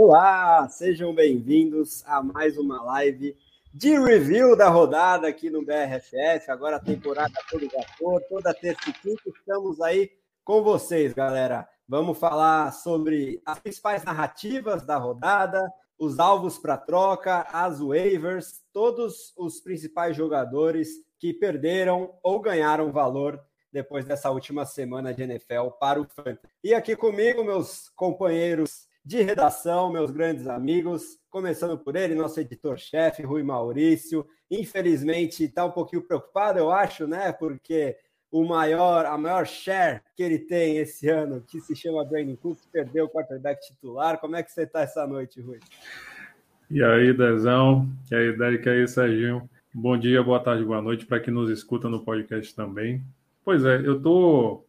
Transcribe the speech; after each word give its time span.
Olá, 0.00 0.68
sejam 0.68 1.12
bem-vindos 1.12 2.04
a 2.06 2.22
mais 2.22 2.56
uma 2.56 2.80
live 2.82 3.36
de 3.74 3.98
review 3.98 4.54
da 4.54 4.68
rodada 4.68 5.26
aqui 5.26 5.50
no 5.50 5.64
BRFF. 5.64 6.52
Agora 6.52 6.76
a 6.76 6.80
temporada 6.80 7.34
toda 7.50 7.66
vapor, 7.66 8.22
toda 8.28 8.54
terça 8.54 8.90
e 8.90 8.92
quinta 8.92 9.22
estamos 9.26 9.80
aí 9.80 10.12
com 10.44 10.62
vocês, 10.62 11.12
galera. 11.12 11.68
Vamos 11.88 12.16
falar 12.16 12.72
sobre 12.74 13.42
as 13.44 13.58
principais 13.58 14.04
narrativas 14.04 14.86
da 14.86 14.96
rodada, 14.96 15.68
os 15.98 16.20
alvos 16.20 16.58
para 16.58 16.76
troca, 16.76 17.48
as 17.52 17.80
waivers, 17.80 18.62
todos 18.72 19.32
os 19.36 19.60
principais 19.60 20.16
jogadores 20.16 20.90
que 21.18 21.34
perderam 21.34 22.14
ou 22.22 22.38
ganharam 22.38 22.92
valor 22.92 23.42
depois 23.72 24.04
dessa 24.04 24.30
última 24.30 24.64
semana 24.64 25.12
de 25.12 25.24
NFL 25.24 25.70
para 25.80 26.00
o 26.00 26.04
Fantasy. 26.04 26.38
E 26.62 26.72
aqui 26.72 26.94
comigo, 26.94 27.42
meus 27.42 27.88
companheiros 27.96 28.87
de 29.08 29.22
redação, 29.22 29.90
meus 29.90 30.10
grandes 30.10 30.46
amigos, 30.46 31.18
começando 31.30 31.78
por 31.78 31.96
ele, 31.96 32.14
nosso 32.14 32.38
editor-chefe, 32.40 33.22
Rui 33.22 33.42
Maurício. 33.42 34.26
Infelizmente, 34.50 35.44
está 35.44 35.64
um 35.64 35.70
pouquinho 35.70 36.02
preocupado, 36.02 36.58
eu 36.58 36.70
acho, 36.70 37.06
né? 37.06 37.32
Porque 37.32 37.96
o 38.30 38.44
maior, 38.44 39.06
a 39.06 39.16
maior 39.16 39.46
share 39.46 40.02
que 40.14 40.22
ele 40.22 40.38
tem 40.38 40.76
esse 40.76 41.08
ano, 41.08 41.40
que 41.40 41.58
se 41.58 41.74
chama 41.74 42.04
Brandon 42.04 42.36
Cook, 42.36 42.58
perdeu 42.70 43.06
o 43.06 43.08
quarterback 43.08 43.66
titular. 43.66 44.20
Como 44.20 44.36
é 44.36 44.42
que 44.42 44.52
você 44.52 44.64
está 44.64 44.82
essa 44.82 45.06
noite, 45.06 45.40
Rui? 45.40 45.58
E 46.70 46.84
aí, 46.84 47.10
Dezão? 47.14 47.88
E 48.12 48.14
aí, 48.14 48.36
Derek? 48.36 48.68
E 48.68 48.70
aí, 48.70 48.86
Serginho? 48.86 49.48
Bom 49.72 49.96
dia, 49.96 50.22
boa 50.22 50.38
tarde, 50.38 50.62
boa 50.66 50.82
noite 50.82 51.06
para 51.06 51.18
quem 51.18 51.32
nos 51.32 51.48
escuta 51.48 51.88
no 51.88 52.04
podcast 52.04 52.54
também. 52.54 53.02
Pois 53.42 53.64
é, 53.64 53.78
eu 53.78 53.96
estou 53.96 54.67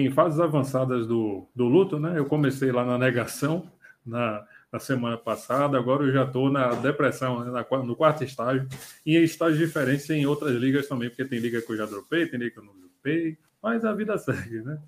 em 0.00 0.10
fases 0.10 0.40
avançadas 0.40 1.06
do, 1.06 1.46
do 1.54 1.66
luto, 1.66 1.98
né? 1.98 2.18
Eu 2.18 2.24
comecei 2.24 2.72
lá 2.72 2.84
na 2.84 2.96
negação 2.96 3.70
na, 4.04 4.46
na 4.72 4.78
semana 4.78 5.18
passada, 5.18 5.76
agora 5.76 6.04
eu 6.04 6.12
já 6.12 6.24
estou 6.24 6.50
na 6.50 6.74
depressão, 6.74 7.44
né? 7.44 7.50
na, 7.50 7.82
no 7.82 7.94
quarto 7.94 8.24
estágio, 8.24 8.66
e 9.04 9.16
em 9.16 9.22
estágios 9.22 9.58
diferentes 9.58 10.08
em 10.08 10.24
outras 10.24 10.56
ligas 10.56 10.88
também, 10.88 11.10
porque 11.10 11.24
tem 11.24 11.38
liga 11.38 11.60
que 11.60 11.70
eu 11.70 11.76
já 11.76 11.84
dropei, 11.84 12.26
tem 12.26 12.40
liga 12.40 12.52
que 12.52 12.58
eu 12.58 12.64
não 12.64 12.74
dropei, 12.78 13.36
mas 13.62 13.84
a 13.84 13.92
vida 13.92 14.16
segue, 14.18 14.62
né? 14.62 14.78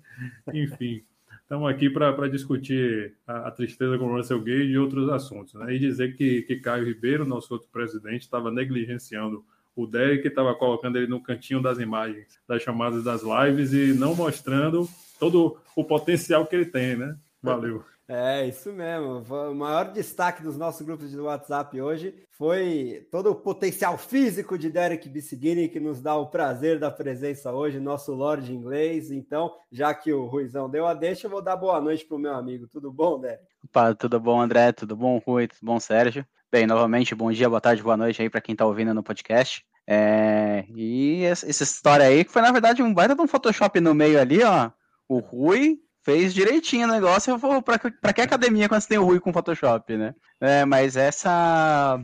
Enfim, 0.53 1.03
estamos 1.43 1.69
aqui 1.69 1.87
para 1.89 2.27
discutir 2.27 3.13
a, 3.27 3.47
a, 3.47 3.51
tristeza 3.51 3.97
com 3.99 4.05
o 4.05 4.17
Russell 4.17 4.41
Gage 4.41 4.71
e 4.71 4.77
outros 4.77 5.07
assuntos, 5.09 5.53
né? 5.53 5.75
E 5.75 5.79
dizer 5.79 6.15
que, 6.15 6.41
que 6.41 6.55
Caio 6.55 6.85
Ribeiro, 6.85 7.25
nosso 7.25 7.53
outro 7.53 7.69
presidente, 7.71 8.23
estava 8.23 8.49
negligenciando 8.49 9.45
o 9.75 9.85
Derek 9.85 10.27
estava 10.27 10.55
colocando 10.55 10.97
ele 10.97 11.07
no 11.07 11.21
cantinho 11.21 11.61
das 11.61 11.79
imagens, 11.79 12.39
das 12.47 12.61
chamadas 12.61 13.03
das 13.03 13.21
lives 13.21 13.73
e 13.73 13.93
não 13.93 14.15
mostrando 14.15 14.87
todo 15.19 15.57
o 15.75 15.83
potencial 15.83 16.45
que 16.45 16.55
ele 16.55 16.65
tem, 16.65 16.95
né? 16.95 17.15
Valeu. 17.41 17.83
É, 18.07 18.47
isso 18.47 18.71
mesmo. 18.71 19.23
O 19.27 19.55
maior 19.55 19.91
destaque 19.91 20.43
dos 20.43 20.55
nossos 20.55 20.85
grupos 20.85 21.09
de 21.09 21.19
WhatsApp 21.19 21.81
hoje 21.81 22.13
foi 22.29 23.07
todo 23.11 23.31
o 23.31 23.35
potencial 23.35 23.97
físico 23.97 24.59
de 24.59 24.69
Derek 24.69 25.09
Bissigini, 25.09 25.67
que 25.67 25.79
nos 25.79 25.99
dá 25.99 26.15
o 26.15 26.27
prazer 26.27 26.77
da 26.77 26.91
presença 26.91 27.51
hoje, 27.51 27.79
nosso 27.79 28.13
Lorde 28.13 28.53
inglês. 28.53 29.09
Então, 29.09 29.51
já 29.71 29.91
que 29.91 30.13
o 30.13 30.27
Ruizão 30.27 30.69
deu 30.69 30.85
a 30.85 30.93
deixa, 30.93 31.25
eu 31.25 31.31
vou 31.31 31.41
dar 31.41 31.55
boa 31.55 31.81
noite 31.81 32.05
para 32.05 32.15
o 32.15 32.19
meu 32.19 32.35
amigo. 32.35 32.67
Tudo 32.67 32.91
bom, 32.91 33.19
Derek? 33.19 33.43
Opa, 33.63 33.95
tudo 33.95 34.19
bom, 34.19 34.39
André? 34.39 34.71
Tudo 34.71 34.95
bom, 34.95 35.19
Rui? 35.25 35.47
Tudo 35.47 35.65
bom, 35.65 35.79
Sérgio? 35.79 36.23
Bem, 36.51 36.67
novamente, 36.67 37.13
bom 37.15 37.31
dia, 37.31 37.49
boa 37.49 37.59
tarde, 37.59 37.81
boa 37.81 37.97
noite 37.97 38.21
aí 38.21 38.29
para 38.29 38.39
quem 38.39 38.53
está 38.53 38.65
ouvindo 38.65 38.93
no 38.93 39.03
podcast. 39.03 39.65
É, 39.87 40.65
e 40.75 41.23
essa 41.23 41.47
história 41.63 42.05
aí, 42.05 42.23
que 42.23 42.31
foi 42.31 42.41
na 42.41 42.51
verdade 42.51 42.81
um 42.81 42.93
baita 42.93 43.15
de 43.15 43.21
um 43.21 43.27
Photoshop 43.27 43.79
no 43.79 43.93
meio 43.93 44.19
ali, 44.19 44.43
ó. 44.43 44.71
O 45.07 45.19
Rui 45.19 45.79
fez 46.03 46.33
direitinho 46.33 46.87
o 46.87 46.91
negócio. 46.91 47.31
Eu 47.31 47.37
vou 47.37 47.61
pra 47.61 47.77
que 48.13 48.21
academia 48.21 48.69
quando 48.69 48.81
você 48.81 48.87
tem 48.87 48.97
o 48.97 49.03
Rui 49.03 49.19
com 49.19 49.33
Photoshop, 49.33 49.97
né? 49.97 50.15
É, 50.39 50.65
mas 50.65 50.95
essa, 50.95 51.99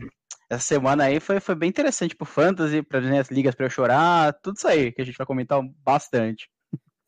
essa 0.50 0.62
semana 0.62 1.04
aí 1.04 1.18
foi, 1.18 1.40
foi 1.40 1.54
bem 1.54 1.68
interessante 1.68 2.14
pro 2.14 2.26
Fantasy, 2.26 2.82
para 2.82 2.98
as 3.20 3.30
ligas 3.30 3.54
para 3.54 3.66
eu 3.66 3.70
chorar, 3.70 4.32
tudo 4.42 4.56
isso 4.56 4.68
aí 4.68 4.92
que 4.92 5.02
a 5.02 5.04
gente 5.04 5.16
vai 5.16 5.26
comentar 5.26 5.60
bastante. 5.84 6.48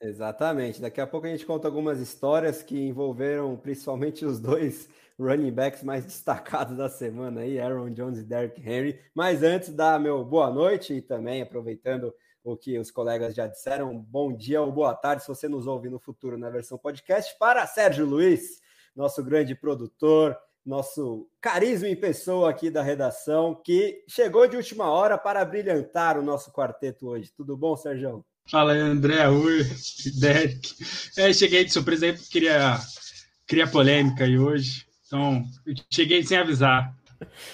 Exatamente. 0.00 0.80
Daqui 0.80 1.00
a 1.00 1.06
pouco 1.06 1.26
a 1.26 1.30
gente 1.30 1.46
conta 1.46 1.66
algumas 1.66 1.98
histórias 1.98 2.62
que 2.62 2.78
envolveram 2.78 3.56
principalmente 3.56 4.24
os 4.24 4.38
dois 4.38 4.88
running 5.18 5.52
backs 5.52 5.82
mais 5.82 6.04
destacados 6.06 6.76
da 6.76 6.88
semana 6.88 7.42
aí, 7.42 7.58
Aaron 7.58 7.90
Jones 7.90 8.18
e 8.18 8.24
Derrick 8.24 8.60
Henry. 8.60 9.00
Mas 9.14 9.42
antes, 9.42 9.70
dar 9.70 10.00
meu 10.00 10.24
boa 10.24 10.50
noite 10.50 10.94
e 10.94 11.02
também 11.02 11.42
aproveitando 11.42 12.14
o 12.42 12.56
que 12.56 12.78
os 12.78 12.90
colegas 12.90 13.34
já 13.34 13.46
disseram, 13.46 13.98
bom 13.98 14.30
dia 14.30 14.60
ou 14.60 14.70
boa 14.70 14.94
tarde 14.94 15.22
se 15.22 15.28
você 15.28 15.48
nos 15.48 15.66
ouve 15.66 15.88
no 15.88 15.98
futuro 15.98 16.36
na 16.36 16.50
versão 16.50 16.76
podcast, 16.76 17.34
para 17.38 17.66
Sérgio 17.66 18.04
Luiz, 18.04 18.60
nosso 18.94 19.24
grande 19.24 19.54
produtor, 19.54 20.36
nosso 20.64 21.26
carisma 21.40 21.88
em 21.88 21.96
pessoa 21.96 22.50
aqui 22.50 22.70
da 22.70 22.82
redação, 22.82 23.54
que 23.54 24.04
chegou 24.08 24.46
de 24.46 24.56
última 24.56 24.90
hora 24.90 25.16
para 25.16 25.44
brilhantar 25.44 26.18
o 26.18 26.22
nosso 26.22 26.52
quarteto 26.52 27.08
hoje. 27.08 27.32
Tudo 27.34 27.56
bom, 27.56 27.76
Sérgio? 27.76 28.24
Fala 28.46 28.72
aí, 28.72 28.78
André, 28.78 29.26
Ui, 29.28 29.64
Derek. 30.20 30.74
É, 31.16 31.32
cheguei 31.32 31.64
de 31.64 31.72
surpresa 31.72 32.06
aí 32.06 32.12
porque 32.12 32.28
queria, 32.30 32.78
queria 33.46 33.66
polêmica 33.66 34.24
aí 34.24 34.38
hoje. 34.38 34.86
Então, 35.06 35.44
eu 35.66 35.74
cheguei 35.90 36.22
sem 36.24 36.38
avisar. 36.38 36.96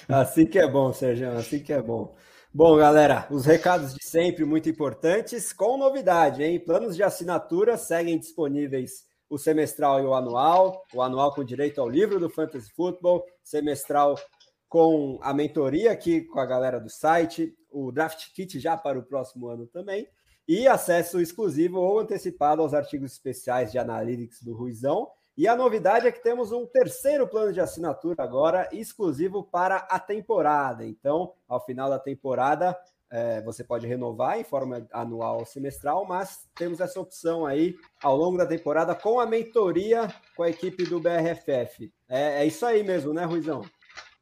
Assim 0.08 0.46
que 0.46 0.58
é 0.58 0.68
bom, 0.68 0.92
Sérgio, 0.92 1.30
assim 1.32 1.60
que 1.62 1.72
é 1.72 1.82
bom. 1.82 2.14
Bom, 2.52 2.76
galera, 2.76 3.28
os 3.30 3.46
recados 3.46 3.94
de 3.94 4.04
sempre 4.04 4.44
muito 4.44 4.68
importantes, 4.68 5.52
com 5.52 5.76
novidade, 5.76 6.42
hein? 6.42 6.58
Planos 6.58 6.96
de 6.96 7.02
assinatura 7.02 7.76
seguem 7.76 8.18
disponíveis 8.18 9.04
o 9.28 9.38
semestral 9.38 10.00
e 10.00 10.04
o 10.04 10.14
anual, 10.14 10.82
o 10.92 11.00
anual 11.00 11.32
com 11.32 11.44
direito 11.44 11.80
ao 11.80 11.88
livro 11.88 12.18
do 12.18 12.28
Fantasy 12.28 12.68
Football, 12.72 13.24
semestral 13.44 14.18
com 14.68 15.18
a 15.22 15.32
mentoria 15.32 15.92
aqui 15.92 16.22
com 16.22 16.40
a 16.40 16.46
galera 16.46 16.80
do 16.80 16.90
site, 16.90 17.54
o 17.70 17.92
Draft 17.92 18.32
Kit 18.34 18.58
já 18.58 18.76
para 18.76 18.98
o 18.98 19.04
próximo 19.04 19.48
ano 19.48 19.66
também, 19.68 20.08
e 20.48 20.66
acesso 20.66 21.20
exclusivo 21.20 21.78
ou 21.78 22.00
antecipado 22.00 22.62
aos 22.62 22.74
artigos 22.74 23.12
especiais 23.12 23.70
de 23.70 23.78
Analytics 23.78 24.42
do 24.42 24.56
Ruizão 24.56 25.08
e 25.40 25.48
a 25.48 25.56
novidade 25.56 26.06
é 26.06 26.12
que 26.12 26.22
temos 26.22 26.52
um 26.52 26.66
terceiro 26.66 27.26
plano 27.26 27.50
de 27.50 27.62
assinatura 27.62 28.22
agora, 28.22 28.68
exclusivo 28.72 29.42
para 29.42 29.76
a 29.76 29.98
temporada. 29.98 30.84
Então, 30.84 31.32
ao 31.48 31.64
final 31.64 31.88
da 31.88 31.98
temporada, 31.98 32.76
é, 33.10 33.40
você 33.40 33.64
pode 33.64 33.86
renovar 33.86 34.38
em 34.38 34.44
forma 34.44 34.86
anual 34.92 35.38
ou 35.38 35.46
semestral, 35.46 36.04
mas 36.04 36.46
temos 36.54 36.78
essa 36.78 37.00
opção 37.00 37.46
aí 37.46 37.74
ao 38.02 38.18
longo 38.18 38.36
da 38.36 38.44
temporada 38.44 38.94
com 38.94 39.18
a 39.18 39.24
mentoria 39.24 40.12
com 40.36 40.42
a 40.42 40.50
equipe 40.50 40.84
do 40.84 41.00
BRFF. 41.00 41.90
É, 42.06 42.42
é 42.42 42.46
isso 42.46 42.66
aí 42.66 42.82
mesmo, 42.82 43.14
né, 43.14 43.24
Ruizão? 43.24 43.62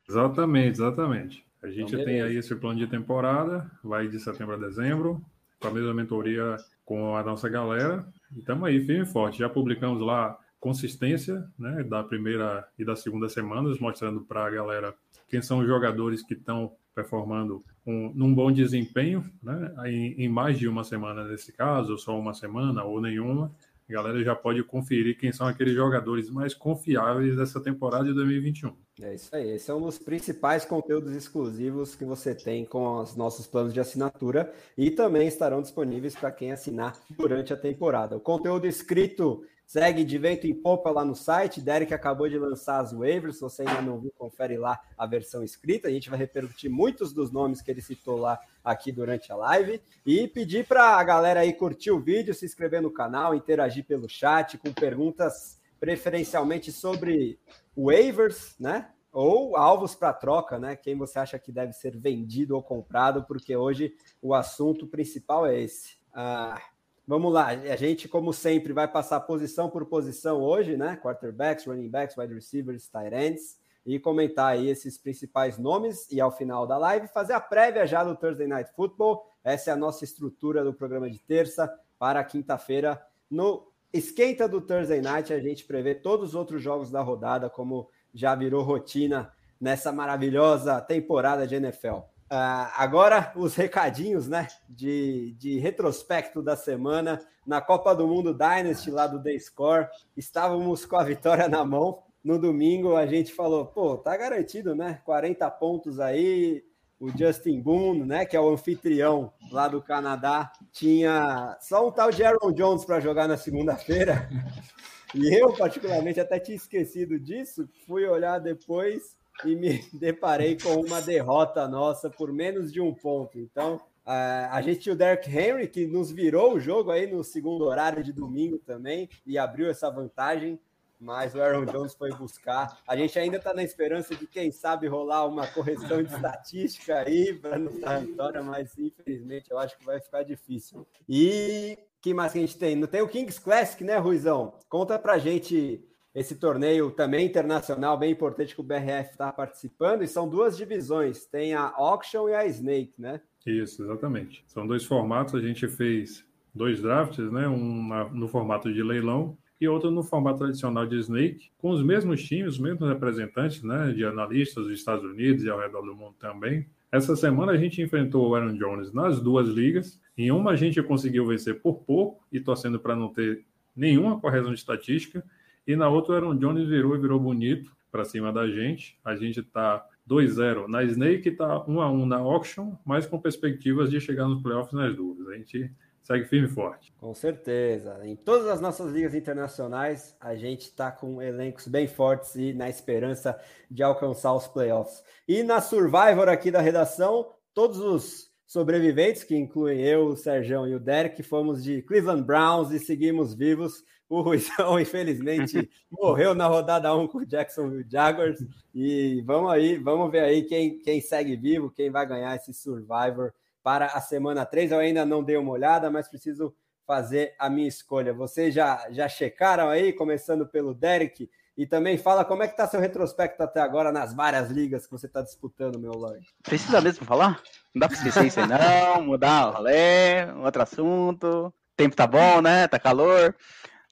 Exatamente, 0.09 0.81
exatamente. 0.81 1.45
A 1.61 1.67
gente 1.67 1.97
então, 1.97 2.05
tem 2.05 2.23
aí 2.23 2.37
esse 2.37 2.55
plano 2.55 2.79
de 2.79 2.87
temporada, 2.87 3.69
vai 3.83 4.07
de 4.07 4.21
setembro 4.21 4.55
a 4.55 4.57
dezembro, 4.57 5.21
com 5.59 5.67
a 5.67 5.73
mesma 5.73 5.93
mentoria 5.93 6.57
com 6.85 7.17
a 7.17 7.25
nossa 7.25 7.49
galera. 7.49 8.07
E 8.37 8.39
estamos 8.39 8.69
aí, 8.69 8.81
firme 8.81 9.03
e 9.03 9.13
forte. 9.13 9.41
Já 9.41 9.49
publicamos 9.49 10.01
lá 10.01 10.39
consistência 10.61 11.47
né, 11.59 11.85
da 11.85 12.03
primeira 12.03 12.67
e 12.79 12.85
da 12.85 12.97
segunda 12.97 13.29
semanas, 13.29 13.79
mostrando 13.79 14.21
para 14.23 14.47
a 14.47 14.51
galera 14.51 14.95
quem 15.29 15.41
são 15.41 15.61
os 15.61 15.67
jogadores 15.67 16.23
que 16.23 16.35
estão 16.35 16.73
performando 16.95 17.65
um, 17.87 18.13
num 18.13 18.35
bom 18.35 18.51
desempenho, 18.51 19.25
né, 19.43 19.73
em, 19.87 20.25
em, 20.25 20.29
mais 20.29 20.59
de 20.59 20.67
uma 20.67 20.83
semana 20.83 21.25
nesse 21.25 21.53
caso, 21.53 21.93
ou 21.93 21.99
só 21.99 22.19
uma 22.19 22.35
semana 22.35 22.83
ou 22.83 23.01
nenhuma. 23.01 23.55
A 23.89 23.93
galera 23.93 24.23
já 24.23 24.35
pode 24.35 24.63
conferir 24.65 25.17
quem 25.17 25.33
são 25.33 25.47
aqueles 25.47 25.75
jogadores 25.75 26.29
mais 26.29 26.53
confiáveis 26.53 27.37
dessa 27.37 27.59
temporada 27.59 28.05
de 28.05 28.13
2021. 28.13 28.75
É 29.01 29.15
isso 29.15 29.35
aí. 29.35 29.51
Esse 29.53 29.71
é 29.71 29.75
um 29.75 29.81
dos 29.81 29.99
principais 29.99 30.65
conteúdos 30.65 31.13
exclusivos 31.13 31.95
que 31.95 32.05
você 32.05 32.35
tem 32.35 32.67
com 32.67 32.99
os 32.99 33.17
nossos 33.17 33.47
planos 33.47 33.73
de 33.73 33.81
assinatura 33.81 34.53
e 34.77 34.91
também 34.91 35.27
estarão 35.27 35.63
disponíveis 35.63 36.15
para 36.15 36.33
quem 36.33 36.53
assinar 36.53 36.99
durante 37.17 37.53
a 37.53 37.57
temporada. 37.57 38.17
O 38.17 38.21
conteúdo 38.21 38.67
escrito 38.67 39.43
Segue 39.69 40.03
de 40.03 40.17
vento 40.17 40.47
em 40.47 40.55
popa 40.55 40.91
lá 40.91 41.05
no 41.05 41.15
site. 41.15 41.61
Derek 41.61 41.93
acabou 41.93 42.27
de 42.27 42.39
lançar 42.39 42.81
as 42.81 42.91
waivers. 42.91 43.35
Se 43.35 43.43
você 43.43 43.61
ainda 43.61 43.83
não 43.83 44.01
viu, 44.01 44.11
confere 44.17 44.57
lá 44.57 44.81
a 44.97 45.05
versão 45.05 45.45
escrita. 45.45 45.89
A 45.89 45.91
gente 45.91 46.09
vai 46.09 46.19
repercutir 46.19 46.71
muitos 46.71 47.13
dos 47.13 47.31
nomes 47.31 47.61
que 47.61 47.71
ele 47.71 47.83
citou 47.83 48.17
lá 48.17 48.41
aqui 48.65 48.91
durante 48.91 49.31
a 49.31 49.37
live. 49.37 49.79
E 50.07 50.27
pedir 50.27 50.67
para 50.67 50.97
a 50.97 51.05
galera 51.05 51.41
aí 51.41 51.53
curtir 51.53 51.91
o 51.91 52.01
vídeo, 52.01 52.33
se 52.33 52.47
inscrever 52.47 52.81
no 52.81 52.91
canal, 52.91 53.35
interagir 53.35 53.85
pelo 53.85 54.09
chat 54.09 54.57
com 54.57 54.73
perguntas 54.73 55.61
preferencialmente 55.79 56.73
sobre 56.73 57.39
waivers, 57.77 58.57
né? 58.59 58.89
Ou 59.13 59.55
alvos 59.55 59.95
para 59.95 60.15
troca, 60.15 60.59
né? 60.59 60.77
Quem 60.77 60.97
você 60.97 61.19
acha 61.19 61.39
que 61.39 61.53
deve 61.53 61.75
ser 61.75 61.95
vendido 61.95 62.57
ou 62.57 62.63
comprado, 62.63 63.23
porque 63.25 63.55
hoje 63.55 63.95
o 64.23 64.33
assunto 64.33 64.87
principal 64.87 65.45
é 65.45 65.61
esse. 65.61 65.99
Ah, 66.15 66.59
Vamos 67.09 67.33
lá, 67.33 67.47
a 67.47 67.75
gente, 67.75 68.07
como 68.07 68.35
sempre, 68.35 68.75
vai 68.75 68.87
passar 68.87 69.21
posição 69.21 69.71
por 69.71 69.87
posição 69.87 70.43
hoje, 70.43 70.77
né? 70.77 70.95
Quarterbacks, 71.03 71.65
running 71.65 71.89
backs, 71.89 72.15
wide 72.19 72.35
receivers, 72.35 72.87
tight 72.87 73.15
ends, 73.15 73.59
e 73.87 73.99
comentar 73.99 74.53
aí 74.53 74.69
esses 74.69 74.99
principais 74.99 75.57
nomes 75.57 76.07
e 76.13 76.21
ao 76.21 76.31
final 76.31 76.67
da 76.67 76.77
live 76.77 77.09
fazer 77.09 77.33
a 77.33 77.41
prévia 77.41 77.87
já 77.87 78.05
do 78.05 78.15
Thursday 78.15 78.47
Night 78.47 78.71
Football. 78.77 79.25
Essa 79.43 79.71
é 79.71 79.73
a 79.73 79.77
nossa 79.77 80.05
estrutura 80.05 80.63
do 80.63 80.75
programa 80.75 81.09
de 81.09 81.19
terça 81.19 81.75
para 81.99 82.23
quinta-feira. 82.23 83.03
No 83.31 83.73
esquenta 83.91 84.47
do 84.47 84.61
Thursday 84.61 85.01
Night, 85.01 85.33
a 85.33 85.41
gente 85.41 85.65
prevê 85.65 85.95
todos 85.95 86.29
os 86.29 86.35
outros 86.35 86.63
jogos 86.63 86.91
da 86.91 87.01
rodada, 87.01 87.49
como 87.49 87.89
já 88.13 88.35
virou 88.35 88.63
rotina 88.63 89.33
nessa 89.59 89.91
maravilhosa 89.91 90.79
temporada 90.83 91.47
de 91.47 91.55
NFL. 91.55 92.01
Uh, 92.31 92.69
agora, 92.77 93.33
os 93.37 93.55
recadinhos 93.55 94.29
né, 94.29 94.49
de, 94.69 95.35
de 95.39 95.59
retrospecto 95.59 96.43
da 96.43 96.57
semana. 96.57 97.21
Na 97.47 97.63
Copa 97.63 97.95
do 97.95 98.07
Mundo 98.07 98.35
Dynasty, 98.35 98.91
lá 98.91 99.07
do 99.07 99.23
The 99.23 99.39
Score, 99.39 99.89
estávamos 100.15 100.85
com 100.85 100.97
a 100.97 101.05
vitória 101.05 101.49
na 101.49 101.65
mão. 101.65 102.03
No 102.23 102.39
domingo, 102.39 102.95
a 102.95 103.07
gente 103.07 103.33
falou: 103.33 103.65
pô, 103.65 103.97
tá 103.97 104.15
garantido, 104.15 104.75
né? 104.75 105.01
40 105.05 105.51
pontos 105.53 105.99
aí. 105.99 106.63
O 107.01 107.17
Justin 107.17 107.61
Boone, 107.61 108.05
né, 108.05 108.27
que 108.27 108.37
é 108.37 108.41
o 108.41 108.51
anfitrião 108.51 109.33
lá 109.53 109.69
do 109.69 109.81
Canadá, 109.81 110.51
tinha 110.73 111.57
só 111.61 111.87
um 111.87 111.93
tal 111.93 112.11
de 112.11 112.25
Aaron 112.25 112.51
Jones 112.53 112.85
para 112.85 112.99
jogar 112.99 113.29
na 113.29 113.37
segunda-feira. 113.37 114.29
E 115.15 115.35
eu, 115.35 115.55
particularmente, 115.55 116.21
até 116.21 116.39
tinha 116.39 116.55
esquecido 116.55 117.19
disso. 117.19 117.67
Fui 117.87 118.05
olhar 118.05 118.39
depois 118.39 119.18
e 119.45 119.55
me 119.55 119.85
deparei 119.93 120.57
com 120.57 120.81
uma 120.81 121.01
derrota 121.01 121.67
nossa 121.69 122.11
por 122.11 122.33
menos 122.33 122.73
de 122.73 122.81
um 122.81 122.95
ponto. 122.95 123.39
Então, 123.39 123.81
a 124.05 124.63
gente 124.63 124.81
tinha 124.81 124.95
o 124.95 124.97
Derrick 124.97 125.29
Henry, 125.31 125.69
que 125.69 125.87
nos 125.87 126.11
virou 126.11 126.55
o 126.55 126.61
jogo 126.61 126.91
aí 126.91 127.07
no 127.07 127.23
segundo 127.23 127.65
horário 127.65 128.03
de 128.03 128.13
domingo 128.13 128.59
também 128.59 129.09
e 129.27 129.37
abriu 129.37 129.69
essa 129.69 129.91
vantagem, 129.91 130.59
mas 130.99 131.35
o 131.35 131.43
Aaron 131.43 131.67
Jones 131.67 131.95
foi 131.95 132.11
buscar. 132.11 132.81
A 132.89 132.97
gente 132.97 133.19
ainda 133.19 133.37
está 133.37 133.53
na 133.53 133.63
esperança 133.63 134.17
de, 134.17 134.27
quem 134.27 134.51
sabe, 134.51 134.89
rolar 134.89 135.27
uma 135.27 135.47
correção 135.47 136.03
de 136.03 136.13
estatística 136.13 137.01
aí 137.01 137.35
para 137.35 137.59
não 137.59 137.79
dar 137.79 138.01
vitória, 138.01 138.43
mas 138.43 138.77
infelizmente 138.79 139.51
eu 139.51 139.59
acho 139.59 139.77
que 139.79 139.85
vai 139.85 140.01
ficar 140.01 140.23
difícil. 140.23 140.87
E 141.07 141.79
que 142.01 142.15
mais 142.15 142.33
que 142.33 142.39
a 142.39 142.41
gente 142.41 142.57
tem? 142.57 142.75
Não 142.77 142.89
tem 142.89 143.03
o 143.03 143.09
Kings 143.09 143.41
Classic, 143.41 143.85
né, 143.85 143.99
Ruizão? 143.99 144.55
Conta 144.69 144.99
pra 144.99 145.19
gente 145.19 145.85
esse 146.15 146.37
torneio 146.37 146.91
também 146.91 147.27
internacional, 147.27 147.99
bem 147.99 148.13
importante 148.13 148.55
que 148.55 148.61
o 148.61 148.65
BRF 148.65 149.11
está 149.11 149.33
participando, 149.33 150.03
e 150.03 150.09
são 150.09 150.29
duas 150.29 150.57
divisões, 150.57 151.27
tem 151.27 151.55
a 151.55 151.73
Auction 151.77 152.29
e 152.29 152.35
a 152.35 152.47
Snake, 152.47 152.95
né? 152.99 153.21
Isso, 153.47 153.83
exatamente. 153.83 154.45
São 154.47 154.67
dois 154.67 154.85
formatos, 154.85 155.35
a 155.35 155.41
gente 155.41 155.67
fez 155.69 156.25
dois 156.55 156.83
drafts, 156.83 157.31
né? 157.31 157.49
Um 157.49 157.89
no 158.13 158.29
formato 158.29 158.73
de 158.73 158.83
leilão 158.83 159.37
e 159.61 159.67
outro 159.67 159.91
no 159.91 160.03
formato 160.03 160.39
tradicional 160.39 160.87
de 160.87 160.97
Snake, 160.99 161.51
com 161.59 161.71
os 161.71 161.83
mesmos 161.83 162.23
times, 162.23 162.55
os 162.55 162.59
mesmos 162.59 162.89
representantes, 162.89 163.63
né? 163.63 163.93
De 163.93 164.05
analistas 164.05 164.65
dos 164.65 164.79
Estados 164.79 165.05
Unidos 165.05 165.45
e 165.45 165.51
ao 165.51 165.59
redor 165.59 165.83
do 165.83 165.95
mundo 165.95 166.15
também. 166.19 166.67
Essa 166.91 167.15
semana 167.17 167.53
a 167.53 167.57
gente 167.57 167.83
enfrentou 167.83 168.29
o 168.29 168.35
Aaron 168.35 168.55
Jones 168.55 168.93
nas 168.93 169.21
duas 169.21 169.49
ligas. 169.49 170.01
Em 170.17 170.31
uma 170.31 170.53
a 170.53 170.57
gente 170.57 170.83
conseguiu 170.83 171.27
vencer 171.27 171.61
por 171.61 171.81
pouco 171.81 172.25
e 172.33 172.41
torcendo 172.41 172.79
para 172.79 172.97
não 172.97 173.09
ter 173.09 173.45
nenhuma 173.77 174.19
correção 174.19 174.53
de 174.53 174.59
estatística. 174.59 175.25
E 175.69 175.77
na 175.77 175.91
outra, 175.91 176.15
o 176.15 176.17
Aaron 176.17 176.35
Jones 176.35 176.67
virou 176.67 176.97
e 176.97 176.99
virou 176.99 177.21
bonito 177.21 177.71
para 177.93 178.03
cima 178.03 178.33
da 178.33 178.49
gente. 178.49 178.99
A 179.05 179.15
gente 179.15 179.41
está 179.41 179.87
2-0 180.09 180.67
na 180.67 180.83
Snake, 180.83 181.29
está 181.29 181.61
1x1 181.67 182.07
na 182.07 182.17
Auction, 182.17 182.73
mas 182.87 183.05
com 183.05 183.21
perspectivas 183.21 183.91
de 183.91 184.01
chegar 184.01 184.27
nos 184.27 184.43
playoffs 184.43 184.73
nas 184.73 184.97
duas. 184.97 185.29
A 185.29 185.35
gente 185.35 185.71
segue 186.03 186.25
firme 186.25 186.49
e 186.49 186.51
forte. 186.51 186.91
Com 186.97 187.13
certeza. 187.13 188.01
Em 188.03 188.17
todas 188.17 188.47
as 188.47 188.63
nossas 188.63 188.91
ligas 188.95 189.15
internacionais, 189.15 190.17
a 190.19 190.35
gente 190.35 190.63
está 190.63 190.91
com 190.91 191.21
elencos 191.21 191.69
bem 191.69 191.87
fortes 191.87 192.35
e 192.35 192.55
na 192.55 192.71
esperança 192.71 193.39
de 193.71 193.83
alcançar 193.83 194.33
os 194.33 194.49
playoffs. 194.49 195.05
E 195.29 195.43
na 195.43 195.61
Survivor 195.61 196.31
aqui 196.31 196.51
da 196.51 196.63
redação, 196.63 197.29
todos 197.53 197.79
os 197.79 198.31
sobreviventes, 198.47 199.23
que 199.23 199.37
incluem 199.37 199.83
eu, 199.83 200.07
o 200.07 200.17
Sérgio 200.17 200.67
e 200.67 200.75
o 200.75 200.81
Derek, 200.81 201.23
fomos 201.23 201.63
de 201.63 201.83
Cleveland 201.83 202.23
Browns 202.23 202.71
e 202.71 202.79
seguimos 202.79 203.35
vivos 203.35 203.85
o 204.11 204.23
Ruizão, 204.23 204.81
infelizmente, 204.81 205.69
morreu 205.91 206.35
na 206.35 206.47
rodada 206.47 206.95
1 206.95 207.09
com 207.09 207.19
o 207.19 207.27
Jacksonville 207.27 207.87
Jaguars. 207.89 208.45
E 208.75 209.23
vamos 209.27 209.53
aí, 209.53 209.77
vamos 209.77 210.11
ver 210.11 210.21
aí 210.21 210.43
quem, 210.43 210.79
quem 210.79 211.01
segue 211.01 211.37
vivo, 211.37 211.71
quem 211.71 211.91
vai 211.91 212.07
ganhar 212.07 212.35
esse 212.35 212.55
Survivor 212.55 213.33
para 213.63 213.87
a 213.87 214.01
semana 214.01 214.47
3. 214.47 214.73
Eu 214.73 214.79
ainda 214.79 215.05
não 215.05 215.23
dei 215.23 215.37
uma 215.37 215.53
olhada, 215.53 215.91
mas 215.91 216.09
preciso 216.09 216.55
fazer 216.87 217.35
a 217.39 217.51
minha 217.51 217.69
escolha. 217.69 218.15
Vocês 218.15 218.55
já, 218.55 218.87
já 218.91 219.09
checaram 219.09 219.69
aí, 219.69 219.93
começando 219.93 220.47
pelo 220.47 220.73
Derek? 220.73 221.29
E 221.55 221.67
também 221.67 221.99
fala 221.99 222.25
como 222.25 222.43
é 222.43 222.47
que 222.47 222.53
está 222.53 222.69
seu 222.69 222.81
retrospecto 222.81 223.43
até 223.43 223.61
agora 223.61 223.91
nas 223.91 224.15
várias 224.15 224.49
ligas 224.49 224.87
que 224.87 224.93
você 224.93 225.07
está 225.07 225.21
disputando, 225.21 225.79
meu 225.79 225.91
Lord. 225.91 226.25
Precisa 226.43 226.81
mesmo 226.81 227.05
falar? 227.05 227.43
Não 227.75 227.81
dá 227.81 227.89
para 227.89 227.97
esquecer 227.97 228.27
isso 228.27 228.41
aí, 228.41 228.47
não. 228.47 229.03
Mudar 229.03 229.49
o 229.49 229.53
rolê, 229.57 230.25
outro 230.45 230.63
assunto. 230.63 231.27
O 231.27 231.53
tempo 231.77 231.97
tá 231.97 232.07
bom, 232.07 232.41
né? 232.41 232.69
Tá 232.69 232.79
calor. 232.79 233.35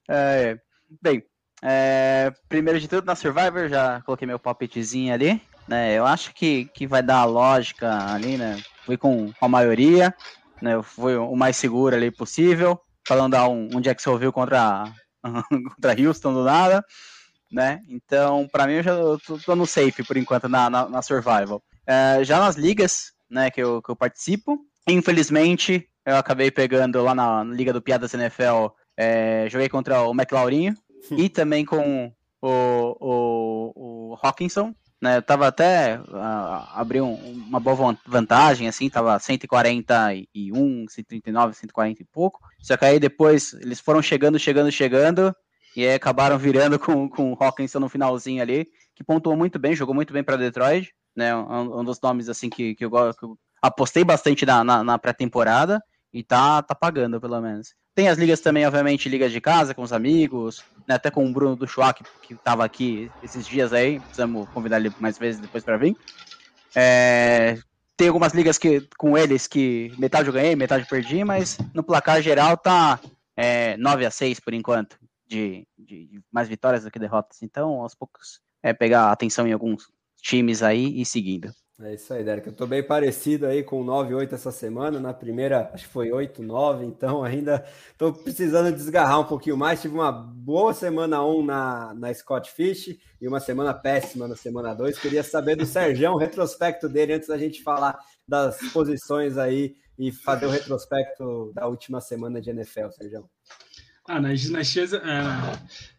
É, 0.09 0.59
bem, 1.03 1.23
é, 1.63 2.33
primeiro 2.49 2.79
de 2.79 2.89
tudo, 2.89 3.05
na 3.05 3.15
Survivor, 3.15 3.69
já 3.69 4.01
coloquei 4.03 4.27
meu 4.27 4.39
palpitezinho 4.39 5.13
ali. 5.13 5.41
Né, 5.67 5.95
eu 5.95 6.07
acho 6.07 6.33
que, 6.33 6.67
que 6.67 6.87
vai 6.87 7.03
dar 7.03 7.19
a 7.19 7.25
lógica 7.25 8.13
ali, 8.13 8.37
né? 8.37 8.63
Fui 8.85 8.97
com 8.97 9.33
a 9.41 9.49
maioria, 9.49 10.15
né? 10.63 10.81
Foi 10.81 11.17
o 11.17 11.35
mais 11.35 11.57
seguro 11.57 11.97
ali 11.97 12.09
possível. 12.09 12.81
Falando 13.07 13.33
dar 13.33 13.49
um, 13.49 13.69
um 13.75 13.81
Jacksonville 13.81 14.33
contra, 14.33 14.85
contra 15.75 16.01
Houston 16.01 16.33
do 16.33 16.45
nada, 16.45 16.85
né? 17.51 17.81
Então, 17.89 18.49
para 18.51 18.67
mim, 18.67 18.75
eu 18.75 18.83
já 18.85 18.97
tô, 19.27 19.39
tô, 19.39 19.57
no 19.57 19.67
safe 19.67 20.05
por 20.05 20.17
enquanto 20.17 20.49
na, 20.49 20.71
na, 20.71 20.89
na 20.89 21.03
Survival. 21.03 21.61
É, 21.85 22.23
já 22.23 22.39
nas 22.39 22.55
ligas, 22.55 23.13
né, 23.29 23.51
que 23.51 23.61
eu, 23.61 23.83
que 23.83 23.91
eu 23.91 23.97
participo, 23.97 24.59
infelizmente, 24.87 25.89
eu 26.05 26.17
acabei 26.17 26.51
pegando 26.51 27.03
lá 27.03 27.15
na 27.15 27.43
Liga 27.43 27.73
do 27.73 27.83
Piadas 27.83 28.15
NFL 28.15 28.69
é, 28.97 29.47
joguei 29.49 29.69
contra 29.69 30.03
o 30.03 30.13
McLaurinho 30.13 30.75
e 31.11 31.29
também 31.29 31.65
com 31.65 32.13
o, 32.41 32.97
o, 33.01 34.13
o 34.13 34.19
Hawkinson. 34.23 34.75
Né, 35.01 35.19
eu 35.19 35.23
tava 35.23 35.47
até 35.47 36.01
uh, 36.01 36.67
abri 36.75 37.03
um, 37.03 37.15
uma 37.15 37.61
boa 37.61 37.99
vantagem, 38.07 38.67
assim, 38.67 38.89
tava 38.89 39.19
141, 39.19 40.87
139, 40.89 41.55
140 41.55 42.03
e 42.03 42.05
pouco. 42.07 42.41
Só 42.63 42.79
que 42.79 42.85
aí 42.87 42.99
depois 42.99 43.53
eles 43.61 43.79
foram 43.79 44.01
chegando, 44.01 44.39
chegando, 44.39 44.73
chegando 44.73 45.37
e 45.77 45.87
aí 45.87 45.95
acabaram 45.95 46.39
virando 46.39 46.79
com, 46.79 47.09
com 47.11 47.33
o 47.33 47.37
Hawkinson 47.39 47.79
no 47.79 47.91
finalzinho 47.91 48.41
ali, 48.41 48.67
que 48.95 49.05
pontuou 49.05 49.37
muito 49.37 49.59
bem, 49.59 49.77
jogou 49.77 49.95
muito 49.95 50.15
bem 50.15 50.25
para 50.25 50.37
Detroit, 50.37 50.91
né? 51.15 51.37
Um, 51.37 51.81
um, 51.81 51.85
dos 51.85 52.01
nomes 52.01 52.31
assim 52.31 52.49
que, 52.49 52.75
que, 52.75 52.87
eu, 52.87 52.91
que 52.91 53.25
eu 53.25 53.39
apostei 53.61 54.03
bastante 54.03 54.47
na, 54.47 54.65
na, 54.65 54.83
na 54.83 54.99
pré-temporada 54.99 55.83
e 56.13 56.23
tá, 56.23 56.63
tá 56.63 56.75
pagando 56.75 57.21
pelo 57.21 57.41
menos. 57.41 57.75
Tem 57.95 58.09
as 58.09 58.19
ligas 58.19 58.41
também, 58.41 58.67
obviamente, 58.67 59.09
ligas 59.09 59.33
de 59.33 59.41
casa, 59.41 59.75
com 59.75 59.83
os 59.83 59.93
amigos, 59.93 60.63
né, 60.87 60.97
até 60.97 61.11
com 61.11 61.27
o 61.27 61.33
Bruno 61.33 61.57
do 61.57 61.67
Schwab, 61.67 61.99
que 62.23 62.35
estava 62.35 62.65
aqui 62.65 63.11
esses 63.23 63.47
dias 63.47 63.73
aí, 63.73 63.99
precisamos 63.99 64.47
convidar 64.51 64.79
ele 64.79 64.93
mais 65.01 65.17
vezes 65.17 65.41
depois 65.41 65.65
para 65.65 65.79
vir. 65.79 65.97
É, 66.75 67.57
tem 67.97 68.09
algumas 68.09 68.35
ligas 68.35 68.59
que, 68.59 68.87
com 68.99 69.17
eles 69.17 69.47
que 69.47 69.91
metade 69.99 70.29
eu 70.29 70.35
ganhei, 70.35 70.55
metade 70.55 70.85
eu 70.85 70.89
perdi, 70.89 71.25
mas 71.25 71.57
no 71.73 71.83
placar 71.83 72.21
geral 72.21 72.59
tá 72.59 73.01
é, 73.35 73.79
9 73.79 74.05
a 74.05 74.11
6 74.11 74.41
por 74.41 74.53
enquanto, 74.53 74.99
de, 75.27 75.67
de, 75.79 76.07
de, 76.07 76.21
mais 76.31 76.49
vitórias 76.49 76.85
do 76.85 76.91
que 76.91 76.99
derrotas. 76.99 77.43
Então, 77.43 77.81
aos 77.81 77.95
poucos, 77.95 78.43
é 78.63 78.75
pegar 78.75 79.11
atenção 79.11 79.47
em 79.47 79.53
alguns 79.53 79.89
times 80.21 80.63
aí 80.63 81.01
e 81.01 81.05
seguindo. 81.07 81.51
É 81.79 81.93
isso 81.93 82.11
aí, 82.15 82.25
Derek. 82.25 82.47
Eu 82.47 82.55
tô 82.55 82.67
bem 82.67 82.83
parecido 82.83 83.45
aí 83.45 83.63
com 83.63 83.85
9, 83.85 84.15
8 84.15 84.35
essa 84.35 84.51
semana. 84.51 84.99
Na 84.99 85.13
primeira, 85.13 85.71
acho 85.75 85.85
que 85.87 85.93
foi 85.93 86.11
8, 86.11 86.43
9, 86.43 86.87
então 86.87 87.23
ainda 87.23 87.67
tô 87.99 88.15
precisando 88.15 88.75
desgarrar 88.75 89.21
um 89.21 89.25
pouquinho 89.25 89.59
mais. 89.59 89.83
Tive 89.83 89.93
uma 89.93 90.11
boa 90.11 90.73
semana 90.73 91.23
1 91.23 91.45
na, 91.45 91.95
na 91.95 92.15
Scott 92.15 92.51
Fish 92.51 92.99
e 93.21 93.29
uma 93.29 93.41
semana 93.41 93.75
péssima 93.75 94.27
na 94.27 94.35
semana 94.35 94.75
2. 94.75 94.99
Queria 94.99 95.23
saber 95.23 95.55
do 95.55 95.67
Sérgio, 95.67 96.13
o 96.13 96.17
retrospecto 96.17 96.89
dele, 96.89 97.13
antes 97.13 97.29
da 97.29 97.37
gente 97.37 97.63
falar 97.63 97.99
das 98.27 98.57
posições 98.73 99.37
aí 99.37 99.77
e 99.99 100.11
fazer 100.11 100.47
o 100.47 100.51
retrospecto 100.51 101.53
da 101.55 101.67
última 101.67 102.01
semana 102.01 102.41
de 102.41 102.49
NFL, 102.49 102.89
Sérgio. 102.89 103.29
Ah, 104.09 104.21
nas 104.21 104.41
dinastias, 104.41 104.93
é, 104.93 105.01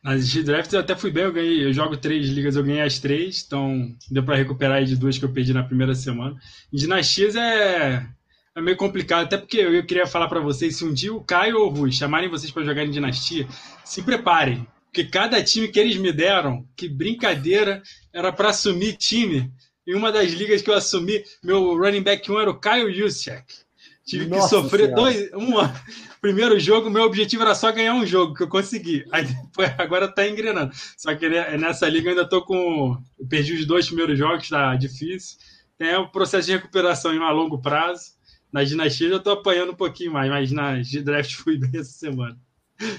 nas 0.01 0.33
drafts 0.33 0.73
eu 0.73 0.79
até 0.79 0.95
fui 0.95 1.11
bem, 1.11 1.23
eu 1.23 1.33
ganhei, 1.33 1.65
eu 1.65 1.73
jogo 1.73 1.97
três 1.97 2.27
ligas, 2.29 2.55
eu 2.55 2.63
ganhei 2.63 2.81
as 2.81 2.99
três, 2.99 3.43
então 3.45 3.93
deu 4.09 4.23
para 4.23 4.37
recuperar 4.37 4.77
aí 4.77 4.85
de 4.85 4.95
duas 4.95 5.17
que 5.17 5.25
eu 5.25 5.33
perdi 5.33 5.53
na 5.53 5.63
primeira 5.63 5.93
semana. 5.93 6.39
Em 6.71 6.77
dinastias 6.77 7.35
é, 7.35 8.07
é 8.55 8.61
meio 8.61 8.77
complicado, 8.77 9.25
até 9.25 9.37
porque 9.37 9.57
eu, 9.57 9.75
eu 9.75 9.85
queria 9.85 10.07
falar 10.07 10.29
para 10.29 10.39
vocês, 10.39 10.77
se 10.77 10.85
um 10.85 10.93
dia 10.93 11.13
o 11.13 11.21
Caio 11.21 11.59
ou 11.59 11.67
o 11.67 11.69
Rui 11.69 11.91
chamarem 11.91 12.29
vocês 12.29 12.49
para 12.49 12.63
jogar 12.63 12.85
em 12.85 12.91
dinastia, 12.91 13.45
se 13.83 14.01
preparem, 14.01 14.65
porque 14.85 15.03
cada 15.03 15.43
time 15.43 15.67
que 15.67 15.79
eles 15.79 15.97
me 15.97 16.13
deram, 16.13 16.65
que 16.77 16.87
brincadeira, 16.87 17.83
era 18.13 18.31
para 18.31 18.49
assumir 18.49 18.95
time. 18.95 19.51
Em 19.85 19.95
uma 19.95 20.11
das 20.11 20.31
ligas 20.31 20.61
que 20.61 20.69
eu 20.69 20.73
assumi, 20.73 21.23
meu 21.43 21.77
running 21.77 22.01
back 22.01 22.31
1 22.31 22.39
era 22.39 22.49
o 22.49 22.59
Caio 22.59 22.93
Juszczyk. 22.93 23.66
Tive 24.07 24.25
Nossa 24.27 24.43
que 24.43 24.49
sofrer 24.63 24.85
senhora. 24.85 24.95
dois. 24.95 25.31
Uma, 25.33 25.75
primeiro 26.21 26.57
jogo, 26.57 26.89
meu 26.89 27.03
objetivo 27.03 27.43
era 27.43 27.53
só 27.53 27.73
ganhar 27.73 27.93
um 27.93 28.05
jogo, 28.05 28.33
que 28.33 28.41
eu 28.41 28.47
consegui. 28.47 29.05
Aí 29.11 29.25
depois, 29.25 29.69
agora 29.77 30.07
tá 30.07 30.25
engrenando. 30.25 30.71
Só 30.97 31.13
que 31.13 31.27
nessa 31.27 31.89
liga 31.89 32.07
eu 32.07 32.11
ainda 32.11 32.27
tô 32.27 32.41
com. 32.41 32.97
Eu 33.19 33.27
perdi 33.27 33.53
os 33.53 33.65
dois 33.65 33.85
primeiros 33.85 34.17
jogos, 34.17 34.47
tá 34.47 34.73
difícil. 34.75 35.37
Tem 35.77 35.93
o 35.95 36.03
um 36.03 36.07
processo 36.07 36.47
de 36.47 36.53
recuperação 36.53 37.13
em 37.13 37.19
a 37.21 37.31
longo 37.31 37.61
prazo. 37.61 38.15
Na 38.51 38.63
dinastia 38.63 39.09
eu 39.09 39.19
tô 39.19 39.31
apanhando 39.31 39.73
um 39.73 39.75
pouquinho 39.75 40.13
mais, 40.13 40.29
mas 40.29 40.51
na 40.53 40.81
draft 41.03 41.33
fui 41.35 41.57
bem 41.57 41.81
essa 41.81 41.91
semana. 41.91 42.39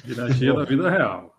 Dinastia 0.05 0.53
da 0.53 0.65
vida 0.65 0.91
real. 0.91 1.38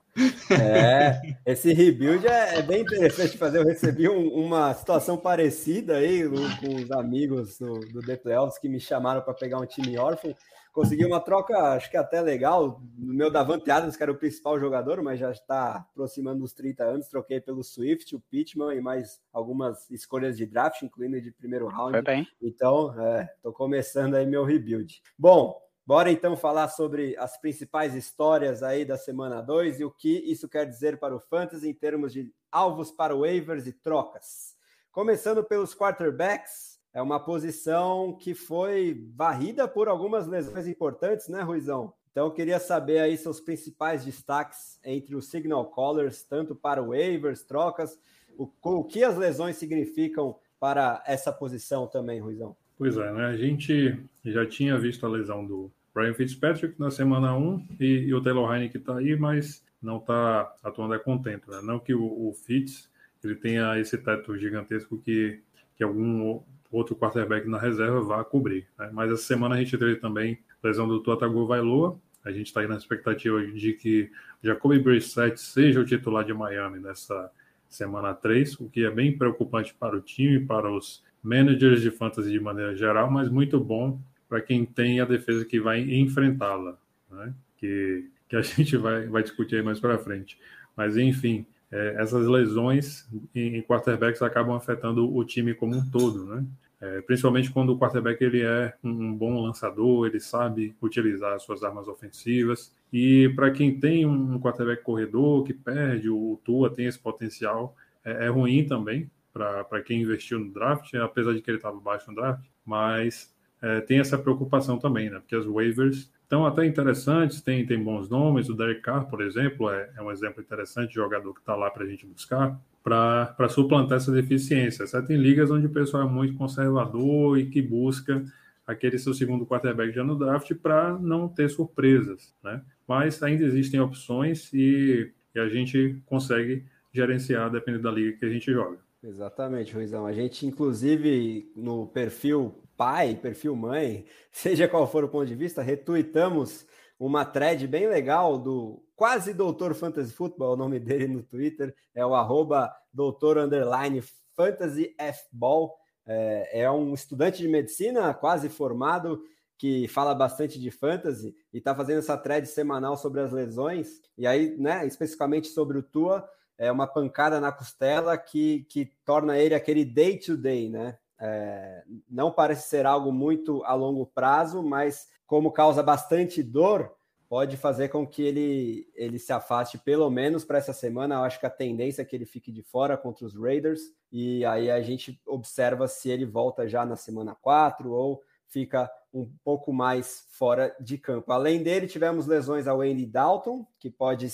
É, 0.51 1.35
esse 1.45 1.71
rebuild 1.73 2.27
é, 2.27 2.59
é, 2.59 2.61
bem 2.61 2.81
interessante 2.81 3.37
fazer. 3.37 3.59
Eu 3.59 3.65
recebi 3.65 4.09
um, 4.09 4.27
uma 4.33 4.73
situação 4.73 5.17
parecida 5.17 5.97
aí 5.97 6.23
com 6.27 6.75
os 6.75 6.91
amigos 6.91 7.57
do, 7.57 7.79
do 7.79 8.01
The 8.01 8.17
Playoffs 8.17 8.59
que 8.59 8.67
me 8.67 8.79
chamaram 8.79 9.21
para 9.21 9.33
pegar 9.33 9.59
um 9.59 9.65
time 9.65 9.97
órfão. 9.97 10.35
Consegui 10.71 11.05
uma 11.05 11.19
troca, 11.19 11.57
acho 11.73 11.89
que 11.89 11.97
até 11.97 12.21
legal. 12.21 12.81
No 12.97 13.13
meu 13.13 13.31
Davante 13.31 13.69
Adams, 13.71 13.97
que 13.97 14.03
era 14.03 14.11
o 14.11 14.17
principal 14.17 14.59
jogador, 14.59 15.01
mas 15.01 15.19
já 15.19 15.31
está 15.31 15.85
aproximando 15.91 16.39
dos 16.39 16.53
30 16.53 16.83
anos. 16.83 17.07
Troquei 17.07 17.41
pelo 17.41 17.63
Swift, 17.63 18.15
o 18.15 18.19
Pittman 18.19 18.77
e 18.77 18.81
mais 18.81 19.19
algumas 19.33 19.89
escolhas 19.89 20.37
de 20.37 20.45
draft, 20.45 20.81
incluindo 20.83 21.19
de 21.19 21.31
primeiro 21.31 21.67
round. 21.67 21.91
Foi 21.91 22.01
bem. 22.01 22.27
Então, 22.41 22.89
estou 23.35 23.51
é, 23.51 23.55
começando 23.55 24.15
aí 24.15 24.25
meu 24.25 24.45
rebuild. 24.45 25.01
Bom, 25.17 25.59
Bora 25.89 26.11
então 26.11 26.37
falar 26.37 26.67
sobre 26.67 27.17
as 27.17 27.35
principais 27.41 27.95
histórias 27.95 28.61
aí 28.61 28.85
da 28.85 28.95
semana 28.95 29.41
2 29.41 29.79
e 29.79 29.83
o 29.83 29.89
que 29.89 30.19
isso 30.19 30.47
quer 30.47 30.67
dizer 30.67 30.99
para 30.99 31.15
o 31.15 31.19
Fantasy 31.19 31.67
em 31.67 31.73
termos 31.73 32.13
de 32.13 32.31
alvos 32.51 32.91
para 32.91 33.15
waivers 33.15 33.65
e 33.65 33.73
trocas. 33.73 34.55
Começando 34.91 35.43
pelos 35.43 35.73
quarterbacks, 35.73 36.79
é 36.93 37.01
uma 37.01 37.19
posição 37.19 38.15
que 38.15 38.35
foi 38.35 39.03
varrida 39.15 39.67
por 39.67 39.87
algumas 39.87 40.27
lesões 40.27 40.67
importantes, 40.67 41.27
né, 41.27 41.41
Ruizão? 41.41 41.91
Então 42.11 42.27
eu 42.27 42.31
queria 42.33 42.59
saber 42.59 42.99
aí 42.99 43.17
seus 43.17 43.41
principais 43.41 44.05
destaques 44.05 44.79
entre 44.85 45.15
os 45.15 45.27
signal 45.31 45.65
callers, 45.71 46.21
tanto 46.21 46.53
para 46.53 46.83
waivers, 46.83 47.41
trocas, 47.41 47.99
o, 48.37 48.47
o 48.61 48.83
que 48.83 49.03
as 49.03 49.17
lesões 49.17 49.55
significam 49.55 50.35
para 50.59 51.03
essa 51.07 51.33
posição 51.33 51.87
também, 51.87 52.19
Ruizão. 52.19 52.55
Pois 52.77 52.95
é, 52.95 53.11
né? 53.11 53.25
A 53.25 53.35
gente 53.35 53.99
já 54.23 54.45
tinha 54.45 54.77
visto 54.77 55.03
a 55.03 55.09
lesão 55.09 55.43
do 55.43 55.71
Brian 55.99 56.13
Fitzpatrick 56.13 56.79
na 56.79 56.89
semana 56.89 57.35
1 57.35 57.67
e, 57.77 57.85
e 57.85 58.13
o 58.13 58.21
Taylor 58.21 58.49
Heine 58.53 58.69
que 58.69 58.77
está 58.77 58.95
aí, 58.95 59.17
mas 59.17 59.61
não 59.81 59.97
está 59.97 60.49
atuando 60.63 60.93
é 60.93 60.97
contento. 60.97 61.51
Né? 61.51 61.59
Não 61.61 61.77
que 61.77 61.93
o, 61.93 62.01
o 62.01 62.33
Fitz 62.33 62.89
ele 63.21 63.35
tenha 63.35 63.77
esse 63.77 63.97
teto 63.97 64.37
gigantesco 64.37 64.97
que, 64.97 65.41
que 65.75 65.83
algum 65.83 66.41
outro 66.71 66.95
quarterback 66.95 67.49
na 67.49 67.59
reserva 67.59 67.99
vá 67.99 68.23
cobrir. 68.23 68.65
Né? 68.77 68.89
Mas 68.93 69.11
essa 69.11 69.23
semana 69.23 69.55
a 69.55 69.57
gente 69.57 69.77
teve 69.77 69.97
também 69.97 70.39
lesão 70.63 70.87
do 70.87 71.01
Tua 71.01 71.19
Tagovailoa. 71.19 71.99
A 72.23 72.31
gente 72.31 72.47
está 72.47 72.61
aí 72.61 72.67
na 72.67 72.77
expectativa 72.77 73.45
de 73.45 73.73
que 73.73 74.09
Jacoby 74.41 74.79
Brissett 74.79 75.37
seja 75.41 75.81
o 75.81 75.85
titular 75.85 76.23
de 76.23 76.33
Miami 76.33 76.79
nessa 76.79 77.29
semana 77.67 78.13
3, 78.13 78.57
o 78.61 78.69
que 78.69 78.85
é 78.85 78.89
bem 78.89 79.17
preocupante 79.17 79.73
para 79.73 79.97
o 79.97 80.01
time, 80.01 80.39
para 80.39 80.71
os 80.71 81.03
managers 81.21 81.81
de 81.81 81.91
fantasy 81.91 82.31
de 82.31 82.39
maneira 82.39 82.73
geral, 82.73 83.11
mas 83.11 83.27
muito 83.29 83.59
bom 83.59 83.99
para 84.29 84.39
quem 84.41 84.63
tem 84.63 85.01
a 85.01 85.05
defesa 85.05 85.43
que 85.43 85.59
vai 85.59 85.81
enfrentá-la, 85.81 86.77
né? 87.11 87.33
que, 87.57 88.05
que 88.29 88.35
a 88.35 88.41
gente 88.41 88.77
vai, 88.77 89.07
vai 89.07 89.23
discutir 89.23 89.63
mais 89.63 89.79
para 89.79 89.97
frente. 89.97 90.37
Mas, 90.77 90.95
enfim, 90.95 91.45
é, 91.71 91.95
essas 91.97 92.27
lesões 92.27 93.07
em, 93.33 93.57
em, 93.57 93.61
quarterbacks 93.61 94.21
acabam 94.21 94.55
afetando 94.55 95.13
o 95.13 95.25
time 95.25 95.53
como 95.53 95.75
um 95.75 95.89
todo, 95.89 96.25
né? 96.25 96.45
É, 96.81 97.01
principalmente 97.01 97.51
quando 97.51 97.73
o 97.73 97.77
quarterback 97.77 98.23
ele 98.23 98.41
é 98.41 98.73
um, 98.81 99.13
bom 99.13 99.43
lançador, 99.43 100.07
ele 100.07 100.19
sabe 100.19 100.73
utilizar 100.81 101.33
as 101.33 101.43
suas 101.43 101.61
armas 101.61 101.89
ofensivas. 101.89 102.73
E 102.93 103.27
para 103.35 103.51
quem 103.51 103.77
tem 103.77 104.05
um 104.05 104.39
quarterback 104.39 104.81
corredor 104.81 105.43
que 105.43 105.53
perde, 105.53 106.09
o 106.09 106.39
Tua 106.45 106.69
tem 106.69 106.85
esse 106.85 106.97
potencial, 106.97 107.75
é, 108.05 108.27
é 108.27 108.29
ruim 108.29 108.65
também 108.65 109.11
para 109.33 109.81
quem 109.85 110.01
investiu 110.01 110.39
no 110.39 110.51
draft, 110.51 110.93
apesar 110.95 111.33
de 111.33 111.41
que 111.41 111.51
ele 111.51 111.57
estava 111.57 111.77
baixo 111.79 112.09
no 112.09 112.15
draft, 112.15 112.45
mas 112.65 113.33
é, 113.61 113.81
tem 113.81 113.99
essa 113.99 114.17
preocupação 114.17 114.77
também, 114.77 115.09
né? 115.09 115.19
Porque 115.19 115.35
as 115.35 115.45
waivers 115.45 116.11
estão 116.23 116.45
até 116.45 116.65
interessantes, 116.65 117.41
tem, 117.41 117.65
tem 117.65 117.83
bons 117.83 118.09
nomes. 118.09 118.49
O 118.49 118.53
Derek 118.53 118.81
Carr, 118.81 119.09
por 119.09 119.21
exemplo, 119.21 119.69
é, 119.69 119.89
é 119.97 120.01
um 120.01 120.11
exemplo 120.11 120.41
interessante 120.41 120.89
de 120.89 120.95
jogador 120.95 121.33
que 121.33 121.39
está 121.39 121.55
lá 121.55 121.69
para 121.69 121.83
a 121.83 121.87
gente 121.87 122.05
buscar 122.05 122.59
para 122.83 123.49
suplantar 123.49 123.97
essa 123.97 124.11
deficiência. 124.11 124.87
Certo? 124.87 125.07
Tem 125.07 125.17
ligas 125.17 125.51
onde 125.51 125.65
o 125.65 125.71
pessoal 125.71 126.03
é 126.03 126.09
muito 126.09 126.35
conservador 126.35 127.37
e 127.37 127.49
que 127.49 127.61
busca 127.61 128.23
aquele 128.65 128.97
seu 128.97 129.13
segundo 129.13 129.45
quarterback 129.45 129.91
já 129.91 130.03
no 130.03 130.17
draft 130.17 130.53
para 130.55 130.97
não 130.97 131.27
ter 131.27 131.49
surpresas, 131.49 132.35
né? 132.43 132.61
Mas 132.87 133.21
ainda 133.23 133.43
existem 133.43 133.79
opções 133.79 134.53
e, 134.53 135.11
e 135.33 135.39
a 135.39 135.49
gente 135.49 136.01
consegue 136.05 136.65
gerenciar 136.93 137.49
dependendo 137.51 137.83
da 137.83 137.91
liga 137.91 138.17
que 138.17 138.25
a 138.25 138.29
gente 138.29 138.51
joga. 138.51 138.77
Exatamente, 139.03 139.73
Ruizão. 139.73 140.05
A 140.05 140.13
gente, 140.13 140.45
inclusive, 140.45 141.51
no 141.55 141.87
perfil 141.87 142.53
pai, 142.79 143.13
perfil 143.13 143.57
mãe, 143.57 144.05
seja 144.31 144.65
qual 144.65 144.87
for 144.87 145.03
o 145.03 145.09
ponto 145.09 145.25
de 145.25 145.35
vista, 145.35 145.61
retuitamos 145.61 146.65
uma 146.97 147.25
thread 147.25 147.67
bem 147.67 147.89
legal 147.89 148.39
do 148.39 148.81
quase 148.95 149.33
doutor 149.33 149.75
Fantasy 149.75 150.13
Football, 150.13 150.53
o 150.53 150.57
nome 150.57 150.79
dele 150.79 151.05
no 151.05 151.21
Twitter, 151.21 151.75
é 151.93 152.05
o 152.05 152.15
arroba 152.15 152.73
doutor 152.93 153.37
underline 153.37 154.01
fantasy 154.33 154.95
F-ball. 154.97 155.75
É, 156.05 156.61
é 156.61 156.71
um 156.71 156.93
estudante 156.93 157.39
de 157.39 157.49
medicina 157.49 158.13
quase 158.13 158.47
formado 158.47 159.21
que 159.57 159.85
fala 159.89 160.15
bastante 160.15 160.57
de 160.57 160.71
fantasy 160.71 161.35
e 161.53 161.57
está 161.57 161.75
fazendo 161.75 161.99
essa 161.99 162.17
thread 162.17 162.47
semanal 162.47 162.95
sobre 162.95 163.19
as 163.19 163.33
lesões, 163.33 164.01
e 164.17 164.25
aí, 164.25 164.55
né, 164.57 164.87
especificamente 164.87 165.49
sobre 165.49 165.77
o 165.77 165.83
Tua, 165.83 166.27
é 166.57 166.71
uma 166.71 166.87
pancada 166.87 167.41
na 167.41 167.51
costela 167.51 168.17
que, 168.17 168.65
que 168.69 168.85
torna 169.03 169.37
ele 169.37 169.53
aquele 169.53 169.83
day-to-day, 169.83 170.67
-day, 170.67 170.71
né? 170.71 170.97
É, 171.19 171.83
não 172.09 172.31
parece 172.31 172.69
ser 172.69 172.85
algo 172.85 173.11
muito 173.11 173.63
a 173.65 173.73
longo 173.73 174.05
prazo, 174.05 174.63
mas 174.63 175.07
como 175.27 175.51
causa 175.51 175.83
bastante 175.83 176.41
dor, 176.41 176.95
pode 177.29 177.55
fazer 177.57 177.89
com 177.89 178.07
que 178.07 178.23
ele, 178.23 178.89
ele 178.95 179.19
se 179.19 179.31
afaste 179.31 179.77
pelo 179.77 180.09
menos 180.09 180.43
para 180.43 180.57
essa 180.57 180.73
semana. 180.73 181.15
Eu 181.15 181.23
acho 181.23 181.39
que 181.39 181.45
a 181.45 181.51
tendência 181.51 182.01
é 182.01 182.05
que 182.05 182.15
ele 182.15 182.25
fique 182.25 182.51
de 182.51 182.63
fora 182.63 182.97
contra 182.97 183.25
os 183.25 183.35
Raiders, 183.35 183.81
e 184.11 184.43
aí 184.45 184.71
a 184.71 184.81
gente 184.81 185.21
observa 185.27 185.87
se 185.87 186.09
ele 186.09 186.25
volta 186.25 186.67
já 186.67 186.83
na 186.83 186.95
semana 186.95 187.35
4 187.35 187.91
ou 187.91 188.23
fica 188.47 188.91
um 189.13 189.31
pouco 189.43 189.71
mais 189.71 190.25
fora 190.31 190.75
de 190.79 190.97
campo. 190.97 191.31
Além 191.31 191.61
dele, 191.61 191.87
tivemos 191.87 192.25
lesões 192.25 192.67
ao 192.67 192.81
Andy 192.81 193.05
Dalton, 193.05 193.65
que 193.77 193.89
pode 193.89 194.27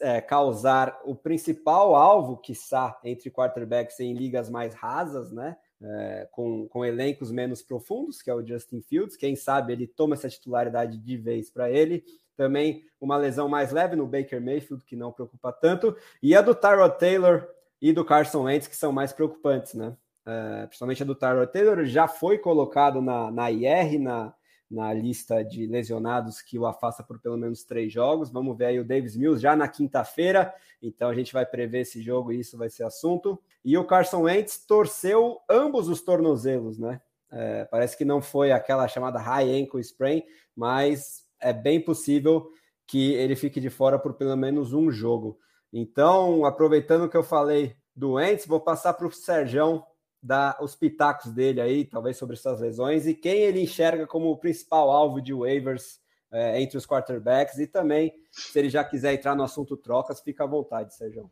é, 0.00 0.20
causar 0.20 1.00
o 1.04 1.14
principal 1.14 1.96
alvo, 1.96 2.36
que 2.36 2.52
está 2.52 2.98
entre 3.02 3.30
quarterbacks 3.30 3.98
em 3.98 4.14
ligas 4.14 4.48
mais 4.48 4.74
rasas, 4.74 5.32
né? 5.32 5.56
É, 5.82 6.26
com, 6.32 6.66
com 6.68 6.84
elencos 6.84 7.30
menos 7.30 7.62
profundos, 7.62 8.22
que 8.22 8.30
é 8.30 8.34
o 8.34 8.44
Justin 8.44 8.80
Fields. 8.80 9.16
Quem 9.16 9.36
sabe 9.36 9.74
ele 9.74 9.86
toma 9.86 10.14
essa 10.14 10.28
titularidade 10.28 10.96
de 10.96 11.16
vez 11.18 11.50
para 11.50 11.70
ele. 11.70 12.02
Também 12.34 12.84
uma 13.00 13.16
lesão 13.16 13.48
mais 13.48 13.72
leve 13.72 13.94
no 13.94 14.06
Baker 14.06 14.40
Mayfield, 14.40 14.84
que 14.84 14.96
não 14.96 15.12
preocupa 15.12 15.52
tanto. 15.52 15.96
E 16.22 16.34
a 16.34 16.40
do 16.40 16.54
Tyrod 16.54 16.98
Taylor 16.98 17.46
e 17.80 17.92
do 17.92 18.04
Carson 18.04 18.44
Wentz, 18.44 18.66
que 18.66 18.76
são 18.76 18.92
mais 18.92 19.12
preocupantes, 19.12 19.74
né? 19.74 19.96
É, 20.24 20.66
principalmente 20.66 21.02
a 21.02 21.06
do 21.06 21.14
Tyrod 21.14 21.52
Taylor, 21.52 21.84
já 21.84 22.08
foi 22.08 22.38
colocado 22.38 23.00
na, 23.00 23.30
na 23.30 23.50
IR, 23.50 23.98
na, 24.00 24.34
na 24.70 24.92
lista 24.92 25.44
de 25.44 25.66
lesionados 25.66 26.42
que 26.42 26.58
o 26.58 26.66
afasta 26.66 27.02
por 27.02 27.20
pelo 27.20 27.36
menos 27.36 27.64
três 27.64 27.92
jogos. 27.92 28.30
Vamos 28.30 28.56
ver 28.56 28.66
aí 28.66 28.80
o 28.80 28.84
Davis 28.84 29.16
Mills 29.16 29.40
já 29.40 29.54
na 29.54 29.68
quinta-feira, 29.68 30.52
então 30.82 31.08
a 31.08 31.14
gente 31.14 31.32
vai 31.32 31.46
prever 31.46 31.80
esse 31.80 32.02
jogo 32.02 32.32
e 32.32 32.40
isso 32.40 32.58
vai 32.58 32.68
ser 32.68 32.84
assunto. 32.84 33.40
E 33.66 33.76
o 33.76 33.84
Carson 33.84 34.22
Wentz 34.22 34.64
torceu 34.64 35.40
ambos 35.50 35.88
os 35.88 36.00
tornozelos, 36.00 36.78
né? 36.78 37.00
É, 37.32 37.64
parece 37.64 37.96
que 37.96 38.04
não 38.04 38.22
foi 38.22 38.52
aquela 38.52 38.86
chamada 38.86 39.18
high 39.18 39.60
ankle 39.60 39.80
sprain, 39.80 40.22
mas 40.54 41.24
é 41.40 41.52
bem 41.52 41.80
possível 41.80 42.48
que 42.86 43.14
ele 43.14 43.34
fique 43.34 43.60
de 43.60 43.68
fora 43.68 43.98
por 43.98 44.14
pelo 44.14 44.36
menos 44.36 44.72
um 44.72 44.88
jogo. 44.88 45.36
Então, 45.72 46.44
aproveitando 46.44 47.08
que 47.08 47.16
eu 47.16 47.24
falei 47.24 47.74
do 47.92 48.12
Wentz, 48.12 48.46
vou 48.46 48.60
passar 48.60 48.94
para 48.94 49.08
o 49.08 49.10
Serjão 49.10 49.84
dar 50.22 50.56
os 50.62 50.76
pitacos 50.76 51.32
dele 51.32 51.60
aí, 51.60 51.84
talvez 51.84 52.16
sobre 52.16 52.36
essas 52.36 52.60
lesões, 52.60 53.04
e 53.04 53.14
quem 53.14 53.40
ele 53.40 53.60
enxerga 53.60 54.06
como 54.06 54.30
o 54.30 54.38
principal 54.38 54.92
alvo 54.92 55.20
de 55.20 55.34
waivers 55.34 55.98
é, 56.30 56.62
entre 56.62 56.78
os 56.78 56.86
quarterbacks, 56.86 57.58
e 57.58 57.66
também, 57.66 58.14
se 58.30 58.56
ele 58.60 58.70
já 58.70 58.84
quiser 58.84 59.14
entrar 59.14 59.34
no 59.34 59.42
assunto 59.42 59.76
trocas, 59.76 60.20
fica 60.20 60.44
à 60.44 60.46
vontade, 60.46 60.94
Sérgio. 60.94 61.28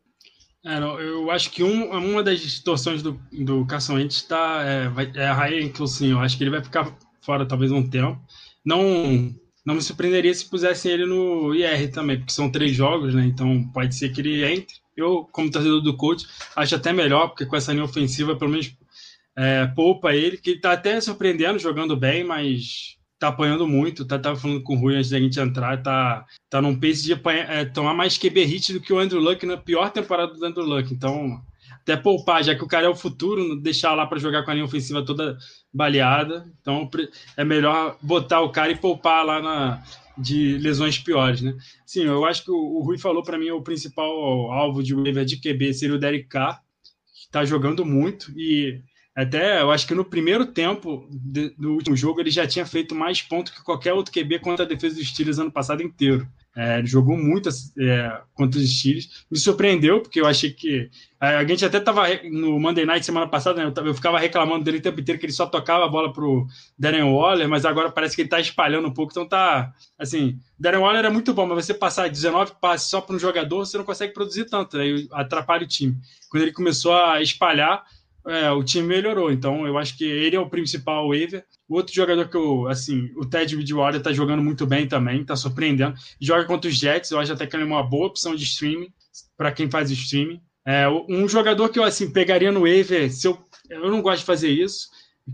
É, 0.65 0.79
não, 0.79 0.99
eu 0.99 1.29
acho 1.29 1.51
que 1.51 1.63
um, 1.63 1.91
uma 1.91 2.23
das 2.23 2.39
distorções 2.39 3.03
do, 3.03 3.21
do 3.31 3.67
Wentz 3.89 4.23
tá, 4.23 4.63
é, 4.63 4.89
vai, 4.89 5.11
é 5.13 5.27
a 5.27 5.33
Ryan 5.33 5.65
Inclusion. 5.65 6.07
Eu 6.07 6.19
acho 6.19 6.35
que 6.35 6.43
ele 6.43 6.49
vai 6.49 6.63
ficar 6.63 6.91
fora 7.21 7.45
talvez 7.45 7.71
um 7.71 7.87
tempo. 7.87 8.19
Não, 8.65 9.31
não 9.63 9.75
me 9.75 9.81
surpreenderia 9.81 10.33
se 10.33 10.49
pusessem 10.49 10.91
ele 10.91 11.05
no 11.05 11.53
IR 11.53 11.91
também, 11.91 12.17
porque 12.17 12.33
são 12.33 12.49
três 12.49 12.75
jogos, 12.75 13.13
né? 13.13 13.25
Então 13.27 13.63
pode 13.71 13.93
ser 13.93 14.09
que 14.09 14.21
ele 14.21 14.43
entre. 14.43 14.73
Eu, 14.97 15.27
como 15.31 15.51
torcedor 15.51 15.81
do 15.81 15.95
coach, 15.95 16.25
acho 16.55 16.75
até 16.75 16.91
melhor, 16.91 17.27
porque 17.27 17.45
com 17.45 17.55
essa 17.55 17.71
linha 17.71 17.83
ofensiva, 17.83 18.35
pelo 18.35 18.49
menos 18.49 18.75
é, 19.37 19.67
poupa 19.67 20.15
ele, 20.15 20.37
que 20.37 20.51
está 20.51 20.71
até 20.71 20.99
surpreendendo, 20.99 21.59
jogando 21.59 21.95
bem, 21.95 22.23
mas 22.23 22.95
tá 23.19 23.29
apanhando 23.29 23.67
muito. 23.67 24.05
Tá, 24.05 24.19
tava 24.19 24.35
falando 24.35 24.61
com 24.63 24.75
o 24.75 24.79
Rui 24.79 24.95
antes 24.95 25.09
da 25.09 25.19
gente 25.19 25.39
entrar, 25.39 25.81
tá, 25.81 26.25
tá 26.49 26.61
num 26.61 26.79
pace 26.79 27.03
de 27.03 27.13
apanhar, 27.13 27.49
é, 27.49 27.65
tomar 27.65 27.93
mais 27.93 28.17
QB 28.17 28.43
hit 28.45 28.73
do 28.73 28.81
que 28.81 28.93
o 28.93 28.99
Andrew 28.99 29.21
Luck 29.21 29.45
na 29.45 29.57
pior 29.57 29.89
temporada 29.91 30.33
do 30.33 30.45
Andrew 30.45 30.65
Luck. 30.65 30.93
Então, 30.93 31.41
até 31.81 31.95
poupar, 31.95 32.43
já 32.43 32.55
que 32.55 32.63
o 32.63 32.67
cara 32.67 32.87
é 32.87 32.89
o 32.89 32.95
futuro, 32.95 33.55
deixar 33.55 33.93
lá 33.93 34.05
para 34.05 34.19
jogar 34.19 34.43
com 34.43 34.51
a 34.51 34.53
linha 34.53 34.65
ofensiva 34.65 35.05
toda 35.05 35.37
baleada. 35.73 36.51
Então, 36.61 36.89
é 37.37 37.43
melhor 37.43 37.97
botar 38.01 38.41
o 38.41 38.51
cara 38.51 38.71
e 38.71 38.77
poupar 38.77 39.25
lá 39.25 39.41
na, 39.41 39.83
de 40.17 40.57
lesões 40.57 40.97
piores, 40.97 41.41
né? 41.41 41.55
Sim, 41.85 42.03
eu 42.05 42.25
acho 42.25 42.43
que 42.43 42.51
o, 42.51 42.55
o 42.55 42.83
Rui 42.83 42.97
falou 42.97 43.23
para 43.23 43.37
mim 43.37 43.51
o 43.51 43.61
principal 43.61 44.51
alvo 44.51 44.81
de 44.81 44.95
waiver 44.95 45.25
de 45.25 45.37
QB 45.37 45.73
seria 45.73 45.95
o 45.95 45.99
Derek 45.99 46.27
Carr, 46.27 46.59
que 47.13 47.25
está 47.25 47.45
jogando 47.45 47.85
muito 47.85 48.31
e 48.37 48.81
até 49.15 49.61
eu 49.61 49.71
acho 49.71 49.87
que 49.87 49.95
no 49.95 50.03
primeiro 50.03 50.45
tempo 50.45 51.07
de, 51.09 51.49
do 51.57 51.71
último 51.71 51.95
jogo 51.95 52.19
ele 52.19 52.29
já 52.29 52.45
tinha 52.45 52.65
feito 52.65 52.93
mais 52.93 53.21
pontos 53.21 53.53
que 53.53 53.63
qualquer 53.63 53.93
outro 53.93 54.11
QB 54.11 54.39
contra 54.39 54.65
a 54.65 54.67
defesa 54.67 54.95
dos 54.95 55.07
Steelers 55.07 55.39
ano 55.39 55.51
passado 55.51 55.81
inteiro. 55.81 56.27
É, 56.57 56.79
ele 56.79 56.87
jogou 56.87 57.17
muito 57.17 57.49
é, 57.49 58.21
contra 58.33 58.59
os 58.59 58.77
Steelers. 58.77 59.25
Me 59.29 59.37
surpreendeu, 59.37 60.01
porque 60.01 60.21
eu 60.21 60.25
achei 60.25 60.51
que. 60.51 60.89
A, 61.19 61.45
gente 61.45 61.65
até 61.65 61.79
estava 61.79 62.03
no 62.29 62.57
Monday 62.59 62.85
Night 62.85 63.05
semana 63.05 63.27
passada, 63.27 63.65
né, 63.65 63.73
eu, 63.75 63.85
eu, 63.85 63.93
ficava 63.93 64.19
reclamando 64.19 64.63
dele 64.63 64.77
o 64.77 64.81
tempo 64.81 64.99
inteiro 65.01 65.19
que 65.19 65.25
ele 65.25 65.33
só 65.33 65.45
tocava 65.45 65.83
a 65.83 65.89
bola 65.89 66.13
pro 66.13 66.47
Darren 66.77 67.03
Waller, 67.03 67.49
mas 67.49 67.65
agora 67.65 67.91
parece 67.91 68.15
que 68.15 68.21
ele 68.21 68.27
está 68.27 68.39
espalhando 68.39 68.87
um 68.87 68.93
pouco. 68.93 69.11
Então 69.11 69.27
tá. 69.27 69.73
Assim, 69.99 70.39
Darren 70.57 70.79
Waller 70.79 71.05
é 71.05 71.09
muito 71.09 71.33
bom, 71.33 71.45
mas 71.45 71.65
você 71.65 71.73
passar 71.73 72.09
19 72.09 72.53
passes 72.61 72.89
só 72.89 73.01
para 73.01 73.15
um 73.15 73.19
jogador, 73.19 73.65
você 73.65 73.77
não 73.77 73.85
consegue 73.85 74.13
produzir 74.13 74.45
tanto, 74.45 74.77
aí 74.77 75.07
atrapalha 75.11 75.63
o 75.63 75.67
time. 75.67 75.97
Quando 76.29 76.43
ele 76.43 76.53
começou 76.53 76.93
a 76.93 77.21
espalhar, 77.21 77.83
é, 78.27 78.51
o 78.51 78.63
time 78.63 78.87
melhorou. 78.87 79.31
Então, 79.31 79.65
eu 79.67 79.77
acho 79.77 79.97
que 79.97 80.03
ele 80.03 80.35
é 80.35 80.39
o 80.39 80.49
principal 80.49 81.09
waiver. 81.09 81.45
O 81.67 81.75
outro 81.75 81.93
jogador 81.93 82.27
que 82.27 82.37
eu, 82.37 82.67
assim, 82.67 83.11
o 83.15 83.25
Ted 83.25 83.55
Bridgewater 83.55 84.01
tá 84.01 84.11
jogando 84.11 84.43
muito 84.43 84.65
bem 84.65 84.87
também, 84.87 85.23
tá 85.23 85.35
surpreendendo. 85.35 85.95
Joga 86.19 86.45
contra 86.45 86.69
os 86.69 86.77
Jets, 86.77 87.11
eu 87.11 87.19
acho 87.19 87.33
até 87.33 87.45
que 87.45 87.55
ele 87.55 87.63
é 87.63 87.65
uma 87.65 87.83
boa 87.83 88.07
opção 88.07 88.35
de 88.35 88.43
streaming 88.43 88.91
para 89.37 89.51
quem 89.51 89.69
faz 89.69 89.91
streaming. 89.91 90.41
É, 90.65 90.87
um 90.89 91.27
jogador 91.27 91.69
que 91.69 91.77
eu, 91.77 91.83
assim, 91.83 92.11
pegaria 92.11 92.51
no 92.51 92.61
waiver, 92.61 93.11
se 93.11 93.27
eu, 93.27 93.37
eu 93.69 93.91
não 93.91 94.01
gosto 94.01 94.21
de 94.21 94.25
fazer 94.25 94.49
isso, 94.49 94.89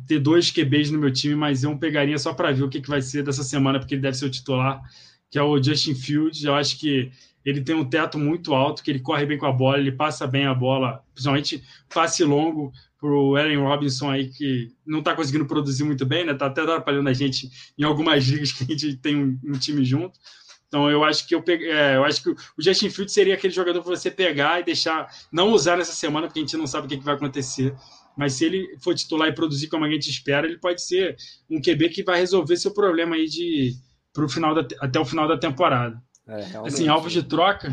ter 0.06 0.20
dois 0.20 0.52
QBs 0.52 0.92
no 0.92 1.00
meu 1.00 1.12
time, 1.12 1.36
mas 1.36 1.64
eu 1.64 1.78
pegaria 1.78 2.18
só 2.18 2.34
para 2.34 2.52
ver 2.52 2.64
o 2.64 2.70
que, 2.70 2.82
que 2.82 2.90
vai 2.90 3.02
ser 3.02 3.24
dessa 3.24 3.44
semana, 3.44 3.80
porque 3.80 3.96
ele 3.96 4.02
deve 4.02 4.18
ser 4.18 4.26
o 4.26 4.30
titular, 4.30 4.82
que 5.30 5.40
é 5.40 5.44
o 5.44 5.62
Justin 5.62 5.96
Fields. 5.96 6.44
Eu 6.44 6.56
acho 6.56 6.78
que 6.78 7.12
ele 7.46 7.62
tem 7.62 7.76
um 7.76 7.88
teto 7.88 8.18
muito 8.20 8.54
alto, 8.54 8.84
que 8.84 8.92
ele 8.92 9.00
corre 9.00 9.26
bem 9.26 9.38
com 9.38 9.46
a 9.46 9.52
bola, 9.52 9.80
ele 9.80 9.92
passa 9.92 10.28
bem 10.28 10.46
a 10.46 10.54
bola, 10.54 11.04
principalmente 11.14 11.64
passe 11.94 12.24
longo 12.24 12.72
para 13.00 13.10
o 13.10 13.36
Allen 13.36 13.58
Robinson 13.58 14.10
aí, 14.12 14.30
que 14.30 14.70
não 14.86 15.00
está 15.00 15.16
conseguindo 15.16 15.46
produzir 15.46 15.84
muito 15.84 16.06
bem, 16.06 16.24
né? 16.24 16.34
Está 16.34 16.46
até 16.46 16.62
atrapalhando 16.62 17.10
a 17.10 17.14
gente 17.14 17.50
em 17.78 17.84
algumas 17.84 18.24
ligas 18.30 18.52
que 18.52 18.64
a 18.64 18.68
gente 18.68 18.96
tem 18.98 19.16
um, 19.16 19.40
um 19.44 19.54
time 19.54 19.84
junto. 19.84 20.20
Então 20.68 20.90
eu 20.90 21.04
acho 21.04 21.28
que 21.28 21.36
eu, 21.36 21.42
peguei, 21.42 21.70
é, 21.70 21.98
eu 21.98 22.06
acho 22.06 22.24
que 22.24 22.30
o 22.30 22.36
Justin 22.60 22.90
Fields 22.90 23.14
seria 23.14 23.34
aquele 23.34 23.54
jogador 23.54 23.82
para 23.82 23.94
você 23.94 24.10
pegar 24.10 24.62
e 24.62 24.64
deixar, 24.64 25.08
não 25.32 25.52
usar 25.52 25.76
nessa 25.76 25.92
semana, 25.92 26.28
porque 26.28 26.40
a 26.40 26.44
gente 26.44 26.56
não 26.56 26.66
sabe 26.66 26.86
o 26.86 26.90
que, 26.90 26.98
que 26.98 27.04
vai 27.04 27.16
acontecer. 27.16 27.76
Mas 28.16 28.34
se 28.34 28.46
ele 28.46 28.78
for 28.82 28.96
titular 28.96 29.28
e 29.28 29.36
produzir 29.36 29.68
como 29.68 29.84
a 29.84 29.90
gente 29.90 30.10
espera, 30.10 30.48
ele 30.48 30.60
pode 30.60 30.82
ser 30.82 31.18
um 31.50 31.62
QB 31.62 31.90
que 31.90 32.04
vai 32.04 32.20
resolver 32.20 32.56
seu 32.56 32.74
problema 32.74 33.16
aí 33.16 33.28
de 33.28 33.74
pro 34.14 34.30
final 34.30 34.54
da, 34.54 34.66
até 34.80 35.00
o 35.00 35.06
final 35.06 35.28
da 35.28 35.38
temporada. 35.38 36.02
É, 36.28 36.58
assim, 36.66 36.88
alvos 36.88 37.12
de 37.12 37.24
troca, 37.24 37.70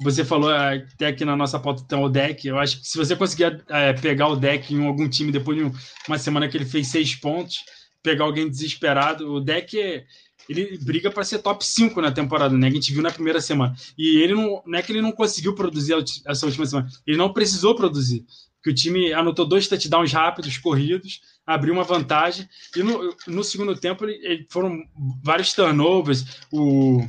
você 0.00 0.24
falou 0.24 0.52
é, 0.52 0.86
até 0.94 1.08
aqui 1.08 1.24
na 1.24 1.36
nossa 1.36 1.58
pauta 1.58 1.84
tem 1.86 1.98
o 1.98 2.08
deck. 2.08 2.46
Eu 2.46 2.58
acho 2.58 2.80
que 2.80 2.86
se 2.86 2.98
você 2.98 3.16
conseguir 3.16 3.64
é, 3.68 3.92
pegar 3.92 4.28
o 4.28 4.36
deck 4.36 4.74
em 4.74 4.86
algum 4.86 5.08
time 5.08 5.32
depois 5.32 5.56
de 5.56 5.72
uma 6.06 6.18
semana 6.18 6.48
que 6.48 6.56
ele 6.56 6.66
fez 6.66 6.88
seis 6.88 7.14
pontos, 7.14 7.64
pegar 8.02 8.24
alguém 8.24 8.48
desesperado, 8.48 9.32
o 9.32 9.40
deck 9.40 10.04
ele 10.48 10.78
briga 10.78 11.10
para 11.10 11.24
ser 11.24 11.40
top 11.40 11.64
5 11.64 12.00
na 12.00 12.12
temporada, 12.12 12.56
né? 12.56 12.68
A 12.68 12.70
gente 12.70 12.92
viu 12.92 13.02
na 13.02 13.10
primeira 13.10 13.40
semana. 13.40 13.74
E 13.98 14.18
ele 14.18 14.34
não, 14.34 14.62
não 14.64 14.78
é 14.78 14.82
que 14.82 14.92
ele 14.92 15.02
não 15.02 15.12
conseguiu 15.12 15.54
produzir 15.54 15.94
essa 16.26 16.46
última 16.46 16.66
semana, 16.66 16.88
ele 17.06 17.16
não 17.16 17.32
precisou 17.32 17.74
produzir. 17.74 18.24
Que 18.62 18.70
o 18.70 18.74
time 18.74 19.12
anotou 19.12 19.46
dois 19.46 19.68
touchdowns 19.68 20.12
rápidos, 20.12 20.58
corridos, 20.58 21.20
abriu 21.46 21.72
uma 21.72 21.84
vantagem. 21.84 22.48
E 22.76 22.82
no, 22.82 23.14
no 23.26 23.44
segundo 23.44 23.76
tempo 23.76 24.04
ele, 24.04 24.18
ele 24.24 24.46
foram 24.50 24.82
vários 25.22 25.52
turnovers. 25.52 26.24
O, 26.52 27.04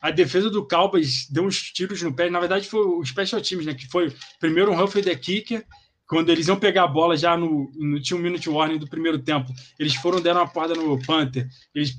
a 0.00 0.10
defesa 0.10 0.50
do 0.50 0.66
Cowboys 0.66 1.28
deu 1.30 1.44
uns 1.44 1.72
tiros 1.72 2.02
no 2.02 2.14
pé. 2.14 2.30
Na 2.30 2.40
verdade, 2.40 2.68
foi 2.68 2.80
o 2.80 3.04
Special 3.04 3.40
Teams, 3.40 3.66
né? 3.66 3.74
Que 3.74 3.86
foi 3.88 4.12
primeiro 4.38 4.72
um 4.72 4.82
Humphrey 4.82 5.02
the 5.02 5.14
Kicker, 5.14 5.64
quando 6.06 6.30
eles 6.30 6.46
iam 6.46 6.58
pegar 6.58 6.84
a 6.84 6.88
bola 6.88 7.16
já 7.16 7.36
no, 7.36 7.70
no 7.74 7.98
um 7.98 8.18
minute 8.18 8.48
warning 8.48 8.78
do 8.78 8.88
primeiro 8.88 9.18
tempo, 9.18 9.52
eles 9.78 9.94
foram 9.96 10.20
deram 10.20 10.40
uma 10.40 10.48
porrada 10.48 10.74
no 10.74 10.98
Panther. 11.04 11.48
Eles, 11.74 11.96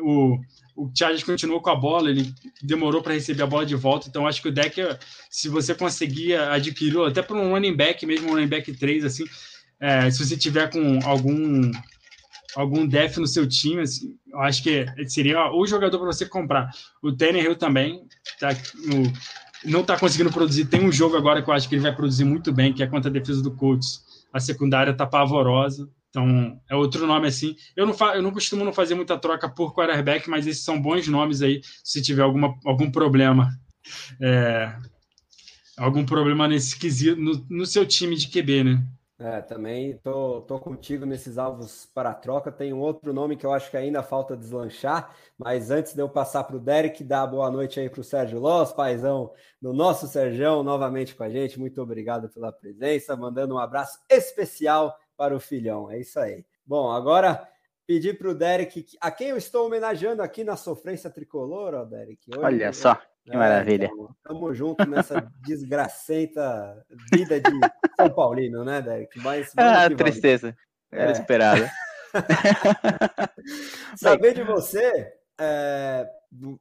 o, 0.00 0.38
o 0.76 0.90
Chargers 0.96 1.22
continuou 1.22 1.60
com 1.60 1.70
a 1.70 1.76
bola, 1.76 2.10
ele 2.10 2.32
demorou 2.62 3.02
para 3.02 3.14
receber 3.14 3.44
a 3.44 3.46
bola 3.46 3.64
de 3.64 3.76
volta. 3.76 4.08
Então, 4.08 4.26
acho 4.26 4.42
que 4.42 4.48
o 4.48 4.52
deck, 4.52 4.80
se 5.30 5.48
você 5.48 5.74
conseguir 5.74 6.34
adquirir, 6.34 7.00
até 7.00 7.22
para 7.22 7.36
um 7.36 7.50
running 7.50 7.76
back, 7.76 8.04
mesmo 8.04 8.28
um 8.28 8.32
running 8.32 8.48
back 8.48 8.72
3, 8.72 9.04
assim, 9.04 9.24
é, 9.78 10.10
se 10.10 10.24
você 10.24 10.36
tiver 10.36 10.68
com 10.70 10.98
algum 11.04 11.70
algum 12.56 12.86
def 12.86 13.18
no 13.18 13.26
seu 13.26 13.46
time, 13.46 13.82
assim, 13.82 14.16
eu 14.32 14.40
acho 14.40 14.62
que 14.62 14.86
seria 15.08 15.52
o 15.52 15.66
jogador 15.66 15.98
para 15.98 16.06
você 16.06 16.26
comprar. 16.26 16.70
O 17.02 17.12
Tannehill 17.12 17.54
também 17.54 18.02
tá 18.40 18.48
no, 18.86 19.12
não 19.64 19.82
está 19.82 19.98
conseguindo 19.98 20.32
produzir. 20.32 20.64
Tem 20.64 20.80
um 20.80 20.90
jogo 20.90 21.16
agora 21.16 21.42
que 21.42 21.50
eu 21.50 21.54
acho 21.54 21.68
que 21.68 21.74
ele 21.74 21.82
vai 21.82 21.94
produzir 21.94 22.24
muito 22.24 22.52
bem, 22.52 22.72
que 22.72 22.82
é 22.82 22.86
contra 22.86 23.10
a 23.10 23.12
defesa 23.12 23.42
do 23.42 23.54
Colts. 23.54 24.02
A 24.32 24.40
secundária 24.40 24.90
está 24.90 25.06
pavorosa. 25.06 25.88
Então, 26.08 26.58
é 26.70 26.74
outro 26.74 27.06
nome 27.06 27.28
assim. 27.28 27.54
Eu 27.76 27.86
não, 27.86 27.92
fa 27.92 28.16
eu 28.16 28.22
não 28.22 28.30
costumo 28.30 28.64
não 28.64 28.72
fazer 28.72 28.94
muita 28.94 29.18
troca 29.18 29.48
por 29.48 29.74
quarterback, 29.74 30.30
mas 30.30 30.46
esses 30.46 30.64
são 30.64 30.80
bons 30.80 31.06
nomes 31.08 31.42
aí, 31.42 31.60
se 31.84 32.00
tiver 32.00 32.22
alguma, 32.22 32.58
algum 32.64 32.90
problema. 32.90 33.50
É, 34.20 34.74
algum 35.76 36.06
problema 36.06 36.48
nesse 36.48 36.78
quesito, 36.78 37.20
no, 37.20 37.46
no 37.50 37.66
seu 37.66 37.84
time 37.84 38.16
de 38.16 38.28
QB, 38.28 38.64
né? 38.64 38.86
É, 39.18 39.40
também 39.40 39.96
tô, 39.98 40.42
tô 40.42 40.58
contigo 40.58 41.06
nesses 41.06 41.38
alvos 41.38 41.86
para 41.94 42.12
troca. 42.12 42.52
Tem 42.52 42.72
um 42.74 42.80
outro 42.80 43.14
nome 43.14 43.34
que 43.36 43.46
eu 43.46 43.52
acho 43.52 43.70
que 43.70 43.76
ainda 43.76 44.02
falta 44.02 44.36
deslanchar, 44.36 45.16
mas 45.38 45.70
antes 45.70 45.94
de 45.94 46.02
eu 46.02 46.08
passar 46.08 46.44
para 46.44 46.56
o 46.56 46.60
Derek, 46.60 47.02
dar 47.02 47.26
boa 47.26 47.50
noite 47.50 47.80
aí 47.80 47.88
para 47.88 48.00
o 48.00 48.04
Sérgio 48.04 48.38
Loss, 48.38 48.72
paizão 48.72 49.32
do 49.60 49.72
nosso 49.72 50.06
Serjão, 50.06 50.62
novamente 50.62 51.14
com 51.14 51.22
a 51.22 51.30
gente. 51.30 51.58
Muito 51.58 51.80
obrigado 51.80 52.28
pela 52.28 52.52
presença, 52.52 53.16
mandando 53.16 53.54
um 53.54 53.58
abraço 53.58 53.98
especial 54.10 54.94
para 55.16 55.34
o 55.34 55.40
filhão. 55.40 55.90
É 55.90 55.98
isso 55.98 56.20
aí. 56.20 56.44
Bom, 56.66 56.90
agora 56.90 57.48
pedir 57.86 58.18
para 58.18 58.28
o 58.28 58.34
Derek, 58.34 58.84
a 59.00 59.10
quem 59.10 59.28
eu 59.28 59.38
estou 59.38 59.66
homenageando 59.66 60.20
aqui 60.20 60.44
na 60.44 60.56
sofrência 60.56 61.08
tricolor, 61.08 61.72
ó, 61.72 61.84
Derek. 61.84 62.20
Hoje, 62.28 62.44
Olha 62.44 62.72
só. 62.72 63.00
Que 63.26 63.34
é, 63.34 63.36
maravilha. 63.36 63.90
Então, 63.92 64.14
tamo 64.22 64.54
junto 64.54 64.88
nessa 64.88 65.20
desgracenta 65.44 66.86
vida 67.12 67.40
de 67.40 67.50
São 67.96 68.08
Paulino, 68.10 68.64
né, 68.64 68.80
Derek? 68.80 69.18
Mas, 69.18 69.52
ah, 69.56 69.90
tristeza. 69.90 70.56
Era 70.92 71.10
é. 71.10 71.12
esperada. 71.12 71.70
Saber 73.96 74.32
de 74.32 74.44
você, 74.44 75.12
é, 75.40 76.08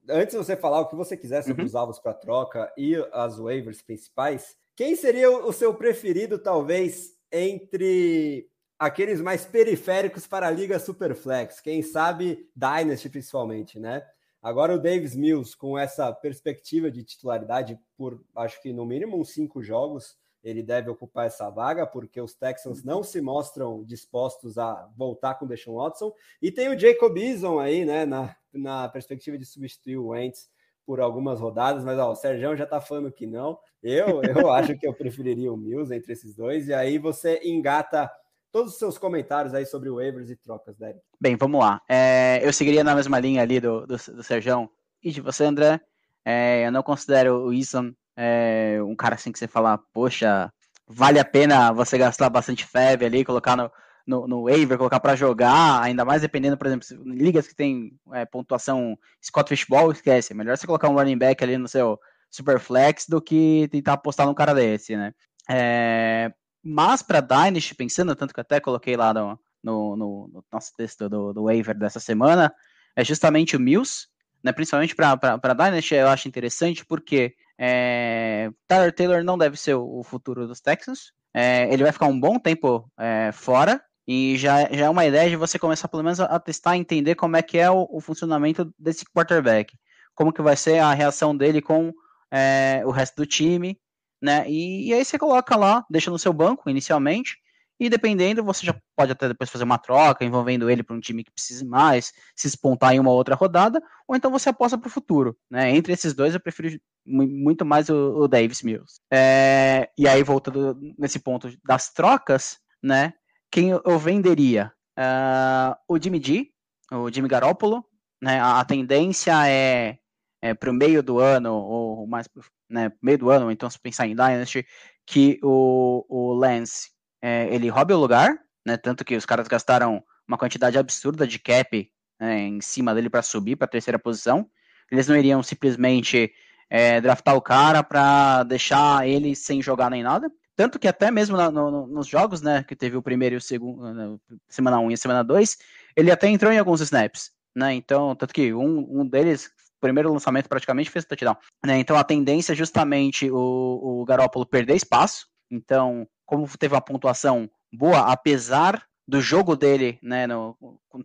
antes 0.10 0.32
de 0.32 0.44
você 0.44 0.56
falar 0.58 0.82
o 0.82 0.88
que 0.88 0.96
você 0.96 1.16
quiser 1.16 1.44
sobre 1.44 1.62
uhum. 1.62 1.68
os 1.68 1.76
alvos 1.76 2.00
para 2.00 2.16
troca 2.16 2.74
e 2.76 2.96
as 3.14 3.38
waivers 3.38 3.84
principais, 3.84 4.58
quem 4.76 4.96
seria 4.96 5.30
o 5.30 5.54
seu 5.54 5.74
preferido, 5.74 6.40
talvez, 6.40 7.12
entre 7.32 8.50
aqueles 8.80 9.22
mais 9.22 9.46
periféricos 9.46 10.26
para 10.26 10.48
a 10.48 10.52
Liga 10.52 10.80
Superflex? 10.80 11.62
Quem 11.62 11.84
sabe 11.84 12.50
Dynasty, 12.56 13.08
principalmente, 13.08 13.80
né? 13.80 14.04
Agora 14.46 14.76
o 14.76 14.80
Davis 14.80 15.16
Mills, 15.16 15.58
com 15.58 15.76
essa 15.76 16.14
perspectiva 16.14 16.92
de 16.92 17.04
titularidade 17.04 17.80
por 17.98 18.24
acho 18.36 18.62
que 18.62 18.72
no 18.72 18.86
mínimo 18.86 19.20
uns 19.20 19.30
cinco 19.30 19.64
jogos, 19.64 20.20
ele 20.44 20.62
deve 20.62 20.88
ocupar 20.88 21.26
essa 21.26 21.50
vaga, 21.50 21.88
porque 21.88 22.22
os 22.22 22.36
Texans 22.36 22.84
não 22.84 23.02
se 23.02 23.20
mostram 23.22 23.84
dispostos 23.84 24.60
a 24.60 24.88
voltar 24.96 25.34
com 25.34 25.46
o 25.46 25.48
Deshaun 25.48 25.78
Watson. 25.78 26.14
E 26.40 26.52
tem 26.52 26.70
o 26.70 26.78
Jacob 26.78 27.18
Eason 27.18 27.58
aí, 27.58 27.86
né, 27.86 28.06
na, 28.06 28.36
na 28.54 28.88
perspectiva 28.88 29.36
de 29.36 29.48
substituir 29.48 29.98
o 29.98 30.10
Wentz 30.10 30.48
por 30.86 31.00
algumas 31.00 31.40
rodadas, 31.40 31.84
mas 31.84 31.98
ó, 31.98 32.12
o 32.12 32.16
Sérgio 32.16 32.56
já 32.56 32.68
tá 32.68 32.80
falando 32.80 33.12
que 33.12 33.26
não. 33.26 33.58
Eu, 33.82 34.22
eu 34.22 34.52
acho 34.54 34.78
que 34.78 34.88
eu 34.88 34.94
preferiria 34.94 35.52
o 35.52 35.58
Mills 35.58 35.92
entre 35.92 36.14
esses 36.14 36.36
dois, 36.36 36.68
e 36.68 36.74
aí 36.76 37.00
você 37.00 37.42
engata 37.44 38.12
todos 38.56 38.72
os 38.72 38.80
seus 38.80 38.98
comentários 38.98 39.54
aí 39.54 39.66
sobre 39.66 39.90
waivers 39.90 40.30
e 40.30 40.36
trocas, 40.38 40.78
Derek. 40.78 41.02
Bem, 41.20 41.36
vamos 41.36 41.60
lá. 41.60 41.82
É, 41.90 42.40
eu 42.42 42.54
seguiria 42.54 42.86
na 42.86 42.96
mesma 42.96 43.20
linha 43.20 43.42
ali 43.42 43.60
do, 43.60 43.82
do, 43.86 43.98
do 43.98 44.24
Serjão 44.24 44.70
e 45.04 45.12
de 45.12 45.20
você, 45.20 45.44
André. 45.44 45.82
É, 46.24 46.66
eu 46.66 46.72
não 46.72 46.82
considero 46.82 47.48
o 47.48 47.54
Eason 47.54 47.92
é, 48.16 48.78
um 48.82 48.96
cara 48.96 49.16
assim 49.16 49.30
que 49.30 49.38
você 49.38 49.46
fala, 49.46 49.78
poxa, 49.94 50.50
vale 50.88 51.20
a 51.20 51.26
pena 51.26 51.74
você 51.74 51.98
gastar 51.98 52.30
bastante 52.30 52.66
febre 52.66 53.06
ali, 53.06 53.26
colocar 53.26 53.58
no, 53.58 53.70
no, 54.08 54.26
no 54.26 54.44
waiver, 54.44 54.78
colocar 54.78 55.02
para 55.02 55.18
jogar, 55.18 55.82
ainda 55.84 56.06
mais 56.06 56.22
dependendo, 56.22 56.58
por 56.58 56.68
exemplo, 56.68 56.88
ligas 57.08 57.50
que 57.50 57.56
tem 57.56 57.92
é, 58.14 58.24
pontuação 58.24 58.98
Scott 59.22 59.50
Fishball, 59.50 59.92
esquece. 59.92 60.32
É 60.32 60.34
melhor 60.34 60.56
você 60.56 60.66
colocar 60.66 60.88
um 60.88 60.96
running 60.96 61.18
back 61.18 61.44
ali 61.44 61.58
no 61.58 61.68
seu 61.68 62.00
super 62.32 62.58
flex 62.62 63.06
do 63.06 63.22
que 63.22 63.68
tentar 63.70 63.94
apostar 63.94 64.26
num 64.26 64.34
cara 64.34 64.54
desse, 64.54 64.96
né? 64.96 65.14
É, 65.50 66.32
mas 66.66 67.04
para 67.04 67.22
Dynasty, 67.22 67.76
pensando, 67.76 68.16
tanto 68.16 68.34
que 68.34 68.42
até 68.42 68.60
coloquei 68.60 68.98
lá 68.98 69.14
no, 69.14 69.40
no, 69.64 69.96
no, 69.96 70.30
no 70.34 70.46
nosso 70.52 70.74
texto 70.76 71.08
do, 71.08 71.32
do 71.32 71.44
waiver 71.44 71.78
dessa 71.78 72.00
semana, 72.00 72.52
é 72.96 73.04
justamente 73.04 73.56
o 73.56 73.60
Mills, 73.60 74.08
né, 74.44 74.52
principalmente 74.52 74.96
para 74.96 75.54
Dynasty, 75.54 75.94
eu 75.94 76.08
acho 76.08 76.28
interessante 76.28 76.84
porque 76.84 77.36
é, 77.60 78.50
Tyler 78.68 78.92
Taylor 78.94 79.24
não 79.24 79.38
deve 79.38 79.58
ser 79.58 79.76
o, 79.76 80.02
futuro 80.04 80.48
dos 80.48 80.60
Texans, 80.60 81.12
é, 81.34 81.72
ele 81.72 81.84
vai 81.84 81.92
ficar 81.92 82.08
um 82.08 82.20
bom 82.20 82.40
tempo 82.40 82.92
é, 82.98 83.32
fora, 83.32 83.80
E 84.08 84.36
já, 84.38 84.62
já 84.72 84.86
é 84.86 84.90
uma 84.90 85.06
ideia 85.06 85.30
de 85.30 85.36
você 85.36 85.60
começar 85.60 85.88
pelo 85.88 86.04
menos 86.04 86.20
a, 86.20 86.40
testar, 86.40 86.78
entender 86.78 87.16
como 87.16 87.38
é 87.38 87.44
que 87.44 87.60
é 87.60 87.70
o, 87.70 87.88
o, 87.92 88.02
funcionamento 88.02 88.74
desse 88.78 89.06
quarterback, 89.06 89.74
como 90.16 90.34
que 90.34 90.42
vai 90.42 90.56
ser 90.56 90.80
a 90.80 90.94
reação 90.94 91.36
dele 91.36 91.62
com 91.62 91.94
é, 92.32 92.82
o 92.86 92.92
resto 92.92 93.18
do 93.18 93.26
time, 93.26 93.80
né? 94.26 94.50
E, 94.50 94.90
e, 94.90 94.94
aí 94.94 95.06
você 95.06 95.18
coloca 95.18 95.56
lá, 95.56 95.86
deixa 95.90 96.10
no 96.10 96.20
seu 96.20 96.34
banco 96.34 96.70
inicialmente, 96.70 97.38
e 97.80 97.90
dependendo, 97.90 98.44
você 98.44 98.66
já 98.66 98.76
pode 98.96 99.12
até 99.12 99.28
depois 99.28 99.50
fazer 99.50 99.66
uma 99.66 99.78
troca, 99.78 100.24
envolvendo 100.24 100.70
ele 100.70 100.82
para 100.82 100.96
um 100.96 101.00
time 101.00 101.24
que 101.24 101.32
precise 101.32 101.66
mais, 101.66 102.12
se 102.36 102.48
espontar 102.48 102.94
em 102.94 103.00
uma 103.00 103.12
outra 103.12 103.36
rodada, 103.36 103.82
ou 104.08 104.16
então 104.16 104.32
você 104.32 104.50
aposta 104.50 104.78
para 104.78 104.88
o 104.88 104.92
futuro. 104.92 105.38
Né? 105.52 105.76
Entre 105.76 105.94
esses 105.94 106.14
dois, 106.14 106.34
eu 106.34 106.40
prefiro 106.40 106.80
muito 107.06 107.66
mais 107.66 107.90
o, 107.90 108.22
o 108.22 108.28
Davis 108.28 108.64
Mills. 108.64 109.00
É, 109.12 109.90
e 109.98 110.08
aí, 110.08 110.24
voltando 110.24 110.78
nesse 110.98 111.20
ponto 111.20 111.52
das 111.64 111.92
trocas, 111.92 112.58
né? 112.82 113.14
Quem 113.52 113.70
eu 113.70 114.00
venderia? 114.00 114.72
Uh, 114.98 115.76
o 115.88 116.02
Jimmy 116.02 116.22
G, 116.24 116.48
o 116.92 117.12
Jimmy 117.12 117.28
Garoppolo. 117.28 117.86
Né? 118.22 118.40
A, 118.40 118.62
a 118.62 118.66
tendência 118.66 119.48
é, 119.48 119.98
é 120.42 120.54
para 120.54 120.70
o 120.70 120.74
meio 120.74 121.02
do 121.02 121.20
ano, 121.20 121.54
ou 121.54 122.08
mais 122.08 122.28
né, 122.70 122.92
meio 123.02 123.18
do 123.18 123.30
ano, 123.30 123.52
então 123.52 123.70
se 123.70 123.80
pensar 123.80 124.08
em 124.08 124.16
Dynasty, 124.16 124.66
que 125.06 125.40
o, 125.44 126.06
o 126.10 126.34
Lance 126.34 126.90
é, 127.22 127.48
ele 127.54 127.70
roube 127.70 127.94
o 127.94 128.00
lugar, 128.00 128.38
né? 128.66 128.78
Tanto 128.78 129.06
que 129.06 129.16
os 129.16 129.26
caras 129.26 129.48
gastaram 129.48 130.04
uma 130.28 130.38
quantidade 130.38 130.78
absurda 130.78 131.28
de 131.28 131.40
cap 131.40 131.92
né, 132.20 132.40
em 132.40 132.62
cima 132.62 132.94
dele 132.94 133.10
para 133.10 133.22
subir 133.22 133.56
para 133.56 133.66
a 133.66 133.70
terceira 133.70 134.00
posição. 134.00 134.50
Eles 134.92 135.08
não 135.08 135.16
iriam 135.16 135.42
simplesmente 135.44 136.32
é, 136.70 137.00
draftar 137.02 137.36
o 137.36 137.42
cara 137.42 137.84
para 137.84 138.44
deixar 138.44 139.08
ele 139.08 139.36
sem 139.36 139.62
jogar 139.62 139.90
nem 139.90 140.04
nada. 140.04 140.32
Tanto 140.56 140.80
que 140.80 140.88
até 140.88 141.12
mesmo 141.12 141.36
na, 141.36 141.52
no, 141.52 141.86
nos 141.86 142.08
jogos, 142.08 142.42
né, 142.42 142.64
que 142.64 142.76
teve 142.76 142.96
o 142.96 143.02
primeiro 143.02 143.36
e 143.36 143.38
o 143.38 143.42
segundo, 143.42 143.94
né, 143.94 144.18
semana 144.48 144.80
1 144.80 144.92
e 144.92 144.98
semana 144.98 145.24
2, 145.24 145.58
ele 145.96 146.12
até 146.12 146.28
entrou 146.30 146.52
em 146.52 146.58
alguns 146.58 146.80
snaps, 146.80 147.32
né? 147.54 147.74
Então, 147.74 148.16
tanto 148.16 148.34
que 148.34 148.54
um, 148.54 149.02
um 149.02 149.06
deles, 149.06 149.50
primeiro 149.86 150.12
lançamento 150.12 150.50
praticamente 150.50 150.90
fez 150.90 151.06
touchdown, 151.06 151.38
né? 151.66 151.78
Então 151.78 151.96
a 151.96 152.04
tendência 152.04 152.54
é 152.54 152.56
justamente 152.56 153.30
o, 153.30 154.02
o 154.02 154.06
Garópolo 154.06 154.46
perder 154.46 154.76
espaço. 154.76 155.28
Então, 155.50 156.08
como 156.26 156.48
teve 156.58 156.74
uma 156.74 156.82
pontuação 156.82 157.50
boa, 157.72 158.12
apesar 158.12 158.84
do 159.08 159.22
jogo 159.22 159.56
dele, 159.56 160.00
né, 160.02 160.26
no, 160.26 160.58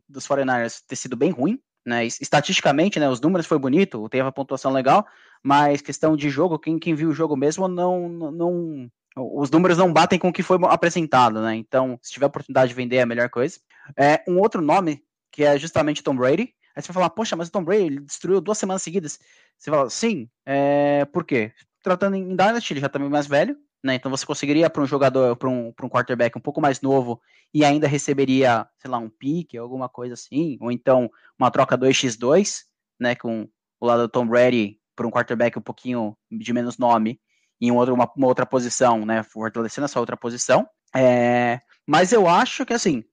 dos 0.08 0.26
49ers 0.26 0.82
ter 0.86 0.96
sido 0.96 1.16
bem 1.16 1.30
ruim, 1.30 1.58
né, 1.86 2.06
estatisticamente, 2.06 2.98
né, 2.98 3.08
os 3.08 3.20
números 3.20 3.46
foi 3.46 3.58
bonito, 3.58 4.08
teve 4.08 4.22
uma 4.22 4.32
pontuação 4.32 4.72
legal, 4.72 5.06
mas 5.42 5.82
questão 5.82 6.16
de 6.16 6.30
jogo, 6.30 6.58
quem, 6.58 6.78
quem 6.78 6.94
viu 6.94 7.10
o 7.10 7.14
jogo 7.14 7.36
mesmo 7.36 7.68
não, 7.68 8.08
não, 8.08 8.90
os 9.16 9.50
números 9.50 9.76
não 9.76 9.92
batem 9.92 10.18
com 10.18 10.28
o 10.28 10.32
que 10.32 10.42
foi 10.42 10.58
apresentado, 10.62 11.42
né, 11.42 11.54
então, 11.54 11.98
se 12.00 12.12
tiver 12.12 12.26
oportunidade 12.26 12.70
de 12.70 12.74
vender 12.74 12.96
é 12.96 13.02
a 13.02 13.06
melhor 13.06 13.28
coisa. 13.28 13.58
É, 13.96 14.22
um 14.26 14.38
outro 14.38 14.62
nome, 14.62 15.02
que 15.30 15.44
é 15.44 15.58
justamente 15.58 16.02
Tom 16.02 16.16
Brady, 16.16 16.54
aí 16.80 16.82
você 16.82 16.92
vai 16.92 17.02
falar, 17.02 17.10
poxa, 17.10 17.36
mas 17.36 17.48
o 17.48 17.52
Tom 17.52 17.64
Brady 17.64 18.00
destruiu 18.00 18.40
duas 18.40 18.58
semanas 18.58 18.82
seguidas, 18.82 19.18
você 19.58 19.70
fala, 19.70 19.88
sim, 19.90 20.28
é, 20.46 21.04
por 21.06 21.24
quê? 21.24 21.52
Tratando 21.82 22.16
em 22.16 22.36
Dynasty, 22.36 22.72
ele 22.72 22.80
já 22.80 22.88
tá 22.88 22.98
mais 22.98 23.26
velho, 23.26 23.56
né? 23.82 23.94
Então 23.94 24.10
você 24.10 24.26
conseguiria 24.26 24.68
para 24.68 24.82
um 24.82 24.86
jogador, 24.86 25.36
para 25.36 25.48
um, 25.48 25.68
um 25.68 25.88
quarterback 25.88 26.36
um 26.36 26.40
pouco 26.40 26.60
mais 26.60 26.80
novo 26.80 27.20
e 27.52 27.64
ainda 27.64 27.88
receberia, 27.88 28.66
sei 28.78 28.90
lá, 28.90 28.98
um 28.98 29.08
pique, 29.08 29.56
alguma 29.56 29.88
coisa 29.88 30.14
assim, 30.14 30.58
ou 30.60 30.70
então 30.70 31.10
uma 31.38 31.50
troca 31.50 31.76
2x2, 31.76 32.64
né, 32.98 33.14
com 33.14 33.48
o 33.80 33.86
lado 33.86 34.02
do 34.02 34.08
Tom 34.08 34.26
Brady 34.26 34.78
para 34.94 35.06
um 35.06 35.10
quarterback 35.10 35.58
um 35.58 35.62
pouquinho 35.62 36.16
de 36.30 36.52
menos 36.52 36.76
nome 36.76 37.18
em 37.60 37.70
um 37.70 37.76
outro, 37.76 37.94
uma, 37.94 38.10
uma 38.16 38.26
outra 38.26 38.46
posição, 38.46 39.04
né, 39.04 39.22
fortalecendo 39.22 39.86
essa 39.86 40.00
outra 40.00 40.16
posição. 40.16 40.68
É, 40.94 41.60
mas 41.86 42.12
eu 42.12 42.28
acho 42.28 42.66
que 42.66 42.74
assim, 42.74 43.04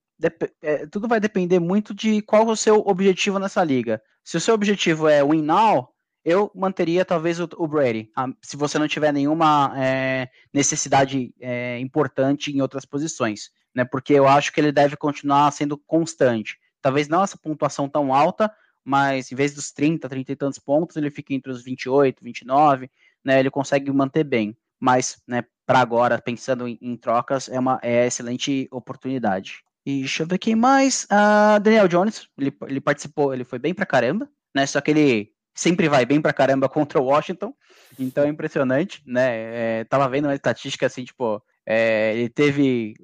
é, 0.62 0.86
tudo 0.86 1.08
vai 1.08 1.20
depender 1.20 1.58
muito 1.58 1.94
de 1.94 2.20
qual 2.22 2.46
o 2.46 2.56
seu 2.56 2.78
objetivo 2.86 3.38
nessa 3.38 3.62
liga. 3.62 4.02
Se 4.24 4.36
o 4.36 4.40
seu 4.40 4.54
objetivo 4.54 5.08
é 5.08 5.24
win 5.24 5.42
now, 5.42 5.88
eu 6.24 6.50
manteria 6.54 7.04
talvez 7.04 7.40
o, 7.40 7.48
o 7.56 7.66
Brady, 7.66 8.10
a, 8.14 8.28
se 8.42 8.56
você 8.56 8.78
não 8.78 8.88
tiver 8.88 9.12
nenhuma 9.12 9.72
é, 9.76 10.28
necessidade 10.52 11.32
é, 11.40 11.78
importante 11.78 12.50
em 12.50 12.60
outras 12.60 12.84
posições, 12.84 13.50
né? 13.74 13.84
Porque 13.84 14.12
eu 14.12 14.26
acho 14.28 14.52
que 14.52 14.60
ele 14.60 14.72
deve 14.72 14.96
continuar 14.96 15.50
sendo 15.52 15.78
constante. 15.78 16.58
Talvez 16.82 17.08
não 17.08 17.22
essa 17.22 17.38
pontuação 17.38 17.88
tão 17.88 18.12
alta, 18.12 18.52
mas 18.84 19.30
em 19.32 19.34
vez 19.34 19.54
dos 19.54 19.72
30, 19.72 20.08
30 20.08 20.32
e 20.32 20.36
tantos 20.36 20.58
pontos, 20.58 20.96
ele 20.96 21.10
fica 21.10 21.32
entre 21.32 21.50
os 21.50 21.62
28, 21.62 22.22
29, 22.22 22.90
né? 23.24 23.38
Ele 23.38 23.50
consegue 23.50 23.90
manter 23.92 24.24
bem. 24.24 24.56
Mas, 24.80 25.20
né, 25.26 25.44
para 25.66 25.80
agora, 25.80 26.20
pensando 26.20 26.68
em, 26.68 26.78
em, 26.80 26.96
trocas, 26.96 27.48
é 27.48 27.58
uma 27.58 27.80
é 27.82 28.06
excelente 28.06 28.68
oportunidade. 28.70 29.62
E 29.86 30.00
deixa 30.00 30.22
eu 30.22 30.26
ver 30.26 30.38
quem 30.38 30.54
mais. 30.54 31.04
Uh, 31.04 31.60
Daniel 31.60 31.88
Jones, 31.88 32.28
ele, 32.38 32.54
ele 32.66 32.80
participou, 32.80 33.32
ele 33.32 33.44
foi 33.44 33.58
bem 33.58 33.72
pra 33.72 33.86
caramba, 33.86 34.28
né? 34.54 34.66
Só 34.66 34.80
que 34.80 34.90
ele 34.90 35.32
sempre 35.54 35.88
vai 35.88 36.06
bem 36.06 36.20
pra 36.20 36.32
caramba 36.32 36.68
contra 36.70 37.00
o 37.00 37.06
Washington, 37.06 37.52
então 37.98 38.24
é 38.24 38.28
impressionante, 38.28 39.02
né? 39.06 39.80
É, 39.80 39.84
tava 39.84 40.08
vendo 40.08 40.26
uma 40.26 40.34
estatística 40.34 40.86
assim, 40.86 41.04
tipo, 41.04 41.42
é, 41.66 42.14
ele 42.16 42.28
teve 42.28 42.94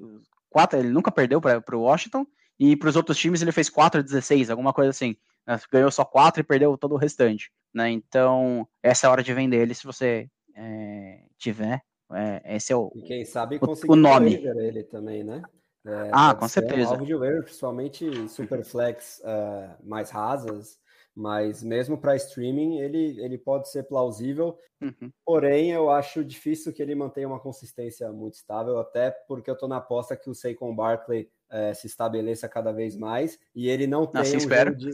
quatro, 0.49 0.79
ele 0.79 0.89
nunca 0.89 1.11
perdeu 1.11 1.41
para 1.41 1.75
o 1.75 1.81
Washington, 1.81 2.25
e 2.59 2.75
para 2.75 2.89
os 2.89 2.95
outros 2.95 3.17
times 3.17 3.41
ele 3.41 3.51
fez 3.51 3.69
4 3.69 4.01
16, 4.01 4.49
alguma 4.49 4.71
coisa 4.71 4.91
assim. 4.91 5.15
Né? 5.45 5.59
Ganhou 5.71 5.91
só 5.91 6.05
4 6.05 6.41
e 6.41 6.43
perdeu 6.43 6.77
todo 6.77 6.93
o 6.93 6.97
restante. 6.97 7.51
Né? 7.73 7.89
Então, 7.89 8.67
essa 8.81 9.05
é 9.05 9.07
a 9.07 9.11
hora 9.11 9.23
de 9.23 9.33
vender 9.33 9.57
ele 9.57 9.73
se 9.73 9.83
você 9.83 10.29
é, 10.55 11.23
tiver. 11.37 11.81
É, 12.13 12.55
esse 12.55 12.71
é 12.71 12.75
o, 12.75 12.91
e 12.95 13.01
quem 13.01 13.25
sabe 13.25 13.59
o, 13.59 13.91
o 13.91 13.95
nome. 13.95 14.35
ele 14.35 14.83
também, 14.83 15.23
né? 15.23 15.41
É, 15.85 16.09
ah, 16.11 16.33
com 16.33 16.47
certeza. 16.47 16.89
Um 16.89 16.93
alvo 16.93 17.05
de 17.05 17.15
waiver, 17.15 17.43
principalmente 17.43 18.29
superflex 18.29 19.21
uh, 19.23 19.75
mais 19.87 20.09
rasas, 20.09 20.79
mas 21.15 21.63
mesmo 21.63 21.97
para 21.97 22.15
streaming, 22.15 22.79
ele, 22.79 23.21
ele 23.21 23.37
pode 23.37 23.69
ser 23.69 23.83
plausível. 23.83 24.57
Uhum. 24.81 25.11
Porém, 25.23 25.71
eu 25.71 25.89
acho 25.89 26.25
difícil 26.25 26.73
que 26.73 26.81
ele 26.81 26.95
mantenha 26.95 27.27
uma 27.27 27.39
consistência 27.39 28.11
muito 28.11 28.33
estável, 28.33 28.77
até 28.79 29.11
porque 29.11 29.49
eu 29.49 29.53
estou 29.53 29.69
na 29.69 29.77
aposta 29.77 30.17
que 30.17 30.29
o 30.29 30.35
Saquon 30.35 30.75
Barkley 30.75 31.29
é, 31.55 31.73
se 31.73 31.87
estabeleça 31.87 32.49
cada 32.49 32.73
vez 32.73 32.97
mais 32.97 33.39
e 33.55 33.69
ele 33.69 33.87
não 33.87 34.05
tem 34.05 34.21
assim 34.21 34.37
um 34.37 34.39
jogo 34.41 34.75
de, 34.75 34.89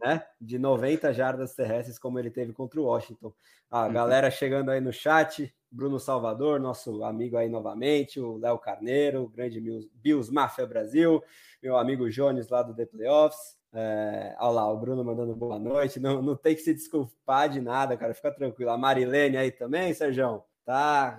né, 0.00 0.22
de 0.40 0.58
90 0.58 1.12
jardas 1.12 1.54
terrestres 1.56 1.98
como 1.98 2.20
ele 2.20 2.30
teve 2.30 2.52
contra 2.52 2.80
o 2.80 2.84
Washington. 2.84 3.32
A 3.68 3.86
uhum. 3.86 3.92
galera 3.92 4.30
chegando 4.30 4.70
aí 4.70 4.80
no 4.80 4.92
chat, 4.92 5.52
Bruno 5.68 5.98
Salvador, 5.98 6.60
nosso 6.60 7.02
amigo 7.02 7.36
aí 7.36 7.48
novamente, 7.48 8.20
o 8.20 8.36
Léo 8.36 8.58
Carneiro, 8.58 9.24
o 9.24 9.28
grande 9.28 9.60
Bills 9.94 10.32
Mafia 10.32 10.64
Brasil, 10.64 11.20
meu 11.60 11.76
amigo 11.76 12.08
Jones 12.08 12.48
lá 12.48 12.62
do 12.62 12.74
The 12.74 12.86
Playoffs. 12.86 13.58
É, 13.76 14.36
olha 14.38 14.50
lá, 14.50 14.72
o 14.72 14.78
Bruno 14.78 15.02
mandando 15.02 15.34
boa 15.34 15.58
noite. 15.58 15.98
Não, 15.98 16.22
não 16.22 16.36
tem 16.36 16.54
que 16.54 16.60
se 16.60 16.72
desculpar 16.72 17.48
de 17.48 17.60
nada, 17.60 17.96
cara. 17.96 18.14
Fica 18.14 18.30
tranquilo. 18.30 18.70
A 18.70 18.78
Marilene 18.78 19.36
aí 19.36 19.50
também, 19.50 19.92
Sérgio. 19.92 20.44
Tá? 20.64 21.18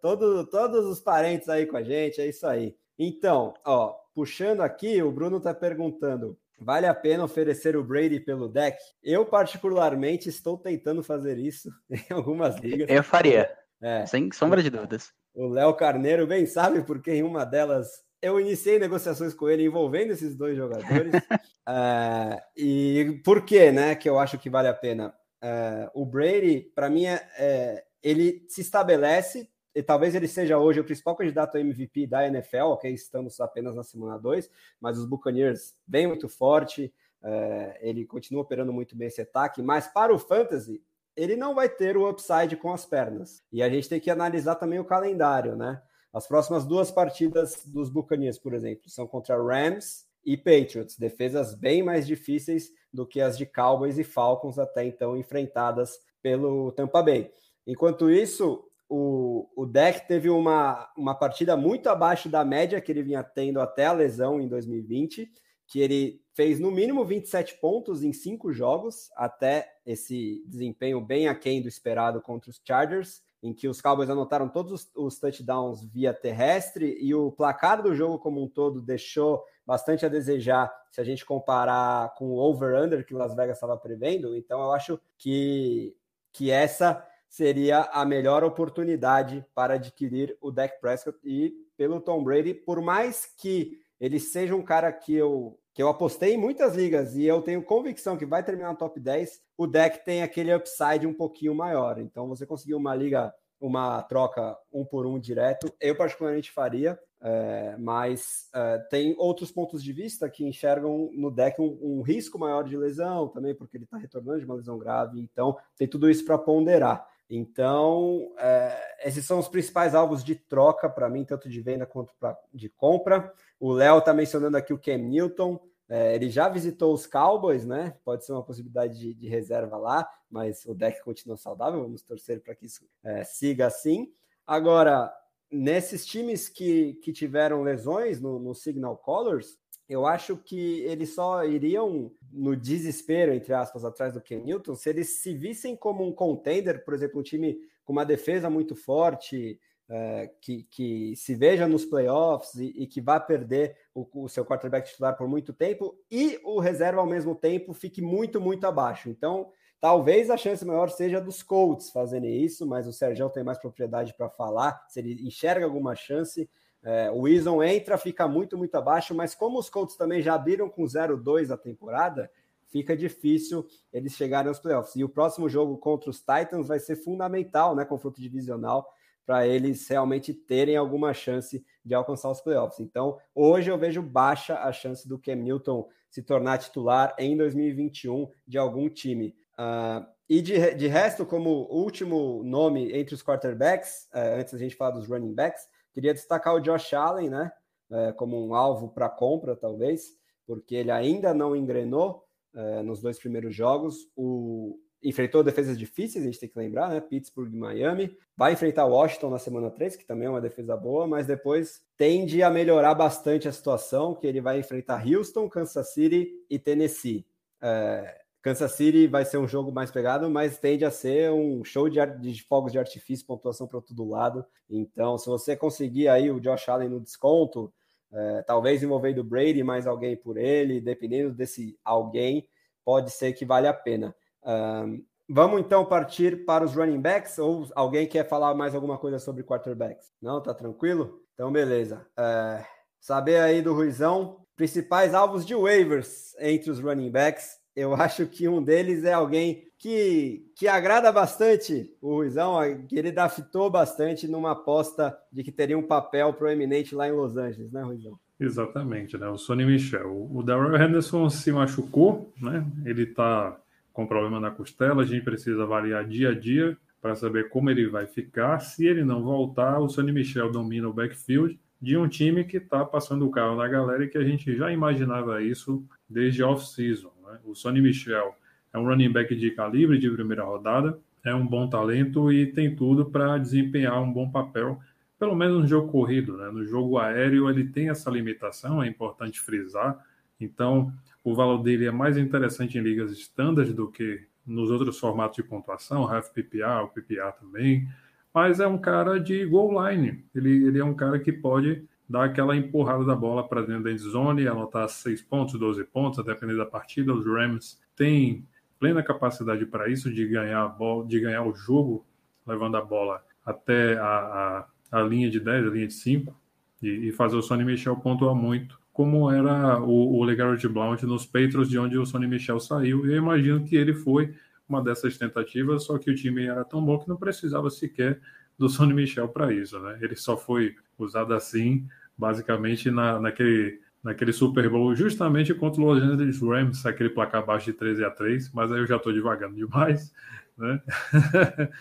Todo, 0.00 0.46
todos 0.46 0.86
os 0.86 1.00
parentes 1.00 1.50
aí 1.50 1.66
com 1.66 1.76
a 1.76 1.82
gente, 1.82 2.18
é 2.18 2.26
isso 2.26 2.46
aí. 2.46 2.74
Então, 2.98 3.52
ó, 3.64 4.01
puxando 4.14 4.60
aqui, 4.60 5.02
o 5.02 5.10
Bruno 5.10 5.40
tá 5.40 5.54
perguntando: 5.54 6.38
vale 6.58 6.86
a 6.86 6.94
pena 6.94 7.24
oferecer 7.24 7.76
o 7.76 7.84
Brady 7.84 8.20
pelo 8.20 8.48
deck? 8.48 8.78
Eu, 9.02 9.26
particularmente, 9.26 10.28
estou 10.28 10.56
tentando 10.56 11.02
fazer 11.02 11.38
isso 11.38 11.70
em 11.90 12.12
algumas 12.12 12.56
ligas. 12.56 12.88
Eu 12.88 13.02
faria. 13.02 13.50
É. 13.80 14.06
Sem 14.06 14.30
sombra 14.32 14.62
de 14.62 14.70
dúvidas. 14.70 15.12
O 15.34 15.48
Léo 15.48 15.74
Carneiro 15.74 16.26
bem 16.26 16.46
sabe 16.46 16.82
porque 16.82 17.10
em 17.10 17.22
uma 17.22 17.44
delas 17.44 17.88
eu 18.22 18.38
iniciei 18.38 18.78
negociações 18.78 19.34
com 19.34 19.48
ele 19.48 19.64
envolvendo 19.64 20.12
esses 20.12 20.36
dois 20.36 20.56
jogadores. 20.56 21.12
uh, 21.14 22.40
e 22.56 23.20
por 23.24 23.44
que, 23.44 23.72
né, 23.72 23.96
que 23.96 24.08
eu 24.08 24.18
acho 24.18 24.38
que 24.38 24.48
vale 24.48 24.68
a 24.68 24.74
pena? 24.74 25.12
Uh, 25.42 26.02
o 26.02 26.06
Brady, 26.06 26.70
para 26.72 26.88
mim, 26.88 27.06
é, 27.06 27.28
é, 27.36 27.84
ele 28.00 28.46
se 28.48 28.60
estabelece, 28.60 29.48
e 29.74 29.82
talvez 29.82 30.14
ele 30.14 30.28
seja 30.28 30.58
hoje 30.58 30.80
o 30.80 30.84
principal 30.84 31.16
candidato 31.16 31.56
a 31.56 31.60
MVP 31.60 32.06
da 32.06 32.26
NFL, 32.26 32.72
ok? 32.72 32.92
Estamos 32.92 33.40
apenas 33.40 33.74
na 33.74 33.82
semana 33.82 34.18
2, 34.18 34.50
mas 34.80 34.98
os 34.98 35.06
Buccaneers 35.06 35.74
vêm 35.86 36.06
muito 36.06 36.28
forte, 36.28 36.92
uh, 37.22 37.74
ele 37.80 38.04
continua 38.04 38.42
operando 38.42 38.72
muito 38.72 38.96
bem 38.96 39.08
esse 39.08 39.22
ataque, 39.22 39.62
mas 39.62 39.86
para 39.86 40.14
o 40.14 40.18
Fantasy, 40.18 40.82
ele 41.16 41.36
não 41.36 41.54
vai 41.54 41.68
ter 41.68 41.96
o 41.96 42.08
upside 42.08 42.56
com 42.56 42.72
as 42.72 42.84
pernas. 42.84 43.42
E 43.52 43.62
a 43.62 43.68
gente 43.68 43.88
tem 43.88 44.00
que 44.00 44.10
analisar 44.10 44.56
também 44.56 44.78
o 44.78 44.84
calendário, 44.84 45.56
né? 45.56 45.80
As 46.12 46.26
próximas 46.26 46.64
duas 46.64 46.90
partidas 46.90 47.64
dos 47.66 47.88
Buccaneers, 47.88 48.38
por 48.38 48.54
exemplo, 48.54 48.90
são 48.90 49.06
contra 49.06 49.36
Rams 49.36 50.06
e 50.24 50.36
Patriots, 50.36 50.98
defesas 50.98 51.54
bem 51.54 51.82
mais 51.82 52.06
difíceis 52.06 52.70
do 52.92 53.06
que 53.06 53.20
as 53.20 53.36
de 53.38 53.46
Cowboys 53.46 53.98
e 53.98 54.04
Falcons 54.04 54.58
até 54.58 54.84
então 54.84 55.16
enfrentadas 55.16 55.98
pelo 56.22 56.70
Tampa 56.72 57.02
Bay. 57.02 57.32
Enquanto 57.66 58.10
isso, 58.10 58.62
o, 58.94 59.48
o 59.56 59.64
deck 59.64 60.06
teve 60.06 60.28
uma, 60.28 60.86
uma 60.94 61.14
partida 61.14 61.56
muito 61.56 61.88
abaixo 61.88 62.28
da 62.28 62.44
média 62.44 62.78
que 62.78 62.92
ele 62.92 63.02
vinha 63.02 63.24
tendo 63.24 63.58
até 63.58 63.86
a 63.86 63.92
lesão 63.92 64.38
em 64.38 64.46
2020, 64.46 65.32
que 65.66 65.80
ele 65.80 66.20
fez 66.34 66.60
no 66.60 66.70
mínimo 66.70 67.02
27 67.02 67.58
pontos 67.58 68.02
em 68.02 68.12
cinco 68.12 68.52
jogos, 68.52 69.10
até 69.16 69.66
esse 69.86 70.44
desempenho 70.46 71.00
bem 71.00 71.26
aquém 71.26 71.62
do 71.62 71.68
esperado 71.68 72.20
contra 72.20 72.50
os 72.50 72.60
Chargers 72.62 73.22
em 73.42 73.54
que 73.54 73.66
os 73.66 73.80
Cowboys 73.80 74.10
anotaram 74.10 74.48
todos 74.48 74.72
os, 74.72 74.90
os 74.94 75.18
touchdowns 75.18 75.82
via 75.84 76.12
terrestre 76.12 76.96
e 77.00 77.14
o 77.14 77.32
placar 77.32 77.82
do 77.82 77.94
jogo 77.94 78.18
como 78.18 78.42
um 78.42 78.48
todo 78.48 78.82
deixou 78.82 79.42
bastante 79.66 80.04
a 80.04 80.08
desejar 80.08 80.70
se 80.90 81.00
a 81.00 81.04
gente 81.04 81.24
comparar 81.24 82.14
com 82.14 82.26
o 82.26 82.36
over-under 82.36 83.06
que 83.06 83.14
Las 83.14 83.34
Vegas 83.34 83.56
estava 83.56 83.76
prevendo. 83.76 84.36
Então, 84.36 84.60
eu 84.60 84.72
acho 84.72 85.00
que, 85.16 85.96
que 86.30 86.50
essa 86.50 87.04
seria 87.32 87.88
a 87.94 88.04
melhor 88.04 88.44
oportunidade 88.44 89.42
para 89.54 89.74
adquirir 89.74 90.36
o 90.38 90.50
Dak 90.50 90.78
Prescott 90.82 91.18
e 91.24 91.50
pelo 91.78 91.98
Tom 91.98 92.22
Brady, 92.22 92.52
por 92.52 92.82
mais 92.82 93.24
que 93.24 93.80
ele 93.98 94.20
seja 94.20 94.54
um 94.54 94.62
cara 94.62 94.92
que 94.92 95.14
eu 95.14 95.58
que 95.72 95.82
eu 95.82 95.88
apostei 95.88 96.34
em 96.34 96.36
muitas 96.36 96.76
ligas 96.76 97.16
e 97.16 97.24
eu 97.24 97.40
tenho 97.40 97.62
convicção 97.62 98.18
que 98.18 98.26
vai 98.26 98.44
terminar 98.44 98.72
no 98.72 98.76
top 98.76 99.00
10, 99.00 99.40
o 99.56 99.66
deck 99.66 100.04
tem 100.04 100.22
aquele 100.22 100.54
upside 100.54 101.06
um 101.06 101.14
pouquinho 101.14 101.54
maior. 101.54 101.98
Então, 101.98 102.28
você 102.28 102.44
conseguiu 102.44 102.76
uma 102.76 102.94
liga, 102.94 103.32
uma 103.58 104.02
troca 104.02 104.54
um 104.70 104.84
por 104.84 105.06
um 105.06 105.18
direto, 105.18 105.72
eu 105.80 105.96
particularmente 105.96 106.52
faria, 106.52 107.00
é, 107.22 107.74
mas 107.78 108.50
é, 108.54 108.78
tem 108.90 109.14
outros 109.16 109.50
pontos 109.50 109.82
de 109.82 109.94
vista 109.94 110.28
que 110.28 110.44
enxergam 110.44 111.08
no 111.14 111.30
deck 111.30 111.58
um, 111.58 111.78
um 111.80 112.02
risco 112.02 112.38
maior 112.38 112.64
de 112.64 112.76
lesão 112.76 113.28
também, 113.28 113.54
porque 113.54 113.78
ele 113.78 113.84
está 113.84 113.96
retornando 113.96 114.40
de 114.40 114.44
uma 114.44 114.56
lesão 114.56 114.76
grave, 114.76 115.18
então 115.18 115.56
tem 115.78 115.88
tudo 115.88 116.10
isso 116.10 116.26
para 116.26 116.36
ponderar. 116.36 117.10
Então, 117.34 118.30
é, 118.36 119.08
esses 119.08 119.24
são 119.24 119.38
os 119.38 119.48
principais 119.48 119.94
alvos 119.94 120.22
de 120.22 120.34
troca 120.34 120.86
para 120.86 121.08
mim, 121.08 121.24
tanto 121.24 121.48
de 121.48 121.62
venda 121.62 121.86
quanto 121.86 122.14
pra, 122.20 122.38
de 122.52 122.68
compra. 122.68 123.32
O 123.58 123.72
Léo 123.72 124.00
está 124.00 124.12
mencionando 124.12 124.58
aqui 124.58 124.70
o 124.70 124.78
Cam 124.78 124.98
Newton. 124.98 125.58
É, 125.88 126.14
ele 126.14 126.28
já 126.28 126.46
visitou 126.50 126.92
os 126.92 127.06
Cowboys, 127.06 127.64
né? 127.64 127.96
Pode 128.04 128.26
ser 128.26 128.32
uma 128.32 128.44
possibilidade 128.44 128.98
de, 128.98 129.14
de 129.14 129.28
reserva 129.28 129.78
lá, 129.78 130.06
mas 130.30 130.66
o 130.66 130.74
deck 130.74 131.02
continua 131.02 131.38
saudável. 131.38 131.80
Vamos 131.80 132.02
torcer 132.02 132.42
para 132.42 132.54
que 132.54 132.66
isso 132.66 132.86
é, 133.02 133.24
siga 133.24 133.66
assim. 133.66 134.12
Agora, 134.46 135.10
nesses 135.50 136.04
times 136.04 136.50
que, 136.50 137.00
que 137.02 137.14
tiveram 137.14 137.62
lesões 137.62 138.20
no, 138.20 138.38
no 138.38 138.54
Signal 138.54 138.98
Colors, 138.98 139.58
eu 139.88 140.06
acho 140.06 140.36
que 140.36 140.80
eles 140.82 141.14
só 141.14 141.44
iriam 141.44 142.10
no 142.32 142.56
desespero, 142.56 143.32
entre 143.32 143.52
aspas, 143.52 143.84
atrás 143.84 144.14
do 144.14 144.20
Ken 144.20 144.42
Newton, 144.42 144.74
se 144.74 144.88
eles 144.88 145.20
se 145.20 145.34
vissem 145.34 145.76
como 145.76 146.06
um 146.06 146.12
contender, 146.12 146.84
por 146.84 146.94
exemplo, 146.94 147.20
um 147.20 147.22
time 147.22 147.58
com 147.84 147.92
uma 147.92 148.04
defesa 148.04 148.48
muito 148.48 148.74
forte, 148.74 149.60
é, 149.88 150.30
que, 150.40 150.62
que 150.70 151.14
se 151.16 151.34
veja 151.34 151.68
nos 151.68 151.84
playoffs 151.84 152.54
e, 152.54 152.68
e 152.82 152.86
que 152.86 153.00
vá 153.00 153.20
perder 153.20 153.76
o, 153.94 154.24
o, 154.24 154.28
seu 154.28 154.44
quarterback 154.44 154.88
titular 154.88 155.16
por 155.16 155.28
muito 155.28 155.52
tempo, 155.52 155.94
e 156.10 156.40
o 156.44 156.60
reserva 156.60 157.00
ao 157.00 157.06
mesmo 157.06 157.34
tempo 157.34 157.74
fique 157.74 158.00
muito, 158.00 158.40
muito 158.40 158.66
abaixo. 158.66 159.10
Então, 159.10 159.50
talvez 159.80 160.30
a 160.30 160.36
chance 160.36 160.64
maior 160.64 160.88
seja 160.88 161.20
dos 161.20 161.42
Colts 161.42 161.90
fazerem 161.90 162.42
isso, 162.42 162.66
mas 162.66 162.86
o 162.86 162.92
Sérgio 162.92 163.28
tem 163.28 163.44
mais 163.44 163.58
propriedade 163.58 164.14
para 164.14 164.30
falar, 164.30 164.82
se 164.88 165.00
ele 165.00 165.26
enxerga 165.26 165.66
alguma 165.66 165.94
chance. 165.94 166.48
É, 166.82 167.10
o 167.10 167.20
Wilson 167.20 167.62
entra, 167.62 167.96
fica 167.96 168.26
muito, 168.26 168.58
muito 168.58 168.74
abaixo, 168.74 169.14
mas 169.14 169.34
como 169.34 169.58
os 169.58 169.70
Colts 169.70 169.96
também 169.96 170.20
já 170.20 170.34
abriram 170.34 170.68
com 170.68 170.82
0-2 170.82 171.50
a 171.50 171.56
temporada, 171.56 172.30
fica 172.66 172.96
difícil 172.96 173.66
eles 173.92 174.14
chegarem 174.14 174.48
aos 174.48 174.58
playoffs. 174.58 174.96
E 174.96 175.04
o 175.04 175.08
próximo 175.08 175.48
jogo 175.48 175.76
contra 175.76 176.10
os 176.10 176.18
Titans 176.18 176.68
vai 176.68 176.80
ser 176.80 176.96
fundamental, 176.96 177.76
né? 177.76 177.84
Confronto 177.84 178.20
divisional, 178.20 178.88
para 179.24 179.46
eles 179.46 179.86
realmente 179.86 180.34
terem 180.34 180.76
alguma 180.76 181.14
chance 181.14 181.64
de 181.84 181.94
alcançar 181.94 182.30
os 182.30 182.40
playoffs. 182.40 182.80
Então, 182.80 183.18
hoje 183.34 183.70
eu 183.70 183.78
vejo 183.78 184.02
baixa 184.02 184.58
a 184.58 184.72
chance 184.72 185.06
do 185.06 185.18
Cam 185.18 185.36
Newton 185.36 185.88
se 186.10 186.22
tornar 186.22 186.58
titular 186.58 187.14
em 187.18 187.36
2021 187.36 188.28
de 188.46 188.58
algum 188.58 188.88
time. 188.88 189.34
Uh, 189.52 190.04
e 190.28 190.42
de, 190.42 190.74
de 190.74 190.88
resto, 190.88 191.24
como 191.24 191.68
último 191.70 192.42
nome 192.42 192.92
entre 192.92 193.14
os 193.14 193.22
quarterbacks, 193.22 194.08
uh, 194.12 194.40
antes 194.40 194.52
da 194.52 194.58
gente 194.58 194.74
falar 194.74 194.90
dos 194.90 195.06
running 195.06 195.34
backs, 195.34 195.68
Queria 195.92 196.14
destacar 196.14 196.54
o 196.54 196.60
Josh 196.60 196.94
Allen, 196.94 197.30
né? 197.30 197.52
É, 197.90 198.12
como 198.12 198.42
um 198.44 198.54
alvo 198.54 198.88
para 198.88 199.08
compra, 199.08 199.54
talvez, 199.54 200.16
porque 200.46 200.74
ele 200.74 200.90
ainda 200.90 201.34
não 201.34 201.54
engrenou 201.54 202.24
é, 202.54 202.82
nos 202.82 203.02
dois 203.02 203.18
primeiros 203.18 203.54
jogos. 203.54 204.10
O, 204.16 204.78
enfrentou 205.02 205.42
defesas 205.42 205.76
difíceis, 205.78 206.24
a 206.24 206.26
gente 206.26 206.38
tem 206.38 206.48
que 206.48 206.58
lembrar, 206.58 206.88
né? 206.88 207.00
Pittsburgh 207.00 207.52
e 207.52 207.56
Miami. 207.56 208.16
Vai 208.36 208.52
enfrentar 208.52 208.86
Washington 208.86 209.30
na 209.30 209.38
semana 209.38 209.70
3, 209.70 209.96
que 209.96 210.06
também 210.06 210.26
é 210.26 210.30
uma 210.30 210.40
defesa 210.40 210.76
boa, 210.76 211.06
mas 211.06 211.26
depois 211.26 211.82
tende 211.96 212.42
a 212.42 212.50
melhorar 212.50 212.94
bastante 212.94 213.48
a 213.48 213.52
situação, 213.52 214.14
que 214.14 214.26
ele 214.26 214.40
vai 214.40 214.60
enfrentar 214.60 215.04
Houston, 215.06 215.48
Kansas 215.48 215.92
City 215.92 216.30
e 216.48 216.58
Tennessee. 216.58 217.26
É, 217.60 218.21
Kansas 218.42 218.72
City 218.72 219.06
vai 219.06 219.24
ser 219.24 219.38
um 219.38 219.46
jogo 219.46 219.70
mais 219.70 219.92
pegado, 219.92 220.28
mas 220.28 220.58
tende 220.58 220.84
a 220.84 220.90
ser 220.90 221.30
um 221.30 221.62
show 221.64 221.88
de, 221.88 222.04
de 222.18 222.42
fogos 222.42 222.72
de 222.72 222.78
artifício, 222.78 223.24
pontuação 223.24 223.68
para 223.68 223.80
todo 223.80 224.08
lado. 224.08 224.44
Então, 224.68 225.16
se 225.16 225.28
você 225.28 225.56
conseguir 225.56 226.08
aí 226.08 226.28
o 226.28 226.40
Josh 226.40 226.68
Allen 226.68 226.88
no 226.88 227.00
desconto, 227.00 227.72
é, 228.12 228.42
talvez 228.42 228.82
envolvendo 228.82 229.20
o 229.20 229.24
Brady 229.24 229.62
mais 229.62 229.86
alguém 229.86 230.16
por 230.16 230.36
ele, 230.36 230.80
dependendo 230.80 231.32
desse 231.32 231.78
alguém, 231.84 232.48
pode 232.84 233.12
ser 233.12 233.32
que 233.32 233.44
vale 233.44 233.68
a 233.68 233.72
pena. 233.72 234.12
Um, 234.44 235.04
vamos 235.28 235.60
então 235.60 235.84
partir 235.84 236.44
para 236.44 236.64
os 236.64 236.74
running 236.74 237.00
backs, 237.00 237.38
ou 237.38 237.68
alguém 237.76 238.08
quer 238.08 238.28
falar 238.28 238.54
mais 238.54 238.74
alguma 238.74 238.98
coisa 238.98 239.20
sobre 239.20 239.44
quarterbacks? 239.44 240.10
Não, 240.20 240.42
tá 240.42 240.52
tranquilo? 240.52 241.22
Então, 241.34 241.52
beleza. 241.52 242.04
É, 242.18 242.66
saber 243.00 243.38
aí 243.38 243.62
do 243.62 243.72
Ruizão, 243.72 244.44
principais 244.56 245.14
alvos 245.14 245.46
de 245.46 245.54
waivers 245.54 246.34
entre 246.40 246.72
os 246.72 246.80
running 246.80 247.10
backs 247.10 247.61
eu 247.74 247.94
acho 247.94 248.26
que 248.26 248.48
um 248.48 248.62
deles 248.62 249.04
é 249.04 249.12
alguém 249.12 249.64
que, 249.78 250.44
que 250.56 250.68
agrada 250.68 251.10
bastante 251.10 251.92
o 252.00 252.14
Ruizão, 252.14 252.56
que 252.88 252.96
ele 252.96 253.10
draftou 253.10 253.70
bastante 253.70 254.28
numa 254.28 254.52
aposta 254.52 255.16
de 255.32 255.42
que 255.42 255.50
teria 255.50 255.76
um 255.76 255.82
papel 255.82 256.32
proeminente 256.34 256.94
lá 256.94 257.08
em 257.08 257.12
Los 257.12 257.36
Angeles, 257.36 257.72
né, 257.72 257.82
Ruizão? 257.82 258.18
Exatamente, 258.38 259.16
né? 259.16 259.28
O 259.28 259.38
Sonny 259.38 259.64
Michel. 259.64 260.28
O 260.30 260.42
Darrell 260.42 260.80
Henderson 260.80 261.28
se 261.30 261.50
machucou, 261.52 262.32
né? 262.40 262.64
Ele 262.84 263.06
tá 263.06 263.56
com 263.92 264.06
problema 264.06 264.40
na 264.40 264.50
costela, 264.50 265.02
a 265.02 265.06
gente 265.06 265.22
precisa 265.24 265.62
avaliar 265.62 266.04
dia 266.06 266.30
a 266.30 266.34
dia 266.34 266.76
para 267.00 267.14
saber 267.14 267.48
como 267.48 267.70
ele 267.70 267.88
vai 267.88 268.06
ficar. 268.06 268.60
Se 268.60 268.86
ele 268.86 269.04
não 269.04 269.22
voltar, 269.22 269.80
o 269.80 269.88
Sonny 269.88 270.12
Michel 270.12 270.50
domina 270.50 270.88
o 270.88 270.92
backfield 270.92 271.58
de 271.80 271.96
um 271.96 272.06
time 272.06 272.44
que 272.44 272.58
está 272.58 272.84
passando 272.84 273.26
o 273.26 273.30
carro 273.30 273.56
na 273.56 273.66
galera 273.66 274.04
e 274.04 274.08
que 274.08 274.16
a 274.16 274.24
gente 274.24 274.56
já 274.56 274.70
imaginava 274.70 275.42
isso 275.42 275.84
desde 276.08 276.42
off-season. 276.42 277.10
Né? 277.32 277.38
O 277.44 277.54
Sonny 277.54 277.80
Michel 277.80 278.36
é 278.72 278.78
um 278.78 278.84
running 278.84 279.10
back 279.10 279.34
de 279.34 279.50
calibre 279.50 279.98
de 279.98 280.10
primeira 280.10 280.44
rodada, 280.44 280.98
é 281.24 281.34
um 281.34 281.46
bom 281.46 281.68
talento 281.68 282.32
e 282.32 282.46
tem 282.46 282.74
tudo 282.74 283.06
para 283.06 283.38
desempenhar 283.38 284.00
um 284.02 284.12
bom 284.12 284.30
papel, 284.30 284.80
pelo 285.18 285.34
menos 285.34 285.62
no 285.62 285.66
jogo 285.66 285.90
corrido. 285.90 286.36
Né? 286.36 286.50
No 286.50 286.64
jogo 286.64 286.98
aéreo, 286.98 287.48
ele 287.48 287.64
tem 287.64 287.88
essa 287.88 288.10
limitação, 288.10 288.82
é 288.82 288.88
importante 288.88 289.40
frisar. 289.40 290.04
Então, 290.40 290.92
o 291.22 291.34
valor 291.34 291.62
dele 291.62 291.86
é 291.86 291.90
mais 291.90 292.16
interessante 292.16 292.76
em 292.76 292.82
ligas 292.82 293.12
standard 293.12 293.72
do 293.72 293.88
que 293.88 294.26
nos 294.44 294.70
outros 294.70 294.98
formatos 294.98 295.36
de 295.36 295.42
pontuação, 295.42 296.12
half 296.12 296.30
PPA, 296.30 296.82
o 296.82 296.88
PPA 296.88 297.32
também. 297.32 297.88
Mas 298.34 298.58
é 298.58 298.66
um 298.66 298.78
cara 298.78 299.20
de 299.20 299.44
goal 299.46 299.88
line. 299.88 300.24
Ele, 300.34 300.66
ele 300.66 300.78
é 300.78 300.84
um 300.84 300.94
cara 300.94 301.18
que 301.18 301.32
pode 301.32 301.84
dar 302.12 302.24
aquela 302.24 302.54
empurrada 302.54 303.06
da 303.06 303.16
bola 303.16 303.48
para 303.48 303.62
dentro 303.62 303.84
da 303.84 303.90
endzone, 303.90 304.46
anotar 304.46 304.86
6 304.86 305.22
pontos, 305.22 305.58
12 305.58 305.82
pontos, 305.84 306.22
dependendo 306.22 306.58
da 306.58 306.66
partida. 306.66 307.10
Os 307.14 307.26
Rams 307.26 307.80
têm 307.96 308.46
plena 308.78 309.02
capacidade 309.02 309.64
para 309.64 309.88
isso, 309.88 310.12
de 310.12 310.28
ganhar 310.28 310.62
a 310.62 310.68
bola, 310.68 311.06
de 311.06 311.18
ganhar 311.18 311.42
o 311.42 311.54
jogo, 311.54 312.04
levando 312.46 312.76
a 312.76 312.82
bola 312.82 313.24
até 313.46 313.96
a, 313.96 314.66
a, 314.90 315.00
a 315.00 315.02
linha 315.02 315.30
de 315.30 315.40
10, 315.40 315.66
a 315.66 315.70
linha 315.70 315.86
de 315.86 315.94
5, 315.94 316.38
e, 316.82 317.08
e, 317.08 317.12
fazer 317.12 317.36
o 317.36 317.42
Sonny 317.42 317.64
Michel 317.64 317.96
pontuar 317.96 318.34
muito, 318.34 318.78
como 318.92 319.30
era 319.30 319.80
o, 319.80 320.18
o 320.18 320.22
LeGarrette 320.22 320.68
Blount 320.68 321.02
nos 321.04 321.24
Patriots, 321.24 321.70
de 321.70 321.78
onde 321.78 321.96
o 321.96 322.04
Sonny 322.04 322.26
Michel 322.26 322.60
saiu. 322.60 323.06
E 323.06 323.12
eu 323.12 323.16
imagino 323.16 323.64
que 323.64 323.74
ele 323.74 323.94
foi 323.94 324.34
uma 324.68 324.82
dessas 324.82 325.16
tentativas, 325.16 325.84
só 325.84 325.96
que 325.96 326.10
o 326.10 326.14
time 326.14 326.44
era 326.44 326.62
tão 326.62 326.84
bom 326.84 326.98
que 326.98 327.08
não 327.08 327.16
precisava 327.16 327.70
sequer 327.70 328.20
do 328.58 328.68
Sonny 328.68 328.92
Michel 328.92 329.28
para 329.28 329.50
isso, 329.50 329.78
né? 329.80 329.98
Ele 330.02 330.14
só 330.14 330.36
foi 330.36 330.74
usado 330.98 331.32
assim 331.32 331.88
basicamente 332.16 332.90
na, 332.90 333.20
naquele, 333.20 333.80
naquele 334.02 334.32
Super 334.32 334.68
Bowl, 334.68 334.94
justamente 334.94 335.54
contra 335.54 335.80
o 335.80 335.84
Los 335.84 336.02
Angeles 336.02 336.40
Rams, 336.40 336.86
aquele 336.86 337.10
placar 337.10 337.42
abaixo 337.42 337.66
de 337.66 337.72
13 337.72 338.04
a 338.04 338.10
3, 338.10 338.52
mas 338.52 338.70
aí 338.72 338.78
eu 338.78 338.86
já 338.86 338.96
estou 338.96 339.12
devagando 339.12 339.54
demais, 339.54 340.12
né? 340.56 340.80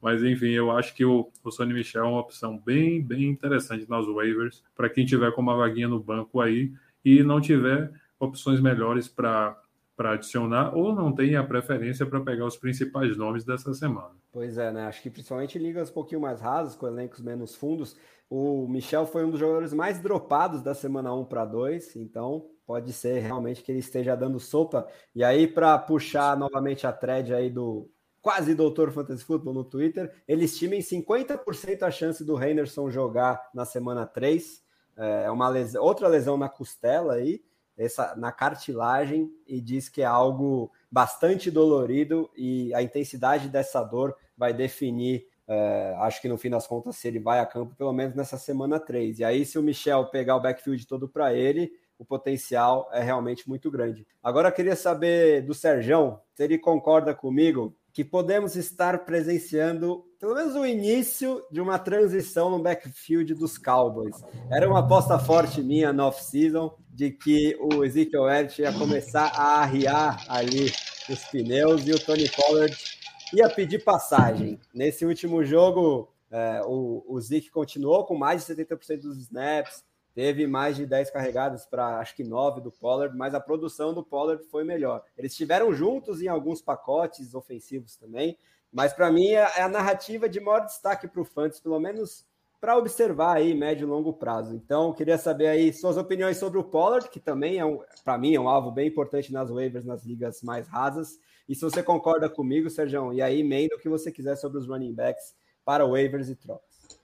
mas 0.00 0.22
enfim, 0.22 0.50
eu 0.50 0.70
acho 0.70 0.94
que 0.94 1.04
o, 1.04 1.30
o 1.44 1.50
Sonny 1.50 1.74
Michel 1.74 2.04
é 2.04 2.08
uma 2.08 2.20
opção 2.20 2.58
bem, 2.58 3.02
bem 3.02 3.24
interessante 3.24 3.88
nas 3.88 4.06
waivers, 4.06 4.62
para 4.74 4.88
quem 4.88 5.04
tiver 5.04 5.32
com 5.32 5.40
uma 5.40 5.56
vaguinha 5.56 5.88
no 5.88 6.00
banco 6.00 6.40
aí 6.40 6.72
e 7.04 7.22
não 7.22 7.40
tiver 7.40 7.90
opções 8.18 8.60
melhores 8.60 9.08
para 9.08 9.56
para 10.00 10.12
adicionar 10.12 10.74
ou 10.74 10.94
não 10.94 11.12
tem 11.12 11.36
a 11.36 11.44
preferência 11.44 12.06
para 12.06 12.22
pegar 12.22 12.46
os 12.46 12.56
principais 12.56 13.18
nomes 13.18 13.44
dessa 13.44 13.74
semana. 13.74 14.12
Pois 14.32 14.56
é, 14.56 14.72
né? 14.72 14.86
Acho 14.86 15.02
que 15.02 15.10
principalmente 15.10 15.58
ligas 15.58 15.90
um 15.90 15.92
pouquinho 15.92 16.22
mais 16.22 16.40
rasas, 16.40 16.74
com 16.74 16.86
elencos 16.86 17.20
menos 17.20 17.54
fundos, 17.54 17.98
o 18.30 18.68
Michel 18.68 19.04
foi 19.06 19.24
um 19.24 19.30
dos 19.30 19.40
jogadores 19.40 19.72
mais 19.72 20.00
dropados 20.00 20.62
da 20.62 20.72
semana 20.72 21.12
1 21.12 21.24
para 21.24 21.44
2, 21.44 21.96
então 21.96 22.48
pode 22.64 22.92
ser 22.92 23.18
realmente 23.18 23.60
que 23.60 23.72
ele 23.72 23.80
esteja 23.80 24.16
dando 24.16 24.38
sopa. 24.38 24.86
E 25.12 25.24
aí, 25.24 25.48
para 25.48 25.76
puxar 25.76 26.36
novamente 26.38 26.86
a 26.86 26.92
thread 26.92 27.34
aí 27.34 27.50
do, 27.50 27.90
quase 28.22 28.54
doutor 28.54 28.92
Fantasy 28.92 29.24
Football 29.24 29.54
no 29.54 29.64
Twitter, 29.64 30.14
ele 30.28 30.44
estima 30.44 30.76
em 30.76 30.80
50% 30.80 31.82
a 31.82 31.90
chance 31.90 32.24
do 32.24 32.42
Henderson 32.42 32.88
jogar 32.88 33.50
na 33.52 33.64
semana 33.64 34.06
3. 34.06 34.62
É 34.96 35.30
uma 35.30 35.48
lesão, 35.48 35.82
outra 35.82 36.06
lesão 36.06 36.36
na 36.36 36.48
costela 36.48 37.14
aí, 37.14 37.42
essa, 37.76 38.14
na 38.14 38.30
cartilagem, 38.30 39.32
e 39.46 39.60
diz 39.60 39.88
que 39.88 40.02
é 40.02 40.06
algo 40.06 40.70
bastante 40.90 41.50
dolorido 41.50 42.30
e 42.36 42.72
a 42.74 42.82
intensidade 42.82 43.48
dessa 43.48 43.82
dor 43.82 44.14
vai 44.36 44.52
definir, 44.52 45.26
é, 45.52 45.96
acho 45.98 46.22
que 46.22 46.28
no 46.28 46.38
fim 46.38 46.48
das 46.48 46.64
contas, 46.64 46.96
se 46.96 47.08
ele 47.08 47.18
vai 47.18 47.40
a 47.40 47.46
campo 47.46 47.74
pelo 47.74 47.92
menos 47.92 48.14
nessa 48.14 48.38
semana 48.38 48.78
3. 48.78 49.18
E 49.18 49.24
aí, 49.24 49.44
se 49.44 49.58
o 49.58 49.62
Michel 49.62 50.06
pegar 50.06 50.36
o 50.36 50.40
backfield 50.40 50.86
todo 50.86 51.08
para 51.08 51.34
ele, 51.34 51.72
o 51.98 52.04
potencial 52.04 52.88
é 52.92 53.02
realmente 53.02 53.48
muito 53.48 53.68
grande. 53.68 54.06
Agora 54.22 54.48
eu 54.48 54.52
queria 54.52 54.76
saber 54.76 55.42
do 55.42 55.52
Serjão, 55.52 56.20
se 56.36 56.44
ele 56.44 56.56
concorda 56.56 57.12
comigo 57.12 57.76
que 57.92 58.04
podemos 58.04 58.54
estar 58.54 59.04
presenciando 59.04 60.04
pelo 60.20 60.36
menos 60.36 60.54
o 60.54 60.64
início 60.64 61.42
de 61.50 61.60
uma 61.60 61.80
transição 61.80 62.48
no 62.48 62.62
backfield 62.62 63.34
dos 63.34 63.58
Cowboys. 63.58 64.22
Era 64.52 64.68
uma 64.68 64.78
aposta 64.78 65.18
forte 65.18 65.60
minha 65.60 65.92
no 65.92 66.04
off-season 66.04 66.72
de 66.90 67.10
que 67.10 67.56
o 67.58 67.84
Ezekiel 67.84 68.30
Elliott 68.30 68.62
ia 68.62 68.72
começar 68.72 69.32
a 69.34 69.62
arriar 69.62 70.24
ali 70.28 70.70
os 71.08 71.24
pneus 71.24 71.84
e 71.88 71.92
o 71.92 71.98
Tony 71.98 72.30
Pollard 72.30 72.99
ia 73.32 73.48
pedir 73.48 73.84
passagem. 73.84 74.58
Nesse 74.74 75.04
último 75.04 75.44
jogo, 75.44 76.08
é, 76.30 76.62
o, 76.64 77.04
o 77.08 77.20
Zeke 77.20 77.50
continuou 77.50 78.04
com 78.04 78.16
mais 78.16 78.44
de 78.44 78.54
70% 78.54 79.00
dos 79.00 79.18
snaps, 79.18 79.84
teve 80.14 80.46
mais 80.46 80.76
de 80.76 80.86
10 80.86 81.10
carregadas 81.10 81.66
para 81.66 81.98
acho 81.98 82.14
que 82.14 82.24
9 82.24 82.60
do 82.60 82.70
Pollard, 82.70 83.16
mas 83.16 83.34
a 83.34 83.40
produção 83.40 83.94
do 83.94 84.04
Pollard 84.04 84.42
foi 84.44 84.64
melhor. 84.64 85.02
Eles 85.16 85.32
estiveram 85.32 85.72
juntos 85.72 86.20
em 86.20 86.28
alguns 86.28 86.60
pacotes 86.60 87.34
ofensivos 87.34 87.96
também, 87.96 88.36
mas 88.72 88.92
para 88.92 89.10
mim 89.10 89.28
é, 89.28 89.50
é 89.56 89.62
a 89.62 89.68
narrativa 89.68 90.28
de 90.28 90.40
maior 90.40 90.64
destaque 90.64 91.08
para 91.08 91.20
o 91.20 91.24
Fantasy, 91.24 91.62
pelo 91.62 91.80
menos 91.80 92.24
para 92.60 92.76
observar 92.76 93.38
aí 93.38 93.54
médio 93.54 93.86
e 93.86 93.90
longo 93.90 94.12
prazo. 94.12 94.54
Então, 94.54 94.92
queria 94.92 95.16
saber 95.16 95.46
aí 95.46 95.72
suas 95.72 95.96
opiniões 95.96 96.36
sobre 96.36 96.58
o 96.58 96.64
Pollard, 96.64 97.08
que 97.08 97.18
também 97.18 97.58
é 97.58 97.64
um, 97.64 97.80
para 98.04 98.18
mim 98.18 98.34
é 98.34 98.40
um 98.40 98.48
alvo 98.48 98.70
bem 98.70 98.88
importante 98.88 99.32
nas 99.32 99.48
waivers, 99.48 99.86
nas 99.86 100.04
ligas 100.04 100.42
mais 100.42 100.68
rasas. 100.68 101.18
E 101.50 101.54
se 101.56 101.62
você 101.62 101.82
concorda 101.82 102.28
comigo, 102.28 102.70
Sérgio, 102.70 103.12
e 103.12 103.20
aí 103.20 103.40
emenda 103.40 103.74
o 103.74 103.78
que 103.80 103.88
você 103.88 104.12
quiser 104.12 104.36
sobre 104.36 104.60
os 104.60 104.68
running 104.68 104.94
backs 104.94 105.34
para 105.64 105.84
waivers 105.84 106.28
e 106.28 106.36
trocas. 106.36 107.00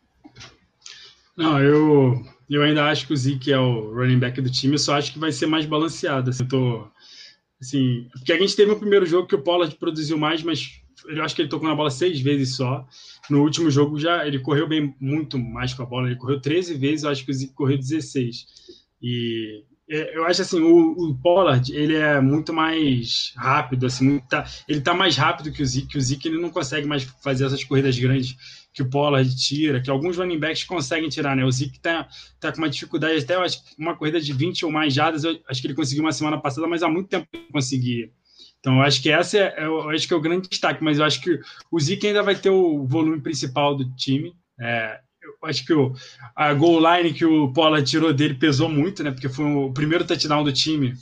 Não, 1.37 1.61
eu, 1.61 2.25
eu 2.49 2.63
ainda 2.63 2.85
acho 2.85 3.09
que 3.09 3.13
o 3.13 3.17
Zeke 3.17 3.53
é 3.53 3.59
o 3.59 3.93
running 3.93 4.21
back 4.21 4.41
do 4.41 4.49
time, 4.49 4.75
eu 4.75 4.79
só 4.79 4.95
acho 4.95 5.13
que 5.13 5.19
vai 5.19 5.33
ser 5.33 5.47
mais 5.47 5.67
balanceado. 5.67 6.31
Assim, 6.31 6.45
eu 6.45 6.49
tô, 6.49 6.89
assim, 7.61 8.09
porque 8.13 8.33
a 8.33 8.39
gente 8.39 8.55
teve 8.55 8.71
o 8.71 8.79
primeiro 8.79 9.05
jogo 9.05 9.27
que 9.27 9.35
o 9.35 9.43
Pollard 9.43 9.75
produziu 9.75 10.17
mais, 10.17 10.45
mas 10.45 10.81
eu 11.09 11.25
acho 11.25 11.35
que 11.35 11.43
ele 11.43 11.49
tocou 11.49 11.69
na 11.69 11.75
bola 11.75 11.91
seis 11.91 12.21
vezes 12.21 12.55
só. 12.55 12.87
No 13.29 13.43
último 13.43 13.69
jogo 13.69 13.99
já 13.99 14.25
ele 14.25 14.39
correu 14.39 14.69
bem 14.69 14.95
muito 15.01 15.41
mais 15.41 15.75
com 15.75 15.83
a 15.83 15.87
bola, 15.87 16.07
ele 16.07 16.21
correu 16.21 16.41
13 16.41 16.75
vezes, 16.75 17.03
eu 17.03 17.11
acho 17.11 17.25
que 17.25 17.33
o 17.33 17.35
Zeke 17.35 17.53
correu 17.53 17.77
16. 17.77 18.47
E 19.03 19.65
eu 19.89 20.25
acho 20.25 20.43
assim, 20.43 20.61
o, 20.61 20.93
o, 20.93 21.15
Pollard, 21.17 21.73
ele 21.75 21.95
é 21.95 22.21
muito 22.21 22.53
mais 22.53 23.33
rápido, 23.37 23.87
assim, 23.87 24.05
muito, 24.05 24.27
tá, 24.27 24.45
ele 24.69 24.81
tá 24.81 24.93
mais 24.93 25.17
rápido 25.17 25.53
que 25.53 25.63
o 25.63 25.67
Zeke, 25.67 25.97
o 25.97 26.01
Zeke 26.01 26.27
ele 26.27 26.41
não 26.41 26.51
consegue 26.51 26.87
mais 26.87 27.05
fazer 27.23 27.45
essas 27.47 27.63
corridas 27.63 27.97
grandes 27.99 28.37
que 28.73 28.83
o 28.83 28.91
Pollard 28.91 29.35
tira, 29.37 29.81
que 29.81 29.89
alguns 29.89 30.19
running 30.19 30.39
backs 30.39 30.65
conseguem 30.65 31.09
tirar, 31.09 31.37
né? 31.37 31.45
O 31.45 31.51
Zeke 31.51 31.81
tá, 31.81 32.09
tá 32.41 32.53
com 32.53 32.59
uma 32.59 32.69
dificuldade, 32.69 33.23
até 33.23 33.37
eu 33.37 33.43
acho 33.43 33.63
uma 33.79 33.97
corrida 33.97 34.21
de 34.21 34.33
20 34.33 34.67
ou 34.67 34.73
mais 34.73 34.93
jardas, 34.93 35.25
eu 35.25 35.41
acho 35.49 35.61
que 35.61 35.67
ele 35.69 35.75
conseguiu 35.75 36.05
uma 36.05 36.13
semana 36.13 36.39
passada, 36.39 36.67
mas 36.67 36.83
há 36.83 36.89
muito 36.89 37.09
tempo 37.09 37.27
ele 37.33 37.47
conseguia. 37.53 38.11
Então, 38.59 38.79
eu 38.79 38.83
acho 38.83 39.01
que 39.01 39.11
essa 39.11 39.39
é, 39.39 39.65
eu 39.65 39.89
acho 39.91 40.09
que 40.09 40.13
é 40.13 40.17
o 40.17 40.21
grande 40.21 40.49
destaque, 40.49 40.83
mas 40.83 40.99
eu 40.99 41.05
acho 41.05 41.21
que 41.21 41.39
o 41.71 41.79
Zeke 41.79 42.09
ainda 42.09 42.23
vai 42.23 42.35
ter 42.35 42.51
o 42.51 42.85
volume 42.85 43.21
principal 43.21 43.77
do 43.77 43.89
time. 43.95 44.35
É, 44.61 45.01
acho 45.45 45.65
que 45.65 45.73
o, 45.73 45.95
a 46.35 46.53
goal 46.55 46.81
line 46.81 47.13
que 47.13 47.25
o 47.25 47.53
Pollard 47.53 47.89
tirou 47.89 48.13
dele 48.13 48.35
pesou 48.35 48.69
muito, 48.69 49.03
né? 49.03 49.11
Porque 49.11 49.29
foi 49.29 49.45
o 49.45 49.73
primeiro 49.73 50.05
touchdown 50.05 50.45
do 50.45 50.53
time. 50.53 50.95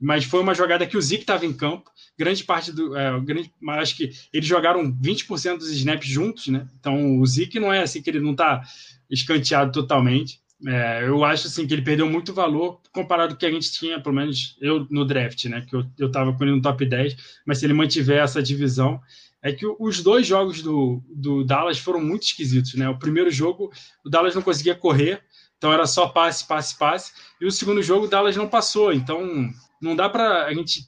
Mas 0.00 0.24
foi 0.24 0.40
uma 0.40 0.54
jogada 0.54 0.86
que 0.86 0.96
o 0.96 1.02
Zeke 1.02 1.22
estava 1.22 1.44
em 1.44 1.52
campo. 1.52 1.90
Grande 2.18 2.42
parte 2.44 2.72
do. 2.72 2.96
É, 2.96 3.20
grande, 3.20 3.52
acho 3.68 3.96
que 3.96 4.10
eles 4.32 4.48
jogaram 4.48 4.90
20% 4.92 5.58
dos 5.58 5.70
snaps 5.70 6.08
juntos, 6.08 6.48
né? 6.48 6.66
Então 6.78 7.18
o 7.18 7.26
Zeke 7.26 7.60
não 7.60 7.72
é 7.72 7.82
assim 7.82 8.00
que 8.00 8.08
ele 8.08 8.20
não 8.20 8.32
está 8.32 8.62
escanteado 9.10 9.72
totalmente. 9.72 10.40
É, 10.66 11.06
eu 11.06 11.24
acho 11.24 11.46
assim 11.46 11.66
que 11.66 11.72
ele 11.72 11.82
perdeu 11.82 12.08
muito 12.08 12.34
valor 12.34 12.80
comparado 12.92 13.30
com 13.30 13.36
o 13.36 13.38
que 13.38 13.46
a 13.46 13.50
gente 13.50 13.72
tinha, 13.72 14.00
pelo 14.00 14.14
menos 14.14 14.58
eu 14.60 14.86
no 14.90 15.04
draft, 15.04 15.46
né? 15.46 15.64
Que 15.68 15.74
eu, 15.74 15.84
eu 15.98 16.10
tava 16.10 16.32
com 16.34 16.44
ele 16.44 16.54
no 16.54 16.62
top 16.62 16.84
10, 16.84 17.16
mas 17.46 17.58
se 17.58 17.66
ele 17.66 17.72
mantiver 17.72 18.22
essa 18.22 18.42
divisão, 18.42 19.00
é 19.42 19.52
que 19.52 19.66
os 19.78 20.02
dois 20.02 20.26
jogos 20.26 20.62
do, 20.62 21.02
do 21.08 21.44
Dallas 21.44 21.78
foram 21.78 22.00
muito 22.00 22.24
esquisitos, 22.24 22.74
né? 22.74 22.88
O 22.88 22.98
primeiro 22.98 23.30
jogo, 23.30 23.72
o 24.04 24.10
Dallas 24.10 24.34
não 24.34 24.42
conseguia 24.42 24.74
correr, 24.74 25.22
então 25.56 25.72
era 25.72 25.86
só 25.86 26.08
passe, 26.08 26.46
passe, 26.46 26.78
passe. 26.78 27.12
E 27.40 27.46
o 27.46 27.50
segundo 27.50 27.82
jogo, 27.82 28.06
o 28.06 28.08
Dallas 28.08 28.36
não 28.36 28.48
passou. 28.48 28.92
Então 28.92 29.50
não 29.80 29.96
dá 29.96 30.08
para 30.08 30.46
a 30.46 30.54
gente 30.54 30.82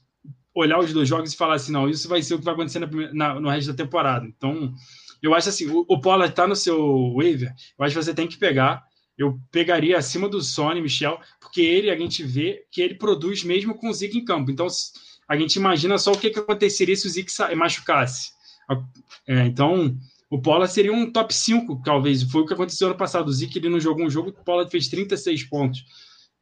olhar 0.55 0.79
os 0.79 0.93
dois 0.93 1.09
jogos 1.09 1.33
e 1.33 1.37
falar 1.37 1.55
assim, 1.55 1.73
não, 1.73 1.89
isso 1.89 2.09
vai 2.09 2.23
ser 2.23 2.35
o 2.35 2.39
que 2.39 2.45
vai 2.45 2.53
acontecer 2.53 2.79
na, 2.79 2.89
na, 3.13 3.41
no 3.41 3.49
resto 3.49 3.73
da 3.73 3.85
temporada. 3.85 4.27
Então 4.27 4.75
eu 5.23 5.35
acho 5.35 5.49
assim, 5.49 5.69
o, 5.71 5.87
o 5.89 6.01
Pollard 6.01 6.33
está 6.33 6.47
no 6.47 6.57
seu 6.57 7.15
waiver, 7.15 7.55
eu 7.79 7.85
acho 7.85 7.97
que 7.97 8.05
você 8.05 8.15
tem 8.15 8.29
que 8.29 8.37
pegar. 8.37 8.85
Eu 9.17 9.39
pegaria 9.51 9.99
acima 9.99 10.29
do 10.29 10.41
Sony, 10.41 10.81
Michel, 10.81 11.21
porque 11.39 11.61
ele, 11.61 11.91
a 11.91 11.97
gente 11.97 12.23
vê 12.23 12.65
que 12.71 12.81
ele 12.81 12.95
produz 12.95 13.45
mesmo 13.45 13.75
com 13.75 13.91
o 13.91 13.93
Zeke 13.93 14.19
em 14.19 14.25
campo. 14.25 14.51
Então, 14.51 14.67
a 15.29 15.37
gente 15.37 15.57
imagina 15.57 15.99
só 15.99 16.13
o 16.13 16.19
que, 16.19 16.31
que 16.31 16.39
aconteceria 16.39 16.97
se 16.97 17.07
o 17.07 17.11
Zeke 17.11 17.31
machucasse. 17.55 18.33
É, 19.27 19.47
então, 19.47 19.97
o 20.31 20.41
Pollard 20.41 20.73
seria 20.73 20.93
um 20.93 21.11
top 21.11 21.35
5, 21.35 21.83
talvez. 21.85 22.23
Foi 22.23 22.43
o 22.43 22.47
que 22.47 22.55
aconteceu 22.55 22.89
ano 22.89 22.97
passado. 22.97 23.29
O 23.29 23.33
Zeke 23.33 23.59
ele 23.59 23.69
não 23.69 23.81
jogou 23.81 24.07
um 24.07 24.11
jogo, 24.11 24.31
o 24.31 24.45
Pollard 24.45 24.71
fez 24.71 24.89
36 24.89 25.45
pontos. 25.45 25.85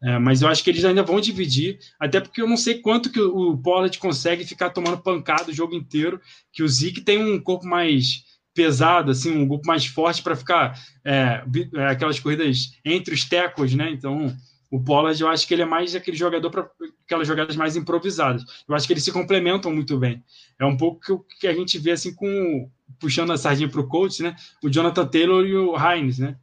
É, 0.02 0.18
mas 0.18 0.40
eu 0.40 0.48
acho 0.48 0.64
que 0.64 0.70
eles 0.70 0.85
ainda 0.85 1.02
vão 1.02 1.20
dividir, 1.20 1.78
até 1.98 2.20
porque 2.20 2.40
eu 2.40 2.48
não 2.48 2.56
sei 2.56 2.80
quanto 2.80 3.11
que 3.11 3.20
o 3.20 3.59
Pollard 3.59 3.98
consegue 3.98 4.46
ficar 4.46 4.70
tomando 4.70 5.02
pancada 5.02 5.50
o 5.50 5.54
jogo 5.54 5.74
inteiro, 5.74 6.18
que 6.52 6.62
o 6.62 6.68
Zeke 6.68 7.02
tem 7.02 7.22
um 7.22 7.38
corpo 7.38 7.66
mais 7.66 8.24
pesado, 8.54 9.11
assim, 9.11 9.30
um 9.30 9.46
grupo 9.46 9.66
mais 9.66 9.87
forte 9.87 10.22
para 10.22 10.37
ficar 10.37 10.78
é, 11.04 11.42
é, 11.74 11.87
aquelas 11.87 12.18
corridas 12.18 12.72
entre 12.85 13.14
os 13.14 13.24
tecos, 13.24 13.74
né? 13.74 13.90
Então, 13.90 14.35
o 14.70 14.83
Pollard, 14.83 15.20
eu 15.20 15.28
acho 15.28 15.46
que 15.48 15.54
ele 15.54 15.62
é 15.62 15.66
mais 15.66 15.94
aquele 15.94 16.16
jogador 16.16 16.50
para 16.50 16.70
aquelas 17.04 17.26
jogadas 17.26 17.56
mais 17.56 17.76
improvisadas. 17.76 18.44
Eu 18.68 18.74
acho 18.74 18.87
que 18.87 18.92
eles 18.92 19.02
se 19.02 19.11
complementam 19.11 19.72
muito 19.72 19.98
bem. 19.98 20.22
É 20.59 20.64
um 20.64 20.76
pouco 20.76 21.14
o 21.14 21.24
que 21.40 21.48
a 21.48 21.52
gente 21.52 21.78
vê 21.78 21.90
assim 21.90 22.14
com 22.14 22.70
puxando 22.98 23.33
a 23.33 23.37
sardinha 23.37 23.68
para 23.68 23.80
o 23.80 23.88
coach, 23.88 24.22
né? 24.22 24.37
O 24.62 24.68
Jonathan 24.68 25.06
Taylor 25.06 25.44
e 25.44 25.56
o 25.56 25.74
Hines, 25.76 26.18
né? 26.18 26.37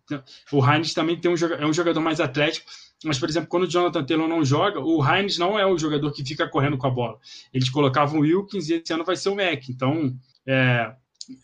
O 0.52 0.66
Hines 0.66 0.94
também 0.94 1.16
tem 1.16 1.32
um, 1.32 1.36
é 1.36 1.66
um 1.66 1.74
jogador 1.74 2.02
mais 2.02 2.20
atlético, 2.20 2.70
mas, 3.04 3.20
por 3.20 3.30
exemplo, 3.30 3.48
quando 3.48 3.64
o 3.64 3.70
Jonathan 3.70 4.04
Taylor 4.04 4.28
não 4.28 4.44
joga, 4.44 4.80
o 4.80 5.04
Hines 5.04 5.38
não 5.38 5.58
é 5.58 5.66
o 5.66 5.78
jogador 5.78 6.12
que 6.12 6.26
fica 6.26 6.48
correndo 6.48 6.78
com 6.78 6.88
a 6.88 6.92
bola. 6.92 7.18
Eles 7.54 7.70
colocavam 7.70 8.20
o 8.20 8.22
Wilkins 8.24 8.70
e 8.70 8.76
esse 8.76 8.92
ano 8.92 9.06
vai 9.06 9.16
ser 9.16 9.30
o 9.30 9.36
Mac. 9.36 9.70
Então, 9.70 10.16
é, 10.46 10.94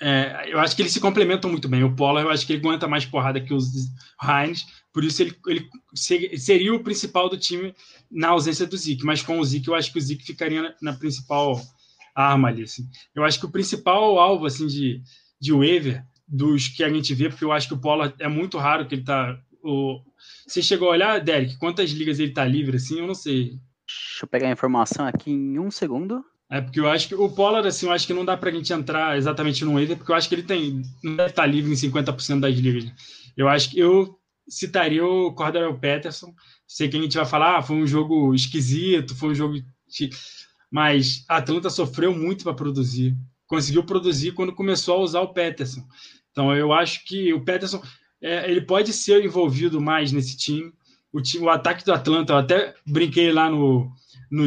é, 0.01 0.45
eu 0.47 0.59
acho 0.59 0.75
que 0.75 0.81
eles 0.81 0.91
se 0.91 0.99
complementam 0.99 1.51
muito 1.51 1.69
bem. 1.69 1.83
O 1.83 1.95
Pollard, 1.95 2.27
eu 2.27 2.33
acho 2.33 2.47
que 2.47 2.53
ele 2.53 2.65
aguenta 2.65 2.87
mais 2.87 3.05
porrada 3.05 3.39
que 3.39 3.53
os 3.53 3.71
Hines, 4.21 4.65
por 4.93 5.03
isso 5.03 5.23
ele, 5.23 5.35
ele 5.47 5.69
seria 6.37 6.73
o 6.73 6.83
principal 6.83 7.27
do 7.27 7.37
time 7.37 7.73
na 8.11 8.29
ausência 8.29 8.67
do 8.67 8.77
Zeke. 8.77 9.03
Mas 9.03 9.23
com 9.23 9.39
o 9.39 9.43
Zeke, 9.43 9.67
eu 9.67 9.75
acho 9.75 9.91
que 9.91 9.97
o 9.97 10.01
Zeke 10.01 10.23
ficaria 10.23 10.61
na, 10.61 10.75
na 10.81 10.93
principal 10.93 11.59
arma 12.15 12.49
ali. 12.49 12.63
Assim. 12.63 12.87
Eu 13.15 13.23
acho 13.23 13.39
que 13.39 13.45
o 13.45 13.51
principal 13.51 14.19
alvo 14.19 14.45
assim, 14.45 14.67
de, 14.67 15.01
de 15.41 15.51
waiver 15.51 16.05
dos 16.27 16.67
que 16.67 16.83
a 16.83 16.89
gente 16.89 17.13
vê, 17.13 17.27
porque 17.27 17.43
eu 17.43 17.51
acho 17.51 17.67
que 17.67 17.73
o 17.73 17.79
Pollard 17.79 18.13
é 18.19 18.27
muito 18.27 18.57
raro 18.57 18.87
que 18.87 18.95
ele 18.95 19.03
tá. 19.03 19.37
O... 19.63 19.99
Você 20.47 20.61
chegou 20.61 20.89
a 20.89 20.91
olhar, 20.91 21.19
Derek, 21.19 21.57
quantas 21.57 21.89
ligas 21.89 22.19
ele 22.19 22.31
tá 22.31 22.45
livre 22.45 22.77
assim? 22.77 22.99
Eu 22.99 23.07
não 23.07 23.15
sei. 23.15 23.57
Deixa 23.87 24.23
eu 24.23 24.27
pegar 24.27 24.47
a 24.47 24.51
informação 24.51 25.07
aqui 25.07 25.31
em 25.31 25.57
um 25.57 25.71
segundo. 25.71 26.23
É 26.51 26.61
porque 26.61 26.79
eu 26.79 26.87
acho 26.87 27.07
que 27.07 27.15
o 27.15 27.29
Pollard, 27.29 27.67
assim, 27.67 27.87
eu 27.87 27.91
acho 27.91 28.05
que 28.05 28.13
não 28.13 28.23
dá 28.23 28.37
pra 28.37 28.51
gente 28.51 28.71
entrar 28.71 29.17
exatamente 29.17 29.65
no 29.65 29.73
waiver, 29.73 29.97
porque 29.97 30.11
eu 30.11 30.15
acho 30.15 30.29
que 30.29 30.35
ele 30.35 30.43
tem. 30.43 30.83
Não 31.03 31.15
deve 31.15 31.31
estar 31.31 31.47
livre 31.47 31.71
em 31.71 31.75
50% 31.75 32.39
das 32.39 32.55
ligas. 32.55 32.91
Eu 33.35 33.47
acho 33.47 33.71
que 33.71 33.79
eu 33.79 34.19
citaria 34.47 35.05
o 35.05 35.33
Cordero 35.33 35.77
Peterson. 35.79 36.33
Sei 36.67 36.89
que 36.89 36.97
a 36.97 37.01
gente 37.01 37.17
vai 37.17 37.25
falar, 37.25 37.57
ah, 37.57 37.61
foi 37.61 37.75
um 37.75 37.87
jogo 37.87 38.33
esquisito, 38.33 39.15
foi 39.15 39.29
um 39.29 39.35
jogo. 39.35 39.55
Mas 40.71 41.23
a 41.27 41.37
Atlanta 41.37 41.69
sofreu 41.69 42.15
muito 42.15 42.43
para 42.43 42.53
produzir. 42.53 43.15
Conseguiu 43.47 43.83
produzir 43.83 44.31
quando 44.31 44.53
começou 44.53 44.95
a 44.95 45.01
usar 45.01 45.21
o 45.21 45.33
Peterson. 45.33 45.85
Então 46.31 46.55
eu 46.55 46.73
acho 46.73 47.05
que 47.05 47.31
o 47.33 47.43
Peterson 47.43 47.81
é, 48.21 48.49
ele 48.49 48.61
pode 48.61 48.91
ser 48.93 49.23
envolvido 49.23 49.79
mais 49.79 50.11
nesse 50.11 50.35
time. 50.37 50.73
O, 51.11 51.21
time, 51.21 51.45
o 51.45 51.49
ataque 51.49 51.85
do 51.85 51.93
Atlanta, 51.93 52.33
eu 52.33 52.37
até 52.37 52.73
brinquei 52.87 53.31
lá 53.31 53.49
no, 53.49 53.91
no, 54.31 54.45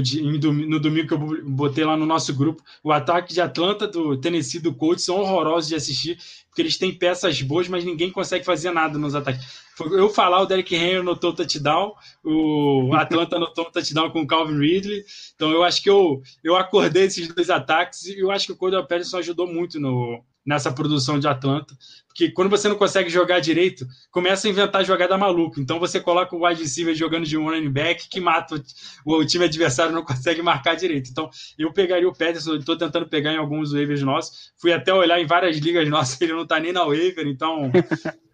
no 0.66 0.80
domingo 0.80 1.06
que 1.06 1.14
eu 1.14 1.50
botei 1.50 1.84
lá 1.84 1.96
no 1.96 2.04
nosso 2.04 2.34
grupo. 2.34 2.60
O 2.82 2.90
ataque 2.90 3.32
de 3.32 3.40
Atlanta, 3.40 3.86
do 3.86 4.16
Tennessee, 4.16 4.60
do 4.60 4.74
Colts 4.74 5.04
são 5.04 5.20
horrorosos 5.20 5.68
de 5.68 5.76
assistir, 5.76 6.18
porque 6.56 6.62
eles 6.62 6.78
têm 6.78 6.90
peças 6.90 7.42
boas, 7.42 7.68
mas 7.68 7.84
ninguém 7.84 8.10
consegue 8.10 8.42
fazer 8.42 8.70
nada 8.70 8.98
nos 8.98 9.14
ataques. 9.14 9.62
Eu 9.78 10.08
falar, 10.08 10.40
o 10.40 10.46
Derek 10.46 10.74
Henry 10.74 10.96
anotou 10.96 11.34
touchdown, 11.34 11.92
o 12.24 12.94
Atlanta 12.94 13.36
anotou 13.36 13.66
touchdown 13.66 14.10
com 14.10 14.22
o 14.22 14.26
Calvin 14.26 14.58
Ridley. 14.58 15.04
Então 15.34 15.50
eu 15.50 15.62
acho 15.62 15.82
que 15.82 15.90
eu, 15.90 16.22
eu 16.42 16.56
acordei 16.56 17.04
esses 17.04 17.28
dois 17.28 17.50
ataques 17.50 18.06
e 18.06 18.18
eu 18.18 18.30
acho 18.30 18.46
que 18.46 18.52
o 18.52 18.56
Cordell 18.56 18.86
Patterson 18.86 19.18
ajudou 19.18 19.46
muito 19.46 19.78
no, 19.78 20.24
nessa 20.46 20.70
produção 20.70 21.18
de 21.18 21.26
Atlanta. 21.26 21.74
Porque 22.06 22.30
quando 22.30 22.48
você 22.48 22.68
não 22.68 22.76
consegue 22.76 23.10
jogar 23.10 23.40
direito, 23.40 23.86
começa 24.10 24.46
a 24.46 24.50
inventar 24.50 24.84
jogada 24.84 25.18
maluca. 25.18 25.60
Então 25.60 25.80
você 25.80 26.00
coloca 26.00 26.34
o 26.34 26.46
wide 26.46 26.62
receiver 26.62 26.94
jogando 26.94 27.26
de 27.26 27.36
um 27.36 27.44
running 27.44 27.70
back 27.70 28.08
que 28.08 28.20
mata 28.20 28.62
o, 29.04 29.16
o 29.16 29.26
time 29.26 29.44
adversário 29.44 29.92
não 29.92 30.04
consegue 30.06 30.40
marcar 30.40 30.76
direito. 30.76 31.10
Então 31.10 31.28
eu 31.58 31.72
pegaria 31.72 32.08
o 32.08 32.14
Pederson, 32.14 32.54
estou 32.54 32.78
tentando 32.78 33.08
pegar 33.08 33.32
em 33.32 33.36
alguns 33.36 33.72
waivers 33.72 34.02
nossos. 34.02 34.52
Fui 34.58 34.72
até 34.72 34.94
olhar 34.94 35.20
em 35.20 35.26
várias 35.26 35.58
ligas 35.58 35.88
nossas, 35.88 36.18
ele 36.22 36.32
não 36.32 36.44
está 36.44 36.60
nem 36.60 36.72
na 36.72 36.84
waiver, 36.84 37.26
então 37.26 37.70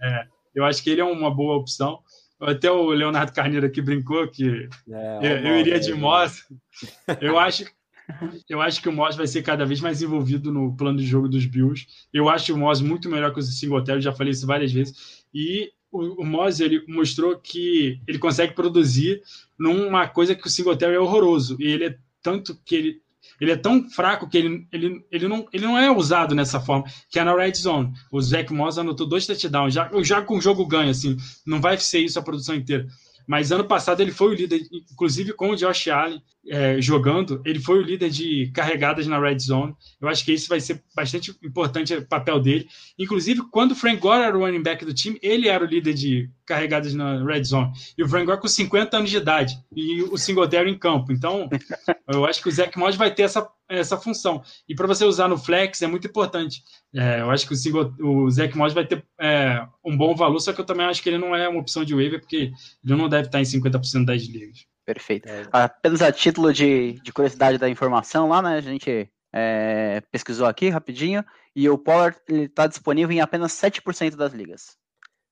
é, 0.00 0.26
eu 0.54 0.64
acho 0.64 0.82
que 0.82 0.90
ele 0.90 1.00
é 1.00 1.04
uma 1.04 1.34
boa 1.34 1.56
opção. 1.56 1.98
Até 2.40 2.70
o 2.70 2.90
Leonardo 2.90 3.32
Carneiro 3.32 3.66
aqui 3.66 3.80
brincou 3.80 4.26
que 4.28 4.68
é, 4.90 5.18
eu, 5.22 5.46
eu, 5.46 5.58
iria 5.58 5.78
de 5.78 5.94
Moss. 5.94 6.44
Eu 7.20 7.38
acho 7.38 7.64
eu 8.48 8.60
acho 8.60 8.80
que 8.82 8.88
o 8.88 8.92
Moss 8.92 9.16
vai 9.16 9.26
ser 9.26 9.42
cada 9.42 9.64
vez 9.64 9.80
mais 9.80 10.02
envolvido 10.02 10.52
no 10.52 10.76
plano 10.76 10.98
de 10.98 11.06
jogo 11.06 11.28
dos 11.28 11.46
Bills. 11.46 11.86
Eu 12.12 12.28
acho 12.28 12.54
o 12.54 12.58
Moss 12.58 12.80
muito 12.80 13.08
melhor 13.08 13.32
que 13.32 13.40
o 13.40 13.42
Singletary, 13.42 14.00
já 14.00 14.12
falei 14.12 14.32
isso 14.32 14.46
várias 14.46 14.72
vezes. 14.72 15.24
E 15.34 15.70
o, 15.90 16.22
o 16.22 16.26
Moss 16.26 16.60
ele 16.60 16.84
mostrou 16.88 17.38
que 17.38 18.00
ele 18.06 18.18
consegue 18.18 18.54
produzir 18.54 19.22
numa 19.58 20.08
coisa 20.08 20.34
que 20.34 20.46
o 20.46 20.50
Singletary 20.50 20.94
é 20.94 21.00
horroroso. 21.00 21.56
E 21.60 21.66
ele 21.66 21.84
é 21.84 21.98
tanto 22.22 22.58
que 22.64 22.74
ele 22.74 23.02
ele 23.40 23.50
é 23.50 23.56
tão 23.56 23.88
fraco 23.90 24.28
que 24.28 24.38
ele, 24.38 24.66
ele, 24.72 25.04
ele, 25.10 25.26
não, 25.26 25.48
ele 25.52 25.64
não 25.64 25.78
é 25.78 25.90
usado 25.90 26.34
nessa 26.34 26.60
forma, 26.60 26.84
que 27.10 27.18
é 27.18 27.24
na 27.24 27.34
red 27.34 27.54
zone. 27.54 27.92
O 28.10 28.20
Zach 28.20 28.52
Moss 28.52 28.78
anotou 28.78 29.06
dois 29.06 29.26
touchdowns, 29.26 29.74
já, 29.74 29.90
já 30.02 30.22
com 30.22 30.36
o 30.36 30.40
jogo 30.40 30.66
ganho, 30.66 30.90
assim, 30.90 31.16
não 31.44 31.60
vai 31.60 31.76
ser 31.78 32.00
isso 32.00 32.18
a 32.18 32.22
produção 32.22 32.54
inteira. 32.54 32.86
Mas 33.26 33.52
ano 33.52 33.64
passado 33.64 34.00
ele 34.00 34.12
foi 34.12 34.28
o 34.28 34.34
líder, 34.34 34.60
inclusive 34.90 35.32
com 35.32 35.50
o 35.50 35.56
Josh 35.56 35.88
Allen 35.88 36.22
é, 36.48 36.80
jogando, 36.80 37.40
ele 37.44 37.60
foi 37.60 37.78
o 37.78 37.82
líder 37.82 38.10
de 38.10 38.50
carregadas 38.52 39.06
na 39.06 39.18
red 39.18 39.38
zone. 39.38 39.74
Eu 40.00 40.08
acho 40.08 40.24
que 40.24 40.32
isso 40.32 40.48
vai 40.48 40.60
ser 40.60 40.82
bastante 40.94 41.30
importante 41.42 41.94
o 41.94 42.06
papel 42.06 42.40
dele. 42.40 42.68
Inclusive, 42.98 43.42
quando 43.50 43.72
o 43.72 43.76
Frank 43.76 44.00
Gore 44.00 44.22
era 44.22 44.36
o 44.36 44.40
running 44.40 44.62
back 44.62 44.84
do 44.84 44.92
time, 44.92 45.18
ele 45.22 45.48
era 45.48 45.64
o 45.64 45.66
líder 45.66 45.94
de 45.94 46.28
carregadas 46.44 46.94
na 46.94 47.24
red 47.24 47.44
zone. 47.44 47.72
E 47.96 48.02
o 48.02 48.08
Frank 48.08 48.26
Gore 48.26 48.40
com 48.40 48.48
50 48.48 48.96
anos 48.96 49.10
de 49.10 49.16
idade 49.16 49.56
e 49.74 50.02
o 50.02 50.16
Singletary 50.18 50.70
em 50.70 50.78
campo. 50.78 51.12
Então, 51.12 51.48
eu 52.08 52.24
acho 52.26 52.42
que 52.42 52.48
o 52.48 52.52
Zach 52.52 52.76
Moss 52.76 52.96
vai 52.96 53.14
ter 53.14 53.22
essa, 53.22 53.48
essa 53.78 53.96
função. 53.96 54.42
E 54.68 54.74
para 54.74 54.86
você 54.86 55.04
usar 55.04 55.28
no 55.28 55.38
flex 55.38 55.82
é 55.82 55.86
muito 55.86 56.06
importante. 56.06 56.62
É, 56.94 57.20
eu 57.20 57.30
acho 57.30 57.46
que 57.46 57.52
o, 57.52 57.56
Single, 57.56 57.94
o 58.00 58.30
Zach 58.30 58.56
Moss 58.56 58.72
vai 58.72 58.86
ter 58.86 59.04
é, 59.20 59.66
um 59.84 59.96
bom 59.96 60.14
valor, 60.14 60.40
só 60.40 60.52
que 60.52 60.60
eu 60.60 60.64
também 60.64 60.86
acho 60.86 61.02
que 61.02 61.08
ele 61.08 61.18
não 61.18 61.34
é 61.34 61.48
uma 61.48 61.60
opção 61.60 61.84
de 61.84 61.94
waiver, 61.94 62.20
porque 62.20 62.52
ele 62.84 62.96
não 62.96 63.08
deve 63.08 63.26
estar 63.26 63.40
em 63.40 63.44
50% 63.44 64.04
das 64.04 64.22
ligas. 64.22 64.66
Perfeito. 64.84 65.28
É. 65.28 65.46
Apenas 65.52 66.02
a 66.02 66.10
título 66.12 66.52
de, 66.52 67.00
de 67.02 67.12
curiosidade 67.12 67.58
da 67.58 67.68
informação 67.68 68.28
lá, 68.28 68.42
né? 68.42 68.56
A 68.56 68.60
gente 68.60 69.08
é, 69.32 70.02
pesquisou 70.10 70.46
aqui 70.46 70.68
rapidinho 70.68 71.24
e 71.54 71.68
o 71.68 71.78
Pollard 71.78 72.18
está 72.28 72.66
disponível 72.66 73.14
em 73.14 73.20
apenas 73.20 73.52
7% 73.52 74.16
das 74.16 74.32
ligas. 74.32 74.76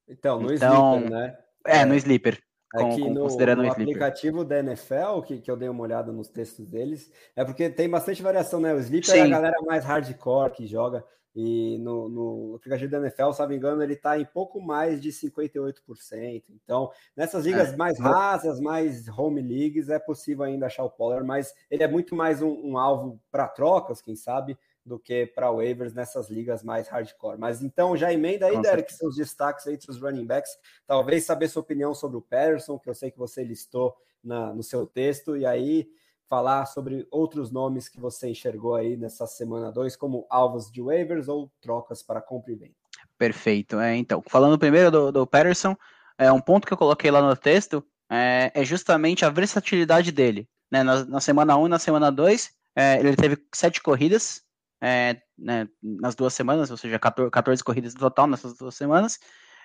Então, 0.09 0.41
no 0.41 0.53
então, 0.53 0.97
Sleeper, 0.97 1.11
né? 1.11 1.38
É, 1.66 1.84
no 1.84 1.95
Sleeper. 1.95 2.38
Com, 2.72 2.88
com, 2.90 3.10
no, 3.10 3.22
considerando 3.22 3.64
no 3.64 3.70
aplicativo 3.70 4.44
da 4.44 4.60
NFL, 4.60 5.22
que, 5.26 5.38
que 5.40 5.50
eu 5.50 5.56
dei 5.56 5.68
uma 5.68 5.82
olhada 5.82 6.12
nos 6.12 6.28
textos 6.28 6.68
deles, 6.68 7.10
é 7.34 7.44
porque 7.44 7.68
tem 7.68 7.90
bastante 7.90 8.22
variação, 8.22 8.60
né? 8.60 8.72
O 8.72 8.78
Sleeper 8.78 9.10
Sim. 9.10 9.18
é 9.18 9.22
a 9.22 9.28
galera 9.28 9.56
mais 9.62 9.84
hardcore 9.84 10.52
que 10.52 10.66
joga. 10.66 11.04
E 11.34 11.78
no, 11.78 12.08
no 12.08 12.54
aplicativo 12.56 12.90
da 12.90 12.98
NFL, 12.98 13.32
se 13.32 13.40
não 13.40 13.48
me 13.48 13.56
engano, 13.56 13.82
ele 13.82 13.94
está 13.94 14.18
em 14.18 14.24
pouco 14.24 14.60
mais 14.60 15.00
de 15.00 15.10
58%. 15.10 16.42
Então, 16.50 16.90
nessas 17.16 17.44
ligas 17.44 17.72
é. 17.72 17.76
mais 17.76 17.98
rasas, 18.00 18.60
mais 18.60 19.06
home 19.08 19.40
leagues, 19.40 19.88
é 19.88 19.98
possível 19.98 20.44
ainda 20.44 20.66
achar 20.66 20.82
o 20.82 20.90
Pollard, 20.90 21.24
mas 21.24 21.54
ele 21.70 21.84
é 21.84 21.88
muito 21.88 22.16
mais 22.16 22.42
um, 22.42 22.50
um 22.50 22.78
alvo 22.78 23.20
para 23.30 23.46
trocas, 23.46 24.02
quem 24.02 24.16
sabe, 24.16 24.58
do 24.85 24.99
que 24.99 25.26
para 25.26 25.53
waivers 25.53 25.93
nessas 25.93 26.28
ligas 26.31 26.62
mais 26.62 26.89
hardcore. 26.89 27.39
Mas 27.39 27.62
então 27.62 27.97
já 27.97 28.12
emenda 28.12 28.47
aí, 28.47 28.61
Derek, 28.61 28.93
seus 28.93 29.16
destaques 29.16 29.66
entre 29.66 29.91
os 29.91 30.01
running 30.01 30.26
backs. 30.26 30.51
Talvez 30.87 31.24
saber 31.24 31.49
sua 31.49 31.62
opinião 31.62 31.95
sobre 31.95 32.16
o 32.16 32.22
Patterson, 32.22 32.78
que 32.78 32.89
eu 32.89 32.95
sei 32.95 33.11
que 33.11 33.18
você 33.18 33.45
listou 33.45 33.95
na, 34.22 34.55
no 34.55 34.62
seu 34.62 34.87
texto, 34.87 35.37
e 35.37 35.45
aí 35.45 35.89
falar 36.28 36.66
sobre 36.66 37.07
outros 37.11 37.51
nomes 37.51 37.89
que 37.89 38.01
você 38.01 38.28
enxergou 38.28 38.74
aí 38.74 38.97
nessa 38.97 39.26
semana 39.26 39.72
2, 39.72 39.97
como 39.97 40.26
alvos 40.31 40.70
de 40.70 40.81
waivers 40.81 41.26
ou 41.28 41.51
trocas 41.61 42.03
para 42.03 42.20
compra 42.20 42.53
e 42.53 42.57
venda. 42.57 42.74
Perfeito. 43.18 43.78
É, 43.81 43.97
então, 43.97 44.22
falando 44.26 44.59
primeiro 44.59 44.91
do, 44.91 45.12
do 45.12 45.26
Patterson, 45.26 45.76
é, 46.16 46.31
um 46.31 46.41
ponto 46.41 46.66
que 46.66 46.72
eu 46.72 46.78
coloquei 46.78 47.11
lá 47.11 47.20
no 47.20 47.37
texto 47.37 47.85
é, 48.09 48.53
é 48.55 48.64
justamente 48.64 49.24
a 49.24 49.31
versatilidade 49.31 50.12
dele. 50.12 50.49
Né? 50.70 50.83
Na, 50.83 51.05
na 51.05 51.20
semana 51.20 51.57
1 51.57 51.62
um 51.62 51.66
e 51.66 51.68
na 51.70 51.78
semana 51.78 52.11
2, 52.12 52.51
é, 52.76 52.99
ele 53.01 53.16
teve 53.16 53.37
sete 53.53 53.83
corridas 53.83 54.43
é, 54.81 55.20
né, 55.39 55.68
nas 55.83 56.14
duas 56.14 56.35
semanas, 56.35 56.70
ou 56.70 56.76
seja, 56.76 56.99
14, 56.99 57.31
14 57.31 57.64
corridas 57.64 57.95
no 57.95 58.01
total 58.01 58.26
nessas 58.26 58.57
duas 58.57 58.74
semanas. 58.74 59.18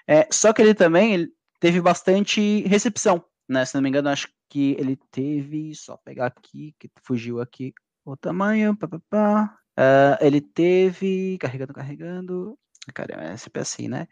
É, 0.08 0.28
só 0.32 0.54
que 0.54 0.62
ele 0.62 0.74
também 0.74 1.14
ele 1.14 1.30
teve 1.60 1.82
bastante 1.82 2.62
recepção. 2.68 3.24
Né? 3.48 3.64
Se 3.66 3.76
não 3.76 3.82
me 3.82 3.90
engano, 3.90 4.10
acho 4.10 4.28
que 4.50 4.76
ele 4.80 4.98
teve, 5.12 5.74
só 5.76 5.98
pegar 5.98 6.28
aqui, 6.28 6.76
que 6.80 6.90
fugiu 7.04 7.40
aqui 7.40 7.74
o 8.04 8.16
tamanho, 8.16 8.76
pá, 8.76 8.88
pá, 8.88 9.00
pá. 9.10 9.58
Uh, 9.78 10.18
ele 10.22 10.40
teve, 10.40 11.38
carregando, 11.40 11.74
carregando, 11.74 12.60
cara, 12.94 13.34
é 13.34 13.38
sempre 13.38 13.62
assim, 13.62 13.88
né? 13.88 14.08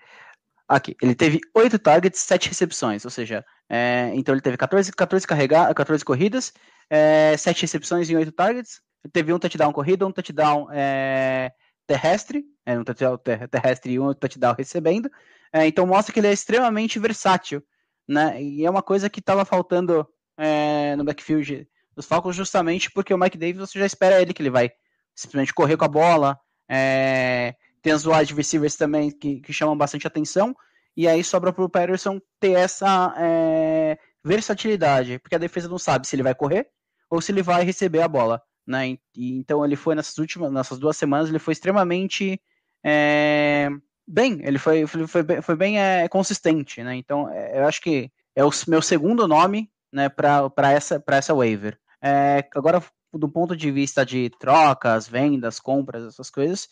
Aqui, 0.68 0.96
ele 1.02 1.14
teve 1.16 1.40
8 1.56 1.78
targets, 1.80 2.20
7 2.22 2.50
recepções, 2.50 3.06
ou 3.06 3.12
seja, 3.12 3.46
é, 3.70 4.12
então 4.16 4.34
ele 4.34 4.42
teve 4.42 4.58
14, 4.58 4.92
14, 4.92 5.28
carrega, 5.28 5.74
14 5.74 6.04
corridas, 6.04 6.54
é, 6.90 7.36
7 7.38 7.62
recepções 7.62 8.10
em 8.10 8.16
8 8.16 8.32
targets, 8.32 8.82
teve 9.12 9.34
um 9.34 9.40
touchdown 9.40 9.72
corrida, 9.74 10.06
um 10.08 10.12
touchdown 10.12 10.68
é, 10.72 11.52
terrestre, 11.86 12.46
é, 12.66 12.78
um 12.78 12.84
touchdown 12.84 13.18
terrestre 13.18 13.94
e 13.94 14.00
um 14.00 14.14
touchdown 14.14 14.56
recebendo, 14.58 15.10
é, 15.52 15.68
então 15.68 15.86
mostra 15.86 16.14
que 16.14 16.20
ele 16.20 16.28
é 16.28 16.34
extremamente 16.34 16.98
versátil, 17.00 17.64
né? 18.08 18.42
E 18.42 18.66
é 18.66 18.70
uma 18.70 18.82
coisa 18.82 19.10
que 19.10 19.20
estava 19.20 19.46
faltando 19.46 20.08
é, 20.38 20.96
no 20.96 21.04
backfield 21.04 21.68
dos 21.96 22.06
Falcons 22.06 22.36
justamente 22.36 22.90
porque 22.92 23.14
o 23.14 23.18
Mike 23.18 23.38
Davis 23.38 23.58
você 23.58 23.80
já 23.80 23.86
espera 23.86 24.22
ele 24.22 24.34
que 24.34 24.42
ele 24.42 24.50
vai 24.50 24.72
simplesmente 25.16 25.54
correr 25.54 25.78
com 25.78 25.86
a 25.86 25.90
bola. 25.90 26.40
É, 26.68 27.56
tem 27.82 27.94
os 27.94 28.06
wide 28.06 28.34
receivers 28.34 28.76
também 28.76 29.12
que, 29.12 29.42
que 29.42 29.54
chamam 29.54 29.78
bastante 29.78 30.08
atenção. 30.08 30.56
E 30.96 31.08
aí 31.08 31.24
sobra 31.24 31.52
para 31.52 31.64
o 31.64 31.70
Patterson 31.70 32.20
ter 32.40 32.52
essa 32.52 33.14
é, 33.18 33.98
versatilidade, 34.24 35.20
porque 35.20 35.36
a 35.36 35.40
defesa 35.40 35.68
não 35.68 35.80
sabe 35.80 36.08
se 36.08 36.16
ele 36.16 36.24
vai 36.24 36.36
correr 36.36 36.68
ou 37.10 37.22
se 37.22 37.32
ele 37.32 37.42
vai 37.44 37.64
receber 37.64 38.02
a 38.02 38.08
bola. 38.08 38.42
Né? 38.66 38.98
E, 39.16 39.38
então 39.38 39.64
ele 39.64 39.76
foi 39.76 39.96
nessas 39.96 40.18
últimas, 40.18 40.52
nessas 40.52 40.80
duas 40.80 40.98
semanas, 40.98 41.30
ele 41.30 41.40
foi 41.40 41.52
extremamente 41.52 42.42
é, 42.84 43.70
bem, 44.08 44.40
ele 44.44 44.58
foi, 44.58 44.88
foi, 44.88 45.08
foi 45.08 45.24
bem, 45.24 45.42
foi 45.42 45.56
bem 45.56 45.80
é, 45.80 46.08
consistente. 46.08 46.82
Né? 46.84 46.96
Então 46.96 47.30
é, 47.30 47.60
eu 47.60 47.66
acho 47.66 47.82
que 47.82 48.10
é 48.36 48.44
o 48.44 48.50
meu 48.68 48.82
segundo 48.82 49.28
nome 49.28 49.70
né, 49.92 50.10
para 50.10 50.72
essa, 50.72 51.04
essa 51.08 51.34
waiver. 51.34 51.78
É, 52.02 52.48
agora, 52.56 52.84
do 53.14 53.30
ponto 53.30 53.56
de 53.56 53.70
vista 53.70 54.06
de 54.06 54.30
trocas, 54.40 55.08
vendas, 55.08 55.60
compras, 55.60 56.06
essas 56.06 56.30
coisas, 56.30 56.68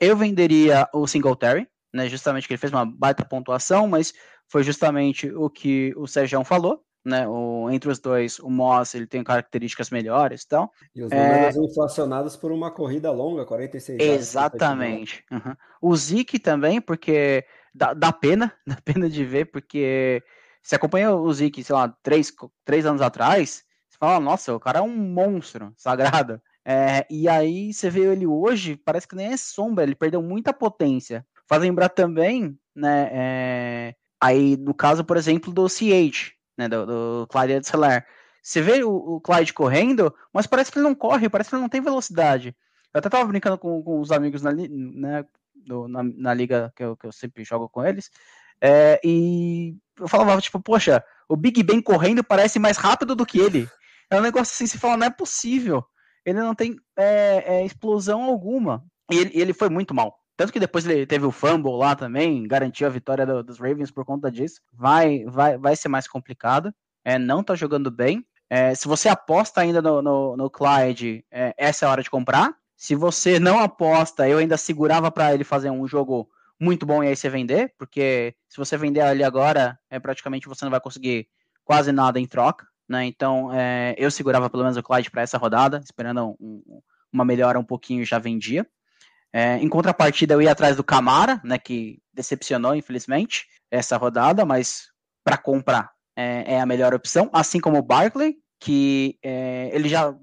eu 0.00 0.16
venderia 0.16 0.88
o 0.92 1.06
Singletary, 1.06 1.68
né, 1.92 2.08
justamente 2.08 2.48
que 2.48 2.54
ele 2.54 2.58
fez 2.58 2.72
uma 2.72 2.86
baita 2.86 3.24
pontuação, 3.24 3.86
mas 3.86 4.14
foi 4.48 4.62
justamente 4.62 5.30
o 5.30 5.50
que 5.50 5.92
o 5.96 6.06
Sérgio 6.06 6.42
falou, 6.44 6.82
né, 7.04 7.26
o, 7.26 7.68
entre 7.70 7.90
os 7.90 7.98
dois, 7.98 8.38
o 8.38 8.48
Moss 8.48 8.94
ele 8.94 9.06
tem 9.06 9.24
características 9.24 9.90
melhores 9.90 10.44
então, 10.46 10.70
e 10.94 11.02
os 11.02 11.10
números 11.10 11.56
é... 11.56 11.60
inflacionados 11.60 12.36
por 12.36 12.52
uma 12.52 12.70
corrida 12.70 13.10
longa, 13.10 13.44
46 13.44 14.00
Exatamente. 14.00 15.24
Uhum. 15.30 15.54
O 15.80 15.96
Zeke 15.96 16.38
também, 16.38 16.80
porque 16.80 17.44
dá, 17.74 17.92
dá 17.92 18.12
pena, 18.12 18.52
dá 18.66 18.78
pena 18.84 19.08
de 19.08 19.24
ver, 19.24 19.46
porque 19.46 20.22
você 20.62 20.76
acompanha 20.76 21.12
o 21.12 21.32
Zeke, 21.32 21.64
sei 21.64 21.74
lá, 21.74 21.88
três, 22.02 22.32
três 22.64 22.86
anos 22.86 23.02
atrás, 23.02 23.64
você 23.88 23.98
fala, 23.98 24.20
nossa, 24.20 24.54
o 24.54 24.60
cara 24.60 24.78
é 24.78 24.82
um 24.82 24.96
monstro 24.96 25.72
sagrado. 25.76 26.40
É, 26.64 27.04
e 27.10 27.28
aí 27.28 27.72
você 27.72 27.90
vê 27.90 28.02
ele 28.12 28.26
hoje, 28.26 28.76
parece 28.76 29.08
que 29.08 29.16
nem 29.16 29.32
é 29.32 29.36
sombra, 29.36 29.82
ele 29.82 29.96
perdeu 29.96 30.22
muita 30.22 30.52
potência. 30.52 31.26
Faz 31.48 31.60
lembrar 31.60 31.88
também, 31.88 32.56
né, 32.74 33.10
é, 33.12 33.94
aí 34.20 34.56
no 34.56 34.72
caso, 34.72 35.04
por 35.04 35.16
exemplo, 35.16 35.52
do 35.52 35.68
CH, 35.68 36.34
né, 36.62 36.68
do, 36.68 36.86
do 36.86 37.26
Clyde 37.28 37.54
Edseler. 37.54 38.06
Você 38.42 38.60
vê 38.60 38.82
o, 38.82 38.90
o, 38.90 39.20
Clyde 39.20 39.52
correndo, 39.52 40.14
mas 40.32 40.46
parece 40.46 40.70
que 40.70 40.78
ele 40.78 40.86
não 40.88 40.94
corre, 40.94 41.28
parece 41.28 41.50
que 41.50 41.56
ele 41.56 41.62
não 41.62 41.68
tem 41.68 41.80
velocidade. 41.80 42.56
Eu 42.92 42.98
até 42.98 43.08
tava 43.08 43.26
brincando 43.26 43.56
com, 43.56 43.82
com 43.82 44.00
os 44.00 44.10
amigos 44.10 44.42
na, 44.42 44.52
né, 44.52 45.24
do, 45.54 45.86
na, 45.88 46.02
na 46.02 46.34
liga 46.34 46.72
que 46.74 46.82
eu, 46.82 46.96
que 46.96 47.06
eu 47.06 47.12
sempre 47.12 47.44
jogo 47.44 47.68
com 47.68 47.84
eles, 47.84 48.10
é, 48.60 49.00
e 49.04 49.76
eu 49.98 50.08
falava, 50.08 50.40
tipo, 50.40 50.60
poxa, 50.60 51.04
o 51.28 51.36
Big 51.36 51.62
Ben 51.62 51.80
correndo 51.80 52.22
parece 52.22 52.58
mais 52.58 52.76
rápido 52.76 53.14
do 53.14 53.26
que 53.26 53.38
ele. 53.38 53.68
É 54.10 54.18
um 54.18 54.22
negócio 54.22 54.52
assim, 54.52 54.66
se 54.66 54.78
fala, 54.78 54.96
não 54.96 55.06
é 55.06 55.10
possível. 55.10 55.84
Ele 56.24 56.38
não 56.38 56.54
tem 56.54 56.76
é, 56.96 57.44
é, 57.46 57.64
explosão 57.64 58.22
alguma. 58.22 58.84
E 59.10 59.16
ele, 59.16 59.30
ele 59.34 59.52
foi 59.52 59.68
muito 59.68 59.94
mal. 59.94 60.16
Tanto 60.42 60.52
que 60.52 60.58
depois 60.58 60.84
ele 60.84 61.06
teve 61.06 61.24
o 61.24 61.30
fumble 61.30 61.76
lá 61.76 61.94
também, 61.94 62.42
garantiu 62.48 62.88
a 62.88 62.90
vitória 62.90 63.24
do, 63.24 63.44
dos 63.44 63.60
Ravens 63.60 63.92
por 63.92 64.04
conta 64.04 64.28
disso. 64.28 64.60
Vai, 64.72 65.24
vai, 65.24 65.56
vai 65.56 65.76
ser 65.76 65.86
mais 65.86 66.08
complicado. 66.08 66.74
É, 67.04 67.16
não 67.16 67.44
tá 67.44 67.54
jogando 67.54 67.92
bem. 67.92 68.26
É, 68.50 68.74
se 68.74 68.88
você 68.88 69.08
aposta 69.08 69.60
ainda 69.60 69.80
no, 69.80 70.02
no, 70.02 70.36
no 70.36 70.50
Clyde, 70.50 71.24
é, 71.30 71.54
essa 71.56 71.84
é 71.84 71.88
a 71.88 71.92
hora 71.92 72.02
de 72.02 72.10
comprar. 72.10 72.56
Se 72.76 72.96
você 72.96 73.38
não 73.38 73.60
aposta, 73.60 74.28
eu 74.28 74.38
ainda 74.38 74.56
segurava 74.56 75.12
para 75.12 75.32
ele 75.32 75.44
fazer 75.44 75.70
um 75.70 75.86
jogo 75.86 76.28
muito 76.58 76.84
bom 76.84 77.04
e 77.04 77.06
aí 77.06 77.14
você 77.14 77.30
vender, 77.30 77.72
porque 77.78 78.34
se 78.48 78.56
você 78.56 78.76
vender 78.76 79.02
ali 79.02 79.22
agora, 79.22 79.78
é 79.88 80.00
praticamente 80.00 80.48
você 80.48 80.64
não 80.64 80.72
vai 80.72 80.80
conseguir 80.80 81.28
quase 81.62 81.92
nada 81.92 82.18
em 82.18 82.26
troca, 82.26 82.66
né? 82.88 83.04
Então 83.04 83.52
é, 83.54 83.94
eu 83.96 84.10
segurava 84.10 84.50
pelo 84.50 84.64
menos 84.64 84.76
o 84.76 84.82
Clyde 84.82 85.08
para 85.08 85.22
essa 85.22 85.38
rodada, 85.38 85.80
esperando 85.84 86.34
um, 86.40 86.82
uma 87.12 87.24
melhora 87.24 87.60
um 87.60 87.64
pouquinho 87.64 88.04
já 88.04 88.18
vendia. 88.18 88.66
É, 89.32 89.56
em 89.56 89.68
contrapartida, 89.68 90.34
eu 90.34 90.42
ia 90.42 90.52
atrás 90.52 90.76
do 90.76 90.84
Camara, 90.84 91.40
né, 91.42 91.58
que 91.58 91.98
decepcionou, 92.12 92.74
infelizmente, 92.74 93.46
essa 93.70 93.96
rodada, 93.96 94.44
mas 94.44 94.88
para 95.24 95.38
comprar 95.38 95.90
é, 96.16 96.54
é, 96.54 96.60
a 96.60 96.66
melhor 96.66 96.92
opção, 96.92 97.30
assim 97.32 97.58
como 97.58 97.78
o 97.78 97.82
Barkley, 97.82 98.36
que 98.60 99.18
é, 99.22 99.70
ele 99.72 99.88
já 99.88 100.14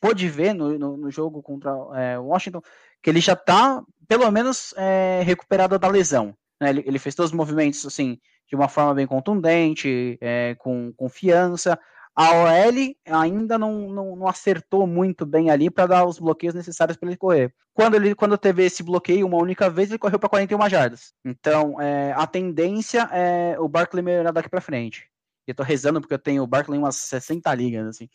pôde 0.00 0.28
ver 0.28 0.52
no, 0.52 0.78
no, 0.78 0.96
no 0.96 1.10
jogo 1.10 1.42
contra 1.42 1.70
é, 1.94 2.18
Washington, 2.18 2.60
que 3.02 3.08
ele 3.08 3.20
já 3.20 3.34
está, 3.34 3.82
pelo 4.08 4.30
menos, 4.30 4.74
é, 4.76 5.22
recuperado 5.24 5.78
da 5.78 5.88
lesão. 5.88 6.34
Né? 6.60 6.70
Ele, 6.70 6.82
ele, 6.86 6.98
fez 6.98 7.14
todos 7.14 7.30
os 7.30 7.36
movimentos, 7.36 7.86
assim, 7.86 8.18
de 8.48 8.56
uma 8.56 8.68
forma 8.68 8.94
bem 8.94 9.06
contundente, 9.06 10.18
é, 10.20 10.56
com 10.58 10.92
confiança, 10.96 11.78
a 12.16 12.32
OL 12.32 12.96
ainda 13.04 13.58
não, 13.58 13.90
não, 13.90 14.16
não 14.16 14.26
acertou 14.26 14.86
muito 14.86 15.26
bem 15.26 15.50
ali 15.50 15.68
para 15.68 15.86
dar 15.86 16.06
os 16.06 16.18
bloqueios 16.18 16.54
necessários 16.54 16.96
para 16.96 17.10
ele 17.10 17.18
correr. 17.18 17.54
Quando 17.74 17.94
ele 17.94 18.14
quando 18.14 18.38
teve 18.38 18.64
esse 18.64 18.82
bloqueio 18.82 19.26
uma 19.26 19.36
única 19.36 19.68
vez, 19.68 19.90
ele 19.90 19.98
correu 19.98 20.18
para 20.18 20.30
41 20.30 20.70
jardas. 20.70 21.12
Então, 21.22 21.78
é, 21.78 22.14
a 22.16 22.26
tendência 22.26 23.06
é 23.12 23.60
o 23.60 23.68
Barkley 23.68 24.02
melhorar 24.02 24.32
daqui 24.32 24.48
para 24.48 24.62
frente. 24.62 25.10
Eu 25.46 25.54
tô 25.54 25.62
rezando 25.62 26.00
porque 26.00 26.14
eu 26.14 26.18
tenho 26.18 26.42
o 26.42 26.46
Barkley 26.46 26.78
em 26.78 26.82
umas 26.82 26.96
60 26.96 27.54
ligas, 27.54 27.86
assim. 27.86 28.08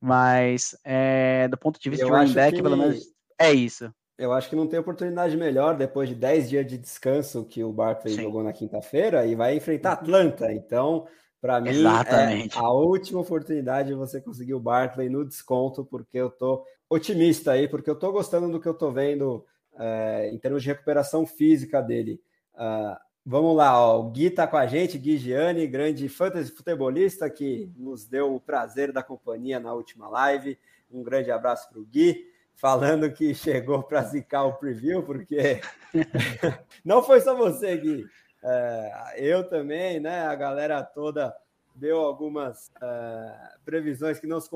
Mas, 0.00 0.78
é, 0.84 1.48
do 1.48 1.58
ponto 1.58 1.78
de 1.78 1.90
vista 1.90 2.06
eu 2.06 2.10
de 2.10 2.16
running 2.16 2.32
back, 2.32 2.56
que... 2.56 2.62
pelo 2.62 2.76
menos, 2.76 3.04
é 3.38 3.52
isso. 3.52 3.92
Eu 4.16 4.32
acho 4.32 4.48
que 4.48 4.56
não 4.56 4.66
tem 4.66 4.78
oportunidade 4.78 5.36
melhor 5.36 5.76
depois 5.76 6.08
de 6.08 6.14
10 6.14 6.48
dias 6.48 6.66
de 6.66 6.78
descanso 6.78 7.44
que 7.44 7.64
o 7.64 7.72
Barkley 7.72 8.14
Sim. 8.14 8.22
jogou 8.22 8.44
na 8.44 8.52
quinta-feira 8.52 9.26
e 9.26 9.34
vai 9.34 9.56
enfrentar 9.56 9.92
Atlanta. 9.92 10.52
Então, 10.52 11.06
para 11.40 11.60
mim, 11.60 11.70
Exatamente. 11.70 12.56
é 12.56 12.60
a 12.60 12.68
última 12.68 13.20
oportunidade 13.20 13.88
de 13.88 13.94
você 13.94 14.20
conseguir 14.20 14.54
o 14.54 14.60
Barkley 14.60 15.08
no 15.08 15.24
desconto, 15.24 15.84
porque 15.84 16.18
eu 16.18 16.30
tô 16.30 16.64
otimista 16.88 17.52
aí, 17.52 17.66
porque 17.66 17.88
eu 17.88 17.94
tô 17.94 18.12
gostando 18.12 18.50
do 18.50 18.60
que 18.60 18.68
eu 18.68 18.74
tô 18.74 18.90
vendo 18.90 19.44
é, 19.78 20.28
em 20.30 20.38
termos 20.38 20.62
de 20.62 20.68
recuperação 20.68 21.24
física 21.24 21.80
dele. 21.80 22.20
Uh, 22.54 22.94
vamos 23.24 23.56
lá, 23.56 23.80
ó, 23.80 24.00
o 24.00 24.10
Gui 24.10 24.28
tá 24.28 24.46
com 24.46 24.56
a 24.56 24.66
gente, 24.66 24.98
Gui 24.98 25.16
Gianni, 25.16 25.66
grande 25.66 26.08
fantasy 26.08 26.50
futebolista 26.50 27.30
que 27.30 27.72
nos 27.76 28.06
deu 28.06 28.34
o 28.34 28.40
prazer 28.40 28.92
da 28.92 29.02
companhia 29.02 29.58
na 29.58 29.72
última 29.72 30.08
live. 30.08 30.58
Um 30.90 31.02
grande 31.02 31.30
abraço 31.30 31.70
para 31.70 31.80
o 31.80 31.86
Gui, 31.86 32.26
falando 32.54 33.10
que 33.10 33.32
chegou 33.34 33.82
para 33.82 34.02
zicar 34.02 34.44
o 34.44 34.54
preview, 34.54 35.02
porque 35.02 35.60
não 36.84 37.02
foi 37.02 37.20
só 37.20 37.34
você, 37.34 37.76
Gui. 37.78 38.04
É, 38.42 39.14
eu 39.16 39.48
também, 39.48 40.00
né? 40.00 40.22
A 40.22 40.34
galera 40.34 40.82
toda 40.82 41.34
deu 41.74 41.98
algumas 42.00 42.70
é, 42.82 43.54
previsões 43.64 44.18
que 44.18 44.26
não 44.26 44.40
se 44.40 44.50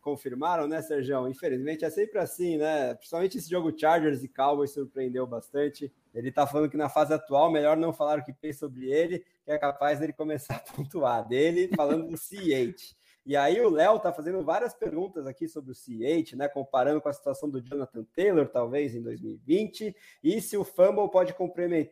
confirmaram, 0.00 0.66
né, 0.66 0.80
Sergião? 0.80 1.28
Infelizmente 1.28 1.84
é 1.84 1.90
sempre 1.90 2.18
assim, 2.18 2.56
né? 2.56 2.94
Principalmente 2.94 3.38
esse 3.38 3.50
jogo 3.50 3.76
Chargers 3.78 4.22
e 4.22 4.28
Cowboys 4.28 4.72
surpreendeu 4.72 5.26
bastante. 5.26 5.92
Ele 6.14 6.32
tá 6.32 6.46
falando 6.46 6.70
que 6.70 6.76
na 6.76 6.88
fase 6.88 7.12
atual, 7.12 7.50
melhor 7.50 7.76
não 7.76 7.92
falar 7.92 8.18
o 8.18 8.24
que 8.24 8.32
pensa 8.32 8.60
sobre 8.60 8.90
ele, 8.90 9.20
que 9.44 9.50
é 9.50 9.58
capaz 9.58 10.00
dele 10.00 10.12
começar 10.12 10.56
a 10.56 10.72
pontuar. 10.72 11.26
Dele 11.26 11.70
falando 11.76 12.08
do 12.08 12.16
CH. 12.16 12.94
E 13.24 13.36
aí 13.36 13.60
o 13.60 13.68
Léo 13.68 13.96
está 13.96 14.12
fazendo 14.12 14.42
várias 14.42 14.72
perguntas 14.72 15.26
aqui 15.26 15.46
sobre 15.46 15.72
o 15.72 15.74
C8, 15.74 16.36
né? 16.36 16.48
Comparando 16.48 17.00
com 17.00 17.08
a 17.08 17.12
situação 17.12 17.50
do 17.50 17.60
Jonathan 17.60 18.04
Taylor, 18.14 18.48
talvez, 18.48 18.94
em 18.94 19.02
2020, 19.02 19.94
e 20.24 20.40
se 20.40 20.56
o 20.56 20.64
fumble 20.64 21.10
pode 21.10 21.34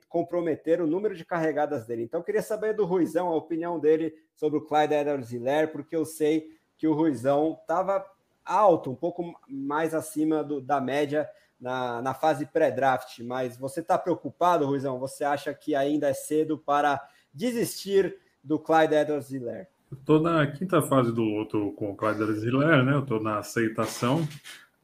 comprometer 0.09 0.81
o 0.81 0.87
número 0.87 1.14
de 1.14 1.24
carregadas 1.24 1.87
dele. 1.87 2.03
Então, 2.03 2.22
queria 2.22 2.43
saber 2.43 2.74
do 2.74 2.87
Ruizão, 2.87 3.29
a 3.29 3.37
opinião 3.37 3.79
dele 3.79 4.14
sobre 4.35 4.59
o 4.59 4.64
Clyde 4.64 4.95
Edwards-Helaire, 4.95 5.70
porque 5.70 5.95
eu 5.95 6.05
sei 6.05 6.51
que 6.79 6.89
o 6.89 6.95
Ruizão 6.95 7.59
estava 7.61 8.05
alto, 8.45 8.91
um 8.91 8.97
pouco 8.97 9.39
mais 9.47 9.95
acima 9.95 10.43
do, 10.43 10.61
da 10.61 10.81
média 10.81 11.29
na, 11.61 12.01
na 12.01 12.14
fase 12.14 12.47
pré-draft, 12.47 13.18
mas 13.20 13.57
você 13.57 13.81
está 13.81 13.99
preocupado, 13.99 14.64
Ruizão? 14.64 14.99
Você 14.99 15.24
acha 15.24 15.53
que 15.53 15.74
ainda 15.74 16.09
é 16.09 16.14
cedo 16.14 16.57
para 16.57 17.07
desistir 17.35 18.16
do 18.43 18.59
Clyde 18.59 18.95
Estou 19.91 20.20
na 20.20 20.47
quinta 20.47 20.82
fase 20.82 21.12
do 21.12 21.22
luto 21.22 21.72
com 21.72 21.91
o 21.91 21.97
Clyde 21.97 22.32
Ziller, 22.34 22.84
né? 22.84 22.93
Eu 22.93 23.01
estou 23.01 23.22
na 23.22 23.39
aceitação. 23.39 24.26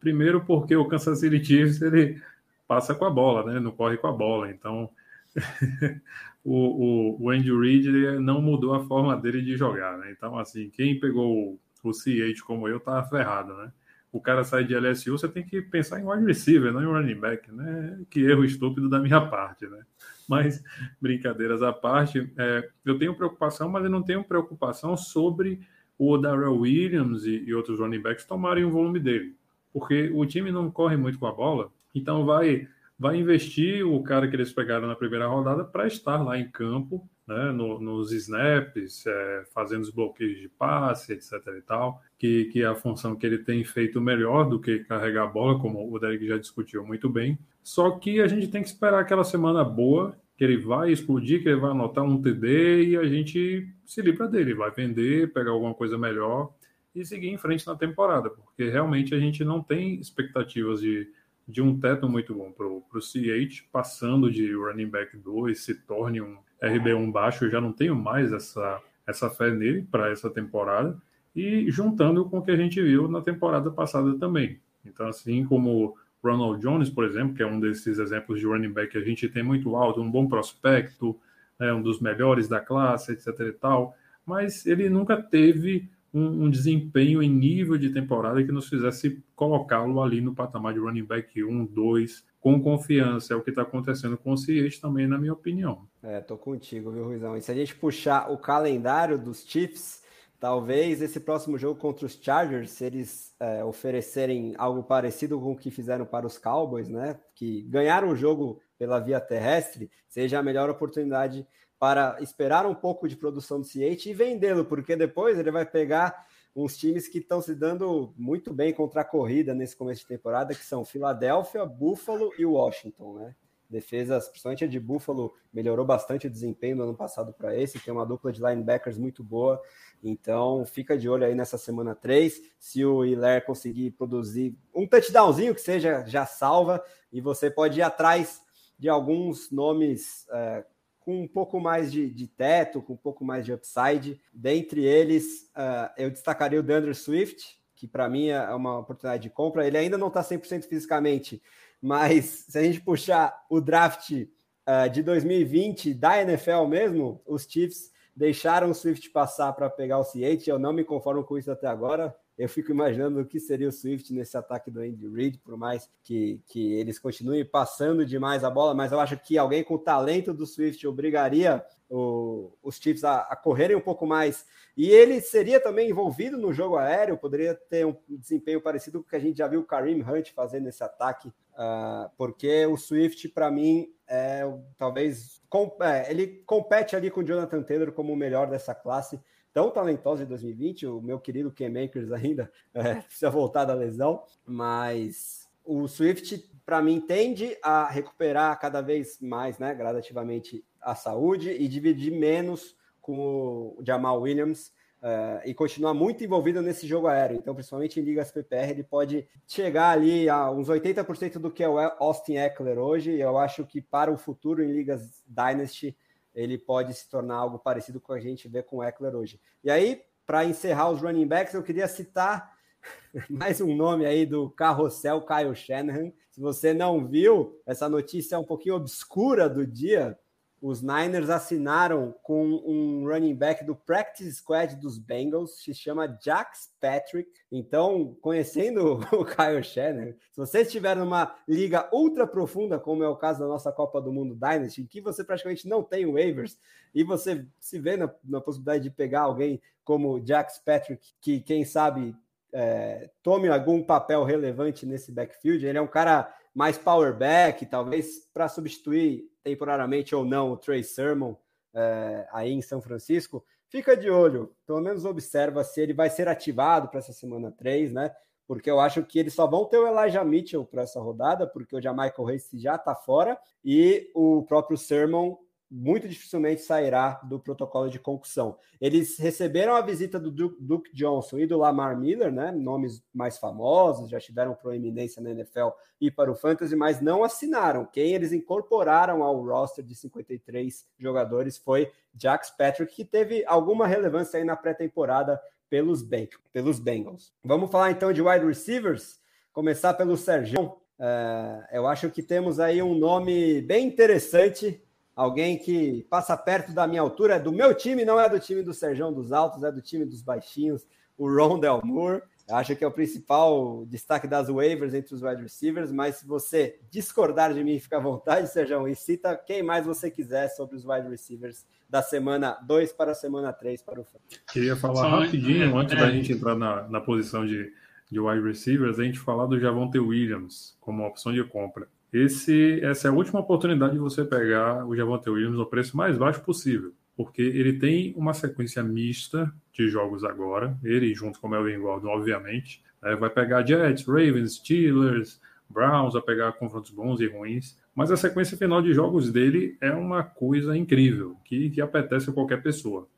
Primeiro 0.01 0.45
porque 0.45 0.75
o 0.75 0.87
Kansas 0.87 1.21
City 1.21 1.45
Chiefs 1.45 1.83
ele 1.83 2.21
passa 2.67 2.95
com 2.95 3.05
a 3.05 3.11
bola, 3.11 3.53
né? 3.53 3.61
Não 3.61 3.71
corre 3.71 3.99
com 3.99 4.07
a 4.07 4.13
bola. 4.13 4.51
Então 4.51 4.91
o, 6.43 7.17
o, 7.19 7.25
o 7.25 7.31
Andy 7.31 7.53
Reid 7.53 8.19
não 8.21 8.41
mudou 8.41 8.75
a 8.75 8.85
forma 8.87 9.15
dele 9.17 9.43
de 9.43 9.57
jogar, 9.57 9.99
né? 9.99 10.11
Então 10.11 10.39
assim, 10.39 10.71
quem 10.71 10.99
pegou 10.99 11.59
o, 11.83 11.89
o 11.89 11.93
CH 11.93 12.41
como 12.47 12.67
eu 12.67 12.81
tá 12.81 13.03
ferrado, 13.05 13.55
né? 13.57 13.73
O 14.11 14.21
cara 14.21 14.45
sai 14.45 14.65
de 14.65 14.75
LSU, 14.75 15.19
você 15.19 15.29
tem 15.29 15.45
que 15.45 15.61
pensar 15.61 16.01
em 16.01 16.07
wide 16.07 16.25
receiver, 16.25 16.73
não 16.73 16.81
em 16.81 16.87
running 16.87 17.21
back, 17.21 17.51
né? 17.53 18.01
Que 18.09 18.21
erro 18.21 18.45
estúpido 18.45 18.89
da 18.89 19.01
minha 19.01 19.21
parte, 19.29 19.67
né? 19.67 19.85
Mas, 20.29 20.63
brincadeiras 21.01 21.63
à 21.63 21.73
parte, 21.73 22.33
é, 22.37 22.69
eu 22.85 22.99
tenho 22.99 23.15
preocupação, 23.15 23.69
mas 23.69 23.85
eu 23.85 23.91
não 23.91 24.03
tenho 24.03 24.25
preocupação 24.25 24.97
sobre 24.97 25.61
o 25.99 26.17
Darrell 26.17 26.59
Williams 26.59 27.25
e, 27.25 27.45
e, 27.45 27.55
outros 27.55 27.79
running 27.79 28.01
backs 28.01 28.25
tomarem 28.25 28.65
o 28.65 28.71
volume 28.71 28.99
dele. 28.99 29.37
Porque 29.73 30.11
o 30.15 30.25
time 30.25 30.51
não 30.51 30.71
corre 30.71 30.97
muito 30.97 31.19
com 31.19 31.27
a 31.27 31.33
bola, 31.33 31.71
então 31.95 32.25
vai, 32.25 32.69
vai 32.99 33.17
investir 33.17 33.87
o 33.87 34.03
cara 34.03 34.29
que 34.29 34.37
eles 34.37 34.53
pegaram 34.53 34.87
na 34.87 34.97
primeira 34.97 35.27
rodada 35.27 35.65
para 35.65 35.87
estar 35.87 36.23
lá 36.23 36.39
em 36.39 36.49
campo, 36.51 37.09
né, 37.27 37.53
no, 37.53 37.81
nos 37.81 38.13
snaps, 38.13 39.07
é, 39.07 39.45
fazendo 39.55 39.83
os 39.83 39.91
bloqueios 39.91 40.39
de 40.39 40.49
passe, 40.49 41.13
etc. 41.13 41.33
e 41.59 41.63
tal, 41.63 42.03
que, 42.19 42.47
que 42.47 42.63
é 42.63 42.67
a 42.67 42.75
função 42.75 43.17
que 43.17 43.27
ele 43.27 43.39
tem 43.39 43.65
feito 43.65 44.01
melhor 44.01 44.49
do 44.49 44.61
que 44.61 44.81
carregar 44.81 45.25
a 45.25 45.27
bola, 45.27 45.59
como 45.59 45.91
o 45.91 45.99
Derek 45.99 46.27
já 46.27 46.37
discutiu 46.37 46.85
muito 46.85 47.09
bem. 47.09 47.39
Só 47.63 47.93
que 47.93 48.21
a 48.21 48.27
gente 48.27 48.49
tem 48.49 48.63
que 48.63 48.69
esperar 48.69 49.01
aquela 49.01 49.25
semana 49.25 49.65
boa, 49.65 50.17
que 50.37 50.45
ele 50.45 50.59
vai 50.59 50.91
explodir, 50.91 51.43
que 51.43 51.49
ele 51.49 51.61
vai 51.61 51.71
anotar 51.71 52.05
um 52.05 52.21
TD 52.21 52.85
e 52.89 52.97
a 52.97 53.05
gente 53.05 53.69
se 53.85 54.03
livra 54.03 54.29
dele, 54.29 54.55
vai 54.55 54.71
vender, 54.71 55.33
pegar 55.33 55.53
alguma 55.53 55.75
coisa 55.75 55.97
melhor 55.97 56.53
e 56.95 57.05
seguir 57.05 57.29
em 57.29 57.39
frente 57.39 57.67
na 57.67 57.75
temporada, 57.75 58.31
porque 58.31 58.69
realmente 58.69 59.15
a 59.15 59.19
gente 59.19 59.45
não 59.45 59.63
tem 59.63 59.95
expectativas 59.95 60.81
de, 60.81 61.09
de 61.47 61.63
um 61.63 61.79
teto 61.79 62.09
muito 62.09 62.35
bom 62.35 62.53
para 62.53 62.67
o 62.67 63.01
CH, 63.01 63.65
passando 63.73 64.31
de 64.31 64.53
running 64.55 64.89
back 64.89 65.17
2, 65.17 65.59
se 65.59 65.75
torne 65.75 66.21
um 66.21 66.37
RB1 66.67 67.13
baixo, 67.13 67.45
eu 67.45 67.51
já 67.51 67.61
não 67.61 67.73
tenho 67.73 67.95
mais 67.95 68.33
essa, 68.33 68.81
essa 69.07 69.31
fé 69.31 69.51
nele 69.51 69.83
para 69.83 70.11
essa 70.11 70.31
temporada, 70.31 70.97
e 71.35 71.71
juntando 71.71 72.25
com 72.27 72.39
o 72.39 72.43
que 72.43 72.51
a 72.51 72.57
gente 72.57 72.81
viu 72.81 73.09
na 73.09 73.21
temporada 73.21 73.71
passada 73.71 74.17
também. 74.19 74.59
Então, 74.85 75.09
assim 75.09 75.45
como 75.45 75.97
Ronald 76.23 76.61
Jones, 76.61 76.89
por 76.89 77.05
exemplo, 77.05 77.35
que 77.35 77.43
é 77.43 77.47
um 77.47 77.61
desses 77.61 77.99
exemplos 77.99 78.39
de 78.39 78.47
running 78.47 78.73
back 78.73 78.93
que 78.93 78.99
a 78.99 79.05
gente 79.05 79.29
tem 79.29 79.43
muito 79.43 79.75
alto, 79.77 80.01
um 80.01 80.11
bom 80.11 80.27
prospecto, 80.27 81.17
né, 81.59 81.73
um 81.73 81.83
dos 81.83 82.01
melhores 82.01 82.49
da 82.49 82.61
classe, 82.61 83.13
etc 83.13 83.29
e 83.41 83.53
tal, 83.53 83.97
mas 84.25 84.65
ele 84.67 84.89
nunca 84.89 85.21
teve 85.21 85.89
um, 86.13 86.45
um 86.45 86.51
desempenho 86.51 87.23
em 87.23 87.29
nível 87.29 87.77
de 87.77 87.91
temporada 87.91 88.43
que 88.43 88.53
nos 88.53 88.69
fizesse 88.69 89.23
colocá-lo 89.35 90.01
ali 90.03 90.21
no 90.21 90.35
patamar 90.35 90.73
de 90.73 90.79
running 90.79 91.05
back 91.05 91.43
1, 91.43 91.67
2, 91.67 92.25
com 92.45 92.61
confiança. 92.61 93.33
É 93.33 93.37
o 93.37 93.41
que 93.41 93.49
está 93.49 93.63
acontecendo 93.63 94.19
com 94.19 94.31
o 94.31 94.37
Ciete 94.37 94.79
também, 94.79 95.07
na 95.07 95.17
minha 95.17 95.33
opinião. 95.33 95.89
É, 96.03 96.21
tô 96.21 96.37
contigo, 96.37 96.91
viu, 96.91 97.07
Ruizão? 97.07 97.35
E 97.35 97.41
se 97.41 97.51
a 97.51 97.55
gente 97.55 97.75
puxar 97.75 98.31
o 98.31 98.37
calendário 98.37 99.19
dos 99.19 99.43
Chiefs, 99.47 100.05
Talvez 100.39 101.01
esse 101.01 101.21
próximo 101.21 101.57
jogo 101.57 101.81
contra 101.81 102.05
os 102.05 102.21
Chargers, 102.21 102.73
se 102.73 102.85
eles 102.85 103.35
é, 103.41 103.65
oferecerem 103.65 104.53
algo 104.59 104.83
parecido 104.83 105.41
com 105.41 105.53
o 105.53 105.57
que 105.57 105.71
fizeram 105.71 106.05
para 106.05 106.27
os 106.27 106.37
Cowboys, 106.37 106.87
né? 106.87 107.19
Que 107.35 107.63
ganharam 107.63 108.11
o 108.11 108.17
jogo 108.17 108.61
pela 108.77 108.99
via 108.99 109.19
terrestre, 109.21 109.91
seja 110.07 110.39
a 110.39 110.43
melhor 110.43 110.69
oportunidade 110.69 111.47
para 111.79 112.19
esperar 112.21 112.67
um 112.67 112.75
pouco 112.75 113.09
de 113.09 113.17
produção 113.17 113.59
do 113.59 113.67
CH 113.67 114.05
e 114.05 114.13
vendê-lo, 114.13 114.67
porque 114.67 114.95
depois 114.95 115.39
ele 115.39 115.51
vai 115.51 115.65
pegar 115.65 116.27
uns 116.55 116.77
times 116.77 117.09
que 117.09 117.19
estão 117.19 117.41
se 117.41 117.55
dando 117.55 118.15
muito 118.17 118.53
bem 118.53 118.73
contra 118.73 119.01
a 119.01 119.05
corrida 119.05 119.55
nesse 119.55 119.77
começo 119.77 120.03
de 120.03 120.07
temporada, 120.07 120.55
que 120.55 120.65
são 120.65 120.85
Filadélfia, 120.85 121.67
Buffalo 121.67 122.33
e 122.39 122.47
Washington, 122.47 123.15
né? 123.15 123.35
Defesas, 123.69 124.29
principalmente 124.29 124.65
a 124.65 124.69
de 124.69 124.79
Buffalo, 124.79 125.35
melhorou 125.53 125.85
bastante 125.85 126.27
o 126.29 126.31
desempenho 126.31 126.77
no 126.77 126.85
ano 126.85 126.95
passado 126.95 127.33
para 127.33 127.57
esse. 127.57 127.81
Tem 127.81 127.93
uma 127.93 128.07
dupla 128.07 128.31
de 128.31 128.41
linebackers 128.41 128.97
muito 128.97 129.25
boa. 129.25 129.61
Então, 130.03 130.65
fica 130.65 130.97
de 130.97 131.09
olho 131.09 131.25
aí 131.25 131.35
nessa 131.35 131.59
semana 131.59 131.95
3. 131.95 132.41
Se 132.59 132.85
o 132.85 133.05
Hilaire 133.05 133.45
conseguir 133.45 133.91
produzir 133.93 134.57
um 134.73 134.87
touchdownzinho 134.87 135.55
que 135.55 135.61
seja, 135.61 136.05
já 136.07 136.25
salva. 136.25 136.85
E 137.11 137.21
você 137.21 137.51
pode 137.51 137.81
ir 137.81 137.83
atrás 137.83 138.43
de 138.79 138.89
alguns 138.89 139.51
nomes 139.51 140.27
é, 140.31 140.65
com 141.05 141.23
um 141.23 141.29
pouco 141.29 141.61
mais 141.61 141.93
de, 141.93 142.11
de, 142.11 142.27
teto, 142.27 142.81
com 142.81 142.95
um 142.95 142.97
pouco 142.97 143.25
mais 143.25 143.45
de 143.45 143.53
upside. 143.53 144.19
Dentre 144.33 144.85
eles, 144.85 145.51
uh, 145.55 145.93
eu 145.99 146.11
destacaria 146.11 146.59
o 146.59 146.63
Dandre 146.63 146.95
Swift, 146.95 147.59
que 147.75 147.87
para 147.87 148.09
mim 148.09 148.29
é 148.29 148.55
uma 148.55 148.79
oportunidade 148.79 149.25
de 149.25 149.31
compra. 149.31 149.67
Ele 149.67 149.77
ainda 149.77 149.99
não 149.99 150.09
está 150.09 150.23
100% 150.23 150.65
fisicamente, 150.65 151.43
mas 151.81 152.47
se 152.49 152.59
a 152.59 152.63
gente 152.63 152.81
puxar 152.81 153.45
o 153.51 153.61
draft 153.61 154.13
uh, 154.13 154.89
de 154.91 155.03
2020 155.03 155.93
da 155.93 156.23
NFL 156.23 156.65
mesmo, 156.65 157.21
os 157.27 157.45
Chiefs 157.45 157.93
deixaram 158.17 158.71
o 158.71 158.75
Swift 158.75 159.11
passar 159.11 159.53
para 159.53 159.69
pegar 159.69 159.99
o 159.99 160.05
C8. 160.05 160.49
Eu 160.49 160.59
não 160.59 160.73
me 160.73 160.85
conformo 160.85 161.23
com 161.23 161.37
isso 161.37 161.51
até 161.51 161.67
agora. 161.67 162.17
Eu 162.37 162.49
fico 162.49 162.73
imaginando 162.73 163.21
o 163.21 163.25
que 163.25 163.39
seria 163.39 163.69
o 163.69 163.73
Swift 163.73 164.13
nesse 164.13 164.37
ataque 164.37 164.71
do 164.71 164.81
Andy 164.81 165.09
Reid, 165.09 165.39
por 165.39 165.57
mais 165.57 165.89
que, 166.03 166.41
que 166.47 166.73
eles 166.75 166.99
continuem 166.99 167.45
passando 167.45 168.05
demais 168.05 168.43
a 168.43 168.51
bola, 168.51 168.75
mas 168.75 168.91
eu 168.91 168.99
acho 168.99 169.17
que 169.17 169.39
alguém 169.39 169.63
com 169.63 169.75
o 169.75 169.79
talento 169.79 170.35
do 170.35 170.45
Swift 170.45 170.85
obrigaria 170.87 171.65
o, 171.89 172.53
os 172.61 172.77
Chiefs 172.77 173.05
a, 173.05 173.21
a, 173.21 173.37
correrem 173.37 173.77
um 173.77 173.81
pouco 173.81 174.05
mais. 174.05 174.47
E 174.77 174.89
ele 174.91 175.21
seria 175.21 175.61
também 175.61 175.91
envolvido 175.91 176.37
no 176.37 176.53
jogo 176.53 176.77
aéreo, 176.77 177.17
poderia 177.17 177.55
ter 177.55 177.87
um 177.87 177.97
desempenho 178.09 178.61
parecido 178.61 178.99
com 178.99 179.07
o 179.07 179.11
que 179.11 179.17
a 179.17 179.21
gente 179.21 179.39
já 179.39 179.47
viu 179.47 179.61
o 179.61 179.65
Kareem 179.65 180.03
Hunt 180.03 180.33
fazendo 180.33 180.65
nesse 180.65 180.83
ataque, 180.83 181.29
uh, 181.29 182.11
porque 182.17 182.67
o 182.67 182.77
Swift, 182.77 183.29
para 183.29 183.49
mim, 183.51 183.95
é 184.09 184.43
talvez. 184.77 185.41
Com, 185.49 185.77
é, 185.81 186.11
ele 186.11 186.43
compete 186.45 186.97
ali 186.97 187.11
com 187.11 187.21
o 187.21 187.25
Jonathan 187.25 187.63
Taylor 187.63 187.93
como 187.93 188.13
o 188.13 188.17
melhor 188.17 188.49
dessa 188.49 188.75
classe 188.75 189.21
tão 189.55 189.71
talentosa 189.71 190.25
de 190.25 190.29
2020. 190.29 190.87
O 190.89 191.01
meu 191.01 191.19
querido 191.19 191.53
Ken 191.53 191.71
Makers 191.71 192.11
ainda 192.11 192.51
é, 192.75 192.97
precisa 192.97 193.31
voltar 193.31 193.65
da 193.65 193.73
lesão, 193.73 194.25
mas 194.45 195.49
o 195.65 195.87
Swift, 195.89 196.45
para 196.67 196.83
mim, 196.83 197.01
tende 197.01 197.57
a 197.63 197.89
recuperar 197.89 198.59
cada 198.61 198.83
vez 198.83 199.19
mais, 199.21 199.59
né, 199.59 199.73
gradativamente, 199.75 200.63
a 200.83 200.95
saúde 200.95 201.51
e 201.51 201.67
dividir 201.69 202.13
menos 202.13 202.77
com 203.01 203.75
o 203.79 203.83
Jamal 203.83 204.21
Williams. 204.21 204.75
Uh, 205.05 205.37
e 205.45 205.53
continuar 205.53 205.93
muito 205.93 206.25
envolvido 206.25 206.63
nesse 206.63 206.87
jogo 206.87 207.09
aéreo. 207.09 207.37
Então, 207.37 207.55
principalmente 207.55 208.01
em 208.01 208.03
ligas 208.03 208.33
PPR, 208.33 208.71
ele 208.71 208.83
pode 208.83 209.29
chegar 209.47 209.91
ali 209.91 210.31
a 210.31 210.51
uns 210.51 210.71
80% 210.71 211.35
do 211.35 211.51
que 211.51 211.63
é 211.63 211.69
o 211.69 211.79
Austin 211.79 212.37
Eckler 212.37 212.79
hoje. 212.79 213.13
Eu 213.13 213.37
acho 213.37 213.67
que 213.67 213.83
para 213.83 214.11
o 214.11 214.17
futuro 214.17 214.65
em 214.65 214.73
ligas 214.73 215.23
Dynasty, 215.29 215.95
ele 216.35 216.59
pode 216.59 216.93
se 216.95 217.09
tornar 217.09 217.37
algo 217.37 217.59
parecido 217.59 218.01
com 218.01 218.13
a 218.13 218.21
gente 218.21 218.49
vê 218.49 218.63
com 218.63 218.79
o 218.79 218.85
Eckler 218.85 219.15
hoje. 219.15 219.41
E 219.63 219.71
aí, 219.71 220.03
para 220.27 220.45
encerrar 220.45 220.91
os 220.91 221.01
running 221.01 221.27
backs, 221.27 221.55
eu 221.55 221.63
queria 221.63 221.87
citar 221.87 222.55
mais 223.31 223.61
um 223.61 223.75
nome 223.75 224.05
aí 224.05 224.27
do 224.27 224.51
carrossel 224.51 225.23
Kyle 225.23 225.55
Shanahan. 225.55 226.13
Se 226.31 226.41
você 226.41 226.75
não 226.75 227.07
viu, 227.07 227.61
essa 227.65 227.89
notícia 227.89 228.37
é 228.37 228.39
um 228.39 228.45
pouquinho 228.45 228.75
obscura 228.75 229.49
do 229.49 229.67
dia, 229.67 230.19
os 230.67 230.81
Niners 230.81 231.29
assinaram 231.29 232.15
com 232.23 232.43
um 232.43 233.07
running 233.07 233.35
back 233.35 233.63
do 233.63 233.77
practice 233.77 234.37
squad 234.37 234.77
dos 234.77 234.97
Bengals, 234.97 235.63
se 235.63 235.75
chama 235.75 236.19
Jax 236.25 236.73
Patrick. 236.81 237.31
Então, 237.53 238.17
conhecendo 238.23 238.95
o 239.13 239.27
Kyle 239.27 239.63
Shannon, 239.63 240.15
se 240.33 240.39
você 240.39 240.63
estiver 240.63 240.97
numa 240.97 241.37
liga 241.47 241.87
ultra 241.93 242.27
profunda, 242.27 242.79
como 242.79 243.05
é 243.05 243.09
o 243.09 243.15
caso 243.15 243.41
da 243.41 243.47
nossa 243.47 243.71
Copa 243.71 244.01
do 244.01 244.11
Mundo 244.11 244.35
Dynasty, 244.35 244.81
em 244.81 244.87
que 244.87 245.03
você 245.03 245.23
praticamente 245.23 245.69
não 245.69 245.83
tem 245.83 246.11
waivers, 246.11 246.59
e 246.95 247.05
você 247.05 247.47
se 247.61 247.79
vê 247.79 247.99
na, 247.99 248.11
na 248.25 248.41
possibilidade 248.41 248.85
de 248.85 248.91
pegar 248.91 249.21
alguém 249.21 249.61
como 249.85 250.27
Jax 250.27 250.63
Patrick, 250.65 251.13
que 251.21 251.41
quem 251.41 251.67
sabe 251.67 252.17
é, 252.55 253.11
tome 253.23 253.49
algum 253.49 253.83
papel 253.83 254.25
relevante 254.25 254.87
nesse 254.87 255.13
backfield, 255.13 255.67
ele 255.67 255.77
é 255.77 255.83
um 255.83 255.87
cara 255.87 256.35
mais 256.55 256.79
power 256.79 257.15
back, 257.15 257.67
talvez 257.67 258.27
para 258.33 258.49
substituir 258.49 259.29
temporariamente 259.45 260.15
ou 260.15 260.25
não 260.25 260.51
o 260.51 260.57
Trey 260.57 260.83
Sermon 260.83 261.35
é, 261.75 262.27
aí 262.33 262.51
em 262.53 262.63
São 262.63 262.81
Francisco, 262.81 263.45
fica 263.69 263.97
de 263.97 264.09
olho, 264.11 264.55
pelo 264.67 264.81
menos 264.81 265.05
observa 265.05 265.63
se 265.63 265.81
ele 265.81 265.93
vai 265.93 266.09
ser 266.09 266.29
ativado 266.29 266.89
para 266.89 267.01
essa 267.01 267.13
semana 267.13 267.53
3, 267.53 267.93
né? 267.93 268.15
Porque 268.47 268.71
eu 268.71 268.81
acho 268.81 269.03
que 269.05 269.19
eles 269.19 269.35
só 269.35 269.47
vão 269.47 269.65
ter 269.65 269.79
o 269.79 269.87
Elijah 269.87 270.25
Mitchell 270.25 270.65
para 270.65 270.83
essa 270.83 271.01
rodada, 271.01 271.47
porque 271.47 271.77
o 271.77 271.81
Jamaica 271.81 272.23
Race 272.25 272.59
já 272.59 272.77
está 272.77 272.95
fora, 272.95 273.39
e 273.65 274.11
o 274.15 274.43
próprio 274.45 274.77
Sermon 274.77 275.37
muito 275.71 276.09
dificilmente 276.09 276.63
sairá 276.63 277.21
do 277.25 277.41
protocolo 277.41 277.89
de 277.89 277.99
concussão. 277.99 278.57
Eles 278.81 279.19
receberam 279.19 279.75
a 279.75 279.81
visita 279.81 280.21
do 280.21 280.31
Duke 280.31 280.95
Johnson 280.95 281.39
e 281.39 281.47
do 281.47 281.59
Lamar 281.59 281.99
Miller, 281.99 282.31
né, 282.33 282.53
nomes 282.53 283.03
mais 283.13 283.39
famosos, 283.39 284.11
já 284.11 284.21
tiveram 284.21 284.55
proeminência 284.55 285.23
na 285.23 285.31
NFL 285.31 285.69
e 286.01 286.11
para 286.11 286.31
o 286.31 286.35
Fantasy, 286.35 286.77
mas 286.77 287.01
não 287.01 287.25
assinaram. 287.25 287.87
Quem 287.87 288.13
eles 288.13 288.33
incorporaram 288.33 289.23
ao 289.23 289.43
roster 289.45 289.85
de 289.85 289.95
53 289.95 290.87
jogadores 290.99 291.59
foi 291.59 291.91
Jax 292.15 292.51
Patrick, 292.51 292.95
que 292.95 293.05
teve 293.05 293.45
alguma 293.47 293.87
relevância 293.87 294.39
aí 294.39 294.45
na 294.45 294.57
pré-temporada 294.57 295.41
pelos, 295.69 296.07
pelos 296.53 296.79
Bengals. 296.79 297.33
Vamos 297.43 297.71
falar 297.71 297.91
então 297.91 298.13
de 298.13 298.23
wide 298.23 298.47
receivers, 298.47 299.19
começar 299.53 299.95
pelo 299.95 300.17
Sergião. 300.17 300.77
Uh, 300.99 301.65
eu 301.73 301.89
acho 301.89 302.09
que 302.11 302.23
temos 302.23 302.61
aí 302.61 302.81
um 302.81 302.95
nome 302.95 303.61
bem 303.63 303.89
interessante 303.89 304.81
alguém 305.15 305.57
que 305.57 306.05
passa 306.11 306.37
perto 306.37 306.73
da 306.73 306.87
minha 306.87 307.01
altura, 307.01 307.37
é 307.37 307.41
do 307.41 307.53
meu 307.53 307.75
time, 307.75 308.05
não 308.05 308.19
é 308.19 308.29
do 308.29 308.41
time 308.41 308.63
do 308.63 308.75
Serjão 308.75 309.13
dos 309.13 309.33
Altos, 309.33 309.63
é 309.63 309.71
do 309.71 309.81
time 309.81 310.05
dos 310.05 310.23
Baixinhos, 310.23 310.87
o 311.17 311.29
Ron 311.29 311.59
Del 311.59 311.81
Moore. 311.85 312.23
Acho 312.51 312.77
que 312.77 312.85
é 312.85 312.87
o 312.87 312.91
principal 312.91 313.87
destaque 313.87 314.29
das 314.29 314.49
waivers 314.51 314.93
entre 314.93 315.15
os 315.15 315.23
wide 315.23 315.41
receivers, 315.41 315.91
mas 315.91 316.17
se 316.17 316.27
você 316.27 316.79
discordar 316.91 317.55
de 317.55 317.65
mim, 317.65 317.79
fica 317.79 317.97
à 317.97 318.01
vontade, 318.01 318.53
Serjão, 318.53 318.87
e 318.87 318.95
cita 318.95 319.35
quem 319.35 319.63
mais 319.63 319.87
você 319.87 320.11
quiser 320.11 320.49
sobre 320.49 320.77
os 320.77 320.85
wide 320.85 321.09
receivers 321.09 321.65
da 321.89 322.03
semana 322.03 322.59
2 322.67 322.93
para 322.93 323.13
a 323.13 323.15
semana 323.15 323.51
3 323.51 323.81
para 323.83 324.01
o 324.01 324.07
Queria 324.53 324.77
falar 324.77 325.03
Só 325.03 325.09
rapidinho, 325.21 325.75
é, 325.75 325.81
antes 325.81 325.95
é. 325.95 325.99
da 325.99 326.11
gente 326.11 326.33
entrar 326.35 326.55
na, 326.55 326.87
na 326.87 327.01
posição 327.01 327.47
de, 327.47 327.73
de 328.11 328.21
wide 328.21 328.47
receivers, 328.47 328.99
a 328.99 329.05
gente 329.05 329.19
falar 329.19 329.47
do 329.47 329.59
Javonte 329.59 329.99
Williams 329.99 330.77
como 330.81 331.07
opção 331.07 331.33
de 331.33 331.43
compra. 331.45 331.89
Esse, 332.15 332.79
essa 332.81 333.09
é 333.09 333.11
a 333.11 333.13
última 333.13 333.41
oportunidade 333.41 333.95
de 333.95 333.99
você 333.99 334.25
pegar 334.25 334.87
o 334.87 334.95
Javonte 334.95 335.29
Williams 335.29 335.59
no 335.59 335.67
preço 335.67 335.97
mais 335.97 336.17
baixo 336.17 336.41
possível, 336.43 336.93
porque 337.17 337.43
ele 337.43 337.73
tem 337.73 338.15
uma 338.17 338.33
sequência 338.33 338.85
mista 338.85 339.53
de 339.73 339.89
jogos 339.89 340.23
agora, 340.23 340.79
ele 340.85 341.13
junto 341.13 341.41
com 341.41 341.49
o 341.49 341.51
Melvin 341.51 341.81
Gordon, 341.81 342.07
obviamente, 342.07 342.85
né, 343.03 343.17
vai 343.17 343.29
pegar 343.31 343.67
Jets, 343.67 344.07
Ravens, 344.07 344.55
Steelers, 344.55 345.41
Browns, 345.69 346.13
vai 346.13 346.23
pegar 346.23 346.53
confrontos 346.53 346.93
bons 346.93 347.21
e 347.21 347.27
ruins, 347.27 347.77
mas 347.93 348.13
a 348.13 348.17
sequência 348.17 348.57
final 348.57 348.81
de 348.81 348.95
jogos 348.95 349.33
dele 349.33 349.77
é 349.81 349.91
uma 349.91 350.23
coisa 350.23 350.77
incrível, 350.77 351.37
que, 351.45 351.69
que 351.71 351.81
apetece 351.81 352.31
a 352.31 352.33
qualquer 352.33 352.63
pessoa. 352.63 353.09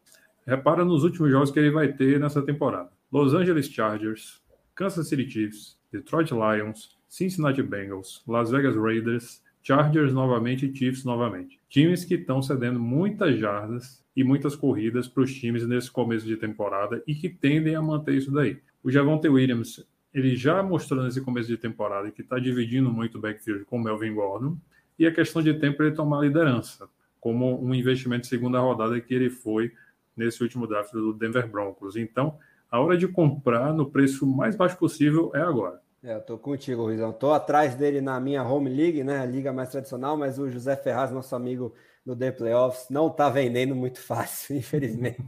Repara 0.47 0.87
nos 0.87 1.05
últimos 1.05 1.31
jogos 1.31 1.51
que 1.51 1.59
ele 1.59 1.71
vai 1.71 1.93
ter 1.93 2.19
nessa 2.19 2.41
temporada. 2.41 2.89
Los 3.13 3.35
Angeles 3.35 3.69
Chargers, 3.69 4.41
Kansas 4.75 5.07
City 5.07 5.29
Chiefs, 5.29 5.79
Detroit 5.93 6.31
Lions, 6.31 6.96
Cincinnati 7.17 7.63
Bengals, 7.63 8.23
Las 8.29 8.51
Vegas 8.51 8.77
Raiders, 8.77 9.43
Chargers 9.63 10.13
novamente 10.13 10.67
e 10.67 10.77
Chiefs 10.77 11.03
novamente. 11.03 11.59
Times 11.67 12.05
que 12.05 12.13
estão 12.13 12.43
cedendo 12.43 12.79
muitas 12.79 13.39
jardas 13.39 14.05
e 14.15 14.23
muitas 14.23 14.55
corridas 14.55 15.09
para 15.09 15.23
os 15.23 15.35
times 15.35 15.67
nesse 15.67 15.91
começo 15.91 16.27
de 16.27 16.37
temporada 16.37 17.03
e 17.07 17.15
que 17.15 17.31
tendem 17.31 17.75
a 17.75 17.81
manter 17.81 18.17
isso 18.17 18.31
daí. 18.31 18.61
O 18.85 18.91
Javonte 18.91 19.31
Williams, 19.31 19.83
ele 20.13 20.37
já 20.37 20.63
mostrou 20.63 21.03
nesse 21.03 21.23
começo 21.23 21.49
de 21.49 21.57
temporada 21.57 22.11
que 22.11 22.21
está 22.21 22.39
dividindo 22.39 22.93
muito 22.93 23.17
o 23.17 23.21
backfield 23.23 23.65
com 23.65 23.79
o 23.79 23.83
Melvin 23.83 24.13
Gordon 24.13 24.59
e 24.99 25.07
a 25.07 25.11
questão 25.11 25.41
de 25.41 25.55
tempo 25.55 25.83
ele 25.83 25.93
tomar 25.93 26.21
liderança, 26.21 26.87
como 27.19 27.59
um 27.65 27.75
investimento 27.75 28.25
de 28.25 28.29
segunda 28.29 28.61
rodada 28.61 29.01
que 29.01 29.15
ele 29.15 29.31
foi 29.31 29.73
nesse 30.15 30.43
último 30.43 30.67
draft 30.67 30.93
do 30.93 31.15
Denver 31.15 31.49
Broncos. 31.51 31.97
Então, 31.97 32.37
a 32.71 32.79
hora 32.79 32.95
de 32.95 33.09
comprar 33.09 33.73
no 33.73 33.91
preço 33.91 34.27
mais 34.27 34.55
baixo 34.55 34.77
possível 34.77 35.31
é 35.35 35.41
agora. 35.41 35.81
É, 36.07 36.15
eu 36.15 36.21
tô 36.21 36.39
contigo, 36.39 36.83
Ruizão. 36.83 37.13
Tô 37.13 37.33
atrás 37.33 37.75
dele 37.75 38.01
na 38.01 38.21
minha 38.21 38.41
home 38.45 38.71
league, 38.71 39.03
né? 39.03 39.19
A 39.19 39.27
liga 39.27 39.53
mais 39.53 39.71
tradicional, 39.71 40.17
mas 40.17 40.39
o 40.39 40.49
José 40.49 40.77
Ferraz, 40.77 41.11
nosso 41.11 41.35
amigo 41.35 41.75
no 42.05 42.15
The 42.15 42.31
Playoffs, 42.31 42.87
não 42.89 43.11
tá 43.11 43.29
vendendo 43.29 43.75
muito 43.75 44.01
fácil, 44.01 44.55
infelizmente. 44.57 45.19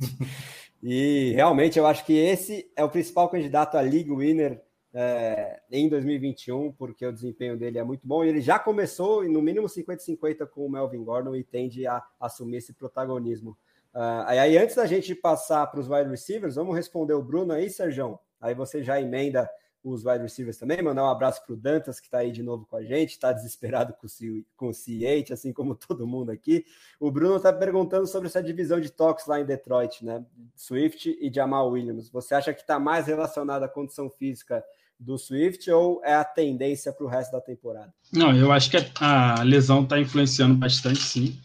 e 0.80 1.32
realmente 1.34 1.80
eu 1.80 1.84
acho 1.84 2.06
que 2.06 2.12
esse 2.12 2.70
é 2.76 2.84
o 2.84 2.88
principal 2.88 3.28
candidato 3.28 3.76
a 3.76 3.80
league 3.80 4.08
winner 4.08 4.62
é, 4.94 5.60
em 5.68 5.88
2021, 5.88 6.70
porque 6.74 7.04
o 7.04 7.12
desempenho 7.12 7.58
dele 7.58 7.78
é 7.78 7.82
muito 7.82 8.06
bom. 8.06 8.24
E 8.24 8.28
ele 8.28 8.40
já 8.40 8.56
começou 8.56 9.28
no 9.28 9.42
mínimo 9.42 9.66
50-50 9.66 10.46
com 10.46 10.64
o 10.64 10.70
Melvin 10.70 11.02
Gordon 11.02 11.34
e 11.34 11.42
tende 11.42 11.88
a 11.88 12.04
assumir 12.20 12.58
esse 12.58 12.72
protagonismo. 12.72 13.58
Uh, 13.92 14.22
aí, 14.28 14.56
antes 14.56 14.76
da 14.76 14.86
gente 14.86 15.12
passar 15.12 15.66
para 15.66 15.80
os 15.80 15.88
wide 15.88 16.08
receivers, 16.08 16.54
vamos 16.54 16.76
responder 16.76 17.14
o 17.14 17.22
Bruno 17.22 17.52
aí, 17.52 17.68
Sérgio. 17.68 18.16
Aí 18.40 18.54
você 18.54 18.80
já 18.80 19.00
emenda 19.00 19.50
os 19.82 20.04
wide 20.04 20.22
receivers 20.22 20.56
também. 20.56 20.82
Mandar 20.82 21.04
um 21.04 21.10
abraço 21.10 21.44
para 21.44 21.54
o 21.54 21.56
Dantas, 21.56 22.00
que 22.00 22.06
está 22.06 22.18
aí 22.18 22.32
de 22.32 22.42
novo 22.42 22.66
com 22.66 22.76
a 22.76 22.82
gente, 22.82 23.10
está 23.10 23.32
desesperado 23.32 23.94
com 23.94 24.06
o, 24.06 24.08
C, 24.08 24.44
com 24.56 24.68
o 24.68 24.72
C8, 24.72 25.32
assim 25.32 25.52
como 25.52 25.74
todo 25.76 26.06
mundo 26.06 26.30
aqui. 26.30 26.64
O 27.00 27.10
Bruno 27.10 27.36
está 27.36 27.52
perguntando 27.52 28.06
sobre 28.06 28.28
essa 28.28 28.42
divisão 28.42 28.80
de 28.80 28.90
toques 28.90 29.26
lá 29.26 29.40
em 29.40 29.44
Detroit, 29.44 30.04
né? 30.04 30.24
Swift 30.54 31.16
e 31.20 31.32
Jamal 31.32 31.70
Williams. 31.70 32.10
Você 32.10 32.34
acha 32.34 32.52
que 32.52 32.60
está 32.60 32.78
mais 32.78 33.06
relacionada 33.06 33.66
à 33.66 33.68
condição 33.68 34.10
física 34.10 34.64
do 34.98 35.16
Swift 35.16 35.70
ou 35.70 36.02
é 36.04 36.14
a 36.14 36.24
tendência 36.24 36.92
para 36.92 37.06
o 37.06 37.08
resto 37.08 37.32
da 37.32 37.40
temporada? 37.40 37.92
Não, 38.12 38.34
eu 38.34 38.50
acho 38.50 38.70
que 38.70 38.76
a 39.00 39.42
lesão 39.42 39.84
está 39.84 39.98
influenciando 39.98 40.56
bastante, 40.56 41.00
sim. 41.00 41.38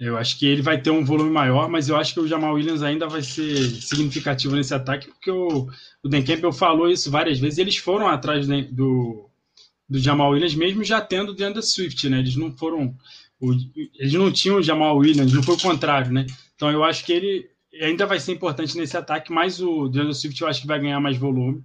Eu 0.00 0.16
acho 0.16 0.38
que 0.38 0.46
ele 0.46 0.62
vai 0.62 0.80
ter 0.80 0.90
um 0.90 1.04
volume 1.04 1.30
maior, 1.30 1.68
mas 1.68 1.90
eu 1.90 1.96
acho 1.96 2.14
que 2.14 2.20
o 2.20 2.26
Jamal 2.26 2.54
Williams 2.54 2.82
ainda 2.82 3.06
vai 3.06 3.20
ser 3.20 3.54
significativo 3.82 4.56
nesse 4.56 4.72
ataque, 4.72 5.08
porque 5.08 5.30
o, 5.30 5.68
o 6.02 6.08
Dan 6.08 6.22
Campbell 6.22 6.52
falou 6.52 6.90
isso 6.90 7.10
várias 7.10 7.38
vezes. 7.38 7.58
Eles 7.58 7.76
foram 7.76 8.08
atrás 8.08 8.46
do, 8.46 9.28
do 9.86 9.98
Jamal 9.98 10.30
Williams, 10.30 10.54
mesmo 10.54 10.82
já 10.82 11.02
tendo 11.02 11.32
o 11.32 11.34
DeAndre 11.34 11.62
Swift, 11.62 12.08
né? 12.08 12.20
Eles 12.20 12.34
não 12.34 12.50
foram. 12.56 12.96
O, 13.38 13.52
eles 13.98 14.14
não 14.14 14.32
tinham 14.32 14.56
o 14.56 14.62
Jamal 14.62 14.96
Williams, 14.96 15.34
não 15.34 15.42
foi 15.42 15.56
o 15.56 15.60
contrário, 15.60 16.10
né? 16.10 16.24
Então 16.56 16.70
eu 16.70 16.82
acho 16.82 17.04
que 17.04 17.12
ele 17.12 17.50
ainda 17.82 18.06
vai 18.06 18.18
ser 18.18 18.32
importante 18.32 18.78
nesse 18.78 18.96
ataque, 18.96 19.30
mas 19.30 19.60
o 19.60 19.86
DeAndre 19.86 20.14
Swift 20.14 20.40
eu 20.40 20.48
acho 20.48 20.62
que 20.62 20.66
vai 20.66 20.80
ganhar 20.80 20.98
mais 20.98 21.18
volume. 21.18 21.62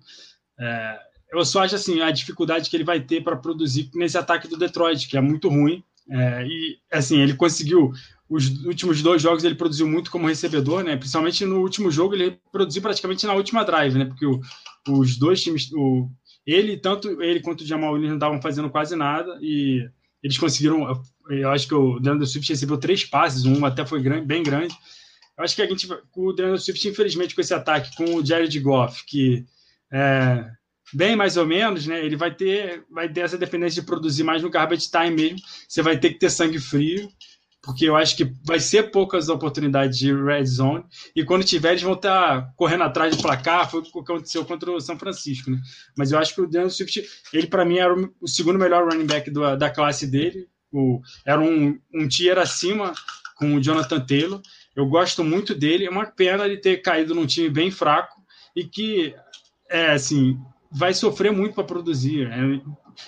É, 0.60 1.00
eu 1.32 1.46
só 1.46 1.64
acho 1.64 1.76
assim 1.76 2.02
a 2.02 2.12
dificuldade 2.12 2.70
que 2.70 2.76
ele 2.76 2.84
vai 2.84 3.00
ter 3.00 3.24
para 3.24 3.38
produzir 3.38 3.90
nesse 3.96 4.18
ataque 4.18 4.50
do 4.50 4.58
Detroit, 4.58 5.08
que 5.08 5.16
é 5.16 5.22
muito 5.22 5.48
ruim. 5.48 5.82
É, 6.10 6.46
e 6.46 6.78
assim, 6.92 7.20
ele 7.20 7.34
conseguiu 7.34 7.92
os 8.30 8.66
últimos 8.66 9.02
dois 9.02 9.22
jogos 9.22 9.44
ele 9.44 9.56
produziu 9.56 9.88
muito 9.88 10.10
como 10.10 10.28
recebedor, 10.28 10.84
né? 10.84 10.98
Principalmente 10.98 11.46
no 11.46 11.60
último 11.60 11.92
jogo 11.92 12.16
ele 12.16 12.40
produziu 12.52 12.82
praticamente 12.82 13.26
na 13.26 13.34
última 13.34 13.64
drive, 13.64 13.98
né? 13.98 14.06
Porque 14.06 14.26
o, 14.26 14.42
os 14.90 15.18
dois 15.18 15.42
times, 15.42 15.72
o, 15.74 16.10
ele 16.46 16.78
tanto 16.78 17.22
ele 17.22 17.40
quanto 17.40 17.62
o 17.62 17.66
Jamal 17.66 17.94
Williams 17.94 18.10
não 18.10 18.18
estavam 18.18 18.42
fazendo 18.42 18.70
quase 18.70 18.96
nada 18.96 19.38
e 19.42 19.88
eles 20.24 20.38
conseguiram. 20.38 20.88
Eu 21.30 21.50
acho 21.52 21.68
que 21.68 21.76
o 21.76 22.00
Deandre 22.00 22.26
Swift 22.26 22.52
recebeu 22.52 22.78
três 22.78 23.04
passes, 23.04 23.46
um 23.46 23.64
até 23.66 23.86
foi 23.86 24.02
grande, 24.02 24.26
bem 24.26 24.42
grande. 24.42 24.76
Eu 25.38 25.44
acho 25.44 25.56
que 25.56 25.62
a 25.62 25.68
gente, 25.68 25.88
o 26.16 26.34
Deandre 26.34 26.60
Swift, 26.60 26.88
infelizmente, 26.88 27.36
com 27.36 27.42
esse 27.42 27.54
ataque, 27.54 27.96
com 27.96 28.16
o 28.16 28.26
Jared 28.26 28.58
Goff, 28.60 29.06
que 29.06 29.46
é 29.92 30.46
bem 30.94 31.16
mais 31.16 31.38
ou 31.38 31.46
menos, 31.46 31.86
né? 31.86 32.04
Ele 32.04 32.16
vai 32.16 32.34
ter, 32.34 32.86
vai 32.90 33.12
ter 33.12 33.22
essa 33.22 33.38
dependência 33.38 33.82
de 33.82 33.88
produzir 33.88 34.24
mais 34.24 34.42
no 34.42 34.50
garbage 34.50 34.90
time 34.90 35.12
mesmo. 35.12 35.40
Você 35.68 35.82
vai 35.82 36.00
ter 36.00 36.12
que 36.12 36.20
ter 36.20 36.30
sangue 36.30 36.60
frio 36.60 37.10
porque 37.66 37.90
eu 37.90 37.96
acho 37.96 38.16
que 38.16 38.32
vai 38.44 38.60
ser 38.60 38.92
poucas 38.92 39.28
oportunidades 39.28 39.98
de 39.98 40.14
red 40.14 40.46
zone, 40.46 40.86
e 41.16 41.26
quando 41.26 41.44
tiver, 41.44 41.72
eles 41.72 41.82
vão 41.82 41.94
estar 41.94 42.54
correndo 42.56 42.84
atrás 42.84 43.16
do 43.16 43.22
placar, 43.22 43.70
foi 43.70 43.80
o 43.80 43.84
que 43.84 44.00
aconteceu 44.00 44.46
contra 44.46 44.72
o 44.72 44.80
São 44.80 44.98
Francisco, 44.98 45.50
né? 45.50 45.60
Mas 45.98 46.12
eu 46.12 46.20
acho 46.20 46.36
que 46.36 46.42
o 46.42 46.48
Daniel 46.48 46.70
Swift, 46.70 47.04
ele 47.34 47.48
para 47.48 47.66
mim 47.66 47.80
era 47.80 47.94
o 48.22 48.28
segundo 48.28 48.60
melhor 48.60 48.88
running 48.88 49.08
back 49.08 49.32
do, 49.32 49.58
da 49.58 49.70
classe 49.70 50.06
dele, 50.06 50.48
o, 50.72 51.02
era 51.26 51.42
um, 51.42 51.80
um 51.94 52.08
tier 52.08 52.38
acima 52.38 52.94
com 53.36 53.56
o 53.56 53.62
Jonathan 53.62 54.00
Taylor, 54.00 54.42
eu 54.76 54.86
gosto 54.86 55.24
muito 55.24 55.56
dele, 55.56 55.86
é 55.86 55.90
uma 55.90 56.06
pena 56.06 56.46
ele 56.46 56.58
ter 56.58 56.78
caído 56.78 57.16
num 57.16 57.26
time 57.26 57.50
bem 57.50 57.72
fraco, 57.72 58.22
e 58.56 58.64
que, 58.64 59.14
é 59.70 59.92
assim, 59.92 60.38
vai 60.72 60.94
sofrer 60.94 61.32
muito 61.32 61.56
para 61.56 61.64
produzir, 61.64 62.28
é, 62.28 62.62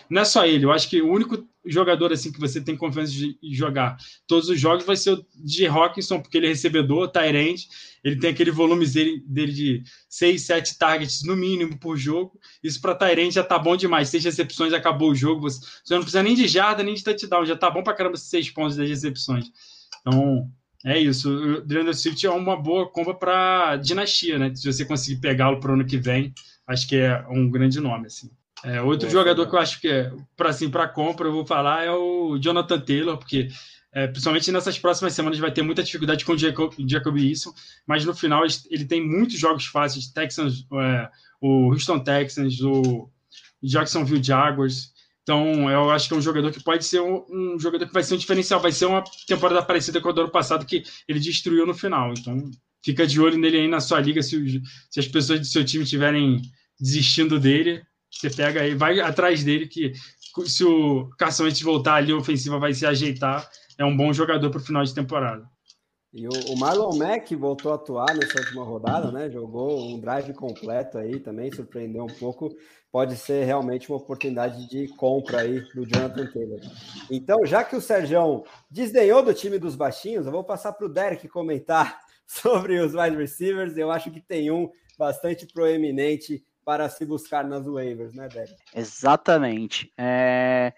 não 0.10 0.22
é 0.22 0.26
só 0.26 0.46
ele, 0.46 0.66
eu 0.66 0.72
acho 0.72 0.90
que 0.90 1.02
o 1.02 1.12
único 1.12 1.48
jogador 1.66 2.14
assim 2.14 2.32
que 2.32 2.40
você 2.40 2.62
tem 2.62 2.78
confiança 2.78 3.12
de 3.12 3.38
jogar 3.52 3.98
todos 4.26 4.48
os 4.50 4.60
jogos 4.60 4.86
vai 4.86 4.96
ser 4.96 5.12
o 5.12 5.26
de 5.36 5.66
Hawkinson, 5.66 6.22
porque 6.22 6.38
ele 6.38 6.46
é 6.46 6.50
recebedor, 6.50 7.10
Tyrant, 7.10 7.62
ele 8.04 8.16
tem 8.18 8.30
aquele 8.30 8.52
volume 8.52 8.88
dele, 8.88 9.22
dele 9.28 9.52
de 9.52 9.84
6, 10.10 10.42
7 10.42 10.78
targets 10.78 11.24
no 11.24 11.36
mínimo 11.36 11.78
por 11.78 11.98
jogo. 11.98 12.40
Isso 12.64 12.80
para 12.80 12.96
Tyrant 12.96 13.32
já 13.32 13.44
tá 13.44 13.60
bom 13.60 13.76
demais. 13.76 14.08
Seis 14.08 14.24
recepções, 14.24 14.72
acabou 14.72 15.12
o 15.12 15.16
jogo. 15.16 15.42
Você, 15.42 15.60
não 15.90 16.00
precisa 16.00 16.24
nem 16.24 16.34
de 16.34 16.48
jarda, 16.48 16.84
nem 16.84 16.94
de 16.94 17.04
touchdown, 17.04 17.46
já 17.46 17.56
tá 17.56 17.70
bom 17.70 17.84
para 17.84 17.94
caramba 17.94 18.16
seis 18.16 18.50
pontos 18.50 18.78
das 18.78 18.88
recepções. 18.88 19.46
Então, 20.00 20.50
é 20.86 20.98
isso. 20.98 21.30
O 21.30 21.62
Dreander 21.62 21.94
Swift 21.94 22.26
é 22.26 22.30
uma 22.30 22.56
boa 22.56 22.90
compra 22.90 23.14
para 23.14 23.76
dinastia, 23.76 24.40
né? 24.40 24.56
Se 24.56 24.72
você 24.72 24.86
conseguir 24.86 25.20
pegá-lo 25.20 25.60
para 25.60 25.72
o 25.72 25.74
ano 25.74 25.86
que 25.86 25.98
vem, 25.98 26.34
acho 26.66 26.88
que 26.88 26.96
é 26.96 27.26
um 27.30 27.50
grande 27.50 27.82
nome, 27.82 28.08
assim. 28.08 28.30
É, 28.64 28.82
outro 28.82 29.08
é, 29.08 29.12
jogador 29.12 29.44
é. 29.44 29.46
que 29.46 29.56
eu 29.56 29.60
acho 29.60 29.82
que 29.82 29.88
é 29.88 30.12
para 30.36 30.50
assim, 30.50 30.70
para 30.70 30.88
compra, 30.88 31.28
eu 31.28 31.34
vou 31.34 31.46
falar, 31.46 31.86
é 31.86 31.92
o 31.92 32.38
Jonathan 32.40 32.80
Taylor, 32.80 33.18
porque 33.18 33.50
é, 33.94 34.08
principalmente 34.08 34.52
nessas 34.52 34.78
próximas 34.78 35.14
semanas 35.14 35.40
vai 35.40 35.52
ter 35.52 35.62
muita 35.62 35.84
dificuldade 35.84 36.26
com 36.26 36.34
o 36.34 36.38
Jacob, 36.38 36.74
Jacob 36.88 37.18
Eason, 37.18 37.54
mas 37.86 38.06
no 38.06 38.14
final 38.14 38.44
ele 38.70 38.86
tem 38.86 39.06
muitos 39.06 39.40
jogos 39.40 39.66
fáceis, 39.66 40.08
Texans, 40.08 40.66
é, 40.74 41.10
o 41.42 41.72
Houston 41.72 42.00
Texans, 42.00 42.62
o 42.62 43.10
Jacksonville 43.62 44.24
Jaguars. 44.24 44.92
Então, 45.24 45.70
eu 45.70 45.90
acho 45.92 46.08
que 46.08 46.14
é 46.14 46.18
um 46.18 46.22
jogador 46.22 46.52
que 46.52 46.64
pode 46.64 46.86
ser 46.86 47.02
um, 47.02 47.26
um, 47.30 47.60
jogador 47.60 47.86
que 47.86 47.94
vai 47.94 48.02
ser 48.02 48.16
um 48.16 48.18
diferencial, 48.18 48.62
vai 48.62 48.72
ser 48.72 48.86
uma 48.86 49.04
temporada 49.28 49.62
parecida 49.62 50.00
com 50.00 50.08
a 50.08 50.12
do 50.14 50.22
ano 50.22 50.32
passado 50.32 50.66
que 50.66 50.84
ele 51.08 51.20
destruiu 51.20 51.66
no 51.66 51.74
final. 51.74 52.14
Então, 52.18 52.50
fica 52.84 53.06
de 53.06 53.20
olho 53.20 53.38
nele 53.38 53.58
aí 53.58 53.68
na 53.68 53.82
sua 53.82 54.00
liga 54.00 54.22
se, 54.24 54.62
se 54.90 55.00
as 55.00 55.08
pessoas 55.08 55.42
do 55.42 55.46
seu 55.46 55.66
time 55.66 55.84
estiverem 55.84 56.42
desistindo 56.80 57.38
dele, 57.40 57.84
você 58.20 58.30
pega 58.30 58.62
aí, 58.62 58.74
vai 58.74 59.00
atrás 59.00 59.44
dele, 59.44 59.68
que 59.68 59.94
se 60.46 60.64
o 60.64 61.10
Wentz 61.40 61.62
voltar 61.62 61.96
ali, 61.96 62.12
a 62.12 62.18
ofensiva 62.18 62.60
vai 62.60 62.74
se 62.74 62.86
ajeitar. 62.86 63.50
É 63.78 63.86
um 63.86 63.96
bom 63.96 64.12
jogador 64.12 64.50
para 64.50 64.60
o 64.60 64.64
final 64.64 64.84
de 64.84 64.94
temporada. 64.94 65.48
E 66.14 66.26
o, 66.26 66.32
o, 66.54 66.58
Marlon 66.58 66.98
Mack 66.98 67.36
voltou 67.36 67.72
a 67.72 67.76
atuar 67.76 68.16
nessa 68.16 68.40
última 68.40 68.64
rodada, 68.64 69.12
né? 69.12 69.30
Jogou 69.30 69.80
um 69.80 70.00
drive 70.00 70.34
completo 70.34 70.98
aí 70.98 71.20
também, 71.20 71.52
surpreendeu 71.52 72.06
um 72.06 72.08
pouco. 72.08 72.56
Pode 72.92 73.16
ser 73.18 73.44
realmente 73.44 73.90
uma 73.90 73.98
oportunidade 73.98 74.68
de 74.68 74.88
compra 74.96 75.42
aí 75.42 75.60
do 75.76 75.86
Jonathan 75.86 76.26
Taylor. 76.32 76.60
Então, 77.12 77.46
já 77.46 77.64
que 77.64 77.76
o 77.76 77.82
Sérgio 77.82 78.46
desdenhou 78.72 79.22
do 79.22 79.34
time 79.34 79.60
dos 79.60 79.76
baixinhos, 79.76 80.26
eu 80.26 80.32
vou 80.32 80.44
passar 80.44 80.72
para 80.72 80.88
o 80.88 80.90
Derek 80.90 81.28
comentar 81.28 82.00
sobre 82.26 82.80
os 82.80 82.96
wide 82.96 83.18
receivers. 83.18 83.78
Eu 83.78 83.92
acho 83.92 84.10
que 84.10 84.22
tem 84.22 84.50
um 84.50 84.72
bastante 84.98 85.46
proeminente 85.46 86.44
para 86.68 86.90
se 86.90 87.06
buscar 87.06 87.46
nas 87.46 87.66
waivers, 87.66 88.14
né, 88.14 88.28
Débora? 88.28 88.58
Exatamente. 88.76 89.90
É... 89.98 90.74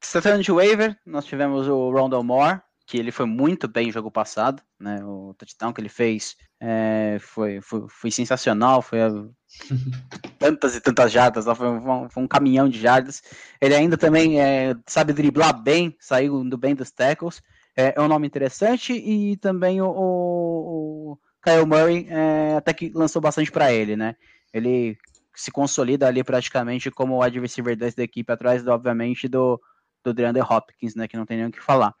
Tratando 0.00 0.42
de 0.42 0.50
waiver, 0.50 0.98
nós 1.04 1.26
tivemos 1.26 1.68
o 1.68 1.90
Rondell 1.90 2.22
Moore, 2.22 2.62
que 2.86 2.96
ele 2.96 3.12
foi 3.12 3.26
muito 3.26 3.68
bem 3.68 3.88
no 3.88 3.92
jogo 3.92 4.10
passado, 4.10 4.62
né? 4.80 5.04
O 5.04 5.34
touchdown 5.34 5.74
que 5.74 5.80
ele 5.82 5.90
fez 5.90 6.36
é, 6.58 7.18
foi, 7.20 7.60
foi, 7.60 7.84
foi, 7.86 8.10
sensacional, 8.10 8.80
foi 8.80 8.98
tantas 10.38 10.74
e 10.74 10.80
tantas 10.80 11.12
jardas, 11.12 11.44
foi 11.54 11.68
um, 11.68 12.08
foi 12.08 12.22
um, 12.22 12.28
caminhão 12.28 12.66
de 12.66 12.80
jardas. 12.80 13.22
Ele 13.60 13.74
ainda 13.74 13.98
também 13.98 14.40
é, 14.40 14.74
sabe 14.86 15.12
driblar 15.12 15.62
bem, 15.62 15.94
saiu 16.00 16.42
do 16.44 16.56
bem 16.56 16.74
dos 16.74 16.90
tackles. 16.90 17.42
É, 17.76 17.92
é 17.94 18.00
um 18.00 18.08
nome 18.08 18.26
interessante 18.26 18.94
e 18.94 19.36
também 19.36 19.82
o, 19.82 19.86
o, 19.86 21.12
o 21.12 21.18
Kyle 21.42 21.66
Murray 21.66 22.06
é, 22.08 22.54
até 22.56 22.72
que 22.72 22.90
lançou 22.94 23.20
bastante 23.20 23.52
para 23.52 23.70
ele, 23.70 23.96
né? 23.96 24.16
Ele 24.50 24.96
se 25.36 25.50
consolida 25.50 26.08
ali 26.08 26.24
praticamente 26.24 26.90
como 26.90 27.16
o 27.16 27.20
receiver 27.20 27.76
2 27.76 27.94
da 27.94 28.02
equipe, 28.02 28.32
atrás, 28.32 28.66
obviamente, 28.66 29.28
do, 29.28 29.60
do 30.02 30.14
DeAndre 30.14 30.42
Hopkins, 30.42 30.94
né, 30.94 31.06
que 31.06 31.16
não 31.16 31.26
tem 31.26 31.36
nem 31.36 31.46
o 31.46 31.52
que 31.52 31.62
falar. 31.62 31.94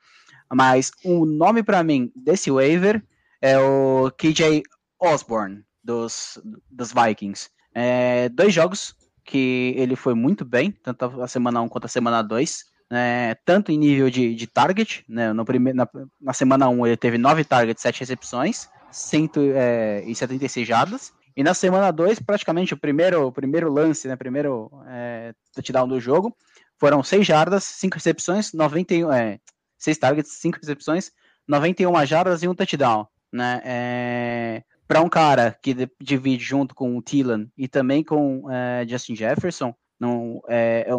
Mas 0.52 0.90
o 1.04 1.26
nome 1.26 1.62
para 1.62 1.82
mim 1.82 2.10
desse 2.16 2.50
waiver 2.50 3.04
é 3.40 3.58
o 3.58 4.10
KJ 4.10 4.62
Osborne, 4.98 5.62
dos, 5.84 6.38
dos 6.70 6.92
Vikings. 6.92 7.50
É, 7.74 8.28
dois 8.30 8.54
jogos 8.54 8.96
que 9.24 9.74
ele 9.76 9.96
foi 9.96 10.14
muito 10.14 10.44
bem, 10.44 10.70
tanto 10.70 11.04
a 11.20 11.28
semana 11.28 11.60
1 11.60 11.68
quanto 11.68 11.84
a 11.84 11.88
semana 11.88 12.22
2. 12.22 12.64
É, 12.88 13.36
tanto 13.44 13.72
em 13.72 13.78
nível 13.78 14.08
de, 14.08 14.34
de 14.34 14.46
target, 14.46 15.04
né, 15.08 15.32
no 15.32 15.44
primeiro, 15.44 15.76
na, 15.76 15.88
na 16.20 16.32
semana 16.32 16.68
1 16.68 16.86
ele 16.86 16.96
teve 16.96 17.18
9 17.18 17.44
targets, 17.44 17.82
7 17.82 18.00
recepções, 18.00 18.68
176 18.92 20.56
é, 20.56 20.68
jardas, 20.68 21.12
e 21.36 21.42
na 21.42 21.52
semana 21.52 21.90
2, 21.90 22.20
praticamente 22.20 22.72
o 22.72 22.78
primeiro, 22.78 23.26
o 23.26 23.32
primeiro 23.32 23.70
lance, 23.70 24.08
né, 24.08 24.16
primeiro 24.16 24.70
é, 24.88 25.34
touchdown 25.54 25.86
do 25.86 26.00
jogo, 26.00 26.34
foram 26.78 27.02
6 27.02 27.26
jardas, 27.26 27.64
5 27.64 27.94
recepções, 27.94 28.52
91, 28.52 29.12
é, 29.12 29.38
6 29.76 29.98
targets, 29.98 30.32
5 30.32 30.58
recepções, 30.58 31.12
91 31.46 32.06
jardas 32.06 32.42
e 32.42 32.48
um 32.48 32.54
touchdown, 32.54 33.06
né? 33.32 33.60
É, 33.64 34.62
para 34.88 35.02
um 35.02 35.08
cara 35.08 35.56
que 35.60 35.74
divide 36.00 36.44
junto 36.44 36.74
com 36.74 36.96
o 36.96 37.02
Thielen 37.02 37.50
e 37.56 37.68
também 37.68 38.02
com 38.02 38.50
é, 38.50 38.86
Justin 38.88 39.16
Jefferson, 39.16 39.74
não, 39.98 40.40
é, 40.48 40.86
é 40.88 40.92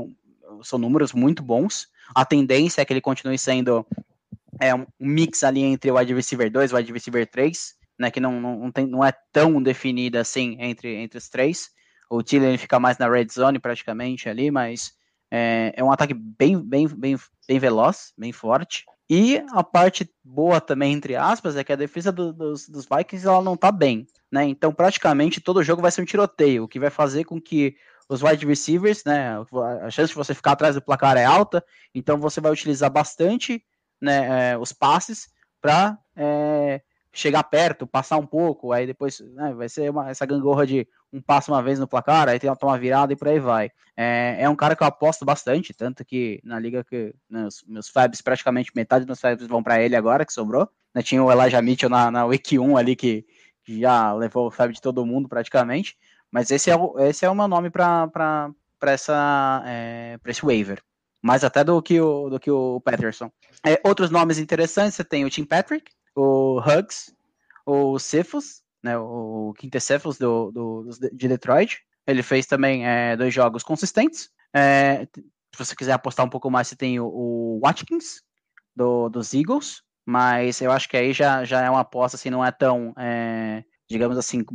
são 0.64 0.78
números 0.78 1.14
muito 1.14 1.42
bons. 1.42 1.88
A 2.14 2.26
tendência 2.26 2.82
é 2.82 2.86
que 2.86 2.94
ele 2.94 3.02
continue 3.02 3.38
sendo 3.38 3.86
é, 4.60 4.74
um 4.74 4.86
mix 5.00 5.44
ali 5.44 5.62
entre 5.62 5.90
o 5.92 5.98
wide 5.98 6.14
receiver 6.14 6.52
2 6.52 6.72
e 6.72 6.74
o 6.74 6.78
wide 6.78 6.94
receiver 6.94 7.28
3, 7.28 7.76
né, 7.98 8.12
que 8.12 8.20
não, 8.20 8.40
não, 8.40 8.72
tem, 8.72 8.86
não 8.86 9.04
é 9.04 9.14
tão 9.32 9.62
definida 9.62 10.22
assim 10.22 10.58
entre, 10.60 10.96
entre 10.96 11.18
os 11.18 11.30
três. 11.30 11.70
O 12.10 12.22
Tillen 12.22 12.58
fica 12.58 12.80
mais 12.80 12.98
na 12.98 13.10
red 13.10 13.28
zone 13.32 13.60
praticamente 13.60 14.30
ali, 14.30 14.50
mas 14.50 14.94
é, 15.32 15.74
é 15.76 15.84
um 15.84 15.92
ataque 15.92 16.14
bem, 16.14 16.62
bem, 16.62 16.88
bem, 16.88 17.18
bem 17.48 17.60
veloz, 17.60 18.14
bem 18.18 18.32
forte. 18.32 18.86
E 19.10 19.42
a 19.52 19.64
parte 19.64 20.10
boa 20.24 20.60
também, 20.60 20.94
entre 20.94 21.16
aspas, 21.16 21.56
é 21.56 21.64
que 21.64 21.72
a 21.72 21.78
defesa 21.78 22.12
do, 22.12 22.34
dos, 22.34 22.68
dos 22.68 22.86
Vikings 22.86 23.26
ela 23.26 23.42
não 23.42 23.56
tá 23.56 23.72
bem. 23.72 24.06
Né? 24.32 24.46
Então, 24.46 24.74
praticamente 24.74 25.40
todo 25.40 25.64
jogo 25.64 25.82
vai 25.82 25.92
ser 25.92 26.02
um 26.02 26.06
tiroteio, 26.06 26.64
o 26.64 26.68
que 26.68 26.80
vai 26.80 26.90
fazer 26.90 27.24
com 27.24 27.40
que 27.40 27.76
os 28.10 28.22
wide 28.22 28.46
receivers, 28.46 29.04
né? 29.04 29.36
A 29.82 29.90
chance 29.90 30.10
de 30.10 30.16
você 30.16 30.34
ficar 30.34 30.54
atrás 30.54 30.76
do 30.76 30.82
placar 30.82 31.18
é 31.18 31.26
alta, 31.26 31.64
então 31.94 32.18
você 32.20 32.40
vai 32.40 32.52
utilizar 32.52 32.90
bastante 32.90 33.64
né, 34.02 34.52
é, 34.52 34.58
os 34.58 34.72
passes 34.72 35.28
para 35.62 35.98
é, 36.16 36.82
chegar 37.18 37.44
perto, 37.44 37.88
passar 37.88 38.18
um 38.18 38.26
pouco, 38.26 38.72
aí 38.72 38.86
depois 38.86 39.20
né, 39.20 39.52
vai 39.54 39.68
ser 39.68 39.90
uma, 39.90 40.10
essa 40.10 40.26
gangorra 40.26 40.68
de 40.68 40.88
um 41.12 41.20
passo 41.20 41.52
uma 41.52 41.64
vez 41.64 41.80
no 41.80 41.88
placar, 41.88 42.30
aí 42.30 42.40
tem 42.40 42.50
uma 42.62 42.78
virada 42.78 43.12
e 43.12 43.16
por 43.16 43.28
aí 43.28 43.40
vai. 43.40 43.72
É, 43.96 44.38
é, 44.40 44.50
um 44.50 44.56
cara 44.56 44.76
que 44.76 44.84
eu 44.84 44.88
aposto 44.88 45.26
bastante, 45.26 45.74
tanto 45.74 46.06
que 46.06 46.40
na 46.44 46.60
liga 46.60 46.84
que 46.84 47.16
né, 47.28 47.48
meus 47.66 47.90
Fabs, 47.90 48.22
praticamente 48.22 48.72
metade 48.76 49.04
dos 49.04 49.20
Fabs 49.20 49.48
vão 49.48 49.64
para 49.64 49.82
ele 49.82 49.96
agora, 49.96 50.26
que 50.26 50.32
sobrou. 50.32 50.70
Né, 50.94 51.02
tinha 51.02 51.24
o 51.24 51.32
Elijah 51.32 51.62
Mitchell 51.62 51.90
na, 51.90 52.12
na 52.12 52.26
Week 52.26 52.60
1 52.60 52.78
ali, 52.78 52.96
que, 52.96 53.26
que 53.64 53.82
já 53.82 54.14
levou 54.14 54.48
o 54.48 54.52
Fab 54.52 54.72
de 54.72 54.82
todo 54.82 55.06
mundo 55.06 55.28
praticamente, 55.28 55.98
mas 56.32 56.52
esse 56.52 56.70
é 56.70 56.76
o, 56.76 57.00
esse 57.00 57.26
é 57.26 57.30
o 57.30 57.36
meu 57.36 57.48
nome 57.48 57.72
para 57.72 58.52
essa 58.84 59.64
é, 59.66 60.20
esse 60.28 60.46
waiver. 60.46 60.84
Mais 61.20 61.44
até 61.44 61.64
do 61.64 61.82
que 61.82 62.00
o, 62.00 62.30
do 62.30 62.40
que 62.40 62.52
o 62.52 62.80
Patterson. 62.82 63.32
É, 63.66 63.82
outros 63.84 64.12
nomes 64.12 64.38
interessantes, 64.38 64.94
você 64.94 65.04
tem 65.04 65.26
o 65.26 65.30
Tim 65.32 65.46
Patrick, 65.46 65.92
o 66.18 66.60
Hugs, 66.60 67.14
o 67.66 68.00
Cephus, 68.00 68.64
né, 68.84 68.98
o 68.98 69.54
Quintecephalus 69.58 70.18
do, 70.18 70.52
do, 70.52 70.90
de 71.14 71.28
Detroit. 71.28 71.80
Ele 72.06 72.24
fez 72.24 72.46
também 72.46 72.88
é, 72.88 73.16
dois 73.16 73.34
jogos 73.34 73.64
consistentes. 73.64 74.30
É, 74.56 75.06
se 75.06 75.58
você 75.58 75.76
quiser 75.76 75.94
apostar 75.94 76.26
um 76.26 76.30
pouco 76.30 76.50
mais, 76.50 76.68
você 76.68 76.76
tem 76.76 77.00
o, 77.00 77.06
o 77.06 77.60
Watkins, 77.64 78.22
do, 78.78 79.10
dos 79.10 79.34
Eagles, 79.34 79.82
mas 80.06 80.62
eu 80.62 80.72
acho 80.72 80.88
que 80.88 80.96
aí 80.96 81.12
já, 81.12 81.44
já 81.44 81.62
é 81.64 81.70
uma 81.70 81.82
aposta, 81.82 82.16
assim, 82.16 82.30
não 82.30 82.46
é 82.46 82.52
tão, 82.52 82.94
é, 82.98 83.64
digamos 83.90 84.18
assim, 84.18 84.46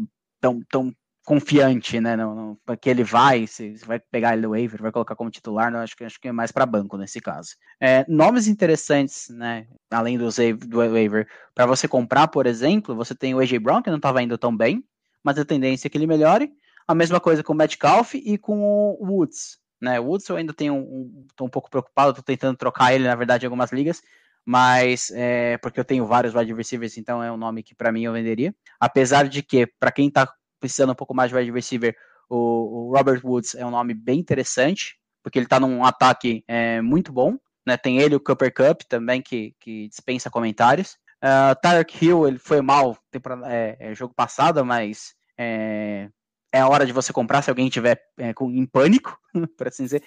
tão, 0.40 0.60
tão 0.70 0.94
confiante, 1.24 2.00
né? 2.00 2.16
No, 2.16 2.58
no, 2.66 2.76
que 2.76 2.90
ele 2.90 3.04
vai, 3.04 3.46
se, 3.46 3.74
vai 3.84 4.00
pegar 4.00 4.32
ele 4.32 4.42
do 4.42 4.50
waiver, 4.50 4.82
vai 4.82 4.92
colocar 4.92 5.14
como 5.14 5.30
titular, 5.30 5.70
não, 5.70 5.80
acho 5.80 5.96
que 5.96 6.04
acho 6.04 6.20
que 6.20 6.28
é 6.28 6.32
mais 6.32 6.50
para 6.50 6.66
banco 6.66 6.96
nesse 6.96 7.20
caso. 7.20 7.50
É, 7.80 8.04
nomes 8.08 8.48
interessantes, 8.48 9.28
né? 9.30 9.66
Além 9.90 10.18
do, 10.18 10.28
do 10.66 10.78
waiver, 10.78 11.28
para 11.54 11.66
você 11.66 11.86
comprar, 11.86 12.28
por 12.28 12.46
exemplo, 12.46 12.94
você 12.94 13.14
tem 13.14 13.34
o 13.34 13.40
AJ 13.40 13.58
Brown 13.58 13.82
que 13.82 13.90
não 13.90 13.96
estava 13.96 14.22
indo 14.22 14.36
tão 14.36 14.56
bem, 14.56 14.84
mas 15.22 15.38
a 15.38 15.44
tendência 15.44 15.86
é 15.86 15.90
que 15.90 15.96
ele 15.96 16.06
melhore. 16.06 16.50
A 16.86 16.94
mesma 16.94 17.20
coisa 17.20 17.42
com 17.44 17.52
o 17.52 17.56
Metcalf 17.56 18.14
e 18.14 18.36
com 18.36 18.60
o 18.60 18.98
Woods. 19.00 19.58
Né, 19.80 19.98
o 19.98 20.04
Woods 20.04 20.28
eu 20.28 20.36
ainda 20.36 20.52
tenho 20.52 20.74
um, 20.74 21.26
um 21.40 21.48
pouco 21.48 21.68
preocupado, 21.70 22.10
estou 22.10 22.24
tentando 22.24 22.56
trocar 22.56 22.94
ele, 22.94 23.04
na 23.04 23.16
verdade, 23.16 23.44
em 23.44 23.48
algumas 23.48 23.72
ligas, 23.72 24.00
mas 24.44 25.10
é, 25.12 25.58
porque 25.58 25.78
eu 25.78 25.84
tenho 25.84 26.06
vários 26.06 26.34
wide 26.34 26.52
receivers, 26.54 26.96
então 26.96 27.22
é 27.22 27.30
um 27.32 27.36
nome 27.36 27.62
que 27.64 27.74
para 27.74 27.90
mim 27.90 28.04
eu 28.04 28.12
venderia. 28.12 28.54
Apesar 28.78 29.28
de 29.28 29.42
que, 29.42 29.66
para 29.66 29.90
quem 29.90 30.06
está 30.08 30.32
precisando 30.62 30.92
um 30.92 30.94
pouco 30.94 31.14
mais 31.14 31.28
de 31.28 31.36
wide 31.36 31.50
receiver, 31.50 31.96
o, 32.30 32.36
o, 32.36 32.96
Robert 32.96 33.20
Woods 33.24 33.56
é 33.56 33.66
um 33.66 33.70
nome 33.70 33.92
bem 33.92 34.20
interessante, 34.20 34.96
porque 35.22 35.38
ele 35.38 35.46
está 35.46 35.58
num 35.58 35.84
ataque 35.84 36.44
é, 36.46 36.80
muito 36.80 37.12
bom. 37.12 37.36
Né? 37.66 37.76
Tem 37.76 37.98
ele, 37.98 38.14
o 38.14 38.20
Cooper 38.20 38.54
Cup 38.54 38.82
também, 38.88 39.20
que, 39.20 39.54
que 39.60 39.88
dispensa 39.88 40.30
comentários. 40.30 40.96
Uh, 41.22 42.04
Hill, 42.04 42.26
ele 42.26 42.38
foi 42.38 42.60
mal 42.60 42.96
é, 43.46 43.76
é, 43.78 43.94
jogo 43.94 44.14
passado, 44.14 44.64
mas 44.64 45.14
é, 45.38 46.08
é 46.52 46.60
a 46.60 46.68
hora 46.68 46.86
de 46.86 46.92
você 46.92 47.12
comprar 47.12 47.42
se 47.42 47.50
alguém 47.50 47.66
estiver 47.66 48.00
é, 48.18 48.32
com, 48.32 48.50
em 48.50 48.66
pânico, 48.66 49.18
por 49.58 49.68
assim 49.68 49.84
dizer. 49.84 50.02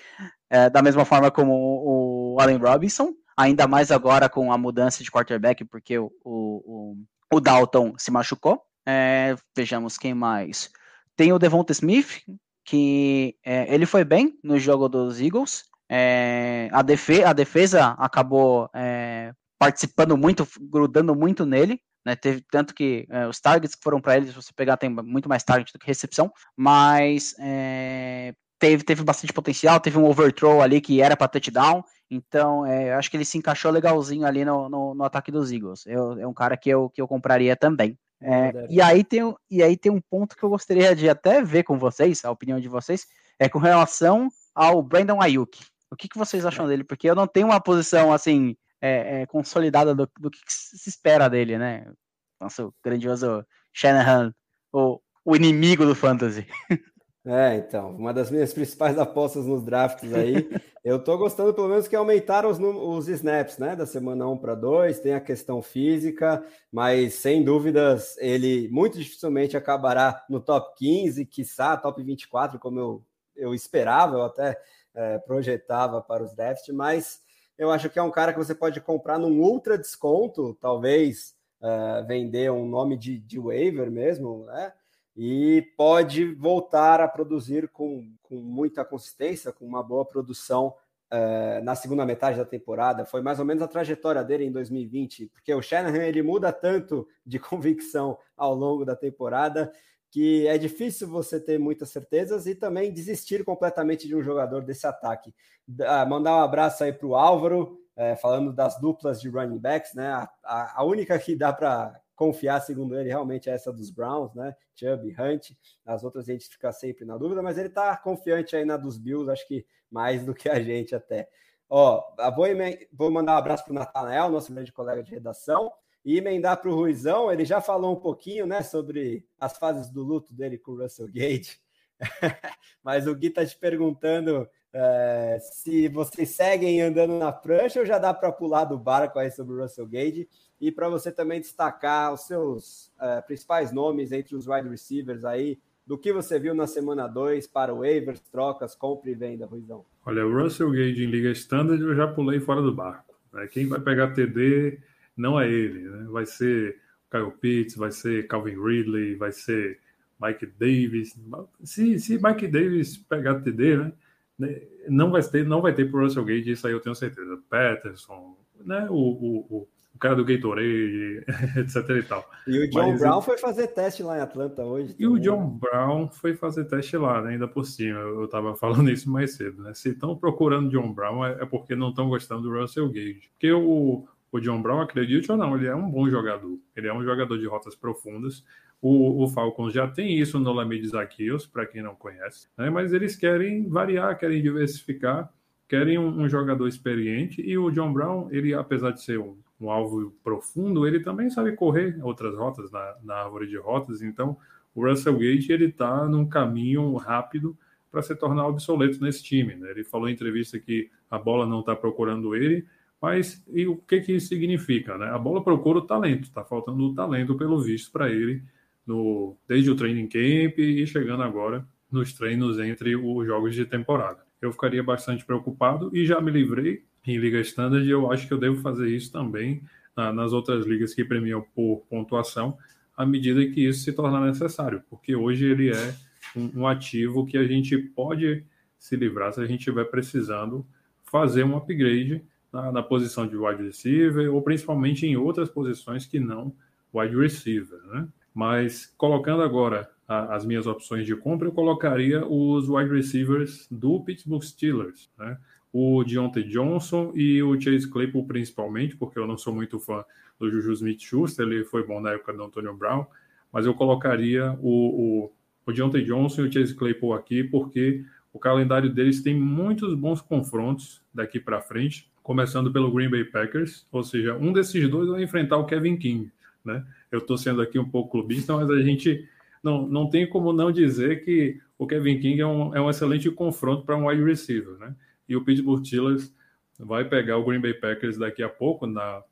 É, 0.50 0.70
da 0.70 0.82
mesma 0.82 1.06
forma 1.06 1.30
como 1.32 1.54
o, 1.54 2.36
o, 2.36 2.40
Allen 2.40 2.58
Robinson, 2.58 3.14
ainda 3.38 3.68
mais 3.68 3.92
agora 3.92 4.30
com 4.30 4.52
a 4.52 4.58
mudança 4.58 5.04
de 5.04 5.12
quarterback, 5.12 5.64
porque 5.66 5.98
o, 5.98 6.12
o, 6.24 6.96
o 7.34 7.40
Dalton 7.40 7.94
se 7.98 8.12
machucou. 8.12 8.62
É, 8.86 9.36
vejamos 9.56 9.98
quem 9.98 10.14
mais. 10.14 10.70
Tem 11.16 11.32
o 11.34 11.40
Devonta 11.40 11.72
Smith, 11.72 12.24
que 12.64 13.36
é, 13.44 13.74
ele 13.74 13.86
foi 13.86 14.04
bem 14.04 14.38
no 14.44 14.60
jogo 14.60 14.90
dos 14.90 15.20
Eagles. 15.20 15.66
É, 15.90 16.68
a, 16.72 16.82
defesa, 16.82 17.30
a, 17.30 17.34
defesa, 17.34 17.88
acabou 17.98 18.70
é, 18.74 19.32
participando 19.58 20.18
muito, 20.18 20.48
grudando 20.60 21.16
muito 21.16 21.46
nele. 21.46 21.80
Né, 22.06 22.16
teve 22.16 22.46
tanto 22.52 22.76
que 22.76 23.08
é, 23.10 23.28
os 23.28 23.40
targets 23.40 23.74
que 23.74 23.84
foram 23.84 24.00
para 24.00 24.18
ele, 24.18 24.28
se 24.28 24.34
você 24.34 24.52
pegar, 24.56 24.78
tem 24.78 24.90
muito 24.90 25.28
mais 25.28 25.44
target 25.44 25.74
do 25.74 25.80
que 25.80 25.88
recepção, 25.88 26.32
mas 26.56 27.34
é, 27.40 28.36
teve, 28.60 28.84
teve 28.84 29.04
bastante 29.04 29.34
potencial, 29.34 29.80
teve 29.80 29.98
um 29.98 30.06
overthrow 30.06 30.62
ali 30.62 30.80
que 30.80 31.02
era 31.02 31.18
para 31.18 31.28
touchdown, 31.28 31.84
então 32.10 32.64
é, 32.64 32.94
acho 32.94 33.10
que 33.10 33.18
ele 33.18 33.26
se 33.26 33.40
encaixou 33.40 33.72
legalzinho 33.72 34.24
ali 34.24 34.46
no, 34.46 34.70
no, 34.70 34.94
no 34.94 35.04
ataque 35.04 35.32
dos 35.32 35.52
Eagles. 35.52 35.84
Eu, 35.88 36.20
é 36.20 36.28
um 36.28 36.34
cara 36.34 36.56
que 36.56 36.70
eu, 36.70 36.92
que 36.92 37.02
eu 37.02 37.08
compraria 37.08 37.56
também. 37.56 37.98
É, 38.22 38.68
e, 38.70 38.82
aí 38.82 39.04
tem, 39.04 39.22
e 39.50 39.62
aí 39.62 39.78
tem 39.78 39.92
um 39.92 40.02
ponto 40.02 40.36
que 40.36 40.44
eu 40.44 40.50
gostaria 40.50 40.96
de 40.96 41.10
até 41.10 41.44
ver 41.44 41.64
com 41.64 41.78
vocês, 41.78 42.24
a 42.24 42.32
opinião 42.32 42.60
de 42.60 42.68
vocês, 42.68 43.06
é 43.38 43.50
com 43.50 43.60
relação 43.60 44.30
ao 44.54 44.82
Brandon 44.82 45.22
Ayuk. 45.22 45.64
O 45.92 45.96
que, 45.96 46.08
que 46.08 46.18
vocês 46.18 46.46
acham 46.46 46.68
dele? 46.68 46.84
Porque 46.84 47.10
eu 47.10 47.16
não 47.16 47.28
tenho 47.28 47.48
uma 47.48 47.62
posição 47.62 48.12
assim 48.12 48.56
é, 48.82 49.22
é, 49.22 49.26
consolidada 49.26 49.94
do, 49.94 50.10
do 50.20 50.32
que 50.32 50.40
se 50.48 50.90
espera 50.90 51.30
dele, 51.30 51.58
né? 51.58 51.92
Nosso 52.40 52.74
grandioso 52.84 53.46
Shanahan, 53.74 54.34
o, 54.72 55.00
o 55.24 55.36
inimigo 55.36 55.86
do 55.86 55.96
fantasy. 55.96 56.48
É, 57.28 57.56
então, 57.56 57.90
uma 57.90 58.14
das 58.14 58.30
minhas 58.30 58.54
principais 58.54 58.98
apostas 59.00 59.48
nos 59.48 59.64
drafts 59.64 60.14
aí. 60.14 60.48
eu 60.84 61.04
tô 61.04 61.18
gostando, 61.18 61.56
pelo 61.56 61.68
menos, 61.68 61.88
que 61.88 61.96
aumentaram 61.96 62.50
os, 62.50 62.60
os 62.60 63.08
snaps, 63.08 63.58
né? 63.58 63.76
Da 63.76 63.88
semana 63.88 64.28
1 64.28 64.38
para 64.38 64.54
2, 64.54 65.00
tem 65.00 65.16
a 65.16 65.20
questão 65.20 65.60
física, 65.60 66.46
mas 66.72 67.16
sem 67.16 67.44
dúvidas 67.44 68.16
ele 68.20 68.70
muito 68.70 69.00
dificilmente 69.00 69.58
acabará 69.58 70.24
no 70.30 70.40
top 70.40 70.76
15, 70.78 71.26
quiçá 71.26 71.76
top 71.76 72.04
24, 72.04 72.60
como 72.60 72.80
eu, 72.80 73.04
eu 73.36 73.54
esperava, 73.56 74.18
eu 74.18 74.24
até 74.24 74.62
é, 74.94 75.18
projetava 75.18 76.02
para 76.02 76.24
os 76.24 76.34
drafts, 76.36 76.74
mas 76.76 77.22
eu 77.58 77.72
acho 77.72 77.90
que 77.90 77.98
é 77.98 78.04
um 78.04 78.12
cara 78.12 78.32
que 78.32 78.40
você 78.40 78.54
pode 78.54 78.80
comprar 78.82 79.18
num 79.18 79.40
ultra 79.42 79.80
desconto, 79.80 80.56
talvez 80.62 81.34
é, 81.64 82.04
vender 82.04 82.52
um 82.52 82.68
nome 82.68 82.96
de, 82.96 83.18
de 83.18 83.40
waiver 83.40 83.90
mesmo, 83.90 84.46
né? 84.46 84.72
E 85.16 85.62
pode 85.78 86.34
voltar 86.34 87.00
a 87.00 87.08
produzir 87.08 87.70
com, 87.70 88.12
com 88.22 88.36
muita 88.36 88.84
consistência, 88.84 89.52
com 89.52 89.66
uma 89.66 89.82
boa 89.82 90.04
produção 90.04 90.74
uh, 91.14 91.64
na 91.64 91.74
segunda 91.74 92.06
metade 92.06 92.38
da 92.38 92.46
temporada. 92.46 93.06
Foi 93.06 93.22
mais 93.22 93.40
ou 93.40 93.46
menos 93.46 93.64
a 93.64 93.68
trajetória 93.68 94.24
dele 94.24 94.44
em 94.44 94.52
2020, 94.52 95.28
porque 95.28 95.54
o 95.54 95.62
Shanahan 95.62 96.04
ele 96.04 96.22
muda 96.22 96.52
tanto 96.52 97.08
de 97.26 97.40
convicção 97.40 98.18
ao 98.36 98.54
longo 98.54 98.84
da 98.84 98.96
temporada 98.96 99.72
que 100.12 100.48
é 100.48 100.58
difícil 100.58 101.10
você 101.10 101.42
ter 101.42 101.60
muitas 101.60 101.90
certezas 101.90 102.48
e 102.48 102.56
também 102.56 102.94
desistir 102.94 103.44
completamente 103.44 104.08
de 104.08 104.16
um 104.16 104.24
jogador 104.24 104.64
desse 104.64 104.88
ataque. 104.88 105.34
Uh, 105.68 106.10
mandar 106.10 106.38
um 106.38 106.42
abraço 106.42 106.86
aí 106.86 106.94
para 106.94 107.06
o 107.06 107.16
Álvaro, 107.16 107.78
uh, 107.98 108.16
falando 108.22 108.54
das 108.54 108.80
duplas 108.80 109.20
de 109.20 109.28
running 109.28 109.58
backs, 109.58 109.94
né? 109.94 110.08
A, 110.08 110.30
a, 110.42 110.82
a 110.82 110.84
única 110.86 111.20
que 111.20 111.36
dá 111.36 111.52
para 111.52 112.00
confiar, 112.16 112.62
segundo 112.62 112.98
ele, 112.98 113.10
realmente 113.10 113.50
é 113.50 113.54
essa 113.54 113.72
dos 113.72 113.90
Browns, 113.90 114.34
né? 114.34 114.56
Chubb, 114.74 115.14
Hunt, 115.20 115.52
as 115.86 116.04
outras 116.04 116.28
a 116.28 116.32
gente 116.32 116.48
fica 116.48 116.72
sempre 116.72 117.06
na 117.06 117.18
dúvida, 117.18 117.42
mas 117.42 117.58
ele 117.58 117.70
tá 117.70 117.96
confiante 117.98 118.56
aí 118.56 118.66
na 118.66 118.78
dos 118.78 118.98
Bills, 118.98 119.30
acho 119.30 119.48
que 119.48 119.66
mais 119.92 120.26
do 120.26 120.34
que 120.34 120.50
a 120.50 120.62
gente 120.62 120.96
até. 120.96 121.30
Ó, 121.70 122.04
vou, 122.36 122.46
vou 122.92 123.12
mandar 123.12 123.34
um 123.34 123.38
abraço 123.38 123.64
para 123.64 123.72
o 123.72 123.76
Natanael, 123.76 124.30
nosso 124.30 124.54
grande 124.54 124.72
colega 124.72 125.04
de 125.04 125.12
redação, 125.12 125.72
e 126.04 126.18
emendar 126.18 126.62
para 126.62 126.70
o 126.70 126.76
Ruizão, 126.76 127.32
ele 127.32 127.44
já 127.44 127.60
falou 127.60 127.94
um 127.94 128.00
pouquinho, 128.00 128.46
né, 128.46 128.62
sobre 128.62 129.26
as 129.40 129.58
fases 129.58 129.90
do 129.90 130.04
luto 130.04 130.34
dele 130.34 130.58
com 130.58 130.72
o 130.72 130.82
Russell 130.82 131.08
Gage, 131.12 131.58
mas 132.84 133.08
o 133.08 133.16
Gui 133.16 133.30
tá 133.30 133.46
te 133.46 133.58
perguntando 133.58 134.48
é, 134.72 135.38
se 135.40 135.88
vocês 135.88 136.30
seguem 136.30 136.82
andando 136.82 137.18
na 137.18 137.32
prancha 137.32 137.80
ou 137.80 137.86
já 137.86 137.98
dá 137.98 138.14
para 138.14 138.32
pular 138.32 138.66
do 138.66 138.78
barco 138.78 139.18
aí 139.18 139.32
sobre 139.32 139.56
o 139.56 139.62
Russell 139.62 139.88
Gage 139.88 140.28
e 140.60 140.72
para 140.72 140.90
você 140.90 141.12
também 141.12 141.42
destacar 141.42 142.14
os 142.14 142.22
seus 142.22 142.92
é, 143.00 143.22
principais 143.22 143.72
nomes 143.72 144.12
entre 144.12 144.36
os 144.36 144.48
wide 144.48 144.70
receivers 144.70 145.26
aí, 145.26 145.60
do 145.86 145.98
que 145.98 146.12
você 146.12 146.40
viu 146.40 146.56
na 146.56 146.66
semana 146.66 147.08
2 147.08 147.48
para 147.48 147.74
waivers, 147.74 148.20
trocas, 148.32 148.76
compra 148.76 149.10
e 149.10 149.14
venda, 149.14 149.46
Ruizão. 149.46 149.86
Olha, 150.06 150.26
o 150.26 150.34
Russell 150.34 150.72
Gage 150.72 151.04
em 151.04 151.10
Liga 151.10 151.30
Standard 151.32 151.82
eu 151.82 151.96
já 151.96 152.08
pulei 152.08 152.40
fora 152.40 152.62
do 152.62 152.74
barco. 152.74 153.16
Né? 153.32 153.48
Quem 153.48 153.68
vai 153.68 153.80
pegar 153.80 154.14
TD 154.14 154.80
não 155.16 155.40
é 155.40 155.50
ele, 155.50 155.82
né? 155.82 156.08
vai 156.10 156.26
ser 156.26 156.80
Kyle 157.12 157.32
Pitts, 157.32 157.76
vai 157.76 157.92
ser 157.92 158.28
Calvin 158.28 158.60
Ridley, 158.60 159.16
vai 159.16 159.32
ser 159.32 159.80
Mike 160.20 160.46
Davis. 160.46 161.16
Se, 161.64 162.00
se 162.00 162.20
Mike 162.22 162.48
Davis 162.48 162.98
pegar 162.98 163.42
TD, 163.42 163.78
né? 163.78 163.94
Né, 164.38 164.62
não 164.90 165.12
vai 165.12 165.24
ter, 165.24 165.46
não 165.46 165.62
vai 165.62 165.74
ter 165.74 165.90
pro 165.90 166.02
Russell 166.02 166.26
Gage, 166.26 166.52
isso 166.52 166.68
aí 166.68 166.74
eu 166.74 166.82
tenho 166.82 166.96
certeza. 166.96 167.42
Peterson, 167.50 168.38
né? 168.64 168.88
O, 168.90 168.96
o, 168.96 169.38
o, 169.50 169.68
o 169.96 170.00
cara 170.00 170.16
do 170.16 170.26
Gatorade, 170.26 171.24
etc 171.58 171.90
e 171.90 172.04
tal. 172.04 172.30
E 172.46 172.60
o 172.60 172.70
John 172.70 172.92
Mas, 172.92 173.00
Brown 173.00 173.22
foi 173.22 173.38
fazer 173.38 173.68
teste 173.68 174.04
lá 174.04 174.18
em 174.18 174.22
Atlanta 174.22 174.64
hoje. 174.64 174.96
E 175.00 175.08
o 175.08 175.18
John 175.18 175.48
Brown 175.48 176.10
foi 176.10 176.36
fazer 176.36 176.66
teste 176.66 176.98
lá, 176.98 177.22
né, 177.22 177.32
ainda 177.32 177.48
por 177.48 177.66
cima. 177.66 178.00
Eu 178.00 178.26
estava 178.26 178.54
falando 178.58 178.92
isso 178.92 179.10
mais 179.10 179.34
cedo, 179.36 179.64
né? 179.64 179.74
Se 179.74 179.90
estão 179.90 180.16
procurando 180.16 180.70
John 180.70 180.94
Brown 180.94 181.26
é, 181.26 181.42
é 181.42 181.46
porque 181.46 181.76
não 181.76 181.90
estão 181.90 182.10
gostando 182.10 182.44
do 182.44 182.60
Russell 182.60 182.90
Gage. 182.90 183.30
Porque 183.32 183.52
o, 183.52 184.06
o 184.32 184.40
John 184.42 184.62
Brown, 184.62 184.82
acredite 184.82 185.32
ou 185.32 185.38
não, 185.38 185.56
ele 185.56 185.68
é 185.68 185.76
um 185.76 185.90
bom 185.90 186.10
jogador. 186.10 186.60
Ele 186.76 186.88
é 186.88 186.94
um 186.94 187.04
jogador 187.04 187.38
de 187.38 187.48
rotas 187.48 187.74
profundas. 187.74 188.44
O, 188.82 189.24
o 189.24 189.28
Falcons 189.30 189.74
já 189.74 189.88
tem 189.88 190.20
isso 190.20 190.38
no 190.38 190.52
Lamid 190.52 190.86
Zaquios, 190.88 191.48
para 191.48 191.66
quem 191.66 191.82
não 191.82 191.96
conhece, 191.96 192.48
né? 192.58 192.70
mas 192.70 192.94
eles 192.94 193.16
querem 193.16 193.68
variar, 193.68 194.16
querem 194.18 194.44
diversificar, 194.44 195.32
querem 195.68 195.98
um, 195.98 196.22
um, 196.22 196.30
jogador 196.30 196.68
experiente. 196.68 197.42
E 197.42 197.58
o 197.58 197.72
John 197.72 197.92
Brown, 197.92 198.28
ele, 198.30 198.54
apesar 198.54 198.92
de 198.92 199.02
ser 199.02 199.20
um, 199.20 199.38
um 199.60 199.70
alvo 199.70 200.12
profundo, 200.24 200.86
ele 200.86 201.00
também 201.00 201.30
sabe 201.30 201.54
correr 201.54 201.98
outras 202.04 202.36
rotas 202.36 202.72
na, 202.72 202.96
na 203.04 203.16
árvore 203.16 203.48
de 203.48 203.58
rotas. 203.58 204.02
Então, 204.02 204.38
o 204.74 204.86
Russell 204.86 205.18
Gage 205.18 205.52
ele 205.52 205.66
está 205.66 206.06
num 206.06 206.28
caminho 206.28 206.94
rápido 206.96 207.58
para 207.90 208.02
se 208.02 208.14
tornar 208.16 208.48
obsoleto 208.48 209.02
nesse 209.02 209.24
time. 209.24 209.56
Né? 209.56 209.72
Ele 209.72 209.84
falou 209.84 210.10
em 210.10 210.14
entrevista 210.14 210.60
que 210.60 210.90
a 211.10 211.18
bola 211.18 211.46
não 211.46 211.62
está 211.62 211.76
procurando 211.76 212.36
ele, 212.36 212.66
mas 213.02 213.42
e 213.54 213.66
o 213.66 213.78
que, 213.78 214.02
que 214.02 214.14
isso 214.14 214.28
significa? 214.28 214.98
Né? 214.98 215.08
A 215.08 215.18
bola 215.18 215.42
procura 215.42 215.80
o 215.80 215.88
talento, 215.88 216.24
está 216.24 216.44
faltando 216.44 216.84
o 216.84 216.94
talento, 216.94 217.38
pelo 217.38 217.62
visto, 217.62 217.92
para 217.92 218.10
ele, 218.10 218.44
no, 218.86 219.38
desde 219.48 219.72
o 219.72 219.76
training 219.76 220.08
camp 220.08 220.60
e 220.60 220.86
chegando 220.86 221.24
agora 221.24 221.66
nos 221.90 222.14
treinos 222.14 222.60
entre 222.60 222.96
os 222.96 223.26
jogos 223.26 223.56
de 223.56 223.66
temporada. 223.66 224.26
Eu 224.42 224.52
ficaria 224.52 224.84
bastante 224.84 225.24
preocupado 225.26 225.90
e 225.96 226.06
já 226.06 226.20
me 226.20 226.32
livrei 226.32 226.84
em 227.06 227.18
Liga 227.18 227.40
Standard 227.42 227.86
e 227.86 227.92
eu 227.92 228.12
acho 228.12 228.28
que 228.28 228.34
eu 228.34 228.38
devo 228.38 228.62
fazer 228.62 228.90
isso 228.90 229.12
também 229.12 229.62
na, 229.96 230.12
nas 230.12 230.34
outras 230.34 230.66
ligas 230.66 230.94
que 230.94 231.06
premiam 231.06 231.46
por 231.54 231.84
pontuação, 231.90 232.58
à 232.96 233.06
medida 233.06 233.46
que 233.46 233.68
isso 233.68 233.84
se 233.84 233.94
tornar 233.94 234.26
necessário, 234.26 234.84
porque 234.90 235.16
hoje 235.16 235.46
ele 235.46 235.72
é 235.72 235.96
um, 236.36 236.62
um 236.62 236.68
ativo 236.68 237.26
que 237.26 237.38
a 237.38 237.46
gente 237.46 237.78
pode 237.78 238.44
se 238.78 238.96
livrar 238.96 239.34
se 239.34 239.42
a 239.42 239.46
gente 239.46 239.60
estiver 239.60 239.86
precisando 239.86 240.66
fazer 241.04 241.44
um 241.44 241.56
upgrade 241.56 242.24
na, 242.52 242.72
na, 242.72 242.84
posição 242.84 243.28
de 243.28 243.36
wide 243.36 243.64
receiver 243.64 244.34
ou 244.34 244.42
principalmente 244.42 245.06
em 245.06 245.16
outras 245.16 245.50
posições 245.50 246.06
que 246.06 246.20
não 246.20 246.54
wide 246.94 247.16
receiver, 247.16 247.80
né? 247.88 248.08
Mas 248.34 248.94
colocando 248.98 249.42
agora 249.42 249.90
a, 250.08 250.36
as 250.36 250.46
minhas 250.46 250.68
opções 250.68 251.06
de 251.06 251.16
compra, 251.16 251.48
eu 251.48 251.52
colocaria 251.52 252.26
os 252.26 252.70
wide 252.70 252.94
receivers 252.94 253.68
do 253.72 254.02
Pittsburgh 254.02 254.44
Steelers, 254.44 255.10
né? 255.18 255.38
O 255.78 256.06
Deontay 256.06 256.44
Johnson 256.44 257.12
e 257.14 257.44
o 257.44 257.60
Chase 257.60 257.90
Claypool 257.90 258.26
principalmente, 258.26 258.96
porque 258.96 259.20
eu 259.20 259.28
não 259.28 259.38
sou 259.38 259.54
muito 259.54 259.78
fã 259.78 260.06
do 260.40 260.50
Juju 260.50 260.72
Smith-Schuster, 260.72 261.46
ele 261.46 261.66
foi 261.66 261.86
bom 261.86 262.00
na 262.00 262.12
época 262.12 262.32
do 262.32 262.44
Antonio 262.44 262.74
Brown, 262.74 263.06
mas 263.52 263.66
eu 263.66 263.74
colocaria 263.74 264.58
o, 264.62 265.26
o, 265.26 265.32
o 265.66 265.74
Deontay 265.74 266.06
Johnson 266.06 266.46
e 266.46 266.48
o 266.48 266.52
Chase 266.54 266.74
Claypool 266.74 267.14
aqui, 267.14 267.44
porque 267.44 268.06
o 268.32 268.40
calendário 268.40 268.90
deles 268.90 269.22
tem 269.22 269.38
muitos 269.38 269.94
bons 269.96 270.22
confrontos 270.22 271.02
daqui 271.14 271.42
para 271.42 271.60
frente, 271.60 272.10
começando 272.24 272.72
pelo 272.72 272.90
Green 272.90 273.10
Bay 273.10 273.26
Packers, 273.26 273.86
ou 273.92 274.02
seja, 274.02 274.34
um 274.34 274.54
desses 274.54 274.90
dois 274.90 275.10
vai 275.10 275.24
enfrentar 275.24 275.58
o 275.58 275.66
Kevin 275.66 275.98
King, 275.98 276.32
né? 276.64 276.86
Eu 277.12 277.20
estou 277.20 277.38
sendo 277.38 277.62
aqui 277.62 277.78
um 277.78 277.90
pouco 277.90 278.12
clubista, 278.12 278.56
mas 278.56 278.70
a 278.70 278.82
gente 278.82 279.28
não, 279.62 279.86
não 279.86 280.10
tem 280.10 280.26
como 280.26 280.54
não 280.54 280.72
dizer 280.72 281.26
que 281.26 281.60
o 281.78 281.86
Kevin 281.86 282.18
King 282.20 282.40
é 282.40 282.48
um, 282.48 282.74
é 282.74 282.80
um 282.80 282.90
excelente 282.90 283.30
confronto 283.30 283.84
para 283.84 283.98
um 283.98 284.08
wide 284.08 284.24
receiver, 284.24 284.78
né? 284.78 284.96
E 285.28 285.36
o 285.36 285.44
Pittsburgh 285.44 285.86
Steelers 285.86 286.34
vai 286.80 287.06
pegar 287.06 287.38
o 287.38 287.46
Green 287.46 287.62
Bay 287.62 287.74
Packers 287.74 288.18
daqui 288.18 288.44
a 288.44 288.50
pouco, 288.50 288.86
na 288.86 289.24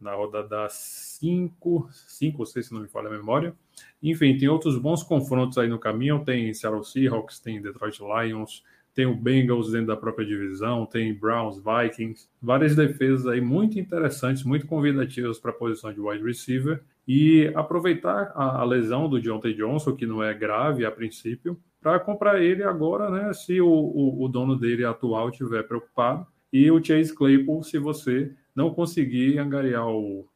na 0.00 0.14
rodada 0.14 0.68
5, 0.68 1.88
5 1.90 2.38
ou 2.38 2.46
6, 2.46 2.66
se 2.66 2.74
não 2.74 2.82
me 2.82 2.88
falha 2.88 3.08
a 3.08 3.10
memória. 3.10 3.54
Enfim, 4.02 4.36
tem 4.36 4.48
outros 4.48 4.78
bons 4.78 5.02
confrontos 5.02 5.58
aí 5.58 5.68
no 5.68 5.78
caminho. 5.78 6.24
Tem 6.24 6.52
Seattle 6.52 6.84
Seahawks, 6.84 7.40
tem 7.40 7.60
Detroit 7.60 7.98
Lions, 8.00 8.62
tem 8.96 9.04
o 9.04 9.14
Bengals 9.14 9.72
dentro 9.72 9.88
da 9.88 9.96
própria 9.96 10.26
divisão, 10.26 10.86
tem 10.86 11.12
Browns, 11.12 11.62
Vikings, 11.62 12.30
várias 12.40 12.74
defesas 12.74 13.26
aí 13.26 13.42
muito 13.42 13.78
interessantes, 13.78 14.42
muito 14.42 14.66
convidativas 14.66 15.38
para 15.38 15.50
a 15.50 15.54
posição 15.54 15.92
de 15.92 16.00
wide 16.00 16.24
receiver. 16.24 16.82
E 17.06 17.52
aproveitar 17.54 18.32
a, 18.34 18.62
a 18.62 18.64
lesão 18.64 19.06
do 19.06 19.20
Deontay 19.20 19.52
Johnson, 19.52 19.94
que 19.94 20.06
não 20.06 20.22
é 20.22 20.32
grave 20.32 20.86
a 20.86 20.90
princípio, 20.90 21.60
para 21.78 22.00
comprar 22.00 22.42
ele 22.42 22.62
agora, 22.62 23.10
né? 23.10 23.34
Se 23.34 23.60
o, 23.60 23.68
o, 23.68 24.24
o 24.24 24.28
dono 24.28 24.58
dele 24.58 24.86
atual 24.86 25.28
estiver 25.28 25.62
preocupado. 25.64 26.26
E 26.50 26.70
o 26.70 26.82
Chase 26.82 27.14
Claypool, 27.14 27.62
se 27.62 27.78
você 27.78 28.32
não 28.54 28.72
conseguir 28.72 29.38
angariar 29.38 29.86
o, 29.86 30.26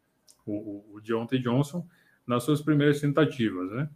o, 0.45 0.85
o 0.97 1.01
Deontay 1.01 1.39
Johnson 1.39 1.87
nas 2.27 2.45
suas 2.45 2.61
primeiras 2.61 3.01
tentativas, 3.01 3.71
né? 3.71 3.89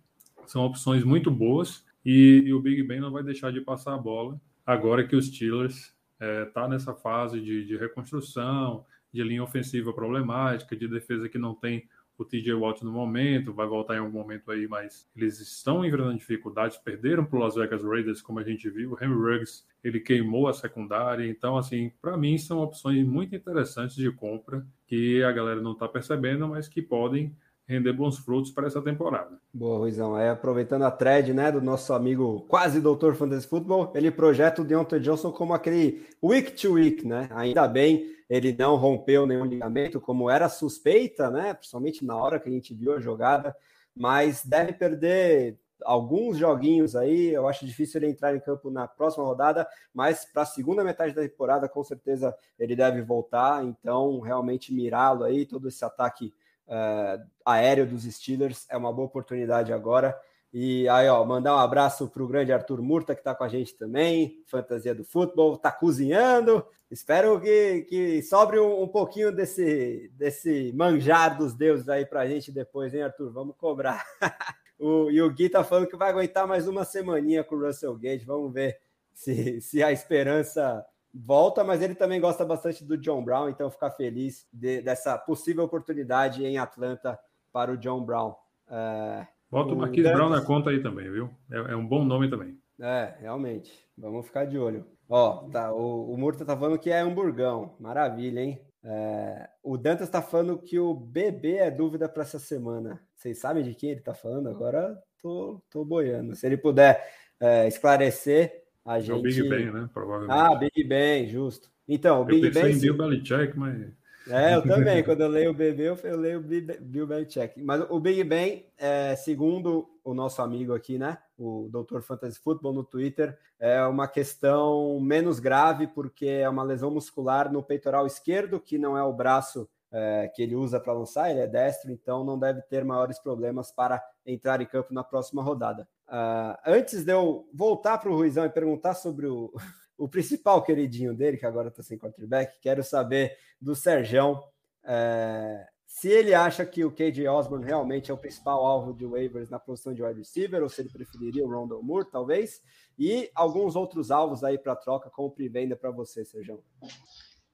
São 0.46 0.64
opções 0.64 1.04
muito 1.04 1.30
boas 1.30 1.84
e, 2.02 2.44
e, 2.46 2.54
o 2.54 2.60
Big 2.60 2.82
Ben 2.82 2.98
não 2.98 3.12
vai 3.12 3.22
deixar 3.22 3.52
de 3.52 3.60
passar 3.60 3.94
a 3.94 3.98
bola 3.98 4.40
agora 4.64 5.06
que 5.06 5.16
os 5.16 5.26
Steelers 5.26 5.94
está 6.14 6.26
é, 6.26 6.44
tá 6.46 6.68
nessa 6.68 6.94
fase 6.94 7.40
de, 7.40 7.64
de 7.64 7.76
reconstrução, 7.76 8.84
de 9.12 9.22
linha 9.22 9.42
ofensiva 9.42 9.92
problemática, 9.92 10.76
de 10.76 10.88
defesa 10.88 11.28
que 11.28 11.38
não 11.38 11.54
tem 11.54 11.88
o 12.16 12.24
TJ 12.24 12.54
Watt 12.54 12.84
no 12.84 12.92
momento, 12.92 13.52
vai 13.52 13.66
voltar 13.66 13.96
em 13.96 13.98
algum 13.98 14.18
momento 14.18 14.50
aí, 14.50 14.68
mas 14.68 15.08
eles 15.16 15.40
estão 15.40 15.84
enfrentando 15.84 16.16
dificuldades, 16.16 16.76
perderam 16.76 17.24
para 17.24 17.36
o 17.36 17.40
Las 17.40 17.56
Vegas 17.56 17.82
Raiders, 17.82 18.22
como 18.22 18.38
a 18.38 18.44
gente 18.44 18.70
viu, 18.70 18.92
o 18.92 19.04
Henry 19.04 19.14
Ruggs, 19.14 19.64
ele 19.82 19.98
queimou 19.98 20.46
a 20.46 20.52
secundária, 20.52 21.28
então, 21.28 21.56
assim, 21.56 21.90
para 22.00 22.16
mim 22.16 22.38
são 22.38 22.60
opções 22.60 23.04
muito 23.04 23.34
interessantes 23.34 23.96
de 23.96 24.10
compra 24.12 24.64
que 24.86 25.22
a 25.24 25.32
galera 25.32 25.60
não 25.60 25.72
está 25.72 25.88
percebendo, 25.88 26.46
mas 26.46 26.68
que 26.68 26.80
podem 26.80 27.34
render 27.66 27.92
bons 27.92 28.18
frutos 28.18 28.50
para 28.50 28.66
essa 28.66 28.82
temporada. 28.82 29.38
Boa, 29.52 29.78
Ruizão. 29.78 30.18
É, 30.18 30.30
aproveitando 30.30 30.82
a 30.82 30.90
thread 30.90 31.32
né, 31.32 31.50
do 31.50 31.62
nosso 31.62 31.92
amigo 31.92 32.44
quase 32.48 32.80
doutor 32.80 33.14
Fantasy 33.14 33.46
Football, 33.46 33.92
ele 33.94 34.10
projeta 34.10 34.62
o 34.62 34.64
Deontay 34.64 35.00
Johnson 35.00 35.32
como 35.32 35.54
aquele 35.54 36.06
week 36.22 36.52
to 36.52 36.72
week, 36.72 37.06
né? 37.06 37.28
Ainda 37.32 37.66
bem 37.66 38.14
ele 38.28 38.54
não 38.58 38.76
rompeu 38.76 39.26
nenhum 39.26 39.44
ligamento, 39.44 40.00
como 40.00 40.30
era 40.30 40.48
suspeita, 40.48 41.30
né? 41.30 41.54
Principalmente 41.54 42.04
na 42.04 42.16
hora 42.16 42.40
que 42.40 42.48
a 42.48 42.52
gente 42.52 42.74
viu 42.74 42.94
a 42.94 43.00
jogada, 43.00 43.54
mas 43.94 44.44
deve 44.44 44.72
perder 44.72 45.58
alguns 45.84 46.38
joguinhos 46.38 46.96
aí. 46.96 47.32
Eu 47.32 47.46
acho 47.46 47.66
difícil 47.66 48.00
ele 48.00 48.10
entrar 48.10 48.34
em 48.34 48.40
campo 48.40 48.70
na 48.70 48.88
próxima 48.88 49.24
rodada, 49.24 49.68
mas 49.92 50.24
para 50.24 50.42
a 50.42 50.46
segunda 50.46 50.82
metade 50.82 51.14
da 51.14 51.22
temporada, 51.22 51.68
com 51.68 51.84
certeza 51.84 52.34
ele 52.58 52.74
deve 52.74 53.02
voltar. 53.02 53.64
Então, 53.64 54.20
realmente 54.20 54.72
mirá-lo 54.72 55.24
aí, 55.24 55.44
todo 55.44 55.68
esse 55.68 55.84
ataque 55.84 56.32
uh, 56.68 57.22
aéreo 57.44 57.86
dos 57.86 58.04
Steelers 58.04 58.66
é 58.70 58.76
uma 58.76 58.92
boa 58.92 59.06
oportunidade 59.06 59.72
agora. 59.72 60.18
E 60.52 60.88
aí, 60.88 61.08
ó, 61.08 61.24
mandar 61.24 61.56
um 61.56 61.58
abraço 61.58 62.08
para 62.08 62.22
o 62.22 62.28
grande 62.28 62.52
Arthur 62.52 62.80
Murta, 62.80 63.12
que 63.12 63.20
está 63.20 63.34
com 63.34 63.42
a 63.42 63.48
gente 63.48 63.74
também, 63.74 64.40
fantasia 64.46 64.94
do 64.94 65.04
futebol, 65.04 65.54
está 65.54 65.72
cozinhando. 65.72 66.64
Espero 66.88 67.40
que, 67.40 67.82
que 67.88 68.22
sobre 68.22 68.60
um, 68.60 68.82
um, 68.82 68.86
pouquinho 68.86 69.32
desse, 69.32 70.12
desse 70.14 70.72
manjar 70.72 71.36
dos 71.36 71.54
deuses 71.54 71.88
aí 71.88 72.06
para 72.06 72.20
a 72.20 72.26
gente 72.28 72.52
depois, 72.52 72.94
hein, 72.94 73.02
Arthur? 73.02 73.32
Vamos 73.32 73.56
cobrar. 73.56 74.04
o, 74.78 75.10
e 75.10 75.20
o 75.20 75.28
Gui 75.28 75.48
tá 75.48 75.64
falando 75.64 75.88
que 75.88 75.96
vai 75.96 76.10
aguentar 76.10 76.46
mais 76.46 76.68
uma 76.68 76.84
semaninha 76.84 77.42
com 77.42 77.56
o 77.56 77.66
Russell 77.66 77.98
Gage. 77.98 78.24
Vamos 78.24 78.52
ver 78.52 78.78
se, 79.12 79.60
se 79.60 79.82
a 79.82 79.90
esperança 79.90 80.86
volta, 81.14 81.62
mas 81.62 81.80
ele 81.80 81.94
também 81.94 82.20
gosta 82.20 82.44
bastante 82.44 82.84
do 82.84 82.96
John 82.96 83.22
Brown, 83.22 83.48
então 83.48 83.70
ficar 83.70 83.90
feliz 83.92 84.46
de, 84.52 84.82
dessa 84.82 85.16
possível 85.16 85.64
oportunidade 85.64 86.44
em 86.44 86.58
Atlanta 86.58 87.18
para 87.52 87.70
o 87.70 87.76
John 87.76 88.04
Brown. 88.04 88.34
É, 88.68 89.26
Bota 89.50 89.72
o, 89.72 89.76
Marquis 89.76 90.02
Brown 90.02 90.28
na 90.28 90.40
conta 90.40 90.70
aí 90.70 90.82
também, 90.82 91.08
viu? 91.10 91.30
É, 91.50 91.72
é, 91.72 91.76
um 91.76 91.86
bom 91.86 92.04
nome 92.04 92.28
também. 92.28 92.58
É, 92.80 93.14
realmente. 93.20 93.72
Vamos 93.96 94.26
ficar 94.26 94.46
de 94.46 94.58
olho. 94.58 94.84
Ó, 95.08 95.48
tá, 95.48 95.72
o, 95.72 96.12
o 96.12 96.18
Murta 96.18 96.44
tá 96.44 96.56
falando 96.56 96.78
que 96.78 96.90
é 96.90 96.98
hamburgão. 96.98 97.76
Maravilha, 97.78 98.40
hein? 98.40 98.60
É, 98.82 99.48
o 99.62 99.78
Dantas 99.78 100.10
tá 100.10 100.20
falando 100.20 100.58
que 100.58 100.78
o 100.78 100.92
bebê 100.92 101.58
é 101.58 101.70
dúvida 101.70 102.08
para 102.08 102.24
essa 102.24 102.40
semana. 102.40 103.00
Vocês 103.14 103.38
sabem 103.38 103.62
de 103.62 103.74
quem 103.74 103.90
ele 103.90 104.00
tá 104.00 104.12
falando? 104.12 104.48
Agora 104.48 105.00
tô, 105.22 105.62
tô 105.70 105.84
boiando. 105.84 106.34
Se 106.34 106.46
ele 106.46 106.56
puder 106.56 107.08
é, 107.38 107.68
esclarecer, 107.68 108.63
a 108.84 109.00
gente. 109.00 109.12
É 109.12 109.14
o 109.14 109.22
Big 109.22 109.48
Ben, 109.48 109.72
né? 109.72 109.88
Provavelmente. 109.92 110.32
Ah, 110.32 110.54
Big 110.54 110.84
Ben, 110.84 111.26
justo. 111.26 111.70
Então, 111.88 112.22
o 112.22 112.24
Big 112.24 112.40
Ben. 112.40 112.48
Eu 112.48 112.52
pensei 112.52 112.72
em 112.72 112.80
Bill 112.80 112.96
Belichick, 112.96 113.58
mas. 113.58 113.92
É, 114.28 114.54
eu 114.54 114.62
também. 114.66 115.02
Quando 115.02 115.20
eu 115.22 115.28
leio 115.28 115.50
o 115.50 115.54
BB, 115.54 115.96
eu 116.04 116.16
leio 116.16 116.38
o 116.38 116.42
Bill 116.42 117.06
Belichick. 117.06 117.62
Mas 117.62 117.84
o 117.88 118.00
Big 118.00 118.22
Ben, 118.24 118.66
é, 118.78 119.14
segundo 119.16 119.88
o 120.02 120.12
nosso 120.12 120.42
amigo 120.42 120.74
aqui, 120.74 120.98
né? 120.98 121.18
O 121.38 121.68
Dr. 121.70 122.00
Fantasy 122.00 122.38
Football 122.38 122.74
no 122.74 122.84
Twitter, 122.84 123.38
é 123.58 123.82
uma 123.86 124.06
questão 124.06 125.00
menos 125.00 125.40
grave, 125.40 125.86
porque 125.86 126.26
é 126.26 126.48
uma 126.48 126.62
lesão 126.62 126.90
muscular 126.90 127.52
no 127.52 127.62
peitoral 127.62 128.06
esquerdo, 128.06 128.60
que 128.60 128.78
não 128.78 128.96
é 128.96 129.02
o 129.02 129.12
braço 129.12 129.68
é, 129.96 130.28
que 130.34 130.42
ele 130.42 130.56
usa 130.56 130.80
para 130.80 130.92
lançar, 130.92 131.30
ele 131.30 131.38
é 131.38 131.46
destro, 131.46 131.92
então 131.92 132.24
não 132.24 132.36
deve 132.36 132.60
ter 132.62 132.84
maiores 132.84 133.16
problemas 133.20 133.70
para 133.70 134.04
entrar 134.26 134.60
em 134.60 134.66
campo 134.66 134.92
na 134.92 135.04
próxima 135.04 135.40
rodada. 135.40 135.88
Uh, 136.08 136.58
antes 136.66 137.04
de 137.04 137.12
eu 137.12 137.48
voltar 137.54 137.98
para 137.98 138.10
o 138.10 138.16
Ruizão 138.16 138.44
e 138.44 138.50
perguntar 138.50 138.94
sobre 138.94 139.28
o, 139.28 139.52
o 139.96 140.08
principal 140.08 140.64
queridinho 140.64 141.14
dele, 141.14 141.36
que 141.36 141.46
agora 141.46 141.68
está 141.68 141.80
sem 141.80 141.96
quarterback, 141.96 142.60
quero 142.60 142.82
saber 142.82 143.36
do 143.60 143.76
Serjão 143.76 144.42
é, 144.84 145.64
se 145.86 146.08
ele 146.08 146.34
acha 146.34 146.66
que 146.66 146.84
o 146.84 146.90
KJ 146.90 147.28
Osborne 147.28 147.64
realmente 147.64 148.10
é 148.10 148.14
o 148.14 148.18
principal 148.18 148.66
alvo 148.66 148.92
de 148.92 149.06
waivers 149.06 149.48
na 149.48 149.60
posição 149.60 149.94
de 149.94 150.02
wide 150.02 150.18
receiver, 150.18 150.60
ou 150.60 150.68
se 150.68 150.82
ele 150.82 150.90
preferiria 150.90 151.44
o 151.44 151.48
Rondell 151.48 151.84
Moore, 151.84 152.10
talvez, 152.10 152.60
e 152.98 153.30
alguns 153.32 153.76
outros 153.76 154.10
alvos 154.10 154.42
aí 154.42 154.58
para 154.58 154.74
troca, 154.74 155.08
como 155.08 155.30
pré-venda 155.30 155.76
para 155.76 155.92
você, 155.92 156.24
Serjão. 156.24 156.60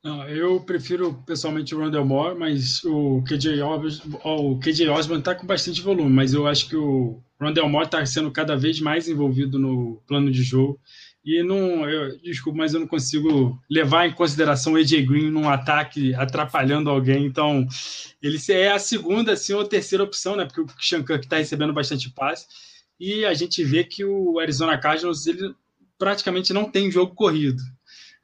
Não, 0.02 0.26
eu 0.26 0.60
prefiro 0.60 1.22
pessoalmente 1.26 1.74
o 1.74 1.78
Rondell 1.78 2.06
Moore, 2.06 2.38
mas 2.38 2.82
o 2.84 3.22
KJ 3.22 3.62
o 4.24 4.58
KJ 4.58 4.88
Osborne 4.88 5.22
tá 5.22 5.34
com 5.34 5.46
bastante 5.46 5.82
volume, 5.82 6.10
mas 6.10 6.32
eu 6.32 6.46
acho 6.46 6.68
que 6.70 6.76
o 6.76 7.22
Rondell 7.38 7.68
Moore 7.68 7.84
está 7.84 8.04
sendo 8.06 8.30
cada 8.30 8.56
vez 8.56 8.80
mais 8.80 9.08
envolvido 9.08 9.58
no 9.58 10.02
plano 10.06 10.30
de 10.30 10.42
jogo. 10.42 10.80
E 11.22 11.42
não, 11.42 11.88
eu, 11.88 12.18
desculpa, 12.22 12.58
mas 12.58 12.72
eu 12.72 12.80
não 12.80 12.86
consigo 12.86 13.60
levar 13.70 14.06
em 14.06 14.14
consideração 14.14 14.72
o 14.72 14.76
AJ 14.76 15.04
Green 15.06 15.30
num 15.30 15.50
ataque 15.50 16.14
atrapalhando 16.14 16.88
alguém. 16.88 17.26
Então, 17.26 17.66
ele 18.22 18.38
é 18.48 18.72
a 18.72 18.78
segunda, 18.78 19.32
assim, 19.32 19.52
ou 19.52 19.64
terceira 19.66 20.02
opção, 20.02 20.34
né? 20.34 20.46
Porque 20.46 20.62
o 20.62 20.66
Christian 20.66 21.04
Kirk 21.04 21.26
está 21.26 21.36
recebendo 21.36 21.74
bastante 21.74 22.10
passe. 22.10 22.46
E 22.98 23.26
a 23.26 23.34
gente 23.34 23.62
vê 23.62 23.84
que 23.84 24.02
o 24.02 24.38
Arizona 24.38 24.78
Cardinals 24.78 25.26
ele 25.26 25.54
praticamente 25.98 26.54
não 26.54 26.70
tem 26.70 26.90
jogo 26.90 27.14
corrido. 27.14 27.62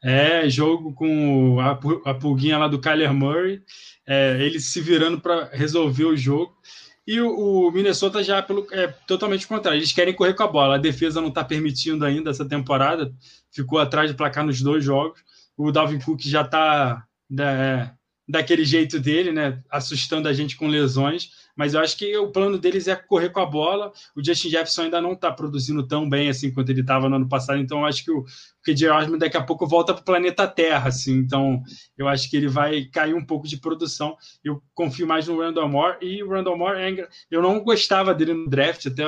É 0.08 0.48
jogo 0.48 0.92
com 0.92 1.58
a, 1.58 2.14
pulguinha 2.14 2.56
lá 2.56 2.68
do 2.68 2.80
Kyler 2.80 3.12
Murray, 3.12 3.60
é, 4.06 4.36
ele 4.40 4.60
se 4.60 4.80
virando 4.80 5.20
para 5.20 5.50
resolver 5.52 6.04
o 6.04 6.16
jogo. 6.16 6.56
E 7.04 7.20
o, 7.20 7.28
o 7.66 7.72
Minnesota 7.72 8.22
já 8.22 8.40
pelo, 8.40 8.68
é 8.70 8.86
totalmente 8.86 9.48
contrário. 9.48 9.80
Eles 9.80 9.90
querem 9.90 10.14
correr 10.14 10.34
com 10.34 10.44
a 10.44 10.46
bola. 10.46 10.76
A 10.76 10.78
defesa 10.78 11.20
não 11.20 11.30
está 11.30 11.42
permitindo 11.42 12.04
ainda 12.04 12.30
essa 12.30 12.44
temporada. 12.44 13.12
Ficou 13.50 13.80
atrás 13.80 14.08
de 14.08 14.16
placar 14.16 14.46
nos 14.46 14.62
dois 14.62 14.84
jogos. 14.84 15.18
O 15.56 15.72
Dalvin 15.72 15.98
Cook 15.98 16.20
já 16.22 16.42
está 16.42 17.04
né, 17.28 17.92
daquele 18.28 18.64
jeito 18.64 18.98
dele, 18.98 19.30
né? 19.30 19.62
Assustando 19.70 20.28
a 20.28 20.32
gente 20.32 20.56
com 20.56 20.66
lesões. 20.66 21.30
Mas 21.56 21.72
eu 21.72 21.80
acho 21.80 21.96
que 21.96 22.14
o 22.18 22.30
plano 22.30 22.58
deles 22.58 22.86
é 22.86 22.94
correr 22.94 23.30
com 23.30 23.40
a 23.40 23.46
bola. 23.46 23.90
O 24.14 24.22
Justin 24.22 24.50
Jefferson 24.50 24.82
ainda 24.82 25.00
não 25.00 25.12
está 25.12 25.32
produzindo 25.32 25.86
tão 25.86 26.08
bem 26.08 26.28
assim 26.28 26.52
quanto 26.52 26.70
ele 26.70 26.82
estava 26.82 27.08
no 27.08 27.16
ano 27.16 27.28
passado. 27.28 27.58
Então 27.58 27.80
eu 27.80 27.86
acho 27.86 28.04
que 28.04 28.10
o 28.10 28.24
KJ 28.62 28.90
Osman 28.90 29.18
daqui 29.18 29.38
a 29.38 29.42
pouco 29.42 29.66
volta 29.66 29.94
para 29.94 30.02
o 30.02 30.04
planeta 30.04 30.46
Terra, 30.46 30.88
assim. 30.88 31.14
Então 31.14 31.62
eu 31.96 32.08
acho 32.08 32.28
que 32.28 32.36
ele 32.36 32.48
vai 32.48 32.84
cair 32.84 33.14
um 33.14 33.24
pouco 33.24 33.48
de 33.48 33.56
produção. 33.56 34.16
Eu 34.44 34.62
confio 34.74 35.06
mais 35.06 35.26
no 35.28 35.40
Randall 35.40 35.68
Moore 35.68 35.96
e 36.02 36.22
o 36.22 36.28
Randall 36.28 36.58
Moore 36.58 36.78
é... 36.78 37.08
eu 37.30 37.40
não 37.40 37.60
gostava 37.60 38.14
dele 38.14 38.34
no 38.34 38.50
draft 38.50 38.86
até 38.86 39.04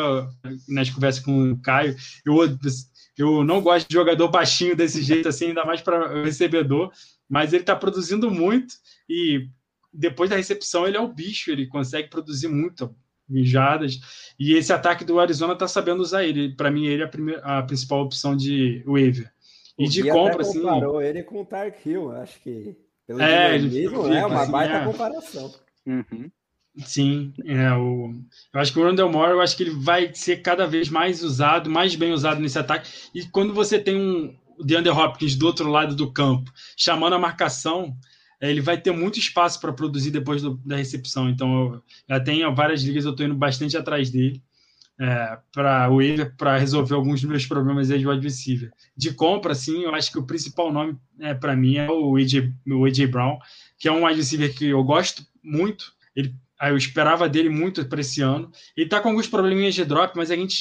nas 0.68 0.88
conversas 0.88 1.22
com 1.22 1.52
o 1.52 1.60
Caio. 1.60 1.94
Eu 2.24 2.34
eu 3.22 3.44
não 3.44 3.60
gosto 3.60 3.88
de 3.88 3.94
jogador 3.94 4.28
baixinho 4.28 4.76
desse 4.76 5.02
jeito 5.02 5.28
assim, 5.28 5.48
ainda 5.48 5.64
mais 5.64 5.80
para 5.80 6.22
recebedor 6.22 6.92
mas 7.28 7.52
ele 7.52 7.62
está 7.62 7.76
produzindo 7.76 8.30
muito 8.30 8.74
e 9.08 9.48
depois 9.92 10.30
da 10.30 10.36
recepção 10.36 10.86
ele 10.86 10.96
é 10.96 11.00
o 11.00 11.12
bicho, 11.12 11.50
ele 11.50 11.66
consegue 11.66 12.08
produzir 12.08 12.48
muito 12.48 12.94
mijadas 13.28 14.00
e 14.38 14.54
esse 14.54 14.72
ataque 14.72 15.04
do 15.04 15.20
Arizona 15.20 15.52
está 15.52 15.68
sabendo 15.68 16.00
usar 16.00 16.24
ele. 16.24 16.54
Para 16.56 16.70
mim 16.70 16.86
ele 16.86 17.02
é 17.02 17.04
a, 17.04 17.08
primeira, 17.08 17.40
a 17.42 17.62
principal 17.62 18.00
opção 18.00 18.34
de 18.34 18.82
waiver. 18.86 19.30
E 19.78 19.84
o 19.84 19.88
de 19.88 20.10
compra 20.10 20.42
assim. 20.42 20.62
Comparou 20.62 21.02
ele 21.02 21.22
com 21.22 21.42
o 21.42 21.44
Tark 21.44 21.86
Hill, 21.86 22.10
acho 22.12 22.40
que 22.40 22.74
pelo 23.06 23.20
é, 23.20 23.58
mesmo, 23.58 24.12
é 24.12 24.26
uma 24.26 24.42
assim, 24.42 24.52
baita 24.52 24.74
é. 24.74 24.84
comparação. 24.84 25.54
Uhum. 25.86 26.30
Sim, 26.84 27.32
é, 27.44 27.72
o, 27.72 28.14
eu 28.54 28.60
acho 28.60 28.72
que 28.72 28.78
o 28.78 28.84
Rondell 28.84 29.10
Moore, 29.10 29.32
eu 29.32 29.40
acho 29.40 29.56
que 29.56 29.64
ele 29.64 29.70
vai 29.70 30.14
ser 30.14 30.42
cada 30.42 30.66
vez 30.66 30.88
mais 30.88 31.22
usado, 31.22 31.68
mais 31.68 31.94
bem 31.96 32.12
usado 32.12 32.40
nesse 32.40 32.58
ataque. 32.58 32.88
E 33.14 33.24
quando 33.26 33.52
você 33.52 33.78
tem 33.78 33.96
um, 33.96 34.36
DeAndre 34.64 34.92
Hopkins 34.92 35.34
do 35.34 35.46
outro 35.46 35.68
lado 35.68 35.94
do 35.94 36.12
campo, 36.12 36.52
chamando 36.76 37.14
a 37.14 37.18
marcação, 37.18 37.96
é, 38.40 38.50
ele 38.50 38.60
vai 38.60 38.80
ter 38.80 38.92
muito 38.92 39.18
espaço 39.18 39.60
para 39.60 39.72
produzir 39.72 40.10
depois 40.10 40.42
do, 40.42 40.56
da 40.64 40.76
recepção. 40.76 41.28
Então, 41.28 41.74
eu, 41.74 41.82
já 42.08 42.20
tenho 42.20 42.54
várias 42.54 42.82
ligas, 42.82 43.04
eu 43.04 43.10
estou 43.10 43.26
indo 43.26 43.34
bastante 43.34 43.76
atrás 43.76 44.10
dele 44.10 44.40
é, 45.00 45.38
para 45.52 45.90
o 45.90 45.98
para 46.36 46.58
resolver 46.58 46.94
alguns 46.94 47.20
dos 47.20 47.30
meus 47.30 47.46
problemas 47.46 47.88
de 47.88 48.06
wide 48.06 48.22
receiver. 48.22 48.70
De 48.96 49.12
compra, 49.12 49.54
sim, 49.54 49.82
eu 49.82 49.94
acho 49.94 50.10
que 50.10 50.18
o 50.18 50.26
principal 50.26 50.72
nome 50.72 50.96
é, 51.20 51.34
para 51.34 51.56
mim 51.56 51.76
é 51.76 51.88
o 51.90 52.16
AJ, 52.16 52.52
o 52.66 52.84
AJ 52.84 53.06
Brown, 53.06 53.38
que 53.78 53.88
é 53.88 53.92
um 53.92 54.04
wide 54.04 54.18
receiver 54.18 54.54
que 54.54 54.66
eu 54.66 54.82
gosto 54.82 55.24
muito. 55.42 55.92
Ele 56.14 56.34
eu 56.60 56.76
esperava 56.76 57.28
dele 57.28 57.48
muito 57.48 57.84
para 57.86 58.00
esse 58.00 58.20
ano. 58.20 58.50
Ele 58.76 58.88
tá 58.88 59.00
com 59.00 59.08
alguns 59.10 59.28
probleminhas 59.28 59.74
de 59.74 59.84
drop, 59.84 60.16
mas 60.16 60.30
a 60.30 60.36
gente 60.36 60.58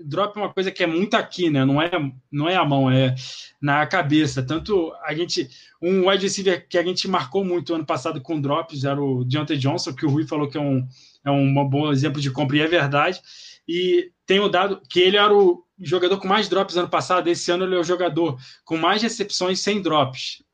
drop 0.00 0.36
é 0.36 0.40
uma 0.40 0.52
coisa 0.52 0.70
que 0.70 0.84
é 0.84 0.86
muito 0.86 1.14
aqui, 1.14 1.50
né? 1.50 1.64
Não 1.64 1.82
é, 1.82 1.90
não 2.30 2.48
é 2.48 2.54
a 2.54 2.64
mão, 2.64 2.90
é 2.90 3.14
na 3.60 3.84
cabeça. 3.86 4.42
Tanto 4.42 4.92
a 5.04 5.12
gente 5.14 5.48
um 5.82 6.08
wide 6.08 6.22
receiver 6.22 6.66
que 6.68 6.78
a 6.78 6.82
gente 6.82 7.08
marcou 7.08 7.44
muito 7.44 7.74
ano 7.74 7.84
passado 7.84 8.20
com 8.20 8.40
drops 8.40 8.84
era 8.84 9.02
o 9.02 9.24
Deontay 9.24 9.58
Johnson, 9.58 9.92
que 9.94 10.06
o 10.06 10.10
Rui 10.10 10.26
falou 10.26 10.48
que 10.48 10.56
é 10.56 10.60
um 10.60 10.86
é 11.24 11.30
um 11.30 11.68
bom 11.68 11.90
exemplo 11.90 12.20
de 12.20 12.30
compra 12.30 12.56
e 12.56 12.60
é 12.60 12.68
verdade. 12.68 13.20
E 13.66 14.12
tenho 14.24 14.48
dado 14.48 14.80
que 14.88 15.00
ele 15.00 15.16
era 15.16 15.34
o 15.34 15.64
jogador 15.80 16.18
com 16.18 16.28
mais 16.28 16.48
drops 16.48 16.76
ano 16.76 16.88
passado, 16.88 17.28
esse 17.28 17.50
ano 17.50 17.64
ele 17.64 17.74
é 17.74 17.78
o 17.78 17.84
jogador 17.84 18.38
com 18.64 18.76
mais 18.76 19.02
recepções 19.02 19.60
sem 19.60 19.82
drops 19.82 20.44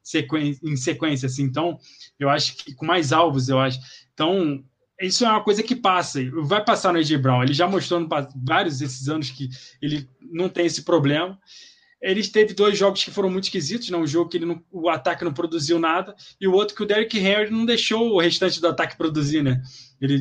em 0.62 0.76
sequência, 0.76 1.26
assim. 1.26 1.44
Então, 1.44 1.78
eu 2.18 2.28
acho 2.28 2.56
que 2.56 2.74
com 2.74 2.84
mais 2.84 3.12
alvos, 3.12 3.48
eu 3.48 3.58
acho. 3.58 3.78
Então, 4.14 4.64
isso 5.00 5.24
é 5.24 5.28
uma 5.28 5.42
coisa 5.42 5.62
que 5.62 5.74
passa, 5.74 6.20
vai 6.42 6.64
passar 6.64 6.92
no 6.92 6.98
AJ 6.98 7.16
Brown. 7.16 7.42
Ele 7.42 7.52
já 7.52 7.66
mostrou 7.66 8.00
em 8.00 8.08
vários 8.36 8.78
desses 8.78 9.08
anos 9.08 9.30
que 9.30 9.48
ele 9.80 10.08
não 10.20 10.48
tem 10.48 10.66
esse 10.66 10.82
problema. 10.82 11.38
Ele 12.00 12.26
teve 12.26 12.52
dois 12.52 12.76
jogos 12.76 13.04
que 13.04 13.10
foram 13.10 13.30
muito 13.30 13.44
esquisitos, 13.44 13.88
né? 13.90 13.96
um 13.96 14.06
jogo 14.06 14.28
que 14.28 14.36
ele 14.36 14.46
não, 14.46 14.62
o 14.72 14.88
ataque 14.88 15.24
não 15.24 15.32
produziu 15.32 15.78
nada, 15.78 16.14
e 16.40 16.48
o 16.48 16.52
outro 16.52 16.74
que 16.74 16.82
o 16.82 16.86
Derrick 16.86 17.16
Henry 17.16 17.50
não 17.50 17.64
deixou 17.64 18.12
o 18.12 18.20
restante 18.20 18.60
do 18.60 18.66
ataque 18.66 18.96
produzir, 18.96 19.40
né? 19.40 19.62
Ele, 20.00 20.20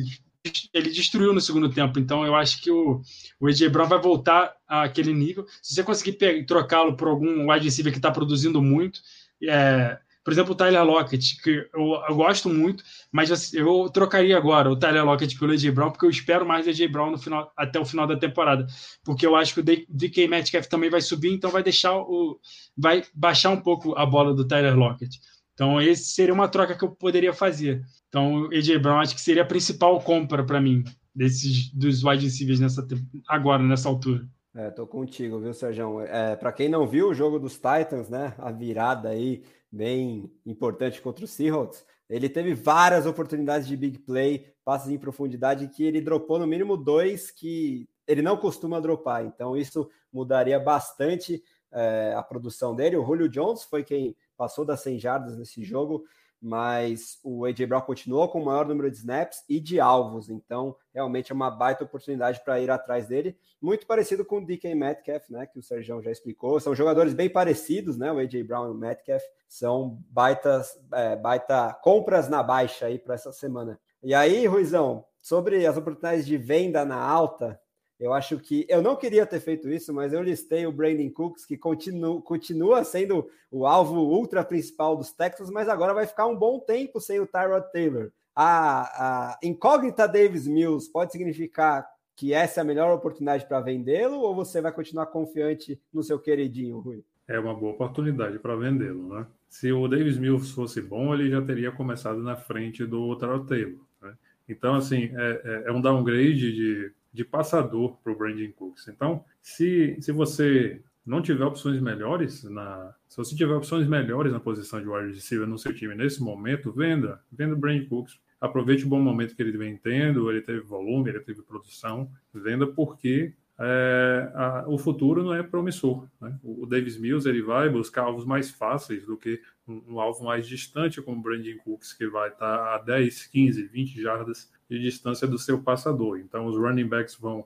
ele 0.72 0.90
destruiu 0.90 1.32
no 1.32 1.40
segundo 1.40 1.68
tempo. 1.68 1.98
Então 1.98 2.24
eu 2.24 2.36
acho 2.36 2.62
que 2.62 2.70
o, 2.70 3.02
AJ 3.42 3.68
Brown 3.68 3.88
vai 3.88 4.00
voltar 4.00 4.54
àquele 4.66 5.12
nível. 5.12 5.44
Se 5.60 5.74
você 5.74 5.82
conseguir 5.82 6.44
trocá-lo 6.46 6.96
por 6.96 7.08
algum 7.08 7.50
wide 7.50 7.64
receiver 7.64 7.92
que 7.92 7.98
está 7.98 8.12
produzindo 8.12 8.62
muito, 8.62 9.00
é, 9.48 9.98
por 10.24 10.32
exemplo, 10.32 10.52
o 10.52 10.54
Tyler 10.54 10.84
Lockett, 10.84 11.42
que 11.42 11.50
eu, 11.74 12.02
eu 12.08 12.14
gosto 12.14 12.48
muito, 12.48 12.84
mas 13.10 13.52
eu 13.52 13.88
trocaria 13.90 14.36
agora 14.36 14.70
o 14.70 14.76
Tyler 14.76 15.04
Lockett 15.04 15.38
pelo 15.38 15.52
AJ 15.52 15.70
Brown, 15.70 15.90
porque 15.90 16.06
eu 16.06 16.10
espero 16.10 16.46
mais 16.46 16.68
AJ 16.68 16.86
Brown 16.90 17.10
no 17.10 17.18
final, 17.18 17.52
até 17.56 17.80
o 17.80 17.84
final 17.84 18.06
da 18.06 18.16
temporada. 18.16 18.66
Porque 19.04 19.26
eu 19.26 19.34
acho 19.34 19.54
que 19.54 19.60
o 19.60 19.86
DK 19.88 20.28
Metcalf 20.28 20.66
também 20.66 20.90
vai 20.90 21.00
subir, 21.00 21.32
então 21.32 21.50
vai 21.50 21.62
deixar 21.62 21.96
o. 21.96 22.38
vai 22.76 23.02
baixar 23.14 23.50
um 23.50 23.60
pouco 23.60 23.96
a 23.96 24.06
bola 24.06 24.32
do 24.32 24.46
Tyler 24.46 24.76
Lockett. 24.76 25.18
Então, 25.54 25.80
esse 25.80 26.04
seria 26.04 26.32
uma 26.32 26.48
troca 26.48 26.76
que 26.76 26.84
eu 26.84 26.90
poderia 26.90 27.32
fazer. 27.32 27.82
Então, 28.08 28.42
o 28.42 28.54
AJ 28.54 28.78
Brown 28.78 29.00
acho 29.00 29.14
que 29.14 29.20
seria 29.20 29.42
a 29.42 29.46
principal 29.46 30.00
compra 30.00 30.44
para 30.44 30.60
mim 30.60 30.84
desses 31.14 31.70
dos 31.72 32.02
wide 32.02 32.24
receivers 32.24 32.60
nessa 32.60 32.86
agora 33.28 33.62
nessa 33.62 33.88
altura. 33.88 34.26
É, 34.54 34.70
tô 34.70 34.86
contigo, 34.86 35.40
viu, 35.40 35.54
Sérgio? 35.54 36.00
É, 36.02 36.36
para 36.36 36.52
quem 36.52 36.68
não 36.68 36.86
viu 36.86 37.08
o 37.08 37.14
jogo 37.14 37.38
dos 37.38 37.54
Titans, 37.54 38.08
né? 38.10 38.34
A 38.38 38.52
virada 38.52 39.08
aí 39.08 39.42
bem 39.72 40.30
importante 40.44 41.00
contra 41.00 41.24
o 41.24 41.28
Seahawks, 41.28 41.84
ele 42.08 42.28
teve 42.28 42.52
várias 42.52 43.06
oportunidades 43.06 43.66
de 43.66 43.74
big 43.74 43.98
play, 44.00 44.52
passes 44.64 44.90
em 44.90 44.98
profundidade, 44.98 45.68
que 45.68 45.82
ele 45.82 46.00
dropou 46.00 46.38
no 46.38 46.46
mínimo 46.46 46.76
dois 46.76 47.30
que 47.30 47.88
ele 48.06 48.20
não 48.20 48.36
costuma 48.36 48.78
dropar. 48.80 49.24
Então, 49.24 49.56
isso 49.56 49.88
mudaria 50.12 50.60
bastante 50.60 51.42
é, 51.72 52.12
a 52.14 52.22
produção 52.22 52.74
dele. 52.74 52.98
O 52.98 53.06
Julio 53.06 53.30
Jones 53.30 53.62
foi 53.62 53.82
quem 53.82 54.14
passou 54.36 54.64
das 54.64 54.80
100 54.80 54.98
jardas 54.98 55.38
nesse 55.38 55.64
jogo 55.64 56.04
mas 56.42 57.20
o 57.22 57.44
AJ 57.44 57.66
Brown 57.66 57.82
continuou 57.82 58.28
com 58.28 58.42
o 58.42 58.44
maior 58.44 58.66
número 58.66 58.90
de 58.90 58.96
snaps 58.96 59.44
e 59.48 59.60
de 59.60 59.78
alvos, 59.78 60.28
então 60.28 60.74
realmente 60.92 61.30
é 61.30 61.34
uma 61.34 61.50
baita 61.50 61.84
oportunidade 61.84 62.42
para 62.44 62.60
ir 62.60 62.68
atrás 62.68 63.06
dele, 63.06 63.38
muito 63.60 63.86
parecido 63.86 64.24
com 64.24 64.38
o 64.38 64.44
DK 64.44 64.74
Metcalf, 64.74 65.30
né, 65.30 65.46
que 65.46 65.58
o 65.58 65.62
Sérgio 65.62 66.02
já 66.02 66.10
explicou, 66.10 66.58
são 66.58 66.74
jogadores 66.74 67.14
bem 67.14 67.30
parecidos, 67.30 67.96
né, 67.96 68.10
o 68.10 68.18
AJ 68.18 68.42
Brown 68.42 68.66
e 68.66 68.70
o 68.70 68.74
Metcalf, 68.74 69.22
são 69.48 70.02
baitas, 70.10 70.76
é, 70.92 71.14
baita 71.14 71.72
compras 71.80 72.28
na 72.28 72.42
baixa 72.42 72.86
aí 72.86 72.98
para 72.98 73.14
essa 73.14 73.32
semana. 73.32 73.78
E 74.02 74.12
aí, 74.12 74.46
Ruizão, 74.46 75.04
sobre 75.22 75.64
as 75.64 75.76
oportunidades 75.76 76.26
de 76.26 76.36
venda 76.36 76.84
na 76.84 76.98
alta, 76.98 77.60
eu 78.02 78.12
acho 78.12 78.36
que 78.40 78.66
eu 78.68 78.82
não 78.82 78.96
queria 78.96 79.24
ter 79.24 79.38
feito 79.38 79.70
isso, 79.70 79.94
mas 79.94 80.12
eu 80.12 80.20
listei 80.20 80.66
o 80.66 80.72
Brandon 80.72 81.08
Cooks, 81.08 81.46
que 81.46 81.56
continua, 81.56 82.20
continua 82.20 82.82
sendo 82.82 83.30
o 83.48 83.64
alvo 83.64 84.00
ultra 84.00 84.42
principal 84.42 84.96
dos 84.96 85.12
Texans, 85.12 85.50
mas 85.50 85.68
agora 85.68 85.94
vai 85.94 86.04
ficar 86.04 86.26
um 86.26 86.34
bom 86.34 86.58
tempo 86.58 87.00
sem 87.00 87.20
o 87.20 87.28
Tyrod 87.28 87.64
Taylor. 87.72 88.10
A, 88.34 89.30
a 89.30 89.38
incógnita 89.40 90.08
Davis 90.08 90.48
Mills 90.48 90.90
pode 90.90 91.12
significar 91.12 91.88
que 92.16 92.34
essa 92.34 92.58
é 92.58 92.62
a 92.62 92.64
melhor 92.64 92.92
oportunidade 92.92 93.46
para 93.46 93.60
vendê-lo 93.60 94.18
ou 94.18 94.34
você 94.34 94.60
vai 94.60 94.72
continuar 94.72 95.06
confiante 95.06 95.80
no 95.94 96.02
seu 96.02 96.18
queridinho, 96.18 96.80
Rui? 96.80 97.04
É 97.28 97.38
uma 97.38 97.54
boa 97.54 97.72
oportunidade 97.72 98.36
para 98.40 98.56
vendê-lo, 98.56 99.14
né? 99.14 99.26
Se 99.48 99.70
o 99.70 99.86
Davis 99.86 100.18
Mills 100.18 100.52
fosse 100.52 100.82
bom, 100.82 101.14
ele 101.14 101.30
já 101.30 101.40
teria 101.40 101.70
começado 101.70 102.20
na 102.20 102.34
frente 102.34 102.84
do 102.84 103.14
Tyrod 103.14 103.46
Taylor. 103.46 103.80
Né? 104.00 104.14
Então, 104.48 104.74
assim, 104.74 105.12
é, 105.14 105.40
é, 105.44 105.62
é 105.66 105.72
um 105.72 105.80
downgrade 105.80 106.52
de 106.52 106.92
de 107.12 107.24
passador 107.24 107.96
para 108.02 108.12
o 108.12 108.16
Brandon 108.16 108.50
Cooks. 108.52 108.88
Então, 108.88 109.24
se, 109.40 109.96
se 110.00 110.12
você 110.12 110.80
não 111.04 111.20
tiver 111.20 111.44
opções 111.44 111.80
melhores 111.80 112.44
na. 112.44 112.94
Se 113.08 113.16
você 113.16 113.34
tiver 113.34 113.54
opções 113.54 113.86
melhores 113.86 114.32
na 114.32 114.40
posição 114.40 114.80
de 114.80 114.88
wide 114.88 115.14
receiver 115.14 115.46
no 115.46 115.58
seu 115.58 115.74
time 115.74 115.94
nesse 115.94 116.22
momento, 116.22 116.72
venda. 116.72 117.20
Venda 117.30 117.54
o 117.54 117.58
Brandon 117.58 117.86
Cooks. 117.88 118.18
Aproveite 118.40 118.84
o 118.84 118.88
bom 118.88 119.00
momento 119.00 119.36
que 119.36 119.42
ele 119.42 119.56
vem 119.56 119.76
tendo, 119.76 120.30
ele 120.30 120.40
teve 120.40 120.60
volume, 120.60 121.10
ele 121.10 121.20
teve 121.20 121.42
produção. 121.42 122.10
Venda 122.32 122.66
porque 122.66 123.34
é, 123.58 124.32
a, 124.34 124.64
o 124.66 124.78
futuro 124.78 125.22
não 125.22 125.34
é 125.34 125.42
promissor. 125.42 126.08
Né? 126.20 126.36
O, 126.42 126.66
Davis 126.66 126.98
Mills 126.98 127.28
ele 127.28 127.42
vai 127.42 127.68
buscar 127.68 128.02
alvos 128.02 128.24
mais 128.24 128.50
fáceis 128.50 129.06
do 129.06 129.16
que 129.16 129.40
um, 129.68 129.94
um 129.94 130.00
alvo 130.00 130.24
mais 130.24 130.48
distante, 130.48 131.02
como 131.02 131.18
o 131.18 131.22
Brandon 131.22 131.56
Cooks, 131.62 131.92
que 131.92 132.06
vai 132.08 132.30
estar 132.30 132.74
a 132.74 132.78
10, 132.78 133.26
15, 133.26 133.62
20 133.64 134.02
jardas 134.02 134.50
de 134.72 134.80
distância 134.80 135.26
do 135.26 135.38
seu 135.38 135.60
passador. 135.62 136.18
Então, 136.18 136.46
os 136.46 136.56
running 136.56 136.86
backs 136.86 137.14
vão 137.14 137.44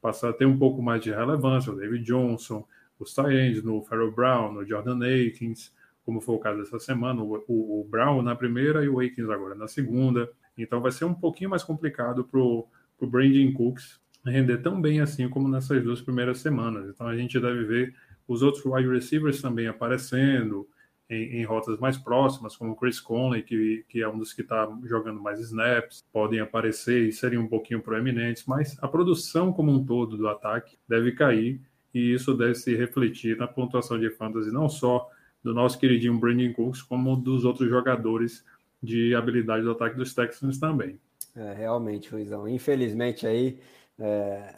passar 0.00 0.30
a 0.30 0.32
ter 0.32 0.46
um 0.46 0.58
pouco 0.58 0.82
mais 0.82 1.02
de 1.02 1.10
relevância. 1.10 1.72
O 1.72 1.76
David 1.76 2.04
Johnson, 2.04 2.64
os 2.98 3.14
Tyends, 3.14 3.62
no 3.62 3.82
Farrell 3.82 4.12
Brown, 4.12 4.52
no 4.52 4.66
Jordan 4.66 4.98
Akins, 4.98 5.72
como 6.04 6.20
foi 6.20 6.36
o 6.36 6.38
caso 6.38 6.58
dessa 6.58 6.78
semana, 6.78 7.22
o, 7.22 7.44
o, 7.48 7.80
o, 7.80 7.84
Brown 7.84 8.22
na 8.22 8.34
primeira 8.34 8.84
e 8.84 8.88
o 8.88 9.00
Akins 9.00 9.28
agora 9.28 9.54
na 9.54 9.68
segunda. 9.68 10.30
Então, 10.56 10.80
vai 10.80 10.92
ser 10.92 11.04
um 11.04 11.14
pouquinho 11.14 11.50
mais 11.50 11.62
complicado 11.62 12.24
para 12.24 12.40
o 12.40 12.66
Brandon 13.00 13.52
Cooks 13.52 14.00
render 14.28 14.58
tão 14.58 14.80
bem 14.80 15.00
assim 15.00 15.28
como 15.28 15.48
nessas 15.48 15.82
duas 15.82 16.00
primeiras 16.00 16.38
semanas. 16.38 16.88
Então 16.88 17.06
a 17.06 17.16
gente 17.16 17.38
deve 17.40 17.64
ver 17.64 17.94
os 18.26 18.42
outros 18.42 18.64
wide 18.64 18.88
receivers 18.88 19.40
também 19.40 19.66
aparecendo 19.66 20.68
em, 21.08 21.40
em 21.40 21.44
rotas 21.44 21.78
mais 21.78 21.96
próximas, 21.96 22.56
como 22.56 22.72
o 22.72 22.76
Chris 22.76 23.00
Conley, 23.00 23.42
que, 23.42 23.84
que 23.88 24.02
é 24.02 24.08
um 24.08 24.18
dos 24.18 24.32
que 24.32 24.42
está 24.42 24.68
jogando 24.84 25.20
mais 25.20 25.40
snaps, 25.40 26.04
podem 26.12 26.40
aparecer 26.40 27.08
e 27.08 27.12
serem 27.12 27.38
um 27.38 27.48
pouquinho 27.48 27.80
proeminentes, 27.80 28.44
mas 28.46 28.76
a 28.82 28.88
produção 28.88 29.52
como 29.52 29.72
um 29.72 29.84
todo 29.84 30.16
do 30.16 30.28
ataque 30.28 30.76
deve 30.88 31.12
cair 31.12 31.60
e 31.94 32.12
isso 32.12 32.34
deve 32.34 32.54
se 32.54 32.74
refletir 32.76 33.36
na 33.36 33.46
pontuação 33.46 33.98
de 33.98 34.10
fantasy, 34.10 34.52
não 34.52 34.68
só 34.68 35.08
do 35.42 35.54
nosso 35.54 35.78
queridinho 35.78 36.18
Brandon 36.18 36.52
Cooks, 36.52 36.82
como 36.82 37.16
dos 37.16 37.44
outros 37.44 37.68
jogadores 37.68 38.44
de 38.82 39.14
habilidade 39.14 39.64
do 39.64 39.70
ataque 39.70 39.96
dos 39.96 40.14
Texans 40.14 40.58
também. 40.58 41.00
É, 41.34 41.54
realmente, 41.54 42.12
Luizão. 42.12 42.48
Infelizmente 42.48 43.26
aí 43.26 43.58
é, 43.98 44.54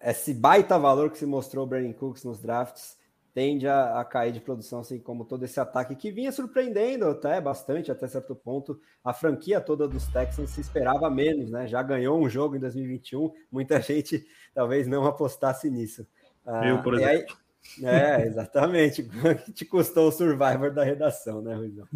esse 0.00 0.34
baita 0.34 0.78
valor 0.78 1.10
que 1.10 1.18
se 1.18 1.26
mostrou 1.26 1.64
o 1.64 1.66
Brandon 1.66 1.92
Cooks 1.92 2.24
nos 2.24 2.40
drafts 2.40 2.95
tende 3.36 3.68
a, 3.68 4.00
a, 4.00 4.02
cair 4.02 4.32
de 4.32 4.40
produção, 4.40 4.80
assim 4.80 4.98
como 4.98 5.22
todo 5.22 5.44
esse 5.44 5.60
ataque 5.60 5.94
que 5.94 6.10
vinha 6.10 6.32
surpreendendo 6.32 7.04
até 7.06 7.38
bastante, 7.38 7.92
até 7.92 8.08
certo 8.08 8.34
ponto. 8.34 8.80
A 9.04 9.12
franquia 9.12 9.60
toda 9.60 9.86
dos 9.86 10.06
Texans 10.06 10.48
se 10.48 10.62
esperava 10.62 11.10
menos, 11.10 11.50
né? 11.50 11.66
Já 11.66 11.82
ganhou 11.82 12.18
um 12.18 12.30
jogo 12.30 12.56
em 12.56 12.58
2021, 12.58 13.30
muita 13.52 13.78
gente 13.84 14.26
talvez 14.54 14.86
não 14.86 15.04
apostasse 15.04 15.68
nisso. 15.68 16.06
Ah, 16.46 16.66
Eu, 16.66 16.82
por 16.82 16.94
exemplo. 16.94 17.36
Aí, 17.78 17.84
é, 17.84 18.26
exatamente. 18.26 19.06
te 19.52 19.66
custou 19.66 20.08
o 20.08 20.12
Survivor 20.12 20.72
da 20.72 20.82
redação, 20.82 21.42
né, 21.42 21.54
Ruizão? 21.54 21.86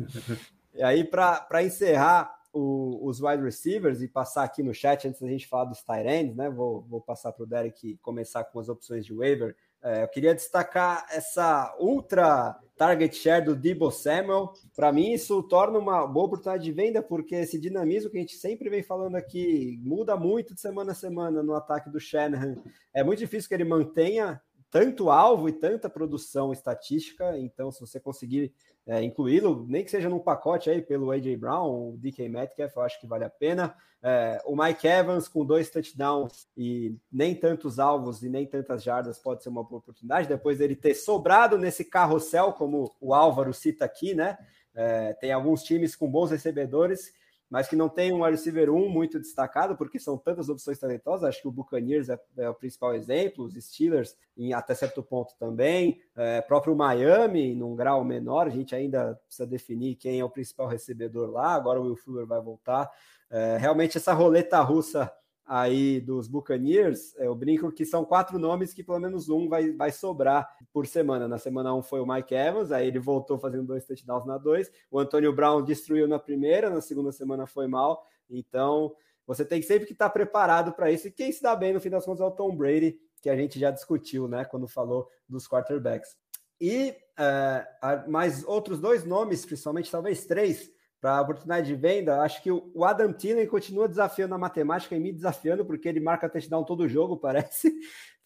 E 0.75 0.83
aí, 0.83 1.05
para 1.05 1.63
encerrar, 1.63 2.39
o, 2.53 3.01
os 3.09 3.19
wide 3.23 3.43
receivers 3.43 4.03
e 4.03 4.09
passar 4.09 4.45
aqui 4.45 4.63
no 4.63 4.75
chat 4.75 5.09
antes 5.09 5.23
da 5.23 5.29
gente 5.29 5.49
falar 5.49 5.65
dos 5.65 5.83
tight 5.83 6.07
ends, 6.07 6.37
né? 6.37 6.51
Vou, 6.51 6.83
vou 6.83 7.01
passar 7.01 7.33
para 7.33 7.45
o 7.45 7.47
Derek 7.47 7.97
começar 8.03 8.45
com 8.45 8.61
as 8.61 8.69
opções 8.69 9.07
de 9.07 9.15
waiver. 9.15 9.57
É, 9.83 10.03
eu 10.03 10.09
queria 10.09 10.35
destacar 10.35 11.07
essa 11.11 11.75
ultra 11.79 12.59
target 12.77 13.17
share 13.17 13.45
do 13.45 13.57
Debo 13.57 13.91
Samuel. 13.91 14.53
Para 14.77 14.93
mim, 14.93 15.13
isso 15.13 15.43
torna 15.43 15.79
uma 15.79 16.07
boa 16.07 16.27
oportunidade 16.27 16.65
de 16.65 16.73
venda, 16.73 17.03
porque 17.03 17.35
esse 17.35 17.59
dinamismo 17.59 18.11
que 18.11 18.19
a 18.19 18.21
gente 18.21 18.37
sempre 18.37 18.69
vem 18.69 18.83
falando 18.83 19.17
aqui 19.17 19.79
muda 19.83 20.17
muito 20.17 20.55
de 20.55 20.61
semana 20.61 20.93
a 20.93 20.95
semana 20.95 21.43
no 21.43 21.55
ataque 21.55 21.91
do 21.91 21.99
Shanahan. 22.01 22.57
É 22.93 23.03
muito 23.03 23.19
difícil 23.19 23.49
que 23.49 23.55
ele 23.55 23.65
mantenha 23.65 24.41
tanto 24.71 25.11
alvo 25.11 25.49
e 25.49 25.53
tanta 25.53 25.91
produção 25.91 26.53
estatística. 26.53 27.37
Então, 27.37 27.71
se 27.73 27.81
você 27.81 27.99
conseguir 27.99 28.55
é, 28.87 29.03
incluí-lo, 29.03 29.67
nem 29.69 29.85
que 29.85 29.91
seja 29.91 30.09
num 30.09 30.19
pacote 30.19 30.71
aí 30.71 30.81
pelo 30.81 31.11
AJ 31.11 31.37
Brown, 31.37 31.91
o 31.91 31.97
DK 31.99 32.29
Metcalf, 32.29 32.77
eu 32.77 32.83
acho 32.83 33.01
que 33.01 33.07
vale 33.07 33.25
a 33.25 33.31
pena. 33.31 33.75
É, 34.03 34.41
o 34.47 34.57
Mike 34.57 34.87
Evans 34.87 35.29
com 35.29 35.45
dois 35.45 35.69
touchdowns 35.69 36.49
e 36.57 36.97
nem 37.13 37.35
tantos 37.35 37.79
alvos 37.79 38.23
e 38.23 38.29
nem 38.29 38.47
tantas 38.47 38.83
jardas 38.83 39.19
pode 39.19 39.43
ser 39.43 39.49
uma 39.49 39.65
boa 39.65 39.81
oportunidade. 39.81 40.29
Depois 40.29 40.59
dele 40.59 40.77
ter 40.77 40.95
sobrado 40.95 41.59
nesse 41.59 41.85
carrossel, 41.85 42.53
como 42.53 42.95
o 43.01 43.13
Álvaro 43.13 43.53
cita 43.53 43.85
aqui, 43.85 44.15
né? 44.15 44.39
É, 44.75 45.13
tem 45.15 45.33
alguns 45.33 45.65
times 45.65 45.97
com 45.97 46.09
bons 46.09 46.31
recebedores 46.31 47.13
mas 47.51 47.69
que 47.69 47.75
não 47.75 47.89
tem 47.89 48.13
um 48.13 48.23
receiver 48.23 48.71
1 48.71 48.89
muito 48.89 49.19
destacado, 49.19 49.77
porque 49.77 49.99
são 49.99 50.17
tantas 50.17 50.49
opções 50.49 50.79
talentosas. 50.79 51.29
Acho 51.29 51.43
que 51.43 51.49
o 51.49 51.53
Buccaneers 51.53 52.09
é, 52.09 52.19
é 52.39 52.49
o 52.49 52.55
principal 52.55 52.95
exemplo, 52.95 53.45
os 53.45 53.55
Steelers, 53.55 54.17
em 54.37 54.55
até 54.55 54.73
certo 54.73 55.03
ponto 55.03 55.35
também, 55.37 56.01
é, 56.17 56.41
próprio 56.41 56.77
Miami, 56.77 57.55
num 57.55 57.75
grau 57.75 58.05
menor, 58.05 58.47
a 58.47 58.51
gente 58.51 58.75
ainda 58.75 59.21
precisa 59.27 59.47
definir 59.47 59.97
quem 59.97 60.21
é 60.21 60.25
o 60.25 60.31
principal 60.31 60.69
recebedor 60.69 61.29
lá. 61.29 61.55
Agora 61.55 61.81
o 61.81 61.85
Will 61.85 61.97
Fuller 61.97 62.25
vai 62.25 62.41
voltar. 62.41 62.89
É, 63.29 63.57
realmente, 63.59 63.97
essa 63.97 64.13
roleta 64.13 64.61
russa 64.61 65.13
aí 65.53 66.01
dos 66.01 66.29
Buccaneers, 66.29 67.13
eu 67.17 67.35
brinco 67.35 67.73
que 67.73 67.85
são 67.85 68.05
quatro 68.05 68.39
nomes 68.39 68.73
que 68.73 68.85
pelo 68.85 69.01
menos 69.01 69.29
um 69.29 69.49
vai, 69.49 69.73
vai 69.73 69.91
sobrar 69.91 70.49
por 70.73 70.87
semana. 70.87 71.27
Na 71.27 71.39
semana 71.39 71.75
1 71.75 71.79
um 71.79 71.83
foi 71.83 71.99
o 71.99 72.07
Mike 72.07 72.33
Evans, 72.33 72.71
aí 72.71 72.87
ele 72.87 73.01
voltou 73.01 73.37
fazendo 73.37 73.67
dois 73.67 73.85
touchdowns 73.85 74.25
na 74.25 74.39
dois. 74.39 74.71
O 74.89 75.01
Antônio 75.01 75.35
Brown 75.35 75.65
destruiu 75.65 76.07
na 76.07 76.21
primeira, 76.21 76.71
na 76.71 76.81
segunda 76.81 77.11
semana 77.11 77.49
foi 77.49 77.67
mal. 77.67 78.07
Então, 78.31 78.95
você 79.27 79.45
tem 79.45 79.61
sempre 79.61 79.89
que 79.89 79.93
estar 79.93 80.09
preparado 80.11 80.73
para 80.73 80.89
isso. 80.93 81.09
E 81.09 81.11
quem 81.11 81.33
se 81.33 81.43
dá 81.43 81.57
bem 81.57 81.73
no 81.73 81.81
fim 81.81 81.91
das 81.91 82.05
contas 82.05 82.21
é 82.21 82.25
o 82.25 82.31
Tom 82.31 82.55
Brady, 82.55 82.97
que 83.21 83.29
a 83.29 83.35
gente 83.35 83.59
já 83.59 83.73
discutiu, 83.73 84.29
né, 84.29 84.45
quando 84.45 84.69
falou 84.69 85.09
dos 85.29 85.49
quarterbacks. 85.49 86.17
E 86.61 86.95
uh, 87.19 88.09
mais 88.09 88.45
outros 88.45 88.79
dois 88.79 89.05
nomes, 89.05 89.45
principalmente 89.45 89.91
talvez 89.91 90.27
três, 90.27 90.71
para 91.01 91.17
a 91.17 91.21
oportunidade 91.23 91.67
de 91.67 91.75
venda, 91.75 92.21
acho 92.21 92.43
que 92.43 92.51
o 92.51 92.85
Adam 92.85 93.13
Thielen 93.13 93.47
continua 93.47 93.89
desafiando 93.89 94.35
a 94.35 94.39
matemática 94.39 94.95
e 94.95 95.01
me 95.01 95.13
desafiando, 95.13 95.65
porque 95.65 95.89
ele 95.89 95.99
marca 95.99 96.29
touchdown 96.29 96.63
todo 96.63 96.89
jogo, 96.89 97.17
parece. 97.19 97.73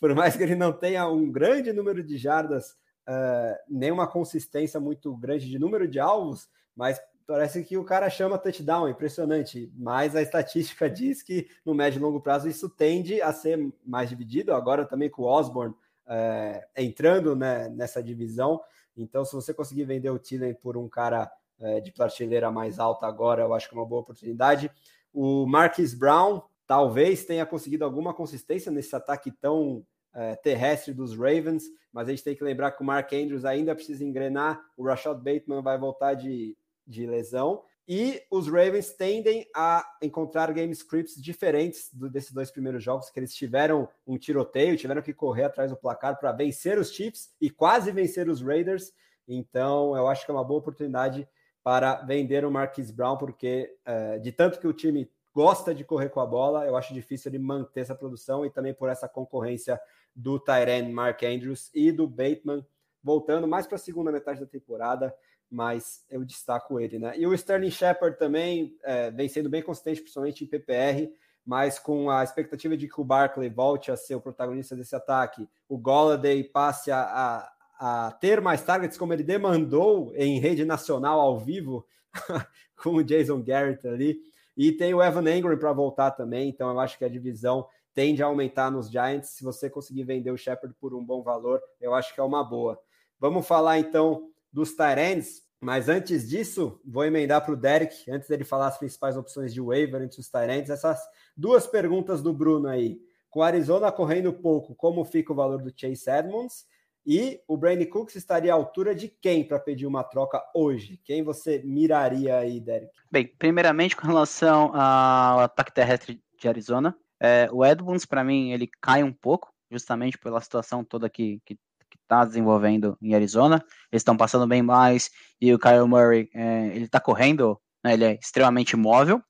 Por 0.01 0.15
mais 0.15 0.37
que 0.37 0.43
ele 0.43 0.57
não 0.57 0.73
tenha 0.73 1.09
um 1.09 1.31
grande 1.31 1.73
número 1.73 2.03
de 2.03 2.19
jardas, 2.19 2.71
uh, 3.09 3.57
nem 3.69 3.93
uma 3.93 4.09
consistência 4.09 4.81
muito 4.81 5.17
grande 5.17 5.49
de 5.49 5.59
número 5.59 5.87
de 5.87 6.01
alvos, 6.01 6.49
mas 6.75 7.01
parece 7.27 7.63
que 7.63 7.77
o 7.77 7.85
cara 7.85 8.11
chama 8.11 8.39
touchdown, 8.39 8.89
impressionante. 8.89 9.73
Mas 9.77 10.17
a 10.17 10.23
estatística 10.23 10.91
diz 10.91 11.23
que 11.23 11.49
no 11.65 11.75
médio 11.75 11.99
e 11.99 12.03
longo 12.03 12.21
prazo 12.21 12.49
isso 12.49 12.69
tende 12.69 13.23
a 13.23 13.33
ser 13.33 13.73
mais 13.87 14.09
dividido, 14.09 14.53
agora 14.53 14.85
também 14.85 15.09
com 15.09 15.23
o 15.23 15.27
Osborne 15.27 15.75
uh, 16.07 16.61
entrando 16.77 17.37
né, 17.37 17.69
nessa 17.69 18.03
divisão. 18.03 18.61
Então, 18.97 19.25
se 19.25 19.33
você 19.33 19.55
conseguir 19.55 19.85
vender 19.85 20.11
o 20.11 20.19
Thielen 20.19 20.55
por 20.55 20.77
um 20.77 20.89
cara 20.89 21.31
é, 21.61 21.81
de 21.81 21.93
prateleira 21.93 22.51
mais 22.51 22.79
alta 22.79 23.07
agora, 23.07 23.43
eu 23.43 23.55
acho 23.55 23.69
que 23.69 23.75
é 23.75 23.79
uma 23.79 23.87
boa 23.87 24.01
oportunidade. 24.01 24.71
O 25.13 25.47
Marquis 25.47 25.95
Brown 25.95 26.43
talvez 26.67 27.25
tenha 27.25 27.47
conseguido 27.47 27.85
alguma 27.85 28.15
consistência 28.15 28.73
nesse 28.73 28.95
ataque 28.95 29.31
tão 29.31 29.87
é, 30.15 30.35
terrestre 30.37 30.93
dos 30.93 31.17
Ravens, 31.17 31.65
mas 31.93 32.09
a 32.09 32.11
gente 32.11 32.25
tem 32.25 32.37
que 32.37 32.45
lembrar 32.45 32.73
que 32.73 32.83
o 32.83 32.87
Mark 32.87 33.13
Andrews 33.13 33.45
ainda 33.45 33.75
precisa 33.75 34.05
engrenar, 34.05 34.61
o 34.77 34.85
Rashad 34.85 35.17
Bateman 35.19 35.63
vai 35.63 35.79
voltar 35.79 36.15
de, 36.15 36.57
de 36.87 37.07
lesão, 37.07 37.63
e 37.87 38.23
os 38.31 38.49
Ravens 38.49 38.93
tendem 38.93 39.47
a 39.55 39.85
encontrar 40.01 40.51
game 40.53 40.73
scripts 40.73 41.21
diferentes 41.23 41.91
do, 41.93 42.09
desses 42.09 42.33
dois 42.33 42.51
primeiros 42.51 42.83
jogos, 42.83 43.11
que 43.11 43.21
eles 43.21 43.35
tiveram 43.35 43.89
um 44.07 44.17
tiroteio, 44.17 44.77
tiveram 44.77 45.03
que 45.03 45.13
correr 45.13 45.45
atrás 45.45 45.71
do 45.71 45.77
placar 45.77 46.19
para 46.19 46.33
vencer 46.33 46.79
os 46.79 46.91
Chiefs 46.91 47.31
e 47.39 47.51
quase 47.51 47.93
vencer 47.93 48.29
os 48.29 48.41
Raiders. 48.41 48.91
Então, 49.29 49.95
eu 49.95 50.09
acho 50.09 50.25
que 50.25 50.31
é 50.31 50.35
uma 50.35 50.45
boa 50.45 50.61
oportunidade 50.61 51.29
para 51.65 51.97
vender 52.03 52.45
o 52.45 52.51
Marquis 52.51 52.91
Brown, 52.91 53.17
porque 53.17 53.75
é, 53.87 54.19
de 54.19 54.31
tanto 54.31 54.61
que 54.61 54.67
o 54.69 54.73
time 54.73 55.11
gosta 55.35 55.75
de 55.75 55.83
correr 55.83 56.11
com 56.11 56.21
a 56.21 56.27
bola, 56.27 56.67
eu 56.67 56.77
acho 56.77 56.93
difícil 56.95 57.31
ele 57.31 57.39
manter 57.39 57.81
essa 57.81 57.95
produção 57.95 58.45
e 58.45 58.51
também 58.51 58.75
por 58.75 58.91
essa 58.91 59.09
concorrência 59.09 59.81
do 60.15 60.39
Tyren 60.39 60.93
Mark 60.93 61.23
Andrews 61.23 61.71
e 61.75 61.91
do 61.91 62.07
Bateman 62.07 62.65
voltando 63.03 63.49
mais 63.49 63.67
para 63.67 63.77
a 63.77 63.79
segunda 63.79 64.13
metade 64.13 64.41
da 64.41 64.47
temporada, 64.47 65.15
mas 65.51 66.05
eu 66.09 66.25
destaco 66.25 66.79
ele, 66.79 66.99
né? 66.99 67.19
E 67.19 67.27
o 67.27 67.35
Sterling 67.35 67.71
Shepard 67.71 68.19
também 68.19 68.77
é, 68.83 69.11
vem 69.11 69.29
sendo 69.29 69.51
bem 69.51 69.63
consistente, 69.63 70.01
principalmente 70.01 70.45
em 70.45 70.47
PPR, 70.47 71.13
mas 71.45 71.79
com 71.79 72.11
a 72.11 72.25
expectativa 72.25 72.77
de 72.77 72.89
que 72.89 73.01
o 73.01 73.05
Barkley 73.05 73.51
volte 73.51 73.91
a 73.91 73.97
ser 73.97 74.15
o 74.15 74.21
protagonista 74.21 74.75
desse 74.75 74.97
ataque, 74.97 75.47
o 75.69 75.77
Golladay 75.77 76.45
passe 76.45 76.91
a, 76.91 77.03
a 77.03 77.53
a 77.87 78.11
ter 78.13 78.41
mais 78.41 78.63
targets, 78.63 78.97
como 78.97 79.13
ele 79.13 79.23
demandou 79.23 80.11
em 80.17 80.41
rede 80.41 80.65
nacional 80.65 81.21
ao 81.21 81.39
vivo 81.39 81.87
com 82.83 82.95
o 82.95 83.05
Jason 83.05 83.43
Garrett 83.43 83.87
ali. 83.87 84.23
E 84.57 84.73
tem 84.73 84.95
o 84.95 85.03
Evan 85.03 85.31
Engram 85.31 85.59
para 85.59 85.71
voltar 85.71 86.13
também, 86.13 86.49
então 86.49 86.71
eu 86.71 86.81
acho 86.81 86.97
que 86.97 87.05
a 87.05 87.11
divisão 87.11 87.67
tende 87.93 88.23
a 88.23 88.27
aumentar 88.27 88.71
nos 88.71 88.91
Giants. 88.91 89.31
Se 89.37 89.45
você 89.45 89.69
conseguir 89.69 90.05
vender 90.05 90.31
o 90.31 90.37
Shepard 90.39 90.75
por 90.81 90.95
um 90.95 91.05
bom 91.05 91.23
valor, 91.23 91.61
eu 91.79 91.93
acho 91.93 92.15
que 92.15 92.21
é 92.21 92.23
uma 92.23 92.43
boa. 92.43 92.81
Vamos 93.21 93.47
falar 93.47 93.79
então 93.79 94.31
dos 94.51 94.75
Tyrants, 94.75 95.43
mas 95.61 95.87
antes 95.87 96.27
disso, 96.27 96.81
vou 96.87 97.05
emendar 97.05 97.45
para 97.45 97.53
o 97.53 97.57
Derek, 97.57 98.11
antes 98.11 98.31
dele 98.31 98.45
falar 98.45 98.69
as 98.69 98.79
principais 98.79 99.15
opções 99.15 99.53
de 99.53 99.61
waiver 99.61 100.01
entre 100.01 100.21
os 100.21 100.31
Tyrants, 100.31 100.71
essas 100.71 100.99
duas 101.37 101.67
perguntas 101.67 102.23
do 102.23 102.33
Bruno 102.33 102.67
aí. 102.67 102.99
Com 103.29 103.43
Arizona 103.43 103.93
correndo 103.93 104.33
pouco, 104.33 104.75
como 104.75 105.05
fica 105.05 105.35
o 105.35 105.37
valor 105.37 105.61
do 105.61 105.71
Chase 105.77 106.09
Edmonds? 106.09 106.65
E 107.07 107.41
o 107.47 107.57
Brandon 107.57 107.87
Cooks 107.87 108.17
estaria 108.17 108.53
à 108.53 108.57
altura 108.57 108.95
de 108.95 109.09
quem 109.09 109.45
para 109.45 109.59
pedir 109.59 109.87
uma 109.87 110.03
troca 110.03 110.43
hoje? 110.55 110.99
Quem 111.05 111.23
você 111.23 111.61
miraria 111.65 112.39
aí, 112.39 112.61
Derek? 112.61 112.93
Bem, 113.11 113.27
primeiramente 113.27 113.95
com 113.95 114.07
relação 114.07 114.75
ao 114.75 115.41
ataque 115.41 115.73
terrestre 115.73 116.21
de 116.39 116.49
Arizona, 116.49 116.97
é, 117.21 117.49
o 117.53 117.65
Edmonds, 117.65 118.07
para 118.07 118.25
mim, 118.25 118.53
ele 118.53 118.69
cai 118.81 119.03
um 119.03 119.13
pouco. 119.13 119.53
justamente 119.71 120.17
pela 120.17 120.41
situação 120.41 120.85
toda 120.85 121.11
que, 121.11 121.41
que 121.45 121.59
está 122.05 122.25
desenvolvendo 122.25 122.97
em 123.03 123.15
Arizona. 123.15 123.57
Eles 123.91 124.01
estão 124.01 124.17
passando 124.17 124.47
bem 124.47 124.63
mais 124.63 125.11
e 125.41 125.53
o 125.53 125.59
Kyle 125.59 125.87
Murray 125.87 126.31
é, 126.33 126.69
ele 126.69 126.85
está 126.85 127.01
correndo, 127.01 127.61
né, 127.83 127.95
ele 127.95 128.05
é 128.05 128.15
extremamente 128.15 128.77
móvel. 128.77 129.23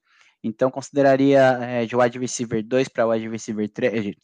Então 0.42 0.70
consideraria 0.70 1.40
é, 1.62 1.86
de 1.86 1.96
wide 1.96 2.18
receiver 2.18 2.62
2 2.62 2.88
para 2.88 3.06
wide 3.06 3.28
receiver 3.28 3.68
3, 3.68 4.02
de, 4.04 4.18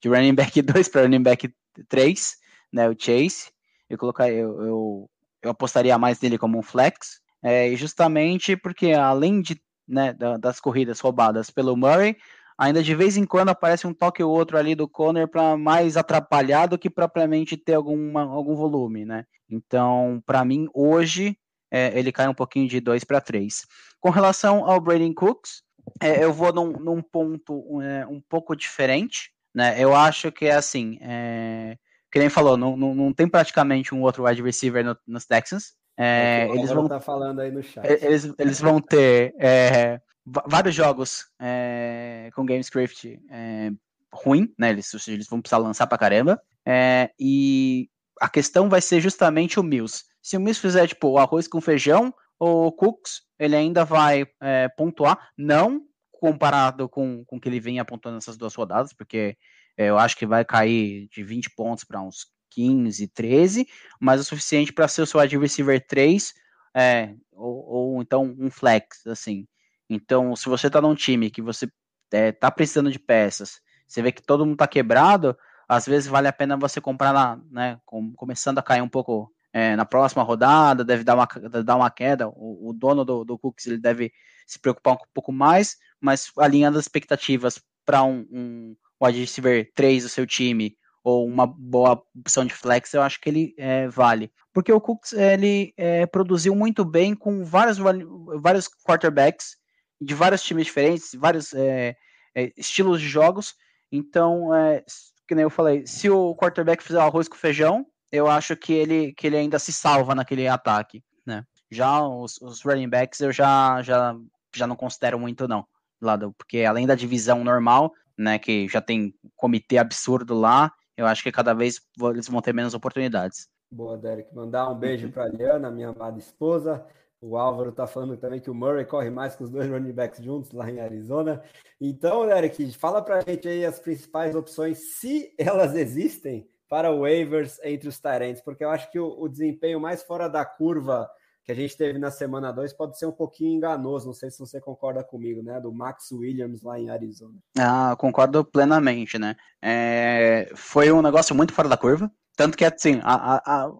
de 0.00 0.08
running 0.08 0.34
back 0.34 0.62
2 0.62 0.88
para 0.88 1.02
running 1.02 1.22
back 1.22 1.52
3, 1.88 2.36
né, 2.72 2.88
o 2.88 2.96
Chase. 2.98 3.50
Eu 3.88 3.98
colocar 3.98 4.30
eu, 4.30 4.62
eu, 4.62 5.10
eu 5.42 5.50
apostaria 5.50 5.96
mais 5.98 6.20
nele 6.20 6.38
como 6.38 6.58
um 6.58 6.62
flex, 6.62 7.20
é, 7.42 7.74
justamente 7.76 8.56
porque 8.56 8.92
além 8.92 9.40
de 9.40 9.60
né, 9.86 10.12
das 10.40 10.58
corridas 10.58 10.98
roubadas 10.98 11.50
pelo 11.50 11.76
Murray, 11.76 12.16
ainda 12.58 12.82
de 12.82 12.94
vez 12.94 13.16
em 13.16 13.24
quando 13.24 13.50
aparece 13.50 13.86
um 13.86 13.94
toque 13.94 14.22
ou 14.22 14.32
outro 14.32 14.58
ali 14.58 14.74
do 14.74 14.88
Conner 14.88 15.28
para 15.28 15.56
mais 15.56 15.96
atrapalhar 15.96 16.66
do 16.66 16.78
que 16.78 16.90
propriamente 16.90 17.56
ter 17.56 17.74
alguma, 17.74 18.22
algum 18.22 18.54
volume, 18.56 19.04
né? 19.04 19.24
Então, 19.48 20.22
para 20.26 20.44
mim, 20.44 20.66
hoje, 20.74 21.38
é, 21.70 21.96
ele 21.98 22.10
cai 22.10 22.26
um 22.28 22.34
pouquinho 22.34 22.68
de 22.68 22.80
2 22.80 23.04
para 23.04 23.20
3. 23.20 23.66
Com 24.00 24.10
relação 24.10 24.68
ao 24.68 24.80
Braden 24.80 25.14
Cooks, 25.14 25.62
é, 26.00 26.24
eu 26.24 26.32
vou 26.32 26.52
num, 26.52 26.72
num 26.72 27.02
ponto 27.02 27.80
é, 27.80 28.06
um 28.06 28.20
pouco 28.20 28.56
diferente, 28.56 29.30
né? 29.54 29.76
Eu 29.78 29.94
acho 29.94 30.32
que 30.32 30.46
é 30.46 30.54
assim, 30.54 30.98
é, 31.00 31.76
que 32.16 32.20
nem 32.20 32.30
falou, 32.30 32.56
não, 32.56 32.74
não, 32.78 32.94
não 32.94 33.12
tem 33.12 33.28
praticamente 33.28 33.94
um 33.94 34.00
outro 34.00 34.24
wide 34.24 34.40
receiver 34.40 34.82
no, 34.82 34.96
nos 35.06 35.26
Texans. 35.26 35.74
É, 35.98 36.48
é 36.48 36.56
eles 36.56 36.70
vão 36.70 36.88
tá 36.88 36.98
falando 36.98 37.40
aí 37.40 37.50
no 37.50 37.62
chat. 37.62 37.86
Eles, 37.86 38.32
eles 38.38 38.58
vão 38.58 38.80
ter 38.80 39.34
é, 39.38 40.00
vários 40.24 40.74
jogos 40.74 41.26
é, 41.38 42.30
com 42.34 42.46
GameScript 42.46 43.20
é, 43.30 43.70
ruim, 44.10 44.50
né? 44.58 44.70
Eles, 44.70 44.90
eles 45.06 45.28
vão 45.28 45.42
precisar 45.42 45.58
lançar 45.58 45.86
pra 45.86 45.98
caramba. 45.98 46.40
É, 46.66 47.10
e 47.20 47.90
a 48.18 48.30
questão 48.30 48.70
vai 48.70 48.80
ser 48.80 48.98
justamente 49.02 49.60
o 49.60 49.62
Mills. 49.62 50.04
Se 50.22 50.38
o 50.38 50.40
Mills 50.40 50.58
fizer, 50.58 50.86
tipo, 50.86 51.08
o 51.08 51.18
arroz 51.18 51.46
com 51.46 51.60
feijão, 51.60 52.14
o 52.40 52.72
Cooks, 52.72 53.24
ele 53.38 53.54
ainda 53.54 53.84
vai 53.84 54.26
pontuar, 54.74 55.18
não 55.36 55.82
comparado 56.12 56.88
com, 56.88 57.22
com 57.26 57.36
o 57.36 57.40
que 57.40 57.46
ele 57.46 57.60
vem 57.60 57.78
apontando 57.78 58.14
nessas 58.14 58.38
duas 58.38 58.54
rodadas, 58.54 58.94
porque 58.94 59.36
eu 59.76 59.98
acho 59.98 60.16
que 60.16 60.26
vai 60.26 60.44
cair 60.44 61.08
de 61.08 61.22
20 61.22 61.50
pontos 61.50 61.84
para 61.84 62.00
uns 62.00 62.26
15, 62.50 63.08
13, 63.08 63.68
mas 64.00 64.20
o 64.20 64.24
suficiente 64.24 64.72
para 64.72 64.88
ser 64.88 65.02
o 65.02 65.06
seu 65.06 65.20
wide 65.20 65.36
receiver 65.36 65.84
3, 65.86 66.32
é, 66.74 67.14
ou, 67.32 67.64
ou, 67.66 68.02
então 68.02 68.34
um 68.38 68.50
flex, 68.50 69.06
assim. 69.06 69.46
Então, 69.88 70.34
se 70.34 70.48
você 70.48 70.66
está 70.66 70.80
num 70.80 70.94
time 70.94 71.30
que 71.30 71.42
você 71.42 71.70
é, 72.12 72.32
tá 72.32 72.50
precisando 72.50 72.90
de 72.90 72.98
peças, 72.98 73.60
você 73.86 74.02
vê 74.02 74.10
que 74.10 74.22
todo 74.22 74.44
mundo 74.44 74.54
está 74.54 74.66
quebrado, 74.66 75.36
às 75.68 75.86
vezes 75.86 76.08
vale 76.08 76.28
a 76.28 76.32
pena 76.32 76.56
você 76.56 76.80
comprar 76.80 77.12
lá, 77.12 77.40
né, 77.50 77.78
com, 77.84 78.12
começando 78.14 78.58
a 78.58 78.62
cair 78.62 78.82
um 78.82 78.88
pouco 78.88 79.30
é, 79.52 79.76
na 79.76 79.84
próxima 79.84 80.22
rodada, 80.22 80.84
deve 80.84 81.04
dar 81.04 81.14
uma, 81.14 81.26
dar 81.62 81.76
uma 81.76 81.90
queda, 81.90 82.28
o, 82.28 82.70
o 82.70 82.72
dono 82.72 83.04
do, 83.04 83.24
do 83.24 83.38
Cooks 83.38 83.66
ele 83.66 83.78
deve 83.78 84.12
se 84.46 84.58
preocupar 84.58 84.94
um 84.94 84.98
pouco 85.12 85.32
mais, 85.32 85.76
mas 86.00 86.30
alinhando 86.38 86.78
as 86.78 86.84
expectativas 86.84 87.60
para 87.84 88.02
um, 88.02 88.26
um 88.30 88.76
wide 89.02 89.20
receiver 89.20 89.70
3 89.74 90.04
do 90.04 90.08
seu 90.08 90.26
time, 90.26 90.76
ou 91.06 91.24
uma 91.24 91.46
boa 91.46 92.02
opção 92.18 92.44
de 92.44 92.52
flex, 92.52 92.92
eu 92.92 93.00
acho 93.00 93.20
que 93.20 93.28
ele 93.28 93.54
é, 93.56 93.86
vale. 93.88 94.30
Porque 94.52 94.72
o 94.72 94.80
Cooks 94.80 95.12
ele 95.12 95.72
é, 95.76 96.04
produziu 96.06 96.54
muito 96.54 96.84
bem 96.84 97.14
com 97.14 97.44
vários, 97.44 97.78
vários 97.78 98.68
quarterbacks 98.84 99.56
de 100.00 100.14
vários 100.14 100.42
times 100.42 100.66
diferentes, 100.66 101.10
vários 101.14 101.54
é, 101.54 101.96
é, 102.34 102.52
estilos 102.56 103.00
de 103.00 103.08
jogos. 103.08 103.54
Então, 103.92 104.52
é, 104.52 104.84
que 105.28 105.34
nem 105.34 105.44
eu 105.44 105.50
falei, 105.50 105.86
se 105.86 106.10
o 106.10 106.34
quarterback 106.34 106.82
fizer 106.82 107.00
arroz 107.00 107.28
com 107.28 107.36
feijão, 107.36 107.86
eu 108.10 108.26
acho 108.28 108.56
que 108.56 108.72
ele, 108.72 109.12
que 109.12 109.26
ele 109.26 109.36
ainda 109.36 109.58
se 109.58 109.72
salva 109.72 110.14
naquele 110.14 110.48
ataque, 110.48 111.04
né? 111.24 111.44
Já 111.70 112.00
os, 112.06 112.40
os 112.40 112.62
running 112.62 112.88
backs 112.88 113.20
eu 113.20 113.32
já, 113.32 113.82
já, 113.82 114.16
já 114.54 114.66
não 114.66 114.74
considero 114.74 115.18
muito, 115.18 115.46
não. 115.46 115.66
Lado, 116.00 116.34
porque 116.36 116.64
além 116.64 116.86
da 116.86 116.94
divisão 116.94 117.44
normal, 117.44 117.92
né, 118.18 118.38
que 118.38 118.68
já 118.68 118.80
tem 118.80 119.14
comitê 119.34 119.78
absurdo 119.78 120.34
lá, 120.34 120.72
eu 120.96 121.06
acho 121.06 121.22
que 121.22 121.32
cada 121.32 121.52
vez 121.52 121.80
eles 122.10 122.28
vão 122.28 122.40
ter 122.40 122.54
menos 122.54 122.74
oportunidades. 122.74 123.48
Boa, 123.70 123.98
Derek. 123.98 124.34
Mandar 124.34 124.70
um 124.70 124.78
beijo 124.78 125.10
para 125.10 125.24
a 125.24 125.28
Liana, 125.28 125.70
minha 125.70 125.88
amada 125.88 126.18
esposa. 126.18 126.86
O 127.20 127.36
Álvaro 127.36 127.72
tá 127.72 127.86
falando 127.86 128.16
também 128.16 128.40
que 128.40 128.50
o 128.50 128.54
Murray 128.54 128.84
corre 128.84 129.10
mais 129.10 129.34
que 129.34 129.42
os 129.42 129.50
dois 129.50 129.68
running 129.68 129.92
backs 129.92 130.22
juntos 130.22 130.52
lá 130.52 130.70
em 130.70 130.80
Arizona. 130.80 131.42
Então, 131.80 132.30
Eric, 132.30 132.72
fala 132.72 133.02
pra 133.02 133.20
gente 133.20 133.48
aí 133.48 133.64
as 133.64 133.78
principais 133.78 134.34
opções, 134.34 134.98
se 134.98 135.34
elas 135.38 135.74
existem, 135.74 136.48
para 136.68 136.94
waivers 136.94 137.60
entre 137.62 137.88
os 137.88 137.98
Tyrants, 137.98 138.40
porque 138.40 138.64
eu 138.64 138.70
acho 138.70 138.90
que 138.90 138.98
o, 138.98 139.20
o, 139.20 139.28
desempenho 139.28 139.80
mais 139.80 140.02
fora 140.02 140.28
da 140.28 140.44
curva 140.44 141.08
que 141.46 141.52
a 141.52 141.54
gente 141.54 141.76
teve 141.76 141.96
na 141.96 142.10
semana 142.10 142.50
2 142.50 142.72
pode 142.72 142.98
ser 142.98 143.06
um 143.06 143.12
pouquinho 143.12 143.56
enganoso. 143.56 144.06
Não 144.06 144.12
sei 144.12 144.30
se 144.32 144.38
você 144.40 144.60
concorda 144.60 145.04
comigo, 145.04 145.44
né? 145.44 145.60
Do 145.60 145.72
Max 145.72 146.10
Williams 146.10 146.60
lá 146.62 146.78
em 146.78 146.90
Arizona. 146.90 147.38
Ah, 147.56 147.94
concordo 147.96 148.44
plenamente, 148.44 149.16
né? 149.16 149.36
É, 149.62 150.50
foi 150.56 150.90
um 150.90 151.00
negócio 151.00 151.36
muito 151.36 151.52
fora 151.52 151.68
da 151.68 151.76
curva. 151.76 152.10
Tanto 152.36 152.58
que, 152.58 152.64
assim, 152.64 153.00
a, 153.04 153.36
a, 153.46 153.72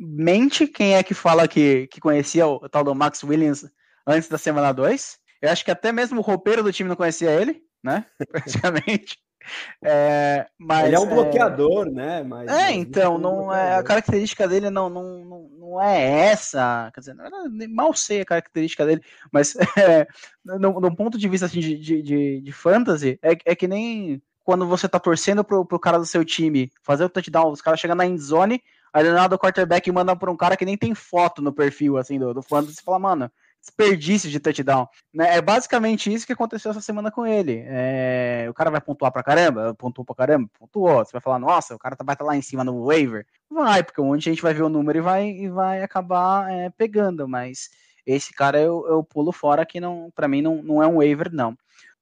mente 0.00 0.66
quem 0.66 0.96
é 0.96 1.02
que 1.04 1.14
fala 1.14 1.46
que, 1.46 1.86
que 1.86 2.00
conhecia 2.00 2.44
o, 2.44 2.56
o 2.56 2.68
tal 2.68 2.82
do 2.82 2.94
Max 2.94 3.22
Williams 3.22 3.64
antes 4.04 4.28
da 4.28 4.36
semana 4.36 4.72
2. 4.72 5.16
Eu 5.42 5.50
acho 5.50 5.64
que 5.64 5.70
até 5.70 5.92
mesmo 5.92 6.18
o 6.18 6.24
roupeiro 6.24 6.64
do 6.64 6.72
time 6.72 6.88
não 6.88 6.96
conhecia 6.96 7.30
ele, 7.30 7.62
né? 7.84 8.04
Praticamente. 8.32 9.16
É, 9.82 10.46
mas, 10.58 10.86
ele 10.86 10.96
é 10.96 11.00
um 11.00 11.10
é 11.10 11.14
bloqueador, 11.14 11.86
é... 11.86 11.90
né? 11.90 12.22
Mas, 12.22 12.48
é, 12.48 12.72
então, 12.72 13.18
não 13.18 13.52
é, 13.52 13.76
a 13.76 13.82
característica 13.82 14.46
dele 14.46 14.70
não, 14.70 14.88
não, 14.88 15.24
não, 15.24 15.48
não 15.58 15.82
é 15.82 16.30
essa. 16.30 16.90
Quer 16.94 17.00
dizer, 17.00 17.14
não, 17.14 17.28
mal 17.68 17.94
sei 17.94 18.20
a 18.20 18.26
característica 18.26 18.84
dele, 18.84 19.02
mas 19.32 19.56
é, 19.76 20.06
no, 20.44 20.80
no, 20.80 20.96
ponto 20.96 21.18
de 21.18 21.28
vista 21.28 21.46
assim, 21.46 21.60
de, 21.60 21.78
de, 21.78 22.02
de, 22.02 22.40
de 22.40 22.52
fantasy, 22.52 23.18
é, 23.22 23.36
é 23.44 23.54
que 23.54 23.66
nem 23.66 24.22
quando 24.44 24.66
você 24.66 24.88
tá 24.88 25.00
torcendo 25.00 25.42
pro, 25.42 25.64
pro 25.64 25.78
cara 25.78 25.98
do 25.98 26.06
seu 26.06 26.24
time 26.24 26.70
fazer 26.82 27.04
o 27.04 27.08
touchdown, 27.08 27.50
os 27.50 27.60
caras 27.60 27.80
chegam 27.80 27.96
na 27.96 28.06
endzone, 28.06 28.62
Aí 28.96 29.04
do 29.04 29.12
nada 29.12 29.36
o 29.36 29.38
quarterback 29.38 29.92
manda 29.92 30.16
pra 30.16 30.30
um 30.30 30.36
cara 30.38 30.56
que 30.56 30.64
nem 30.64 30.74
tem 30.74 30.94
foto 30.94 31.42
no 31.42 31.52
perfil, 31.52 31.98
assim, 31.98 32.18
do, 32.18 32.32
do 32.32 32.40
fantasy 32.40 32.78
e 32.80 32.82
fala, 32.82 32.98
mano, 32.98 33.30
desperdício 33.66 34.30
de 34.30 34.38
touchdown. 34.38 34.86
Né? 35.12 35.36
É 35.36 35.42
basicamente 35.42 36.12
isso 36.12 36.26
que 36.26 36.32
aconteceu 36.32 36.70
essa 36.70 36.80
semana 36.80 37.10
com 37.10 37.26
ele. 37.26 37.64
É... 37.66 38.46
O 38.48 38.54
cara 38.54 38.70
vai 38.70 38.80
pontuar 38.80 39.12
pra 39.12 39.22
caramba? 39.22 39.74
Pontuou 39.74 40.04
pra 40.04 40.14
caramba? 40.14 40.48
Pontuou. 40.58 41.04
Você 41.04 41.12
vai 41.12 41.20
falar, 41.20 41.38
nossa, 41.38 41.74
o 41.74 41.78
cara 41.78 41.96
vai 41.98 42.14
estar 42.14 42.24
tá 42.24 42.30
lá 42.30 42.36
em 42.36 42.42
cima 42.42 42.62
no 42.64 42.86
waiver? 42.86 43.26
Vai, 43.50 43.82
porque 43.82 44.00
um 44.00 44.06
monte 44.06 44.20
de 44.20 44.30
gente 44.30 44.42
vai 44.42 44.54
ver 44.54 44.62
o 44.62 44.68
número 44.68 44.98
e 44.98 45.02
vai, 45.02 45.28
e 45.28 45.48
vai 45.48 45.82
acabar 45.82 46.50
é, 46.50 46.70
pegando, 46.70 47.28
mas 47.28 47.70
esse 48.06 48.32
cara 48.32 48.58
eu, 48.60 48.86
eu 48.88 49.02
pulo 49.02 49.32
fora 49.32 49.66
que 49.66 49.80
não, 49.80 50.10
pra 50.14 50.28
mim 50.28 50.40
não, 50.40 50.62
não 50.62 50.82
é 50.82 50.86
um 50.86 50.96
waiver, 50.96 51.32
não. 51.32 51.56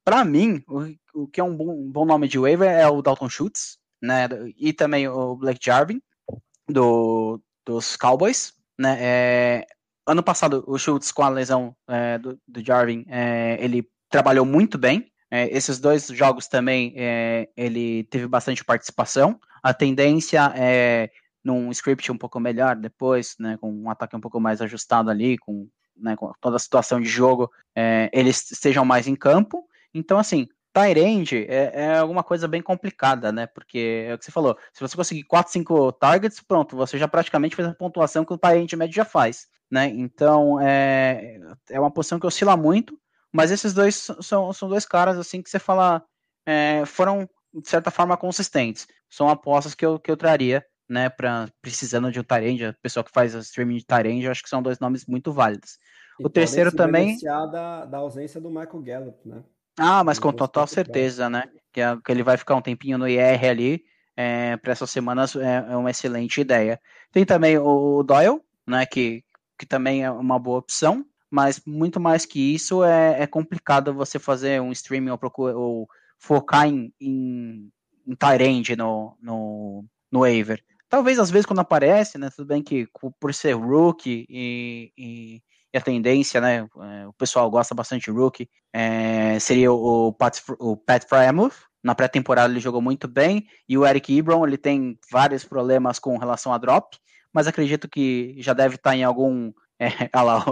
Pra 0.05 0.23
mim, 0.25 0.63
o, 0.69 1.23
o 1.23 1.27
que 1.27 1.41
é 1.41 1.45
um 1.45 1.57
bom, 1.57 1.71
um 1.71 1.91
bom 1.91 2.05
nome 2.05 2.29
de 2.29 2.39
waiver 2.39 2.71
é 2.71 2.87
o 2.87 3.01
Dalton 3.01 3.29
Schultz, 3.29 3.79
né? 4.03 4.29
E 4.59 4.73
também 4.73 5.09
o 5.09 5.35
Blake 5.35 5.65
Jarvin 5.65 6.01
do, 6.69 7.41
dos 7.65 7.97
Cowboys, 7.97 8.53
né? 8.79 8.99
É, 9.01 9.67
ano 10.07 10.23
passado, 10.23 10.65
o 10.67 10.79
Schultz, 10.79 11.13
com 11.13 11.23
a 11.23 11.29
lesão 11.29 11.75
é, 11.89 12.19
do, 12.19 12.39
do, 12.47 12.65
Jarvin, 12.65 13.05
é, 13.09 13.57
ele 13.61 13.89
trabalhou 14.09 14.45
muito 14.45 14.79
bem. 14.79 15.11
É, 15.31 15.49
esses 15.55 15.81
dois 15.81 16.07
jogos 16.09 16.47
também, 16.47 16.93
é, 16.97 17.49
ele 17.57 18.05
teve 18.05 18.27
bastante 18.27 18.65
participação. 18.65 19.41
A 19.63 19.73
tendência 19.73 20.53
é 20.55 21.11
num 21.43 21.71
script 21.71 22.11
um 22.11 22.17
pouco 22.17 22.41
melhor 22.41 22.75
depois, 22.75 23.37
né, 23.39 23.59
com 23.61 23.71
um 23.71 23.91
ataque 23.91 24.17
um 24.17 24.21
pouco 24.21 24.41
mais 24.41 24.63
ajustado 24.63 25.11
ali, 25.11 25.37
com, 25.37 25.69
né, 25.97 26.17
com 26.17 26.33
toda 26.41 26.57
a 26.57 26.61
situação 26.61 27.01
de 27.01 27.09
jogo, 27.09 27.51
é, 27.77 28.09
eles 28.13 28.51
estejam 28.51 28.85
mais 28.85 29.07
em 29.07 29.15
campo. 29.15 29.67
Então, 29.93 30.19
assim, 30.19 30.49
Tyrande 30.73 31.47
é, 31.49 31.71
é 31.75 31.99
alguma 31.99 32.25
coisa 32.25 32.49
bem 32.49 32.61
complicada, 32.61 33.31
né? 33.31 33.47
Porque 33.47 34.07
é 34.09 34.15
o 34.15 34.19
que 34.19 34.25
você 34.25 34.33
falou, 34.33 34.59
se 34.73 34.81
você 34.81 34.97
conseguir 34.97 35.23
4, 35.23 35.53
5 35.53 35.93
targets, 35.93 36.41
pronto, 36.41 36.77
você 36.77 36.99
já 36.99 37.07
praticamente 37.07 37.55
fez 37.55 37.69
a 37.69 37.75
pontuação 37.75 38.25
que 38.25 38.33
o 38.33 38.39
Tyrande 38.39 38.75
médio 38.75 38.97
já 38.97 39.05
faz, 39.05 39.47
né? 39.71 39.89
Então 39.89 40.61
é, 40.61 41.39
é 41.71 41.81
uma 41.81 41.91
posição 41.91 42.19
que 42.19 42.27
oscila 42.27 42.57
muito, 42.57 42.99
mas 43.33 43.51
esses 43.51 43.73
dois 43.75 44.09
são, 44.21 44.53
são 44.53 44.69
dois 44.69 44.87
caras 44.87 45.19
assim 45.19 45.43
que 45.43 45.51
você 45.51 45.59
fala 45.59 46.03
é, 46.47 46.85
foram 46.87 47.29
de 47.53 47.69
certa 47.69 47.91
forma 47.91 48.17
consistentes. 48.17 48.87
São 49.09 49.29
apostas 49.29 49.75
que 49.75 49.85
eu, 49.87 49.99
que 49.99 50.11
eu 50.11 50.17
traria, 50.17 50.65
né? 50.89 51.09
Para 51.09 51.49
precisando 51.63 52.11
de 52.11 52.19
um 52.19 52.25
Tyrande, 52.25 52.67
a 52.67 52.75
pessoa 52.83 53.05
que 53.05 53.13
faz 53.13 53.35
streaming 53.35 53.79
de 53.79 54.25
eu 54.25 54.31
acho 54.31 54.43
que 54.43 54.49
são 54.49 54.63
dois 54.63 54.79
nomes 54.79 55.07
muito 55.07 55.33
válidos. 55.33 55.79
E 56.19 56.27
o 56.27 56.29
terceiro 56.29 56.71
também. 56.73 57.17
Da, 57.23 57.85
da 57.85 57.99
ausência 57.99 58.41
do 58.41 58.49
Michael 58.49 58.83
Gallup, 58.83 59.29
né? 59.29 59.43
Ah, 59.79 60.05
mas 60.05 60.19
com 60.19 60.33
total 60.33 60.67
certeza, 60.67 61.29
né? 61.29 61.45
Que, 61.73 61.81
que 62.05 62.13
ele 62.13 62.23
vai 62.23 62.37
ficar 62.37 62.55
um 62.55 62.63
tempinho 62.63 62.99
no 62.99 63.09
IR 63.09 63.45
ali 63.45 63.85
é, 64.17 64.57
para 64.57 64.73
essas 64.73 64.91
semanas 64.91 65.35
é, 65.35 65.67
é, 65.69 65.77
uma 65.77 65.91
excelente 65.91 66.41
ideia. 66.41 66.81
Tem 67.11 67.25
também 67.25 67.59
o 67.59 68.03
Doyle, 68.03 68.41
né? 68.67 68.87
Que, 68.87 69.25
que 69.59 69.67
também 69.67 70.05
é 70.05 70.11
uma 70.11 70.39
boa 70.39 70.59
opção, 70.59 71.05
mas 71.31 71.61
muito 71.67 71.99
mais 72.01 72.25
que 72.25 72.55
isso 72.55 72.85
é, 72.85 73.23
é 73.23 73.27
complicado 73.27 73.95
você 73.95 74.19
fazer 74.19 74.61
um 74.61 74.73
streaming 74.73 75.11
ou, 75.11 75.19
ou 75.55 75.89
focar 76.19 76.67
em, 76.67 76.93
em, 77.01 77.71
um 78.07 78.15
Tyrande 78.15 78.77
no, 78.77 79.17
no, 79.21 79.85
no 80.11 80.21
waiver. 80.21 80.63
Talvez 80.89 81.19
às 81.19 81.31
vezes 81.31 81.47
quando 81.47 81.61
aparece, 81.61 82.19
né? 82.19 82.31
Tudo 82.31 82.47
bem 82.47 82.63
que 82.63 82.87
por 83.19 83.35
ser 83.35 83.55
rookie 83.55 84.27
e, 84.29 84.93
e, 84.97 85.43
e 85.73 85.77
a 85.77 85.81
tendência, 85.81 86.41
né? 86.41 86.69
É, 86.83 87.07
o 87.09 87.13
pessoal 87.15 87.51
gosta 87.51 87.75
bastante 87.75 88.05
de 88.05 88.11
rookie. 88.13 88.49
É, 88.73 89.39
seria 89.41 89.73
o, 89.73 90.13
Pat, 90.13 90.41
o 90.59 90.77
Pat 90.77 91.05
Fryermuth. 91.09 91.57
Na 91.83 91.95
pré-temporada 91.95 92.53
ele 92.53 92.61
jogou 92.61 92.81
muito 92.81 93.09
bem. 93.09 93.47
E 93.69 93.77
o 93.77 93.85
Eric 93.85 94.17
Ebron, 94.17 94.47
ele 94.47 94.57
tem 94.57 94.97
vários 95.11 95.45
problemas 95.45 95.99
com 95.99 96.17
relação 96.17 96.53
a 96.53 96.59
drop. 96.59 96.97
Mas 97.35 97.49
acredito 97.49 97.89
que 97.89 98.37
já 98.39 98.53
deve 98.53 98.77
estar 98.77 98.97
em 98.97 99.05
algum. 99.05 99.53
É, 99.77 100.09
olha 100.15 100.23
lá, 100.23 100.45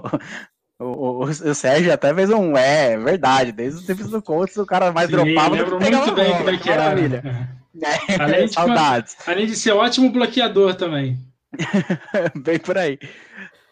o, 0.80 0.84
o, 0.84 1.20
o, 1.22 1.54
Sérgio 1.54 1.92
até 1.92 2.12
fez 2.12 2.28
um. 2.28 2.56
É, 2.56 2.98
verdade. 2.98 3.52
Desde 3.52 3.78
os 3.78 3.86
tempos 3.86 4.10
do 4.10 4.20
Colts, 4.20 4.56
o 4.56 4.66
cara 4.66 4.90
mais 4.90 5.08
Sim, 5.08 5.12
dropava. 5.12 5.54
Lembro 5.54 5.80
muito 5.80 6.12
bem 6.12 6.36
como 6.36 6.50
é 6.50 6.58
que 6.58 6.68
era. 6.68 6.82
Maravilha. 6.82 7.22
É, 7.80 8.22
além, 8.22 8.46
de, 8.46 8.52
Saudades. 8.52 9.16
além 9.26 9.46
de 9.46 9.56
ser 9.56 9.72
ótimo 9.72 10.10
bloqueador 10.10 10.74
também. 10.74 11.16
Bem 12.44 12.58
por 12.58 12.76
aí. 12.76 12.98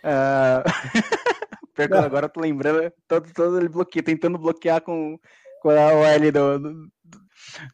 Uh... 0.03 0.65
agora 2.03 2.25
eu 2.25 2.31
tô 2.31 2.41
lembrando, 2.41 2.91
todo, 3.07 3.31
todo 3.35 3.59
ele 3.59 3.69
bloqueia, 3.69 4.03
tentando 4.03 4.39
bloquear 4.39 4.81
com, 4.81 5.19
com 5.61 5.69
a 5.69 5.93
OL 5.93 6.33
do, 6.33 6.59
do, 6.59 6.89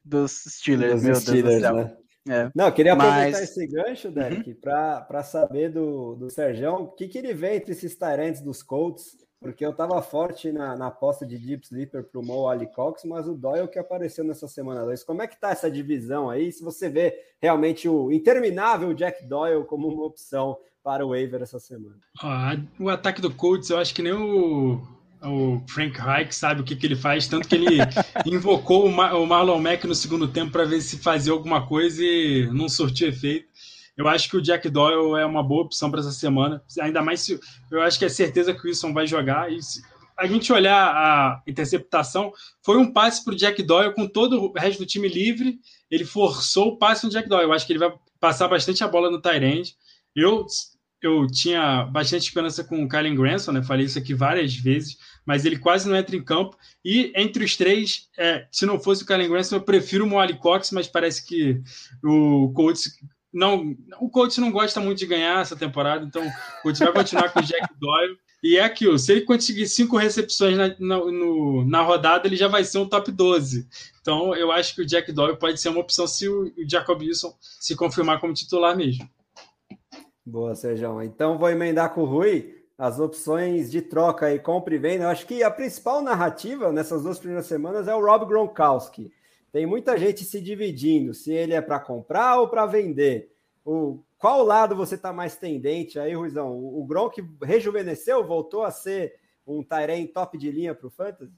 dos 0.04 0.32
Steelers. 0.48 0.94
Dos 0.94 1.02
meu 1.04 1.14
Steelers, 1.14 1.44
Deus 1.44 1.54
do 1.54 1.60
céu. 1.60 1.74
Né? 1.76 1.96
É. 2.28 2.51
Não, 2.55 2.70
queria 2.73 2.94
aproveitar 2.94 3.39
Mas... 3.39 3.51
esse 3.51 3.66
gancho, 3.66 4.11
Derek, 4.11 4.51
uhum. 4.51 4.57
para 4.61 5.23
saber 5.23 5.70
do, 5.70 6.16
do 6.16 6.31
Serjão 6.31 6.82
o 6.82 6.89
que, 6.89 7.09
que 7.09 7.19
ele 7.19 7.32
vê 7.32 7.57
entre 7.57 7.73
esses 7.73 7.97
Tyrants 7.97 8.40
dos 8.40 8.62
Colts 8.62 9.16
porque 9.40 9.65
eu 9.65 9.70
estava 9.70 10.01
forte 10.03 10.51
na, 10.51 10.77
na 10.77 10.86
aposta 10.89 11.27
de 11.27 11.39
Deep 11.39 11.65
Sleeper 11.65 12.05
para 12.05 12.20
o 12.20 12.24
Mo 12.24 12.48
Ali 12.48 12.66
Cox, 12.66 13.05
mas 13.05 13.28
o 13.28 13.35
Doyle 13.35 13.69
que 13.69 13.78
apareceu 13.78 14.24
nessa 14.24 14.48
semana 14.48 14.85
2. 14.85 15.05
Como 15.05 15.23
é 15.23 15.27
que 15.27 15.39
tá 15.39 15.51
essa 15.51 15.70
divisão 15.70 16.31
aí? 16.31 16.51
Se 16.51 16.65
você 16.65 16.89
vê 16.89 17.15
realmente 17.40 17.89
o 17.89 18.11
interminável 18.11 18.94
Jack 18.94 19.24
Doyle 19.27 19.65
como 19.65 19.89
uma 19.89 20.05
opção 20.05 20.59
para 20.82 21.05
o 21.05 21.11
waiver 21.11 21.43
essa 21.43 21.59
semana. 21.59 21.98
Ah, 22.20 22.57
o 22.78 22.89
ataque 22.89 23.20
do 23.20 23.32
Colts, 23.32 23.70
eu 23.70 23.78
acho 23.78 23.94
que 23.94 24.03
nem 24.03 24.12
o, 24.12 24.81
o 25.27 25.62
Frank 25.69 25.98
Reich 26.01 26.35
sabe 26.35 26.61
o 26.61 26.65
que, 26.65 26.77
que 26.77 26.86
ele 26.86 26.97
faz, 26.97 27.27
tanto 27.27 27.48
que 27.48 27.55
ele 27.55 27.78
invocou 28.24 28.86
o, 28.86 28.93
Mar 28.93 29.15
o 29.15 29.27
Marlon 29.27 29.61
Mack 29.61 29.86
no 29.86 29.94
segundo 29.94 30.28
tempo 30.28 30.53
para 30.53 30.65
ver 30.65 30.81
se 30.81 30.98
fazia 30.98 31.32
alguma 31.32 31.66
coisa 31.66 32.03
e 32.03 32.48
não 32.53 32.69
surtiu 32.69 33.09
efeito. 33.09 33.47
Eu 33.97 34.07
acho 34.09 34.28
que 34.28 34.36
o 34.36 34.43
Jack 34.43 34.69
Doyle 34.69 35.20
é 35.20 35.24
uma 35.24 35.43
boa 35.43 35.65
opção 35.65 35.90
para 35.90 36.01
essa 36.01 36.12
semana, 36.12 36.62
ainda 36.81 37.03
mais 37.03 37.20
se 37.20 37.40
eu 37.70 37.81
acho 37.81 37.98
que 37.98 38.05
é 38.05 38.09
certeza 38.09 38.53
que 38.53 38.61
o 38.61 38.66
Wilson 38.66 38.93
vai 38.93 39.07
jogar. 39.07 39.51
E 39.51 39.62
se 39.62 39.82
a 40.19 40.27
gente 40.27 40.53
olhar 40.53 40.77
a 40.77 41.43
interceptação, 41.47 42.32
foi 42.62 42.77
um 42.77 42.93
passe 42.93 43.24
para 43.24 43.32
o 43.32 43.36
Jack 43.36 43.62
Doyle 43.62 43.94
com 43.94 44.07
todo 44.07 44.40
o 44.40 44.53
resto 44.53 44.81
do 44.81 44.86
time 44.86 45.09
livre. 45.09 45.59
Ele 45.90 46.05
forçou 46.05 46.69
o 46.69 46.77
passe 46.77 47.05
no 47.05 47.11
Jack 47.11 47.28
Doyle. 47.28 47.44
Eu 47.44 47.53
acho 47.53 47.66
que 47.66 47.73
ele 47.73 47.78
vai 47.78 47.93
passar 48.20 48.48
bastante 48.48 48.85
a 48.85 48.89
bola 48.89 49.11
no 49.11 49.20
Tyrande. 49.20 49.74
Eu 50.15 50.47
eu 51.03 51.27
tinha 51.27 51.85
bastante 51.85 52.23
esperança 52.23 52.65
com 52.65 52.82
o 52.82 52.89
Kylen 52.89 53.15
Granson, 53.15 53.53
né? 53.53 53.62
Falei 53.62 53.86
isso 53.86 53.98
aqui 53.98 54.15
várias 54.15 54.55
vezes, 54.55 54.97
mas 55.27 55.44
ele 55.44 55.59
quase 55.59 55.89
não 55.89 55.97
entra 55.97 56.16
em 56.16 56.24
campo. 56.24 56.57
E 56.85 57.12
entre 57.16 57.44
os 57.44 57.57
três, 57.57 58.09
é, 58.16 58.47
se 58.51 58.65
não 58.65 58.78
fosse 58.78 59.03
o 59.03 59.07
Kylen 59.07 59.28
Granson, 59.28 59.57
eu 59.57 59.61
prefiro 59.61 60.05
o 60.05 60.09
Molly 60.09 60.39
Cox, 60.39 60.70
mas 60.70 60.86
parece 60.86 61.27
que 61.27 61.61
o 62.03 62.53
Colts 62.55 62.97
não, 63.36 63.77
o 64.01 64.09
coach 64.09 64.40
não 64.40 64.51
gosta 64.51 64.81
muito 64.81 64.98
de 64.98 65.07
ganhar 65.07 65.43
essa 65.43 65.55
temporada, 65.55 66.07
então 66.07 66.27
o 66.27 66.62
coach 66.62 66.78
vai 66.78 66.93
continuar 66.93 67.31
com 67.31 67.40
o 67.40 67.43
Jack 67.43 67.66
Doyle. 67.78 68.16
E 68.43 68.57
é 68.57 68.65
aquilo, 68.65 68.98
se 68.98 69.12
ele 69.12 69.23
conseguir 69.23 69.66
cinco 69.66 69.97
recepções 69.97 70.57
na, 70.57 70.69
na, 70.78 70.98
no, 70.98 71.65
na 71.66 71.82
rodada, 71.82 72.27
ele 72.27 72.36
já 72.36 72.48
vai 72.48 72.65
ser 72.65 72.78
um 72.78 72.89
top 72.89 73.11
12. 73.11 73.66
Então 74.01 74.35
eu 74.35 74.51
acho 74.51 74.74
que 74.74 74.82
o 74.82 74.86
Jack 74.86 75.12
Doyle 75.12 75.36
pode 75.36 75.61
ser 75.61 75.69
uma 75.69 75.81
opção 75.81 76.07
se 76.07 76.28
o, 76.28 76.44
o 76.44 76.69
Jacob 76.69 77.01
Wilson 77.01 77.36
se 77.40 77.74
confirmar 77.74 78.20
como 78.20 78.32
titular 78.32 78.74
mesmo. 78.77 79.09
Boa, 80.24 80.55
Sérgio. 80.55 81.03
Então 81.03 81.39
vou 81.39 81.51
emendar 81.51 81.93
com 81.93 82.03
o 82.03 82.07
Rui 82.07 82.56
as 82.78 83.01
opções 83.01 83.70
de 83.70 83.81
troca 83.81 84.32
e 84.35 84.39
compra 84.39 84.74
e 84.74 84.78
venda. 84.78 85.05
Eu 85.05 85.09
acho 85.09 85.27
que 85.27 85.43
a 85.43 85.51
principal 85.51 86.03
narrativa 86.03 86.73
nessas 86.73 87.03
duas 87.03 87.19
primeiras 87.19 87.47
semanas 87.47 87.89
é 87.89 87.94
o 87.94 88.05
Rob 88.05 88.27
Gronkowski 88.27 89.12
tem 89.57 89.65
muita 89.65 89.97
gente 89.97 90.23
se 90.23 90.39
dividindo 90.39 91.15
se 91.15 91.32
ele 91.32 91.55
é 91.55 91.62
para 91.62 91.81
comprar 91.81 92.39
ou 92.39 92.47
para 92.47 92.66
vender. 92.66 93.32
O, 93.65 94.03
qual 94.19 94.44
lado 94.44 94.77
você 94.77 94.97
está 94.97 95.15
mais 95.15 95.35
tendente 95.35 95.98
aí, 95.98 96.12
Ruizão? 96.12 96.53
O, 96.53 96.82
o 96.82 96.86
Gronk 96.86 97.27
rejuvenesceu, 97.43 98.23
voltou 98.23 98.65
a 98.65 98.70
ser 98.70 99.15
um 99.47 99.62
Tyrene 99.62 100.09
top 100.09 100.36
de 100.36 100.51
linha 100.51 100.74
para 100.74 100.86
o 100.86 100.90
Fantasy? 100.90 101.32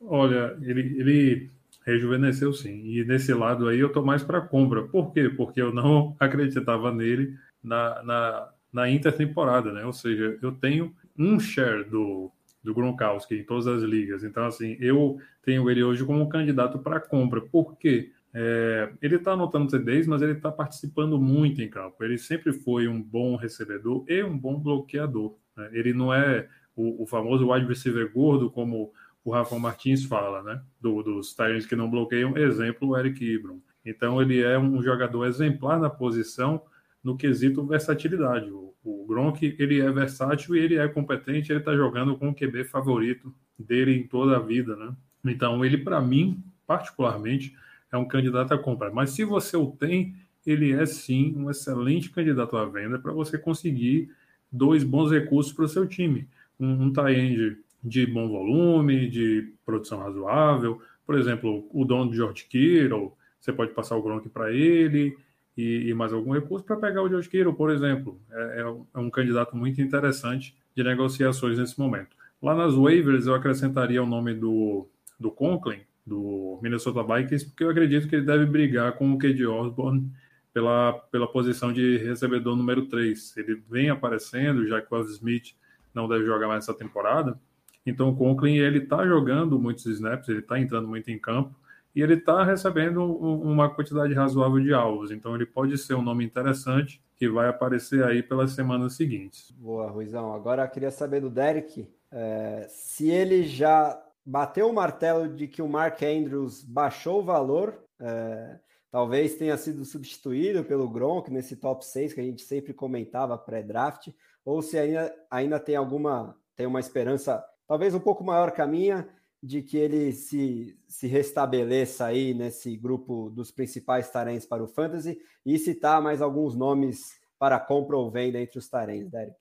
Olha, 0.00 0.56
ele, 0.62 1.00
ele 1.00 1.50
rejuvenesceu 1.84 2.52
sim. 2.52 2.80
E 2.84 3.04
nesse 3.04 3.34
lado 3.34 3.66
aí 3.66 3.80
eu 3.80 3.90
tô 3.90 4.04
mais 4.04 4.22
para 4.22 4.40
compra. 4.40 4.84
Por 4.84 5.12
quê? 5.12 5.28
Porque 5.28 5.60
eu 5.60 5.74
não 5.74 6.14
acreditava 6.20 6.92
nele 6.92 7.36
na, 7.60 8.00
na, 8.04 8.53
na 8.74 8.90
intertemporada, 8.90 9.72
né? 9.72 9.86
Ou 9.86 9.92
seja, 9.92 10.36
eu 10.42 10.50
tenho 10.50 10.92
um 11.16 11.38
share 11.38 11.84
do, 11.84 12.32
do 12.60 12.74
Gronkowski 12.74 13.36
em 13.36 13.44
todas 13.44 13.68
as 13.68 13.82
ligas. 13.82 14.24
Então, 14.24 14.44
assim, 14.44 14.76
eu 14.80 15.16
tenho 15.44 15.70
ele 15.70 15.84
hoje 15.84 16.04
como 16.04 16.28
candidato 16.28 16.80
para 16.80 16.98
compra. 16.98 17.40
Por 17.40 17.78
quê? 17.78 18.10
É, 18.34 18.92
ele 19.00 19.14
está 19.14 19.30
anotando 19.34 19.70
CDs, 19.70 20.08
mas 20.08 20.20
ele 20.20 20.32
está 20.32 20.50
participando 20.50 21.20
muito 21.20 21.62
em 21.62 21.70
campo. 21.70 22.02
Ele 22.02 22.18
sempre 22.18 22.52
foi 22.52 22.88
um 22.88 23.00
bom 23.00 23.36
recebedor 23.36 24.04
e 24.08 24.24
um 24.24 24.36
bom 24.36 24.58
bloqueador. 24.58 25.36
Né? 25.56 25.70
Ele 25.72 25.92
não 25.92 26.12
é 26.12 26.48
o, 26.74 27.04
o, 27.04 27.06
famoso 27.06 27.48
wide 27.52 27.68
receiver 27.68 28.12
gordo, 28.12 28.50
como 28.50 28.92
o 29.24 29.30
Rafa 29.30 29.56
Martins 29.56 30.04
fala, 30.04 30.42
né? 30.42 30.60
Do, 30.80 31.00
dos 31.00 31.32
Tyrants 31.32 31.64
que 31.64 31.76
não 31.76 31.88
bloqueiam, 31.88 32.36
exemplo, 32.36 32.88
o 32.88 32.98
Eric 32.98 33.24
Ibram. 33.24 33.62
Então, 33.86 34.20
ele 34.20 34.42
é 34.42 34.58
um 34.58 34.82
jogador 34.82 35.26
exemplar 35.26 35.78
na 35.78 35.88
posição 35.88 36.60
no 37.04 37.16
quesito 37.16 37.64
versatilidade. 37.66 38.50
O, 38.50 38.74
o 38.82 39.04
Gronk, 39.06 39.54
ele 39.58 39.80
é 39.80 39.92
versátil 39.92 40.56
e 40.56 40.58
ele 40.58 40.76
é 40.76 40.88
competente, 40.88 41.52
ele 41.52 41.58
está 41.58 41.76
jogando 41.76 42.16
com 42.16 42.30
o 42.30 42.34
QB 42.34 42.64
favorito 42.64 43.32
dele 43.58 43.94
em 43.94 44.06
toda 44.06 44.36
a 44.36 44.40
vida, 44.40 44.74
né? 44.74 44.96
Então, 45.24 45.64
ele, 45.64 45.78
para 45.78 46.00
mim, 46.00 46.42
particularmente, 46.66 47.54
é 47.92 47.96
um 47.96 48.08
candidato 48.08 48.52
a 48.52 48.58
compra. 48.58 48.90
Mas 48.90 49.10
se 49.10 49.24
você 49.24 49.56
o 49.56 49.66
tem, 49.66 50.14
ele 50.46 50.72
é 50.72 50.84
sim 50.86 51.34
um 51.36 51.50
excelente 51.50 52.10
candidato 52.10 52.56
à 52.56 52.64
venda 52.64 52.98
para 52.98 53.12
você 53.12 53.38
conseguir 53.38 54.10
dois 54.50 54.82
bons 54.82 55.10
recursos 55.10 55.52
para 55.52 55.64
o 55.64 55.68
seu 55.68 55.86
time. 55.86 56.28
Um, 56.58 56.84
um 56.84 56.92
tie-end 56.92 57.58
de 57.82 58.06
bom 58.06 58.28
volume, 58.28 59.08
de 59.08 59.52
produção 59.64 59.98
razoável. 59.98 60.80
Por 61.06 61.18
exemplo, 61.18 61.66
o 61.70 61.84
dono 61.84 62.10
de 62.10 62.16
George 62.16 62.44
Kittle, 62.44 63.12
você 63.40 63.52
pode 63.52 63.72
passar 63.72 63.96
o 63.96 64.02
Gronk 64.02 64.28
para 64.28 64.52
ele 64.52 65.16
e, 65.56 65.88
e 65.88 65.94
mais 65.94 66.12
algum 66.12 66.32
recurso 66.32 66.64
para 66.64 66.76
pegar 66.76 67.02
o 67.02 67.20
Kittle, 67.20 67.54
por 67.54 67.70
exemplo. 67.70 68.20
É, 68.30 68.60
é, 68.60 68.66
um, 68.66 68.86
é, 68.94 68.98
um 68.98 69.10
candidato 69.10 69.56
muito 69.56 69.80
interessante 69.80 70.56
de 70.74 70.82
negociações 70.82 71.58
nesse 71.58 71.78
momento. 71.78 72.16
Lá 72.42 72.54
nas 72.54 72.74
waivers, 72.74 73.26
eu 73.26 73.34
acrescentaria 73.34 74.02
o 74.02 74.06
nome 74.06 74.34
do, 74.34 74.88
do 75.18 75.30
Conklin, 75.30 75.80
do 76.06 76.58
Minnesota 76.62 77.02
Vikings, 77.02 77.46
porque 77.46 77.64
eu 77.64 77.70
acredito 77.70 78.08
que 78.08 78.16
ele 78.16 78.26
deve 78.26 78.44
brigar 78.46 78.92
com 78.94 79.12
o 79.12 79.18
K.D. 79.18 79.46
Osborne 79.46 80.10
pela, 80.52 80.92
pela 81.10 81.26
posição 81.26 81.72
de 81.72 81.98
recebedor 81.98 82.56
número 82.56 82.86
3. 82.86 83.36
Ele 83.36 83.62
vem 83.70 83.88
aparecendo, 83.88 84.66
já 84.66 84.80
que 84.82 84.92
o 84.92 85.00
Smith 85.02 85.54
não 85.94 86.08
deve 86.08 86.26
jogar 86.26 86.48
mais 86.48 86.64
essa 86.64 86.74
temporada. 86.74 87.38
Então 87.86 88.10
o 88.10 88.16
Conklin 88.16 88.56
ele 88.56 88.78
está 88.78 89.06
jogando 89.06 89.58
muitos 89.58 89.86
snaps, 89.86 90.28
ele 90.28 90.40
está 90.40 90.58
entrando 90.58 90.88
muito 90.88 91.10
em 91.10 91.18
campo 91.18 91.54
e 91.94 92.02
ele 92.02 92.14
está 92.14 92.42
recebendo 92.44 93.04
uma 93.04 93.72
quantidade 93.72 94.12
razoável 94.14 94.60
de 94.60 94.74
alvos. 94.74 95.10
Então 95.10 95.34
ele 95.34 95.46
pode 95.46 95.78
ser 95.78 95.94
um 95.94 96.02
nome 96.02 96.24
interessante 96.24 97.02
que 97.14 97.28
vai 97.28 97.48
aparecer 97.48 98.04
aí 98.04 98.22
pelas 98.22 98.50
semanas 98.50 98.94
seguintes. 98.94 99.52
Boa, 99.52 99.88
Ruizão. 99.88 100.34
Agora 100.34 100.64
eu 100.64 100.68
queria 100.68 100.90
saber 100.90 101.20
do 101.20 101.30
Derek 101.30 101.88
é, 102.10 102.66
se 102.68 103.10
ele 103.10 103.44
já 103.44 104.00
bateu 104.24 104.68
o 104.68 104.72
martelo 104.72 105.28
de 105.28 105.48
que 105.48 105.60
o 105.60 105.68
Mark 105.68 106.00
Andrews 106.02 106.62
baixou 106.62 107.20
o 107.20 107.24
valor, 107.24 107.76
é, 108.00 108.58
talvez 108.90 109.34
tenha 109.34 109.56
sido 109.56 109.84
substituído 109.84 110.62
pelo 110.64 110.88
Gronk 110.88 111.30
nesse 111.30 111.56
top 111.56 111.84
6 111.84 112.14
que 112.14 112.20
a 112.20 112.24
gente 112.24 112.42
sempre 112.42 112.72
comentava 112.72 113.36
pré-draft, 113.36 114.08
ou 114.44 114.62
se 114.62 114.78
ainda, 114.78 115.14
ainda 115.30 115.58
tem 115.58 115.74
alguma, 115.74 116.36
tem 116.54 116.66
uma 116.66 116.80
esperança 116.80 117.44
talvez 117.66 117.94
um 117.94 118.00
pouco 118.00 118.22
maior 118.22 118.52
que 118.52 118.62
a 118.62 118.66
minha, 118.66 119.08
de 119.44 119.60
que 119.60 119.76
ele 119.76 120.10
se, 120.12 120.74
se 120.88 121.06
restabeleça 121.06 122.06
aí 122.06 122.32
nesse 122.32 122.74
grupo 122.78 123.28
dos 123.28 123.50
principais 123.50 124.10
tarens 124.10 124.46
para 124.46 124.64
o 124.64 124.66
Fantasy 124.66 125.20
e 125.44 125.58
citar 125.58 126.00
mais 126.00 126.22
alguns 126.22 126.56
nomes 126.56 127.20
para 127.38 127.60
compra 127.60 127.94
ou 127.94 128.10
venda 128.10 128.40
entre 128.40 128.58
os 128.58 128.66
tarens, 128.70 129.10
Derek. 129.10 129.36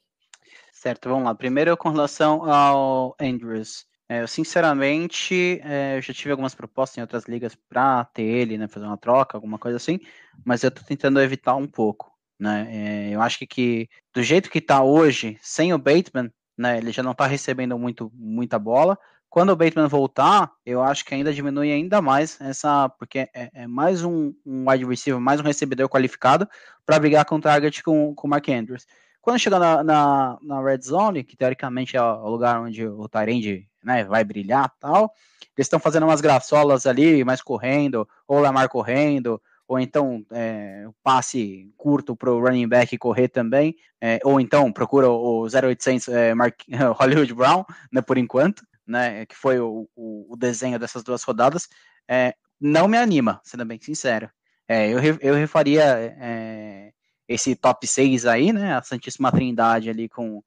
Certo, 0.74 1.08
vamos 1.08 1.24
lá. 1.24 1.34
Primeiro 1.34 1.78
com 1.78 1.90
relação 1.90 2.44
ao 2.52 3.16
Andrews. 3.18 3.86
É, 4.10 4.22
eu, 4.22 4.28
sinceramente, 4.28 5.62
é, 5.64 5.98
eu 5.98 6.02
já 6.02 6.14
tive 6.14 6.32
algumas 6.32 6.54
propostas 6.54 6.98
em 6.98 7.02
outras 7.02 7.24
ligas 7.24 7.56
para 7.56 8.04
ter 8.04 8.24
ele, 8.24 8.58
né, 8.58 8.68
fazer 8.68 8.86
uma 8.86 8.98
troca, 8.98 9.38
alguma 9.38 9.58
coisa 9.58 9.78
assim, 9.78 10.02
mas 10.44 10.64
eu 10.64 10.68
estou 10.68 10.84
tentando 10.84 11.22
evitar 11.22 11.56
um 11.56 11.66
pouco. 11.66 12.12
Né? 12.38 12.68
É, 12.70 13.16
eu 13.16 13.22
acho 13.22 13.40
que, 13.40 13.48
que 13.48 13.90
do 14.14 14.22
jeito 14.22 14.50
que 14.50 14.58
está 14.58 14.84
hoje, 14.84 15.38
sem 15.42 15.74
o 15.74 15.78
Bateman, 15.78 16.30
né, 16.58 16.78
ele 16.78 16.92
já 16.92 17.02
não 17.02 17.14
está 17.14 17.26
recebendo 17.26 17.80
muito, 17.80 18.12
muita 18.14 18.60
bola, 18.60 19.00
quando 19.34 19.50
o 19.50 19.56
Bateman 19.56 19.88
voltar, 19.88 20.52
eu 20.64 20.84
acho 20.84 21.04
que 21.04 21.16
ainda 21.16 21.34
diminui 21.34 21.72
ainda 21.72 22.00
mais 22.04 22.40
essa, 22.40 22.88
porque 22.88 23.28
é, 23.34 23.50
é 23.52 23.66
mais 23.66 24.04
um, 24.04 24.32
um 24.46 24.70
wide 24.70 24.86
receiver, 24.86 25.20
mais 25.20 25.40
um 25.40 25.44
recebedor 25.44 25.90
qualificado 25.90 26.48
para 26.86 27.00
brigar 27.00 27.26
com 27.26 27.38
o 27.38 27.42
target 27.42 27.82
com 27.82 28.14
o 28.16 28.28
Mark 28.28 28.48
Andrews. 28.50 28.86
Quando 29.20 29.40
chega 29.40 29.58
na, 29.58 29.84
na, 29.84 30.38
na, 30.40 30.62
red 30.62 30.82
zone, 30.84 31.24
que 31.24 31.36
teoricamente 31.36 31.98
é 31.98 32.02
o 32.04 32.30
lugar 32.30 32.62
onde 32.62 32.86
o 32.86 33.10
Tyrande 33.10 33.68
né, 33.84 34.04
vai 34.04 34.24
brilhar 34.24 34.72
tal, 34.80 35.12
eles 35.58 35.66
estão 35.66 35.80
fazendo 35.80 36.04
umas 36.04 36.22
graçolas 36.22 36.86
ali, 36.86 37.24
mais 37.24 37.42
correndo, 37.42 38.08
ou 38.28 38.40
Lamar 38.40 38.70
correndo, 38.70 39.42
ou 39.68 39.80
então 39.80 40.24
é, 40.32 40.86
passe 41.04 41.74
curto 41.76 42.16
para 42.16 42.32
o 42.32 42.40
running 42.40 42.68
back 42.68 42.96
correr 43.00 43.30
também, 43.30 43.76
é, 44.00 44.20
ou 44.24 44.40
então 44.40 44.72
procura 44.72 45.10
o 45.10 45.48
0800 45.48 46.08
é, 46.10 46.36
Mark, 46.36 46.62
Hollywood 47.00 47.34
Brown, 47.34 47.66
né, 47.92 48.00
por 48.00 48.20
enquanto, 48.20 48.64
né, 48.86 49.26
que 49.26 49.36
foi 49.36 49.60
o, 49.60 49.90
o, 49.96 50.34
o 50.34 50.36
desenho 50.36 50.80
dessas 50.80 51.04
duas 51.04 51.24
rodadas, 51.24 51.68
é, 52.08 52.34
não 52.60 52.88
me 52.88 52.98
anima, 52.98 53.42
sendo 53.44 53.66
bem 53.66 53.80
sincero. 53.80 54.30
É, 54.68 54.90
eu, 54.90 55.00
eu 55.22 55.36
refaria 55.36 55.84
é, 56.20 56.92
esse 57.28 57.56
top 57.56 57.86
6 57.86 58.26
aí, 58.26 58.54
né, 58.54 58.76
a 58.76 58.82
Santíssima 58.82 59.32
Trindade 59.32 59.90
ali 59.90 60.08
com 60.08 60.42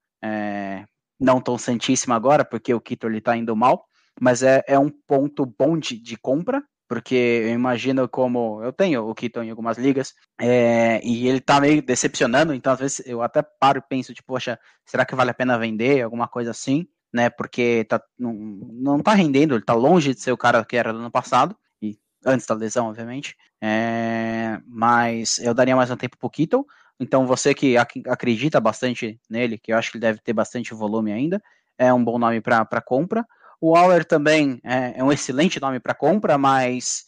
não 1.19 1.41
tão 1.41 1.57
santíssima 1.57 2.15
agora, 2.15 2.45
porque 2.45 2.75
o 2.75 2.81
Kitor 2.81 3.11
ele 3.11 3.21
tá 3.21 3.37
indo 3.37 3.57
mal, 3.57 3.87
mas 4.21 4.43
é, 4.43 4.63
é 4.67 4.79
um 4.79 4.91
ponto 4.91 5.47
bom 5.47 5.79
de, 5.79 5.99
de 5.99 6.17
compra, 6.17 6.63
porque 6.89 7.15
eu 7.15 7.51
imagino 7.51 8.09
como 8.09 8.63
eu 8.63 8.73
tenho 8.73 9.09
o 9.09 9.15
Keaton 9.15 9.43
em 9.43 9.51
algumas 9.51 9.77
ligas, 9.77 10.15
é, 10.41 11.01
e 11.05 11.27
ele 11.27 11.41
tá 11.41 11.61
meio 11.61 11.83
decepcionando, 11.83 12.55
então 12.55 12.73
às 12.73 12.79
vezes 12.79 13.03
eu 13.07 13.23
até 13.23 13.43
paro 13.43 13.79
e 13.79 13.89
penso, 13.89 14.15
tipo, 14.15 14.29
poxa, 14.29 14.59
será 14.85 15.05
que 15.05 15.15
vale 15.15 15.31
a 15.31 15.35
pena 15.35 15.59
vender, 15.59 16.03
alguma 16.03 16.29
coisa 16.29 16.51
assim, 16.51 16.87
né, 17.13 17.31
porque 17.31 17.85
tá, 17.85 18.03
não, 18.19 18.33
não 18.33 19.01
tá 19.01 19.15
rendendo, 19.15 19.55
ele 19.55 19.65
tá 19.65 19.75
longe 19.75 20.15
de 20.15 20.21
ser 20.21 20.33
o 20.33 20.37
cara 20.37 20.65
que 20.65 20.77
era 20.77 20.93
do 20.93 20.99
ano 20.99 21.11
passado, 21.11 21.57
e 21.81 21.99
antes 22.25 22.47
da 22.47 22.55
lesão, 22.55 22.89
obviamente, 22.89 23.37
é, 23.61 24.61
mas 24.67 25.39
eu 25.39 25.55
daria 25.55 25.77
mais 25.77 25.91
um 25.91 25.97
tempo 25.97 26.17
pro 26.19 26.31
Keaton, 26.31 26.65
então 26.99 27.27
você 27.27 27.55
que 27.55 27.77
ac 27.77 28.03
acredita 28.07 28.61
bastante 28.61 29.21
nele, 29.29 29.59
que 29.59 29.73
eu 29.73 29.77
acho 29.77 29.91
que 29.91 29.99
ele 29.99 30.03
deve 30.03 30.21
ter 30.21 30.33
bastante 30.33 30.75
volume 30.75 31.13
ainda, 31.13 31.43
é 31.79 31.93
um 31.93 32.03
bom 32.03 32.19
nome 32.19 32.41
para 32.41 32.81
compra, 32.85 33.27
o 33.61 33.73
Waller 33.73 34.05
também 34.05 34.61
é, 34.63 34.99
é 34.99 35.05
um 35.05 35.13
excelente 35.13 35.61
nome 35.61 35.81
para 35.81 35.95
compra, 35.95 36.37
mas 36.37 37.07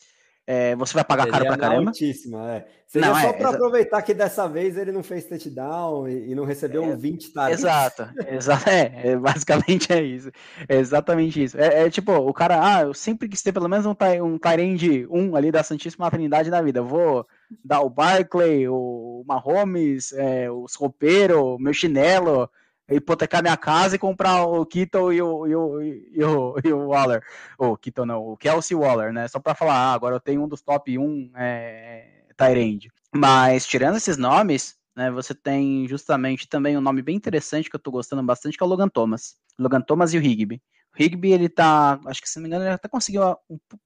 é, 0.50 0.74
você 0.74 0.94
vai 0.94 1.04
pagar 1.04 1.26
caro 1.26 1.44
pra 1.44 1.58
caramba. 1.58 1.90
Altíssima, 1.90 2.54
é. 2.54 2.66
Seria 2.86 3.08
não, 3.08 3.20
só 3.20 3.28
é, 3.28 3.32
para 3.34 3.50
aproveitar 3.50 4.00
que 4.00 4.14
dessa 4.14 4.48
vez 4.48 4.78
ele 4.78 4.90
não 4.90 5.02
fez 5.02 5.26
touchdown 5.26 6.08
e, 6.08 6.30
e 6.30 6.34
não 6.34 6.46
recebeu 6.46 6.84
é, 6.84 6.96
20 6.96 7.34
targets. 7.34 7.60
Exato, 7.60 8.08
exato 8.26 8.64
é, 8.70 9.10
é, 9.10 9.16
basicamente 9.18 9.92
é 9.92 10.02
isso. 10.02 10.30
É 10.66 10.76
exatamente 10.76 11.44
isso. 11.44 11.58
É, 11.58 11.82
é, 11.82 11.90
tipo, 11.90 12.12
o 12.12 12.32
cara, 12.32 12.60
ah, 12.62 12.80
eu 12.80 12.94
sempre 12.94 13.28
quis 13.28 13.42
ter 13.42 13.52
pelo 13.52 13.68
menos 13.68 13.84
um, 13.84 13.94
um 14.24 14.38
Tyrande 14.38 15.06
1 15.10 15.36
ali 15.36 15.52
da 15.52 15.62
Santíssima 15.62 16.10
Trindade 16.10 16.48
na 16.48 16.62
vida. 16.62 16.78
Eu 16.78 16.86
vou 16.86 17.26
dar 17.62 17.82
o 17.82 17.90
Barclay, 17.90 18.66
o 18.68 19.22
Mahomes, 19.26 20.14
é, 20.14 20.50
os 20.50 20.74
roupeiro, 20.76 21.58
meu 21.58 21.74
chinelo, 21.74 22.48
hipotecar 22.90 23.42
minha 23.42 23.56
casa 23.56 23.96
e 23.96 23.98
comprar 23.98 24.44
o 24.44 24.64
Kittle 24.64 25.12
e 25.12 25.20
o, 25.20 25.46
e 25.46 25.54
o, 25.54 25.82
e 25.82 26.24
o, 26.24 26.54
e 26.64 26.72
o 26.72 26.88
Waller. 26.88 27.22
O 27.58 27.76
Kittle 27.76 28.06
não, 28.06 28.22
o 28.22 28.36
Kelsey 28.36 28.76
Waller, 28.76 29.12
né? 29.12 29.28
Só 29.28 29.38
para 29.38 29.54
falar, 29.54 29.74
ah, 29.74 29.92
agora 29.92 30.16
eu 30.16 30.20
tenho 30.20 30.42
um 30.42 30.48
dos 30.48 30.62
top 30.62 30.98
1 30.98 31.30
é, 31.36 32.24
Tyrande. 32.36 32.90
Mas 33.14 33.66
tirando 33.66 33.96
esses 33.96 34.16
nomes, 34.16 34.76
né, 34.96 35.10
você 35.10 35.34
tem 35.34 35.86
justamente 35.86 36.48
também 36.48 36.76
um 36.76 36.80
nome 36.80 37.02
bem 37.02 37.16
interessante 37.16 37.68
que 37.68 37.76
eu 37.76 37.80
tô 37.80 37.90
gostando 37.90 38.22
bastante, 38.22 38.56
que 38.56 38.62
é 38.62 38.66
o 38.66 38.68
Logan 38.68 38.88
Thomas. 38.88 39.36
Logan 39.58 39.80
Thomas 39.80 40.12
e 40.14 40.18
o 40.18 40.22
Higby. 40.22 40.62
O 40.98 41.02
Higby, 41.02 41.32
ele 41.32 41.48
tá, 41.48 42.00
acho 42.06 42.22
que 42.22 42.28
se 42.28 42.38
não 42.38 42.42
me 42.42 42.48
engano, 42.48 42.64
ele 42.64 42.74
até 42.74 42.88
conseguiu 42.88 43.22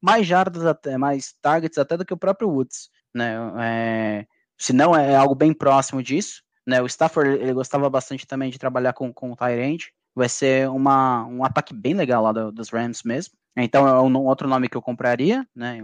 mais 0.01 0.27
jardas 0.27 0.65
até, 0.65 0.97
mais 0.97 1.35
targets 1.43 1.79
até 1.79 1.97
do 1.97 2.05
que 2.05 2.15
o 2.15 2.19
próprio 2.19 2.49
Woods, 2.49 2.89
né? 3.15 3.35
É, 3.61 4.27
se 4.57 4.73
não 4.73 4.95
é 4.95 5.17
algo 5.17 5.35
bem 5.35 5.53
próximo 5.53 6.03
disso, 6.03 6.43
né? 6.67 6.81
O 6.83 6.87
Stafford 6.87 7.31
ele 7.31 7.53
gostava 7.53 7.89
bastante 7.89 8.27
também 8.27 8.51
de 8.51 8.59
trabalhar 8.59 8.93
com, 8.93 9.13
com 9.13 9.33
o 9.33 9.37
Tyrant. 9.37 9.85
Vai 10.15 10.29
ser 10.29 10.69
uma, 10.69 11.25
um 11.27 11.45
ataque 11.45 11.75
bem 11.75 11.95
legal 11.95 12.23
lá 12.23 12.33
do, 12.33 12.53
dos 12.53 12.69
Rams 12.69 13.03
mesmo. 13.05 13.35
Então 13.57 13.87
é 13.87 14.01
um 14.01 14.27
outro 14.27 14.49
nome 14.49 14.69
que 14.69 14.77
eu 14.77 14.83
compraria, 14.83 15.47
né? 15.55 15.81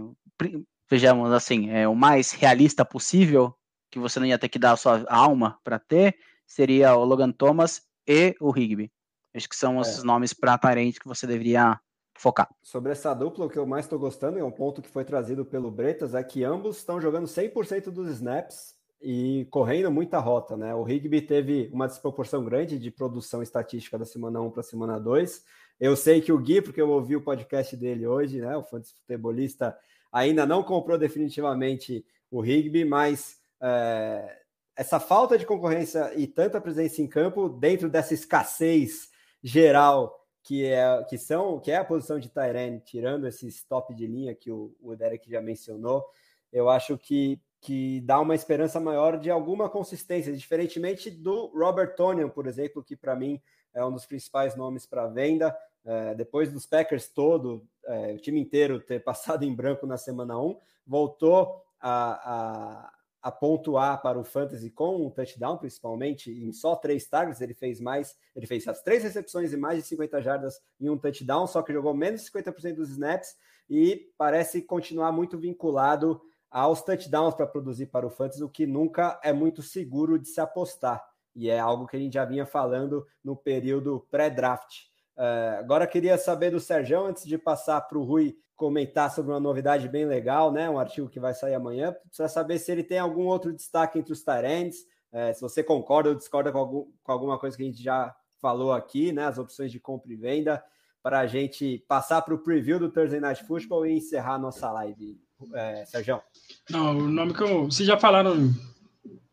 Vejamos 0.89 1.31
assim, 1.31 1.69
é 1.69 1.87
o 1.87 1.95
mais 1.95 2.31
realista 2.31 2.83
possível 2.83 3.55
que 3.91 3.99
você 3.99 4.19
não 4.19 4.27
ia 4.27 4.39
ter 4.39 4.49
que 4.49 4.59
dar 4.59 4.73
a 4.73 4.77
sua 4.77 5.05
alma 5.07 5.59
para 5.63 5.79
ter 5.79 6.15
seria 6.47 6.95
o 6.95 7.03
Logan 7.03 7.31
Thomas 7.31 7.81
e 8.07 8.35
o 8.39 8.55
Higby. 8.55 8.91
Acho 9.35 9.47
que 9.47 9.55
são 9.55 9.77
é. 9.77 9.81
os 9.81 10.03
nomes 10.03 10.33
para 10.33 10.57
Tyrant 10.57 10.95
que 10.99 11.07
você 11.07 11.27
deveria 11.27 11.79
focar. 12.17 12.49
Sobre 12.61 12.91
essa 12.91 13.13
dupla, 13.13 13.45
o 13.45 13.49
que 13.49 13.57
eu 13.57 13.65
mais 13.65 13.85
estou 13.85 13.99
gostando, 13.99 14.39
é 14.39 14.43
um 14.43 14.51
ponto 14.51 14.81
que 14.81 14.89
foi 14.89 15.05
trazido 15.05 15.45
pelo 15.45 15.71
Bretas, 15.71 16.15
é 16.15 16.23
que 16.23 16.43
ambos 16.43 16.77
estão 16.77 16.99
jogando 16.99 17.25
100% 17.25 17.91
dos 17.91 18.09
snaps 18.09 18.75
e 19.01 19.47
correndo 19.49 19.89
muita 19.91 20.19
rota, 20.19 20.57
né? 20.57 20.73
O 20.75 20.83
Rigby 20.83 21.21
teve 21.21 21.69
uma 21.71 21.87
desproporção 21.87 22.43
grande 22.43 22.77
de 22.77 22.91
produção 22.91 23.41
estatística 23.41 23.97
da 23.97 24.05
semana 24.05 24.41
1 24.41 24.51
para 24.51 24.59
a 24.61 24.63
semana 24.63 24.99
2. 24.99 25.43
Eu 25.79 25.95
sei 25.95 26.21
que 26.21 26.31
o 26.31 26.37
Gui, 26.37 26.61
porque 26.61 26.81
eu 26.81 26.89
ouvi 26.89 27.15
o 27.15 27.23
podcast 27.23 27.75
dele 27.77 28.05
hoje, 28.05 28.41
né? 28.41 28.57
O 28.57 28.63
fantasy 28.63 28.93
futebolista 28.95 29.77
ainda 30.11 30.45
não 30.45 30.63
comprou 30.63 30.97
definitivamente 30.97 32.05
o 32.29 32.41
Rigby, 32.41 32.83
mas 32.83 33.37
é, 33.61 34.39
essa 34.75 34.99
falta 34.99 35.37
de 35.37 35.45
concorrência 35.45 36.11
e 36.15 36.27
tanta 36.27 36.59
presença 36.59 37.01
em 37.01 37.07
campo 37.07 37.47
dentro 37.49 37.89
dessa 37.89 38.13
escassez 38.13 39.09
geral 39.41 40.19
que 40.43 40.65
é 40.65 41.03
que 41.09 41.17
são 41.17 41.59
que 41.59 41.71
é 41.71 41.77
a 41.77 41.85
posição 41.85 42.19
de 42.19 42.29
Tyrene, 42.29 42.79
tirando 42.79 43.27
esses 43.27 43.63
top 43.63 43.93
de 43.93 44.07
linha 44.07 44.33
que 44.33 44.51
o, 44.51 44.75
o 44.81 44.95
Derek 44.95 45.29
já 45.29 45.41
mencionou, 45.41 46.05
eu 46.51 46.69
acho 46.69 46.97
que 46.97 47.41
que 47.61 47.99
dá 48.01 48.19
uma 48.19 48.35
esperança 48.35 48.79
maior 48.79 49.17
de 49.19 49.29
alguma 49.29 49.69
consistência, 49.69 50.35
diferentemente 50.35 51.11
do 51.11 51.47
Robert 51.47 51.95
Tonian, 51.95 52.29
por 52.29 52.47
exemplo, 52.47 52.83
que 52.83 52.95
para 52.95 53.15
mim 53.15 53.41
é 53.73 53.83
um 53.83 53.91
dos 53.91 54.05
principais 54.05 54.55
nomes 54.55 54.85
para 54.85 55.07
venda. 55.07 55.55
É, 55.85 56.15
depois 56.15 56.51
dos 56.51 56.65
Packers 56.65 57.07
todo, 57.07 57.65
é, 57.85 58.13
o 58.13 58.17
time 58.17 58.39
inteiro 58.39 58.79
ter 58.79 58.99
passado 59.03 59.43
em 59.43 59.53
branco 59.53 59.85
na 59.85 59.97
semana 59.97 60.39
1, 60.39 60.57
voltou 60.85 61.61
a, 61.79 62.11
a, 62.33 62.93
a, 63.21 63.31
pontuar 63.31 64.01
para 64.01 64.19
o 64.19 64.23
Fantasy 64.23 64.69
com 64.69 65.05
um 65.05 65.09
touchdown, 65.09 65.57
principalmente, 65.57 66.31
em 66.31 66.51
só 66.51 66.75
três 66.75 67.07
targets, 67.07 67.41
ele 67.41 67.53
fez 67.53 67.79
mais, 67.79 68.17
ele 68.35 68.47
fez 68.47 68.67
as 68.67 68.81
três 68.81 69.03
recepções 69.03 69.53
e 69.53 69.57
mais 69.57 69.77
de 69.77 69.87
50 69.87 70.21
jardas 70.21 70.61
em 70.79 70.89
um 70.89 70.97
touchdown, 70.97 71.47
só 71.47 71.61
que 71.61 71.73
jogou 71.73 71.93
menos 71.93 72.23
de 72.23 72.31
50% 72.31 72.75
dos 72.75 72.89
snaps 72.89 73.35
e 73.69 74.11
parece 74.17 74.61
continuar 74.61 75.11
muito 75.11 75.37
vinculado 75.37 76.21
aos 76.51 76.81
touchdowns 76.81 77.35
para 77.35 77.45
produzir 77.45 77.87
para 77.87 78.07
o 78.07 78.09
Fantasy, 78.09 78.43
o 78.43 78.49
que 78.49 78.65
nunca 78.65 79.19
é 79.23 79.31
muito 79.31 79.61
seguro 79.61 80.17
de 80.17 80.27
se 80.27 80.41
apostar. 80.41 81.03
E 81.35 81.49
é 81.49 81.59
algo 81.59 81.85
que 81.85 81.95
a 81.95 81.99
gente 81.99 82.13
já 82.13 82.25
vinha 82.25 82.45
falando 82.45 83.05
no 83.23 83.35
período 83.35 84.05
pré-draft. 84.09 84.87
Uh, 85.15 85.59
agora 85.59 85.85
queria 85.85 86.17
saber 86.17 86.49
do 86.49 86.59
Sérgio, 86.59 87.05
antes 87.05 87.25
de 87.25 87.37
passar 87.37 87.81
para 87.81 87.97
o 87.97 88.03
Rui 88.03 88.35
comentar 88.55 89.11
sobre 89.11 89.31
uma 89.31 89.39
novidade 89.39 89.87
bem 89.87 90.05
legal, 90.05 90.51
né? 90.51 90.69
Um 90.69 90.79
artigo 90.79 91.07
que 91.07 91.19
vai 91.19 91.33
sair 91.33 91.53
amanhã. 91.53 91.93
Precisa 91.93 92.27
saber 92.27 92.57
se 92.57 92.71
ele 92.71 92.83
tem 92.83 92.99
algum 92.99 93.25
outro 93.27 93.53
destaque 93.53 93.99
entre 93.99 94.11
os 94.11 94.23
Tyrands, 94.23 94.79
uh, 95.13 95.33
se 95.33 95.41
você 95.41 95.63
concorda 95.63 96.09
ou 96.09 96.15
discorda 96.15 96.51
com, 96.51 96.57
algum, 96.57 96.91
com 97.03 97.11
alguma 97.11 97.37
coisa 97.37 97.55
que 97.55 97.63
a 97.63 97.65
gente 97.65 97.81
já 97.81 98.13
falou 98.41 98.73
aqui, 98.73 99.11
né? 99.11 99.25
As 99.25 99.37
opções 99.37 99.71
de 99.71 99.79
compra 99.79 100.11
e 100.11 100.15
venda, 100.15 100.63
para 101.03 101.19
a 101.19 101.27
gente 101.27 101.85
passar 101.87 102.21
para 102.21 102.33
o 102.33 102.39
preview 102.39 102.79
do 102.79 102.91
Thursday 102.91 103.19
Night 103.19 103.43
Football 103.43 103.85
e 103.85 103.97
encerrar 103.97 104.39
nossa 104.39 104.71
live 104.71 105.28
é, 105.53 105.85
Sérgio? 105.85 106.21
Não, 106.69 106.97
o 106.97 107.07
nome 107.07 107.33
que 107.33 107.41
eu. 107.41 107.65
Vocês 107.65 107.87
já 107.87 107.97
falaram, 107.97 108.53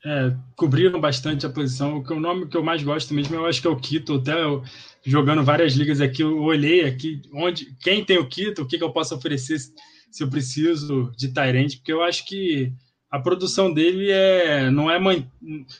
é, 0.04 0.32
cobriram 0.54 1.00
bastante 1.00 1.44
a 1.44 1.50
posição. 1.50 1.98
O, 1.98 2.20
nome 2.20 2.46
que 2.46 2.56
eu 2.56 2.62
mais 2.62 2.82
gosto 2.82 3.12
mesmo, 3.12 3.34
eu 3.34 3.46
acho 3.46 3.60
que 3.60 3.66
é 3.66 3.70
o 3.70 3.76
Quito. 3.76 4.14
Até 4.14 4.42
eu, 4.42 4.62
jogando 5.04 5.44
várias 5.44 5.74
ligas 5.74 6.00
aqui, 6.00 6.22
eu 6.22 6.40
olhei 6.42 6.84
aqui 6.84 7.20
onde 7.32 7.76
quem 7.80 8.04
tem 8.04 8.18
o 8.18 8.28
Quito, 8.28 8.62
o 8.62 8.66
que, 8.66 8.78
que 8.78 8.84
eu 8.84 8.92
posso 8.92 9.14
oferecer 9.14 9.58
se 9.58 10.22
eu 10.22 10.30
preciso 10.30 11.12
de 11.16 11.28
Tyrant, 11.28 11.76
porque 11.76 11.92
eu 11.92 12.02
acho 12.02 12.24
que 12.24 12.72
a 13.10 13.18
produção 13.18 13.72
dele 13.72 14.10
é 14.10 14.70
não 14.70 14.90
é 14.90 14.98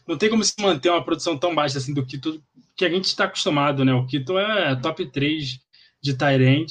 não 0.07 0.19
tem 0.19 0.29
como 0.29 0.45
se 0.45 0.55
manter 0.61 0.91
uma 0.91 1.05
produção 1.05 1.37
tão 1.39 1.55
baixa 1.55 1.79
assim 1.79 1.95
do 1.95 2.05
Quito 2.05 2.43
que 2.77 2.85
a 2.85 2.91
gente 2.91 3.05
está 3.05 3.25
acostumado, 3.25 3.85
né? 3.85 3.95
O 3.95 4.07
Quito 4.07 4.39
é 4.39 4.77
top 4.77 5.07
3 5.07 5.59
de 6.03 6.15
Tyrant, 6.15 6.71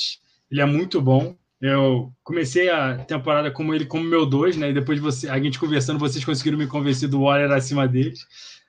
ele 0.51 0.61
é 0.61 0.65
muito 0.65 1.01
bom. 1.01 1.35
Eu 1.67 2.13
comecei 2.23 2.69
a 2.69 2.95
temporada 2.95 3.49
como 3.49 3.73
ele 3.73 3.87
como 3.87 4.03
meu 4.03 4.23
dois, 4.23 4.55
né? 4.55 4.69
E 4.69 4.73
depois 4.73 4.99
de 4.99 5.03
você, 5.03 5.27
a 5.27 5.39
gente 5.39 5.57
conversando, 5.57 5.97
vocês 5.97 6.23
conseguiram 6.23 6.59
me 6.59 6.67
convencer 6.67 7.09
do 7.09 7.21
Warrior 7.21 7.51
acima 7.51 7.87
deles. 7.87 8.19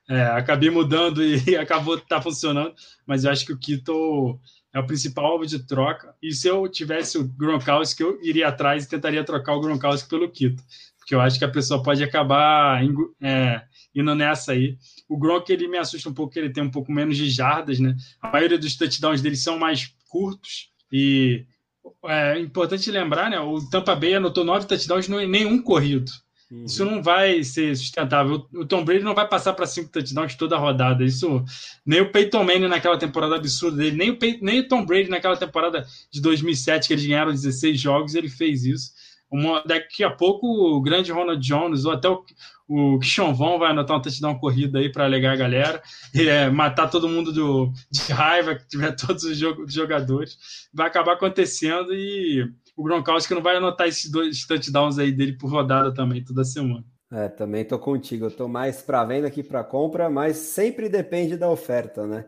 É, 0.09 0.23
acabei 0.23 0.71
mudando 0.71 1.21
e 1.23 1.55
acabou 1.55 1.99
tá 1.99 2.19
funcionando, 2.19 2.73
mas 3.05 3.23
eu 3.23 3.29
acho 3.29 3.45
que 3.45 3.53
o 3.53 3.57
Kito 3.57 4.39
é 4.73 4.79
o 4.79 4.87
principal 4.87 5.25
alvo 5.27 5.45
de 5.45 5.59
troca. 5.59 6.15
E 6.23 6.31
se 6.31 6.47
eu 6.47 6.67
tivesse 6.67 7.19
o 7.19 7.27
Gronkowski, 7.27 8.01
eu 8.01 8.17
iria 8.23 8.47
atrás 8.47 8.85
e 8.85 8.89
tentaria 8.89 9.23
trocar 9.23 9.53
o 9.53 9.61
Gronkowski 9.61 10.09
pelo 10.09 10.31
Kito, 10.31 10.63
porque 10.97 11.13
eu 11.13 11.21
acho 11.21 11.37
que 11.37 11.45
a 11.45 11.51
pessoa 11.51 11.83
pode 11.83 12.03
acabar 12.03 12.81
é, 13.21 13.61
indo 13.93 14.15
nessa 14.15 14.53
aí. 14.53 14.75
O 15.07 15.19
Gronk 15.19 15.47
ele 15.53 15.67
me 15.67 15.77
assusta 15.77 16.09
um 16.09 16.13
pouco, 16.15 16.39
ele 16.39 16.49
tem 16.49 16.63
um 16.63 16.71
pouco 16.71 16.91
menos 16.91 17.15
de 17.15 17.29
jardas, 17.29 17.79
né? 17.79 17.95
A 18.19 18.31
maioria 18.31 18.57
dos 18.57 18.75
touchdowns 18.75 19.21
dele 19.21 19.35
são 19.35 19.59
mais 19.59 19.93
curtos 20.09 20.71
E 20.91 21.45
é 22.05 22.39
importante 22.39 22.89
lembrar, 22.91 23.29
né? 23.29 23.39
O 23.39 23.59
Tampa 23.69 23.95
Bay 23.95 24.15
anotou 24.15 24.43
nove 24.43 24.65
touchdowns 24.67 25.07
e 25.07 25.27
nenhum 25.27 25.61
corrido. 25.61 26.11
Uhum. 26.49 26.63
Isso 26.63 26.85
não 26.85 27.03
vai 27.03 27.43
ser 27.43 27.75
sustentável. 27.75 28.47
O 28.53 28.65
Tom 28.65 28.83
Brady 28.83 29.03
não 29.03 29.13
vai 29.13 29.27
passar 29.27 29.53
para 29.53 29.65
cinco 29.65 29.91
touchdowns 29.91 30.35
toda 30.35 30.55
a 30.55 30.59
rodada. 30.59 31.03
Isso 31.03 31.43
nem 31.85 32.01
o 32.01 32.11
Peyton 32.11 32.43
Manning 32.43 32.69
naquela 32.69 32.97
temporada 32.97 33.35
absurda 33.35 33.77
dele, 33.77 33.97
nem 33.97 34.11
o, 34.11 34.17
Pey, 34.17 34.39
nem 34.41 34.59
o 34.61 34.67
Tom 34.67 34.85
Brady 34.85 35.09
naquela 35.09 35.35
temporada 35.35 35.85
de 36.09 36.21
2007 36.21 36.87
que 36.87 36.93
eles 36.93 37.05
ganharam 37.05 37.31
16 37.31 37.79
jogos, 37.79 38.15
ele 38.15 38.29
fez 38.29 38.63
isso. 38.63 38.91
Uma, 39.29 39.61
daqui 39.65 40.03
a 40.03 40.09
pouco 40.09 40.47
o 40.47 40.81
grande 40.81 41.11
Ronald 41.11 41.45
Jones 41.45 41.83
ou 41.83 41.91
até 41.91 42.09
o, 42.09 42.23
o 42.67 42.99
Kishon 42.99 43.33
Von 43.33 43.59
vai 43.59 43.71
anotar 43.71 43.97
um 43.97 44.01
touchdown 44.01 44.39
corrida 44.39 44.79
aí 44.79 44.91
para 44.91 45.03
alegar 45.03 45.33
a 45.33 45.37
galera, 45.37 45.81
é, 46.15 46.49
matar 46.49 46.89
todo 46.89 47.09
mundo 47.09 47.33
do, 47.33 47.71
de 47.91 48.11
raiva 48.11 48.55
que 48.55 48.67
tiver 48.67 48.91
todos 48.95 49.23
os 49.23 49.37
jogadores. 49.67 50.37
Vai 50.73 50.87
acabar 50.87 51.13
acontecendo 51.13 51.93
e 51.93 52.49
o 52.75 52.83
Gronkowski 52.83 53.33
não 53.33 53.41
vai 53.41 53.57
anotar 53.57 53.87
esses 53.87 54.09
dois 54.09 54.45
touchdowns 54.45 54.97
aí 54.97 55.11
dele 55.11 55.37
por 55.37 55.51
rodada 55.51 55.93
também, 55.93 56.23
toda 56.23 56.43
semana. 56.45 56.85
É, 57.11 57.29
também 57.29 57.63
tô 57.63 57.79
contigo. 57.79 58.25
Eu 58.25 58.31
tô 58.31 58.47
mais 58.47 58.81
para 58.81 59.03
venda 59.05 59.31
que 59.31 59.41
para 59.41 59.63
compra, 59.63 60.09
mas 60.09 60.37
sempre 60.37 60.89
depende 60.89 61.37
da 61.37 61.49
oferta, 61.49 62.05
né? 62.05 62.25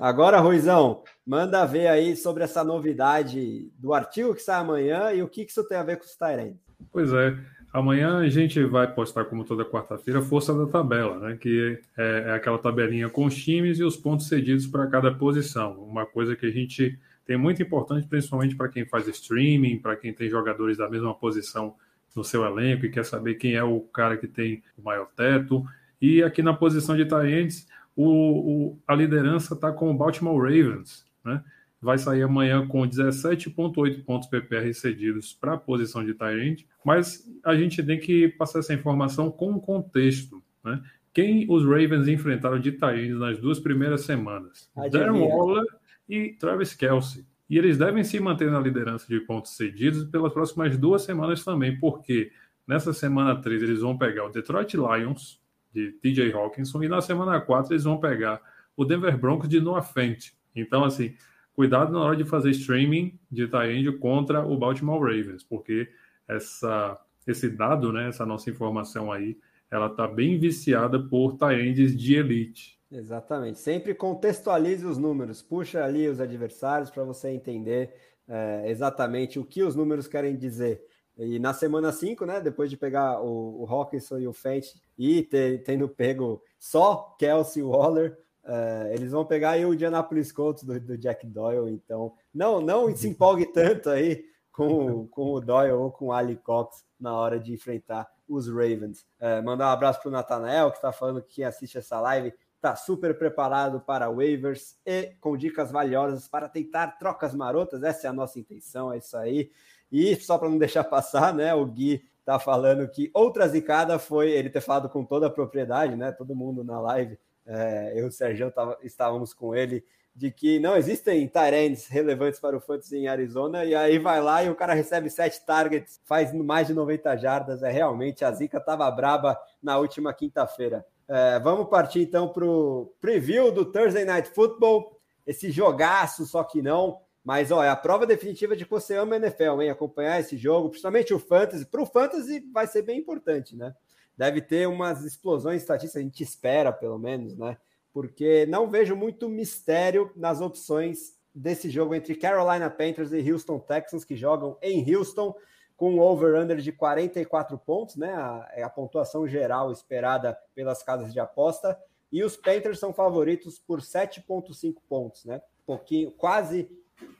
Agora, 0.00 0.40
Ruizão, 0.40 1.02
manda 1.26 1.64
ver 1.64 1.86
aí 1.86 2.16
sobre 2.16 2.44
essa 2.44 2.64
novidade 2.64 3.70
do 3.78 3.94
artigo 3.94 4.34
que 4.34 4.42
sai 4.42 4.60
amanhã 4.60 5.12
e 5.12 5.22
o 5.22 5.28
que, 5.28 5.42
isso 5.42 5.66
tem 5.66 5.78
a 5.78 5.82
ver 5.82 5.96
com 5.96 6.04
os 6.04 6.16
Tyrants. 6.16 6.60
Pois 6.90 7.12
é. 7.12 7.36
Amanhã 7.72 8.18
a 8.18 8.28
gente 8.28 8.62
vai 8.64 8.92
postar, 8.92 9.24
como 9.24 9.44
toda 9.44 9.64
quarta-feira, 9.64 10.20
a 10.20 10.22
força 10.22 10.52
da 10.52 10.66
tabela, 10.66 11.18
né? 11.18 11.38
Que 11.40 11.80
é, 11.96 12.24
é 12.28 12.32
aquela 12.32 12.58
tabelinha 12.58 13.08
com 13.08 13.24
os 13.24 13.34
times 13.34 13.78
e 13.78 13.84
os 13.84 13.96
pontos 13.96 14.28
cedidos 14.28 14.66
para 14.66 14.86
cada 14.88 15.14
posição. 15.14 15.82
Uma 15.82 16.04
coisa 16.04 16.36
que 16.36 16.44
a 16.44 16.50
gente 16.50 16.98
tem 17.24 17.38
muito 17.38 17.62
importante, 17.62 18.06
principalmente 18.06 18.54
para 18.54 18.68
quem 18.68 18.84
faz 18.84 19.08
streaming, 19.08 19.78
para 19.78 19.96
quem 19.96 20.12
tem 20.12 20.28
jogadores 20.28 20.76
da 20.76 20.90
mesma 20.90 21.14
posição 21.14 21.74
no 22.14 22.22
seu 22.22 22.44
elenco 22.44 22.84
e 22.84 22.90
quer 22.90 23.06
saber 23.06 23.36
quem 23.36 23.54
é 23.54 23.64
o 23.64 23.80
cara 23.80 24.18
que 24.18 24.26
tem 24.26 24.62
o 24.76 24.82
maior 24.82 25.08
teto. 25.16 25.64
E 26.00 26.22
aqui 26.22 26.42
na 26.42 26.52
posição 26.52 26.94
de 26.94 27.06
Tyrants, 27.06 27.66
o, 27.96 28.06
o, 28.06 28.78
a 28.86 28.94
liderança 28.94 29.54
está 29.54 29.72
com 29.72 29.90
o 29.90 29.94
Baltimore 29.94 30.42
Ravens, 30.42 31.06
né? 31.24 31.42
Vai 31.80 31.98
sair 31.98 32.22
amanhã 32.22 32.66
com 32.66 32.82
17,8 32.82 34.04
pontos 34.04 34.28
PPR 34.28 34.72
cedidos 34.72 35.32
para 35.32 35.54
a 35.54 35.58
posição 35.58 36.04
de 36.04 36.14
Tyrant, 36.14 36.62
mas 36.84 37.28
a 37.44 37.56
gente 37.56 37.82
tem 37.82 37.98
que 37.98 38.28
passar 38.28 38.60
essa 38.60 38.72
informação 38.72 39.30
com 39.30 39.58
contexto, 39.58 40.42
né? 40.64 40.80
Quem 41.12 41.46
os 41.50 41.62
Ravens 41.64 42.08
enfrentaram 42.08 42.58
de 42.58 42.72
Tyrants 42.72 43.18
nas 43.18 43.38
duas 43.38 43.60
primeiras 43.60 44.02
semanas? 44.02 44.70
Darren 44.90 45.20
Waller 45.20 45.64
e 46.08 46.30
Travis 46.38 46.74
Kelsey. 46.74 47.26
E 47.50 47.58
eles 47.58 47.76
devem 47.76 48.02
se 48.02 48.18
manter 48.18 48.50
na 48.50 48.58
liderança 48.58 49.06
de 49.06 49.20
pontos 49.20 49.54
cedidos 49.56 50.04
pelas 50.04 50.32
próximas 50.32 50.78
duas 50.78 51.02
semanas 51.02 51.44
também, 51.44 51.78
porque 51.78 52.32
nessa 52.66 52.94
semana 52.94 53.38
3 53.42 53.62
eles 53.62 53.80
vão 53.80 53.98
pegar 53.98 54.24
o 54.24 54.30
Detroit 54.30 54.74
Lions, 54.74 55.38
de 55.70 55.92
TJ 55.92 56.32
Hawkinson, 56.32 56.82
e 56.82 56.88
na 56.88 57.02
semana 57.02 57.38
4 57.40 57.74
eles 57.74 57.84
vão 57.84 57.98
pegar 57.98 58.40
o 58.74 58.84
Denver 58.84 59.18
Broncos 59.18 59.50
de 59.50 59.60
Noah 59.60 59.82
Fent. 59.82 60.32
Então, 60.54 60.84
assim, 60.84 61.14
cuidado 61.54 61.92
na 61.92 62.00
hora 62.00 62.16
de 62.16 62.24
fazer 62.24 62.50
streaming 62.50 63.18
de 63.30 63.48
tie 63.48 63.98
contra 63.98 64.46
o 64.46 64.56
Baltimore 64.56 65.00
Ravens, 65.00 65.42
porque 65.42 65.88
essa, 66.28 66.98
esse 67.26 67.48
dado, 67.48 67.92
né, 67.92 68.08
essa 68.08 68.26
nossa 68.26 68.50
informação 68.50 69.10
aí, 69.10 69.38
ela 69.70 69.86
está 69.86 70.06
bem 70.06 70.38
viciada 70.38 71.00
por 71.00 71.36
tie 71.36 71.72
de 71.72 72.14
elite. 72.14 72.78
Exatamente. 72.90 73.58
Sempre 73.58 73.94
contextualize 73.94 74.84
os 74.84 74.98
números, 74.98 75.40
puxa 75.40 75.82
ali 75.82 76.06
os 76.06 76.20
adversários 76.20 76.90
para 76.90 77.04
você 77.04 77.30
entender 77.30 77.94
é, 78.28 78.70
exatamente 78.70 79.38
o 79.38 79.44
que 79.44 79.62
os 79.62 79.74
números 79.74 80.06
querem 80.06 80.36
dizer. 80.36 80.84
E 81.16 81.38
na 81.38 81.52
semana 81.52 81.92
5, 81.92 82.24
né, 82.24 82.40
depois 82.40 82.70
de 82.70 82.76
pegar 82.76 83.20
o, 83.20 83.62
o 83.62 83.66
Hawkinson 83.66 84.18
e 84.18 84.26
o 84.26 84.32
Fent 84.32 84.66
e 84.98 85.22
ter, 85.22 85.62
tendo 85.62 85.88
pego 85.88 86.42
só 86.58 87.16
Kelsey 87.18 87.62
Waller, 87.62 88.18
é, 88.44 88.92
eles 88.94 89.12
vão 89.12 89.24
pegar 89.24 89.50
aí 89.50 89.64
o 89.64 89.72
Indianapolis 89.72 90.32
Colts 90.32 90.64
do, 90.64 90.78
do, 90.80 90.98
Jack 90.98 91.26
Doyle. 91.26 91.72
Então, 91.72 92.12
não, 92.34 92.60
não 92.60 92.94
se 92.94 93.08
empolgue 93.08 93.46
tanto 93.46 93.90
aí 93.90 94.24
com, 94.50 95.06
com 95.08 95.32
o 95.32 95.40
Doyle 95.40 95.72
ou 95.72 95.90
com 95.90 96.06
o 96.06 96.12
Ali 96.12 96.36
Cox 96.36 96.84
na 96.98 97.14
hora 97.14 97.38
de 97.38 97.52
enfrentar 97.52 98.08
os 98.28 98.48
Ravens. 98.48 99.06
É, 99.20 99.40
mandar 99.40 99.68
um 99.68 99.72
abraço 99.72 100.00
para 100.00 100.08
o 100.08 100.12
Natanael, 100.12 100.70
que 100.70 100.76
está 100.76 100.92
falando 100.92 101.22
que 101.22 101.36
quem 101.36 101.44
assiste 101.44 101.78
essa 101.78 102.00
live 102.00 102.32
está 102.56 102.76
super 102.76 103.18
preparado 103.18 103.80
para 103.80 104.08
waivers 104.08 104.78
e 104.86 105.14
com 105.20 105.36
dicas 105.36 105.72
valiosas 105.72 106.28
para 106.28 106.48
tentar 106.48 106.98
trocas 106.98 107.34
marotas. 107.34 107.82
Essa 107.82 108.06
é 108.06 108.10
a 108.10 108.12
nossa 108.12 108.38
intenção, 108.38 108.92
é 108.92 108.98
isso 108.98 109.16
aí. 109.16 109.50
E 109.90 110.14
só 110.16 110.38
para 110.38 110.48
não 110.48 110.58
deixar 110.58 110.84
passar, 110.84 111.34
né? 111.34 111.52
O 111.54 111.66
Gui 111.66 112.04
tá 112.24 112.38
falando 112.38 112.88
que 112.88 113.10
outra 113.12 113.48
zicada 113.48 113.98
foi 113.98 114.30
ele 114.30 114.48
ter 114.48 114.60
falado 114.60 114.88
com 114.88 115.04
toda 115.04 115.26
a 115.26 115.30
propriedade, 115.30 115.96
né? 115.96 116.12
Todo 116.12 116.36
mundo 116.36 116.62
na 116.62 116.80
live, 116.80 117.18
é, 117.46 117.92
eu 117.94 118.04
e 118.04 118.08
o 118.08 118.12
Sérgio 118.12 118.52
estávamos 118.82 119.34
com 119.34 119.54
ele, 119.54 119.84
de 120.14 120.30
que 120.30 120.58
não 120.58 120.76
existem 120.76 121.26
Tyrants 121.26 121.86
relevantes 121.86 122.38
para 122.38 122.56
o 122.56 122.60
Fantasy 122.60 122.96
em 122.98 123.08
Arizona, 123.08 123.64
e 123.64 123.74
aí 123.74 123.98
vai 123.98 124.20
lá 124.20 124.44
e 124.44 124.50
o 124.50 124.54
cara 124.54 124.74
recebe 124.74 125.08
sete 125.08 125.44
targets, 125.44 126.00
faz 126.04 126.32
mais 126.34 126.66
de 126.66 126.74
90 126.74 127.16
jardas. 127.16 127.62
É 127.62 127.70
realmente 127.70 128.24
a 128.24 128.30
zica 128.30 128.60
tava 128.60 128.90
braba 128.90 129.38
na 129.62 129.78
última 129.78 130.12
quinta-feira. 130.12 130.84
É, 131.08 131.38
vamos 131.40 131.68
partir 131.68 132.00
então 132.00 132.28
para 132.28 132.44
o 132.44 132.92
preview 133.00 133.50
do 133.50 133.64
Thursday 133.64 134.04
Night 134.04 134.30
Football. 134.30 134.98
Esse 135.26 135.50
jogaço, 135.50 136.26
só 136.26 136.44
que 136.44 136.60
não. 136.60 137.00
Mas 137.24 137.52
ó, 137.52 137.62
é 137.62 137.68
a 137.68 137.76
prova 137.76 138.04
definitiva 138.04 138.56
de 138.56 138.64
que 138.64 138.70
você 138.70 138.96
ama 138.96 139.14
a 139.14 139.18
NFL, 139.18 139.62
hein? 139.62 139.70
Acompanhar 139.70 140.20
esse 140.20 140.36
jogo, 140.36 140.68
principalmente 140.68 141.14
o 141.14 141.18
Fantasy. 141.18 141.64
Para 141.64 141.82
o 141.82 141.86
Fantasy 141.86 142.40
vai 142.52 142.66
ser 142.66 142.82
bem 142.82 142.98
importante, 142.98 143.56
né? 143.56 143.72
Deve 144.16 144.40
ter 144.40 144.68
umas 144.68 145.04
explosões 145.04 145.62
estatísticas, 145.62 146.00
a 146.00 146.04
gente 146.04 146.22
espera, 146.22 146.72
pelo 146.72 146.98
menos, 146.98 147.36
né? 147.36 147.56
Porque 147.92 148.46
não 148.46 148.68
vejo 148.68 148.94
muito 148.96 149.28
mistério 149.28 150.10
nas 150.16 150.40
opções 150.40 151.18
desse 151.34 151.70
jogo 151.70 151.94
entre 151.94 152.14
Carolina 152.14 152.68
Panthers 152.68 153.12
e 153.12 153.30
Houston 153.30 153.58
Texans, 153.58 154.04
que 154.04 154.16
jogam 154.16 154.56
em 154.60 154.94
Houston 154.94 155.34
com 155.76 155.94
um 155.94 156.00
over-under 156.00 156.58
de 156.58 156.70
44 156.70 157.58
pontos, 157.58 157.96
né? 157.96 158.12
A, 158.14 158.50
é 158.54 158.62
a, 158.62 158.70
pontuação 158.70 159.26
geral 159.26 159.72
esperada 159.72 160.38
pelas 160.54 160.82
casas 160.82 161.12
de 161.12 161.18
aposta. 161.18 161.78
E 162.10 162.22
os 162.22 162.36
Panthers 162.36 162.78
são 162.78 162.92
favoritos 162.92 163.58
por 163.58 163.80
7,5 163.80 164.76
pontos, 164.88 165.24
né? 165.24 165.40
Pouquinho, 165.66 166.12
quase 166.12 166.70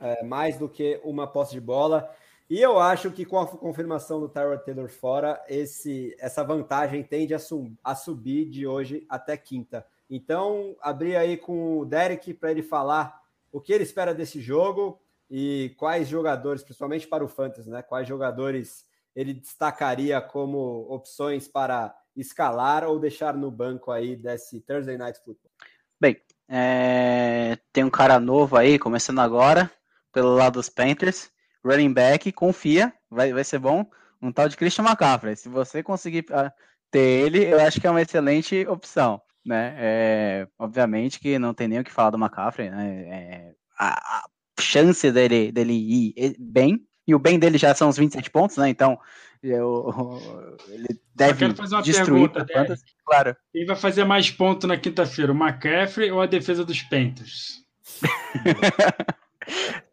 é, 0.00 0.22
mais 0.22 0.58
do 0.58 0.68
que 0.68 1.00
uma 1.02 1.26
posse 1.26 1.52
de 1.52 1.60
bola. 1.60 2.14
E 2.50 2.60
eu 2.60 2.78
acho 2.78 3.10
que 3.10 3.24
com 3.24 3.38
a 3.38 3.46
confirmação 3.46 4.20
do 4.20 4.28
Tyrod 4.28 4.64
Taylor 4.64 4.88
fora, 4.88 5.42
esse, 5.48 6.14
essa 6.18 6.44
vantagem 6.44 7.02
tende 7.02 7.34
a, 7.34 7.38
sub, 7.38 7.74
a 7.82 7.94
subir 7.94 8.48
de 8.50 8.66
hoje 8.66 9.06
até 9.08 9.36
quinta. 9.36 9.86
Então, 10.10 10.76
abri 10.80 11.16
aí 11.16 11.36
com 11.36 11.78
o 11.78 11.84
Derek 11.84 12.34
para 12.34 12.50
ele 12.50 12.62
falar 12.62 13.22
o 13.50 13.60
que 13.60 13.72
ele 13.72 13.84
espera 13.84 14.14
desse 14.14 14.40
jogo, 14.40 15.00
e 15.34 15.74
quais 15.78 16.08
jogadores, 16.08 16.62
principalmente 16.62 17.08
para 17.08 17.24
o 17.24 17.28
Fantasy, 17.28 17.70
né? 17.70 17.80
Quais 17.80 18.06
jogadores 18.06 18.84
ele 19.16 19.32
destacaria 19.32 20.20
como 20.20 20.86
opções 20.90 21.48
para 21.48 21.96
escalar 22.14 22.84
ou 22.84 22.98
deixar 22.98 23.34
no 23.34 23.50
banco 23.50 23.90
aí 23.90 24.14
desse 24.14 24.60
Thursday 24.60 24.98
Night 24.98 25.18
Football? 25.24 25.50
Bem, 25.98 26.20
é... 26.46 27.56
tem 27.72 27.82
um 27.82 27.88
cara 27.88 28.20
novo 28.20 28.58
aí, 28.58 28.78
começando 28.78 29.20
agora, 29.20 29.70
pelo 30.12 30.34
lado 30.34 30.54
dos 30.54 30.68
Panthers, 30.68 31.31
running 31.64 31.92
back, 31.92 32.30
confia, 32.32 32.92
vai, 33.10 33.32
vai 33.32 33.44
ser 33.44 33.58
bom, 33.58 33.84
um 34.20 34.32
tal 34.32 34.48
de 34.48 34.56
Christian 34.56 34.84
McCaffrey. 34.84 35.36
Se 35.36 35.48
você 35.48 35.82
conseguir 35.82 36.24
ah, 36.30 36.52
ter 36.90 37.00
ele, 37.00 37.44
eu 37.44 37.60
acho 37.60 37.80
que 37.80 37.86
é 37.86 37.90
uma 37.90 38.02
excelente 38.02 38.66
opção, 38.66 39.20
né? 39.44 39.74
É... 39.78 40.48
obviamente 40.58 41.18
que 41.18 41.38
não 41.38 41.52
tem 41.54 41.68
nem 41.68 41.80
o 41.80 41.84
que 41.84 41.90
falar 41.90 42.10
do 42.10 42.18
McCaffrey, 42.18 42.70
né? 42.70 42.88
É... 43.08 43.54
A, 43.78 44.18
a 44.18 44.24
chance 44.60 45.10
dele, 45.10 45.50
dele 45.50 45.72
ir 45.72 46.36
bem, 46.38 46.86
e 47.06 47.14
o 47.14 47.18
bem 47.18 47.38
dele 47.38 47.58
já 47.58 47.74
são 47.74 47.88
os 47.88 47.96
27 47.96 48.30
pontos, 48.30 48.56
né? 48.56 48.68
Então, 48.68 48.98
eu, 49.42 50.18
ele 50.68 51.00
deve 51.14 51.48
destruir 51.82 52.30
pergunta, 52.30 52.76
claro. 53.04 53.36
Quem 53.52 53.66
vai 53.66 53.76
fazer 53.76 54.04
mais 54.04 54.30
pontos 54.30 54.68
na 54.68 54.76
quinta-feira, 54.76 55.32
o 55.32 55.36
McCaffrey 55.36 56.12
ou 56.12 56.20
a 56.20 56.26
defesa 56.26 56.64
dos 56.64 56.82
Panthers? 56.82 57.64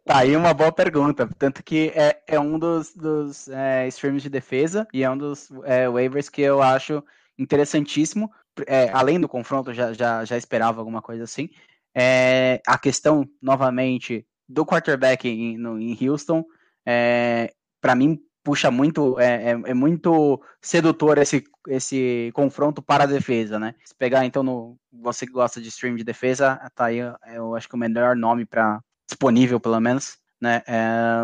tá 0.10 0.18
aí 0.18 0.36
uma 0.36 0.56
boa 0.56 0.72
pergunta. 0.72 1.30
Tanto 1.38 1.64
que 1.64 1.92
é, 1.94 2.20
é 2.26 2.40
um 2.40 2.58
dos, 2.58 2.96
dos 2.96 3.48
é, 3.48 3.88
streams 3.90 4.24
de 4.24 4.30
defesa 4.30 4.88
e 4.92 5.04
é 5.04 5.10
um 5.10 5.16
dos 5.16 5.52
é, 5.64 5.88
waivers 5.88 6.30
que 6.30 6.42
eu 6.42 6.64
acho 6.64 7.04
interessantíssimo. 7.38 8.32
É, 8.66 8.90
além 8.90 9.20
do 9.20 9.30
confronto, 9.30 9.72
já, 9.72 9.94
já, 9.94 10.26
já 10.26 10.36
esperava 10.36 10.82
alguma 10.82 11.00
coisa 11.00 11.26
assim. 11.26 11.50
É, 11.94 12.60
a 12.66 12.76
questão, 12.80 13.30
novamente, 13.40 14.26
do 14.48 14.66
quarterback 14.66 15.28
em, 15.28 15.60
no, 15.60 15.80
em 15.80 15.96
Houston, 16.02 16.44
é, 16.84 17.54
para 17.80 17.94
mim 17.94 18.20
puxa 18.44 18.72
muito, 18.72 19.20
é, 19.20 19.52
é, 19.52 19.62
é, 19.64 19.74
muito 19.76 20.42
sedutor 20.60 21.20
esse, 21.20 21.44
esse 21.68 22.32
confronto 22.34 22.82
para 22.82 23.04
a 23.04 23.08
defesa, 23.08 23.60
né? 23.60 23.76
Se 23.86 23.94
pegar 23.94 24.26
então 24.26 24.42
no 24.42 24.76
você 24.92 25.28
que 25.28 25.32
gosta 25.32 25.62
de 25.62 25.68
stream 25.68 25.96
de 25.96 26.04
defesa, 26.04 26.56
tá 26.74 26.86
aí, 26.86 26.98
eu 27.36 27.54
acho 27.56 27.70
que 27.70 27.76
o 27.76 27.78
melhor 27.78 28.16
nome 28.16 28.44
para 28.44 28.82
disponível 29.10 29.60
pelo 29.60 29.80
menos 29.80 30.20
né? 30.40 30.64
É... 30.68 31.24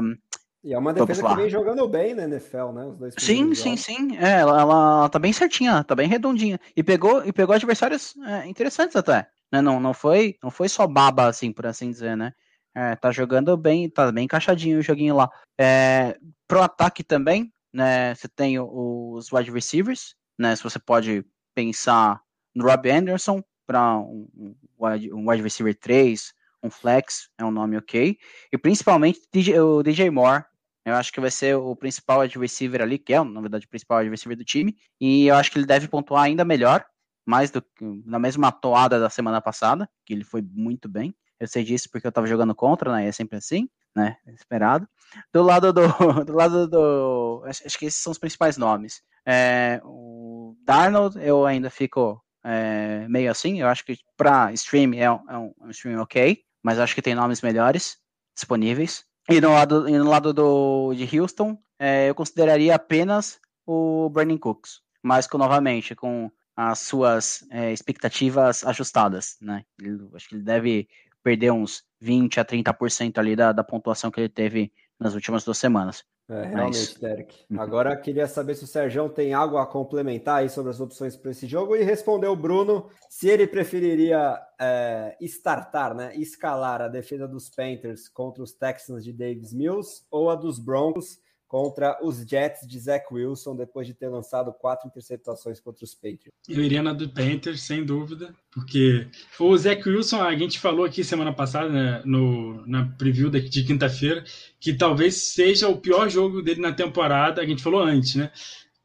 E 0.64 0.74
é 0.74 0.78
uma 0.78 0.94
defesa 0.94 1.28
que 1.28 1.36
vem 1.36 1.50
jogando 1.50 1.88
bem 1.88 2.16
na 2.16 2.24
NFL, 2.24 2.72
né? 2.74 2.86
Os 2.86 2.98
dois 2.98 3.14
sim, 3.20 3.54
sim, 3.54 3.78
sim. 3.78 4.18
É, 4.18 4.40
ela, 4.40 4.62
ela 4.62 5.10
tá 5.10 5.20
bem 5.20 5.32
certinha, 5.32 5.84
tá 5.84 5.94
bem 5.94 6.08
redondinha. 6.08 6.60
E 6.76 6.84
pegou, 6.84 7.24
e 7.24 7.32
pegou 7.32 7.54
adversários 7.54 8.16
é, 8.26 8.48
interessantes 8.48 8.96
até. 8.96 9.28
Né? 9.52 9.62
Não, 9.62 9.80
não, 9.80 9.94
foi, 9.94 10.38
não 10.42 10.50
foi 10.50 10.68
só 10.68 10.88
baba, 10.88 11.28
assim, 11.28 11.52
por 11.52 11.68
assim 11.68 11.92
dizer, 11.92 12.18
né? 12.18 12.34
É, 12.74 12.96
tá 12.96 13.12
jogando 13.12 13.56
bem, 13.56 13.88
tá 13.90 14.12
bem 14.12 14.26
encaixadinho 14.26 14.80
o 14.80 14.82
joguinho 14.82 15.16
lá. 15.16 15.30
É, 15.56 16.18
pro 16.48 16.64
ataque 16.64 17.04
também, 17.04 17.54
né? 17.72 18.16
Você 18.16 18.28
tem 18.28 18.60
os 18.60 19.32
wide 19.32 19.52
receivers, 19.52 20.16
né? 20.38 20.56
Se 20.56 20.64
você 20.64 20.80
pode 20.80 21.24
pensar 21.54 22.20
no 22.56 22.66
Rob 22.66 22.90
Anderson 22.90 23.44
para 23.68 23.98
um, 23.98 24.56
um 24.80 25.30
wide 25.30 25.44
receiver 25.44 25.76
3, 25.76 26.34
um 26.66 26.70
flex, 26.70 27.30
é 27.38 27.46
um 27.46 27.52
nome 27.52 27.78
ok. 27.78 28.18
E 28.52 28.58
principalmente 28.58 29.22
DJ, 29.32 29.60
o 29.60 29.84
DJ 29.84 30.10
Moore, 30.10 30.44
eu 30.86 30.94
acho 30.94 31.12
que 31.12 31.20
vai 31.20 31.32
ser 31.32 31.56
o 31.56 31.76
principal 31.76 32.22
receiver 32.22 32.82
ali, 32.82 33.00
que 33.00 33.14
é, 33.14 33.24
na 33.24 33.42
verdade, 33.42 33.66
o 33.66 33.70
principal 33.70 34.04
receiver 34.04 34.38
do 34.38 34.46
time. 34.46 34.76
E 35.02 35.28
eu 35.28 35.36
acho 35.36 35.52
que 35.52 35.58
ele 35.58 35.66
deve 35.66 35.88
pontuar 35.88 36.24
ainda 36.24 36.46
melhor, 36.46 36.86
mais 37.26 37.50
do 37.50 37.62
que 37.62 38.04
na 38.06 38.20
mesma 38.20 38.52
toada 38.52 39.00
da 39.00 39.10
semana 39.10 39.42
passada, 39.42 39.90
que 40.06 40.14
ele 40.14 40.24
foi 40.24 40.42
muito 40.42 40.88
bem. 40.88 41.16
Eu 41.40 41.48
sei 41.48 41.64
disso 41.64 41.90
porque 41.92 42.06
eu 42.06 42.12
tava 42.12 42.28
jogando 42.28 42.54
contra, 42.54 42.92
né? 42.94 43.08
É 43.08 43.12
sempre 43.12 43.38
assim, 43.38 43.68
né? 43.96 44.16
Esperado. 44.28 44.88
Do 45.34 45.42
lado 45.42 45.74
do. 45.74 45.82
Do 46.24 46.34
lado 46.34 46.68
do. 46.68 47.44
Acho, 47.46 47.66
acho 47.66 47.80
que 47.80 47.86
esses 47.86 48.02
são 48.02 48.12
os 48.12 48.20
principais 48.20 48.56
nomes. 48.58 49.02
É, 49.26 49.82
o 49.84 50.56
Darnold, 50.64 51.18
eu 51.20 51.46
ainda 51.46 51.70
fico 51.70 52.24
é, 52.44 53.08
meio 53.10 53.32
assim. 53.32 53.60
Eu 53.60 53.68
acho 53.68 53.84
que 53.84 53.98
para 54.16 54.54
stream 54.54 54.94
é 54.94 55.12
um, 55.12 55.20
é 55.28 55.38
um 55.38 55.70
stream 55.72 56.00
ok, 56.00 56.42
mas 56.66 56.80
acho 56.80 56.96
que 56.96 57.02
tem 57.02 57.14
nomes 57.14 57.44
melhores 57.44 58.00
disponíveis. 58.34 59.06
E 59.30 59.40
no 59.40 59.52
lado, 59.52 59.88
e 59.88 59.96
no 60.00 60.10
lado 60.10 60.34
do, 60.34 60.96
de 60.96 61.20
Houston, 61.20 61.56
é, 61.78 62.10
eu 62.10 62.16
consideraria 62.16 62.74
apenas 62.74 63.40
o 63.68 64.10
Brandon 64.10 64.40
Cooks, 64.40 64.82
mas 65.04 65.28
com, 65.28 65.38
novamente, 65.38 65.94
com 65.94 66.32
as 66.56 66.80
suas 66.80 67.46
é, 67.52 67.72
expectativas 67.72 68.64
ajustadas, 68.64 69.38
né? 69.40 69.64
Ele, 69.80 70.10
acho 70.16 70.28
que 70.28 70.36
ele 70.36 70.44
deve 70.44 70.88
perder 71.22 71.52
uns 71.52 71.84
20 72.02 72.40
a 72.40 72.46
30% 72.46 73.20
ali 73.20 73.36
da, 73.36 73.52
da 73.52 73.64
pontuação 73.64 74.10
que 74.10 74.20
ele 74.20 74.30
teve 74.30 74.74
nas 75.00 75.14
últimas 75.14 75.44
duas 75.44 75.60
semanas. 75.60 76.04
É, 76.28 76.44
realmente. 76.46 77.00
Derek. 77.00 77.46
Uhum. 77.52 77.62
Agora 77.62 77.96
queria 77.96 78.28
saber 78.28 78.56
se 78.56 78.64
o 78.64 78.68
Sérgio 78.68 79.08
tem 79.10 79.34
algo 79.34 79.58
a 79.58 79.68
complementar 79.68 80.38
aí 80.38 80.50
sobre 80.50 80.72
as 80.72 80.80
opções 80.80 81.16
para 81.16 81.32
esse 81.32 81.46
jogo 81.46 81.76
e 81.76 81.84
respondeu 81.84 82.32
o 82.32 82.36
Bruno 82.36 82.90
se 83.10 83.30
ele 83.30 83.46
preferiria 83.46 84.40
é, 84.60 85.16
startar, 85.22 85.94
né, 85.94 86.16
escalar 86.16 86.82
a 86.82 86.88
defesa 86.88 87.28
dos 87.28 87.50
Panthers 87.50 88.10
contra 88.10 88.42
os 88.42 88.54
Texans 88.54 89.04
de 89.04 89.14
Davis 89.14 89.54
Mills 89.54 90.04
ou 90.10 90.32
a 90.32 90.36
dos 90.36 90.58
Broncos 90.58 91.20
contra 91.48 91.98
os 92.04 92.26
Jets 92.28 92.68
de 92.68 92.80
Zach 92.80 93.06
Wilson 93.12 93.56
depois 93.56 93.86
de 93.86 93.94
ter 93.94 94.10
lançado 94.10 94.52
quatro 94.52 94.88
interceptações 94.88 95.60
contra 95.60 95.84
os 95.84 95.94
Patriots. 95.94 96.34
Eu 96.48 96.64
iria 96.64 96.82
na 96.82 96.94
do 96.94 97.10
Panthers, 97.10 97.62
sem 97.62 97.86
dúvida, 97.86 98.34
porque 98.52 99.08
o 99.40 99.56
Zach 99.56 99.88
Wilson, 99.88 100.22
a 100.22 100.36
gente 100.36 100.60
falou 100.60 100.86
aqui 100.86 101.04
semana 101.04 101.34
passada, 101.34 101.70
né, 101.70 102.02
no, 102.06 102.66
na 102.66 102.86
preview 102.98 103.30
de 103.30 103.64
quinta-feira, 103.64 104.24
que 104.60 104.74
talvez 104.74 105.32
seja 105.34 105.70
o 105.70 105.78
pior 105.78 106.10
jogo 106.10 106.42
dele 106.42 106.62
na 106.62 106.74
temporada, 106.74 107.42
a 107.42 107.46
gente 107.46 107.64
falou 107.64 107.82
antes, 107.82 108.16
né? 108.16 108.32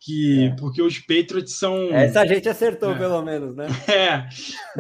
Que 0.00 0.44
é. 0.44 0.50
porque 0.56 0.80
os 0.80 0.98
Patriots 0.98 1.52
são. 1.52 1.94
Essa 1.94 2.26
gente 2.26 2.48
acertou, 2.48 2.92
é. 2.92 2.98
pelo 2.98 3.22
menos, 3.22 3.54
né? 3.54 3.66
É. 3.86 4.28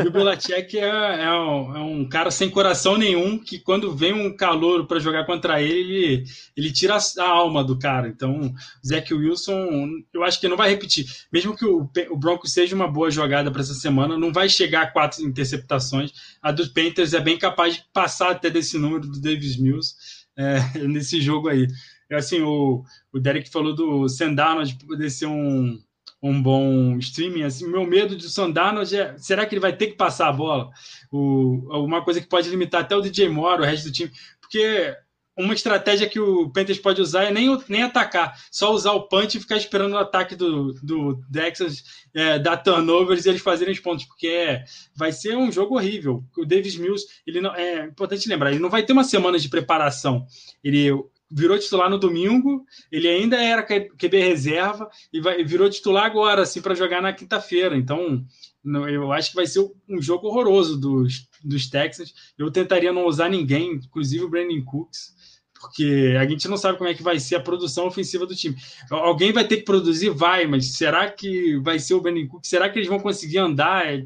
E 0.02 0.08
o 0.08 0.10
Belichick 0.10 0.78
é, 0.78 1.24
é, 1.24 1.32
um, 1.32 1.76
é, 1.76 1.80
um, 1.80 2.08
cara 2.08 2.30
sem 2.30 2.48
coração 2.48 2.96
nenhum, 2.96 3.38
que 3.38 3.58
quando 3.58 3.94
vem 3.94 4.14
um 4.14 4.34
calor 4.34 4.86
para 4.86 4.98
jogar 4.98 5.26
contra 5.26 5.60
ele, 5.60 5.80
ele, 5.80 6.24
ele 6.56 6.72
tira 6.72 6.96
a 6.96 7.24
alma 7.28 7.62
do 7.62 7.78
cara. 7.78 8.08
Então, 8.08 8.52
Zach 8.86 9.12
Wilson, 9.12 9.88
eu 10.14 10.24
acho 10.24 10.40
que 10.40 10.48
não 10.48 10.56
vai 10.56 10.70
repetir. 10.70 11.04
Mesmo 11.30 11.54
que 11.54 11.66
o, 11.66 11.88
o 12.10 12.16
Broncos 12.16 12.52
seja 12.52 12.74
uma 12.74 12.88
boa 12.88 13.10
jogada 13.10 13.50
para 13.50 13.60
essa 13.60 13.74
semana, 13.74 14.16
não 14.16 14.32
vai 14.32 14.48
chegar 14.48 14.82
a 14.82 14.90
quatro 14.90 15.22
interceptações. 15.22 16.12
A 16.40 16.50
dos 16.50 16.68
Panthers 16.68 17.12
é 17.12 17.20
bem 17.20 17.36
capaz 17.36 17.74
de 17.74 17.84
passar 17.92 18.30
até 18.30 18.48
desse 18.48 18.78
número 18.78 19.06
do 19.06 19.20
Davis 19.20 19.58
Mills 19.58 19.94
é, 20.36 20.78
nesse 20.88 21.20
jogo 21.20 21.48
aí. 21.48 21.66
É 22.10 22.16
assim, 22.16 22.40
o, 22.42 22.82
o 23.12 23.20
Derek 23.20 23.48
falou 23.48 23.74
do 23.74 24.08
Sandarnold 24.08 24.76
poder 24.84 25.10
ser 25.10 25.26
um, 25.26 25.80
um 26.20 26.42
bom 26.42 26.98
streaming. 26.98 27.44
Assim, 27.44 27.68
meu 27.68 27.86
medo 27.86 28.16
de 28.16 28.28
Sandarnold 28.28 28.96
é 28.96 29.16
será 29.16 29.46
que 29.46 29.54
ele 29.54 29.60
vai 29.60 29.76
ter 29.76 29.88
que 29.88 29.96
passar 29.96 30.28
a 30.28 30.32
bola? 30.32 30.70
O, 31.10 31.84
uma 31.84 32.02
coisa 32.02 32.20
que 32.20 32.28
pode 32.28 32.50
limitar 32.50 32.80
até 32.80 32.96
o 32.96 33.00
DJ 33.00 33.28
Moore, 33.28 33.62
o 33.62 33.64
resto 33.64 33.84
do 33.84 33.92
time, 33.92 34.10
porque 34.40 34.94
uma 35.40 35.54
estratégia 35.54 36.08
que 36.08 36.20
o 36.20 36.50
Panthers 36.50 36.78
pode 36.78 37.00
usar 37.00 37.24
é 37.24 37.30
nem, 37.30 37.58
nem 37.68 37.82
atacar, 37.82 38.38
só 38.50 38.72
usar 38.72 38.92
o 38.92 39.08
punch 39.08 39.36
e 39.36 39.40
ficar 39.40 39.56
esperando 39.56 39.94
o 39.94 39.98
ataque 39.98 40.34
do, 40.34 40.74
do 40.82 41.20
Texas 41.32 41.82
é, 42.14 42.38
dar 42.38 42.58
turnovers 42.58 43.24
e 43.24 43.28
eles 43.30 43.40
fazerem 43.40 43.72
os 43.72 43.80
pontos, 43.80 44.04
porque 44.04 44.26
é, 44.26 44.64
vai 44.94 45.12
ser 45.12 45.36
um 45.36 45.50
jogo 45.50 45.76
horrível. 45.76 46.22
O 46.36 46.44
Davis 46.44 46.76
Mills, 46.76 47.06
ele 47.26 47.40
não, 47.40 47.54
é 47.54 47.84
importante 47.86 48.28
lembrar, 48.28 48.50
ele 48.50 48.60
não 48.60 48.68
vai 48.68 48.82
ter 48.82 48.92
uma 48.92 49.04
semana 49.04 49.38
de 49.38 49.48
preparação. 49.48 50.26
Ele 50.62 50.92
virou 51.30 51.58
titular 51.58 51.88
no 51.88 51.98
domingo, 51.98 52.64
ele 52.90 53.06
ainda 53.08 53.36
era 53.36 53.62
QB 53.62 54.18
reserva 54.18 54.90
e 55.12 55.20
vai, 55.20 55.44
virou 55.44 55.70
titular 55.70 56.04
agora, 56.04 56.42
assim, 56.42 56.60
para 56.60 56.74
jogar 56.74 57.00
na 57.00 57.12
quinta-feira. 57.12 57.76
Então, 57.76 58.24
eu 58.64 59.12
acho 59.12 59.30
que 59.30 59.36
vai 59.36 59.46
ser 59.46 59.60
um 59.88 60.02
jogo 60.02 60.26
horroroso 60.26 60.78
dos, 60.78 61.28
dos 61.44 61.68
Texans. 61.68 62.12
Eu 62.36 62.50
tentaria 62.50 62.92
não 62.92 63.06
usar 63.06 63.28
ninguém, 63.28 63.74
inclusive 63.74 64.24
o 64.24 64.28
Brandon 64.28 64.62
Cooks, 64.64 65.14
porque 65.60 66.16
a 66.18 66.26
gente 66.26 66.48
não 66.48 66.56
sabe 66.56 66.78
como 66.78 66.88
é 66.88 66.94
que 66.94 67.02
vai 67.02 67.20
ser 67.20 67.36
a 67.36 67.40
produção 67.40 67.86
ofensiva 67.86 68.26
do 68.26 68.34
time. 68.34 68.56
Alguém 68.90 69.32
vai 69.32 69.46
ter 69.46 69.58
que 69.58 69.64
produzir? 69.64 70.10
Vai, 70.10 70.46
mas 70.46 70.72
será 70.72 71.10
que 71.10 71.58
vai 71.58 71.78
ser 71.78 71.94
o 71.94 72.00
Brandon 72.00 72.26
Cooks? 72.26 72.48
Será 72.48 72.68
que 72.68 72.78
eles 72.78 72.88
vão 72.88 72.98
conseguir 72.98 73.38
andar? 73.38 73.86
É, 73.86 74.04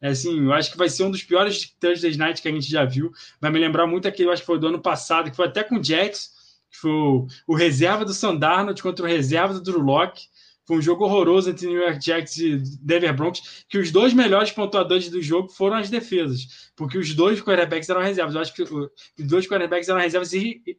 é 0.00 0.08
assim, 0.08 0.44
eu 0.44 0.52
acho 0.52 0.70
que 0.70 0.78
vai 0.78 0.88
ser 0.88 1.04
um 1.04 1.10
dos 1.10 1.22
piores 1.22 1.74
Thursday 1.78 2.16
Night 2.16 2.40
que 2.40 2.48
a 2.48 2.52
gente 2.52 2.70
já 2.70 2.84
viu. 2.84 3.12
Vai 3.40 3.50
me 3.50 3.58
lembrar 3.58 3.86
muito 3.86 4.08
aquele, 4.08 4.28
eu 4.28 4.32
acho 4.32 4.42
que 4.42 4.46
foi 4.46 4.58
do 4.58 4.68
ano 4.68 4.80
passado, 4.80 5.30
que 5.30 5.36
foi 5.36 5.46
até 5.46 5.62
com 5.62 5.76
o 5.76 5.84
Jets, 5.84 6.31
que 6.72 6.78
foi 6.78 6.90
o, 6.90 7.26
o 7.46 7.54
reserva 7.54 8.04
do 8.04 8.14
Sandarnold 8.14 8.82
contra 8.82 9.04
o 9.04 9.08
reserva 9.08 9.54
do 9.54 9.62
Drew 9.62 9.80
Locke. 9.80 10.22
Foi 10.66 10.76
um 10.78 10.82
jogo 10.82 11.04
horroroso 11.04 11.50
entre 11.50 11.66
New 11.66 11.80
York 11.80 12.04
Jets 12.04 12.36
e 12.38 12.56
Denver 12.80 13.14
Broncos, 13.14 13.64
que 13.68 13.78
os 13.78 13.90
dois 13.90 14.14
melhores 14.14 14.52
pontuadores 14.52 15.08
do 15.08 15.20
jogo 15.20 15.48
foram 15.48 15.76
as 15.76 15.90
defesas, 15.90 16.70
porque 16.76 16.96
os 16.96 17.14
dois 17.14 17.42
quarterbacks 17.42 17.88
eram 17.88 18.00
reservas. 18.00 18.34
Eu 18.34 18.40
acho 18.40 18.54
que 18.54 18.62
os 18.62 18.90
dois 19.18 19.46
quarterbacks 19.46 19.88
eram 19.88 20.00
reservas 20.00 20.30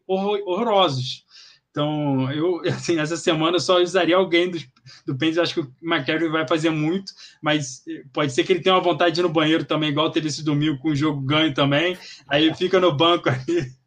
horrorosos. 0.08 1.26
Então, 1.74 2.32
eu, 2.32 2.62
assim, 2.70 3.00
essa 3.00 3.18
semana 3.18 3.58
eu 3.58 3.60
só 3.60 3.82
usaria 3.82 4.16
alguém 4.16 4.50
do, 4.50 4.60
do 5.08 5.18
Panthers. 5.18 5.40
Acho 5.40 5.54
que 5.56 5.60
o 5.62 5.74
McCaffrey 5.82 6.30
vai 6.30 6.48
fazer 6.48 6.70
muito, 6.70 7.12
mas 7.42 7.84
pode 8.14 8.32
ser 8.32 8.44
que 8.44 8.54
ele 8.54 8.62
tenha 8.62 8.76
uma 8.76 8.82
vontade 8.82 9.16
de 9.16 9.22
ir 9.22 9.24
no 9.24 9.30
banheiro 9.30 9.66
também, 9.66 9.90
igual 9.90 10.12
teve 10.12 10.28
esse 10.28 10.44
domingo 10.44 10.78
com 10.80 10.90
o 10.90 10.96
jogo 10.96 11.20
ganho 11.22 11.54
também. 11.54 11.98
Aí 12.28 12.54
fica 12.54 12.80
no 12.80 12.96
banco 12.96 13.30
aí. 13.30 13.38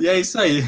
E 0.00 0.08
é 0.08 0.18
isso 0.18 0.36
aí. 0.36 0.64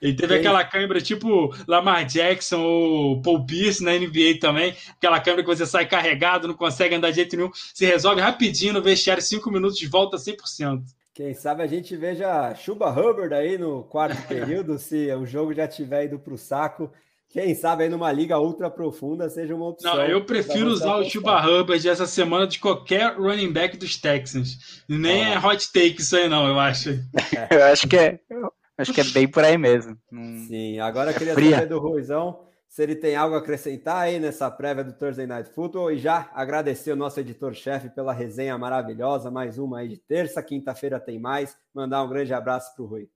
Ele 0.00 0.14
teve 0.14 0.34
aquela 0.36 0.64
câmera 0.64 1.00
tipo 1.00 1.54
Lamar 1.66 2.04
Jackson 2.04 2.60
ou 2.60 3.22
Paul 3.22 3.44
Pierce 3.46 3.82
na 3.82 3.92
NBA 3.92 4.38
também. 4.40 4.74
Aquela 4.90 5.20
câmera 5.20 5.42
que 5.42 5.48
você 5.48 5.66
sai 5.66 5.86
carregado, 5.86 6.48
não 6.48 6.54
consegue 6.54 6.94
andar 6.94 7.10
de 7.10 7.16
jeito 7.16 7.36
nenhum. 7.36 7.50
Se 7.74 7.84
resolve 7.84 8.20
rapidinho 8.20 8.72
no 8.72 8.82
vestiário, 8.82 9.22
cinco 9.22 9.50
minutos 9.50 9.78
de 9.78 9.86
volta 9.86 10.16
100%. 10.16 10.82
Quem 11.12 11.34
sabe 11.34 11.62
a 11.62 11.66
gente 11.66 11.96
veja 11.96 12.54
Chuba 12.54 12.88
Hubbard 12.88 13.34
aí 13.34 13.58
no 13.58 13.84
quarto 13.84 14.20
período, 14.26 14.78
se 14.78 15.12
o 15.14 15.26
jogo 15.26 15.52
já 15.52 15.68
tiver 15.68 16.04
ido 16.04 16.18
para 16.18 16.34
o 16.34 16.38
saco. 16.38 16.90
Quem 17.28 17.54
sabe 17.54 17.84
aí 17.84 17.88
numa 17.88 18.10
liga 18.10 18.40
ultra 18.40 18.68
profunda 18.68 19.30
seja 19.30 19.54
uma 19.54 19.68
opção. 19.68 19.94
Não, 19.94 20.04
eu 20.04 20.24
prefiro 20.24 20.68
usar 20.68 20.96
o 20.96 21.04
Chuba 21.08 21.40
Hubbard 21.40 21.88
essa 21.88 22.04
semana 22.04 22.44
de 22.44 22.58
qualquer 22.58 23.16
running 23.16 23.52
back 23.52 23.76
dos 23.76 23.96
Texans. 23.96 24.82
Nem 24.88 25.26
ah. 25.26 25.34
é 25.34 25.38
hot 25.38 25.72
take 25.72 26.00
isso 26.00 26.16
aí, 26.16 26.28
não, 26.28 26.48
eu 26.48 26.58
acho. 26.58 26.90
eu 27.50 27.64
acho 27.66 27.86
que 27.86 27.96
é. 27.96 28.18
Acho 28.80 28.92
que 28.92 29.00
é 29.00 29.04
bem 29.04 29.28
por 29.28 29.44
aí 29.44 29.58
mesmo. 29.58 29.96
Sim, 30.46 30.78
agora 30.80 31.10
eu 31.10 31.14
queria 31.14 31.34
fria. 31.34 31.56
saber 31.56 31.68
do 31.68 31.78
Ruizão 31.78 32.40
se 32.70 32.84
ele 32.84 32.94
tem 32.94 33.16
algo 33.16 33.34
a 33.34 33.38
acrescentar 33.38 33.96
aí 33.96 34.20
nessa 34.20 34.48
prévia 34.48 34.84
do 34.84 34.92
Thursday 34.92 35.26
Night 35.26 35.50
Football 35.50 35.90
e 35.90 35.98
já 35.98 36.30
agradecer 36.32 36.92
o 36.92 36.96
nosso 36.96 37.18
editor-chefe 37.18 37.90
pela 37.90 38.12
resenha 38.12 38.56
maravilhosa, 38.56 39.28
mais 39.28 39.58
uma 39.58 39.80
aí 39.80 39.88
de 39.88 39.96
terça, 39.96 40.40
quinta-feira 40.40 41.00
tem 41.00 41.18
mais. 41.18 41.58
Mandar 41.74 42.04
um 42.04 42.08
grande 42.08 42.32
abraço 42.32 42.72
para 42.76 42.84
o 42.84 42.86
Rui. 42.86 43.08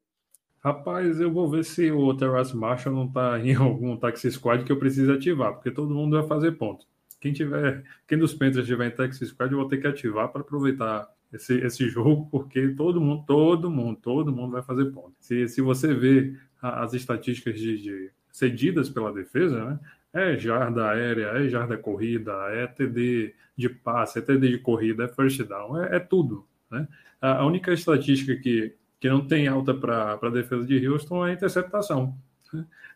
Rapaz, 0.59 1.20
eu 1.20 1.32
vou 1.32 1.49
ver 1.49 1.65
se 1.65 1.93
o 1.93 2.12
Terrace 2.15 2.57
Marshall 2.57 2.93
não 2.93 3.05
está 3.05 3.39
em 3.39 3.55
algum 3.55 3.97
taxi 3.97 4.28
squad 4.32 4.65
que 4.65 4.73
eu 4.73 4.78
preciso 4.78 5.12
ativar, 5.12 5.53
porque 5.53 5.70
todo 5.70 5.95
mundo 5.95 6.19
vai 6.19 6.27
fazer 6.27 6.53
ponto. 6.53 6.85
Quem 7.20 7.32
tiver, 7.32 7.85
quem 8.09 8.19
dos 8.19 8.35
Panthers 8.35 8.66
tiver 8.66 8.89
em 8.89 8.91
taxi 8.91 9.24
squad, 9.24 9.53
eu 9.53 9.61
vou 9.61 9.69
ter 9.69 9.78
que 9.78 9.86
ativar 9.86 10.31
para 10.31 10.41
aproveitar 10.41 11.09
esse, 11.35 11.55
esse 11.59 11.89
jogo, 11.89 12.28
porque 12.31 12.69
todo 12.69 13.01
mundo, 13.01 13.24
todo 13.27 13.70
mundo, 13.70 13.98
todo 14.01 14.32
mundo 14.32 14.52
vai 14.52 14.62
fazer 14.62 14.86
ponto. 14.86 15.15
Se, 15.20 15.48
se 15.48 15.61
você 15.61 15.93
vê 15.93 16.35
as 16.62 16.94
estatísticas 16.94 17.59
de, 17.59 17.82
de 17.82 18.11
cedidas 18.31 18.89
pela 18.89 19.12
defesa, 19.12 19.65
né? 19.65 19.81
É 20.12 20.39
jarda 20.39 20.90
aérea, 20.90 21.27
é 21.27 21.48
jarda 21.48 21.77
corrida, 21.77 22.32
é 22.51 22.69
TD 22.69 23.35
de 23.56 23.69
passe, 23.69 24.20
é 24.20 24.23
TD 24.23 24.48
de 24.48 24.59
corrida, 24.59 25.05
é 25.05 25.09
first 25.09 25.43
down, 25.43 25.82
é, 25.82 25.97
é 25.97 25.98
tudo. 25.98 26.47
Né? 26.70 26.86
A, 27.20 27.39
a 27.39 27.47
única 27.47 27.73
estatística 27.73 28.36
que, 28.36 28.77
que 29.01 29.09
não 29.09 29.27
tem 29.27 29.48
alta 29.48 29.74
para 29.74 30.12
a 30.23 30.31
defesa 30.31 30.65
de 30.65 30.86
Houston 30.86 31.27
é 31.27 31.31
a 31.31 31.35
interceptação. 31.35 32.16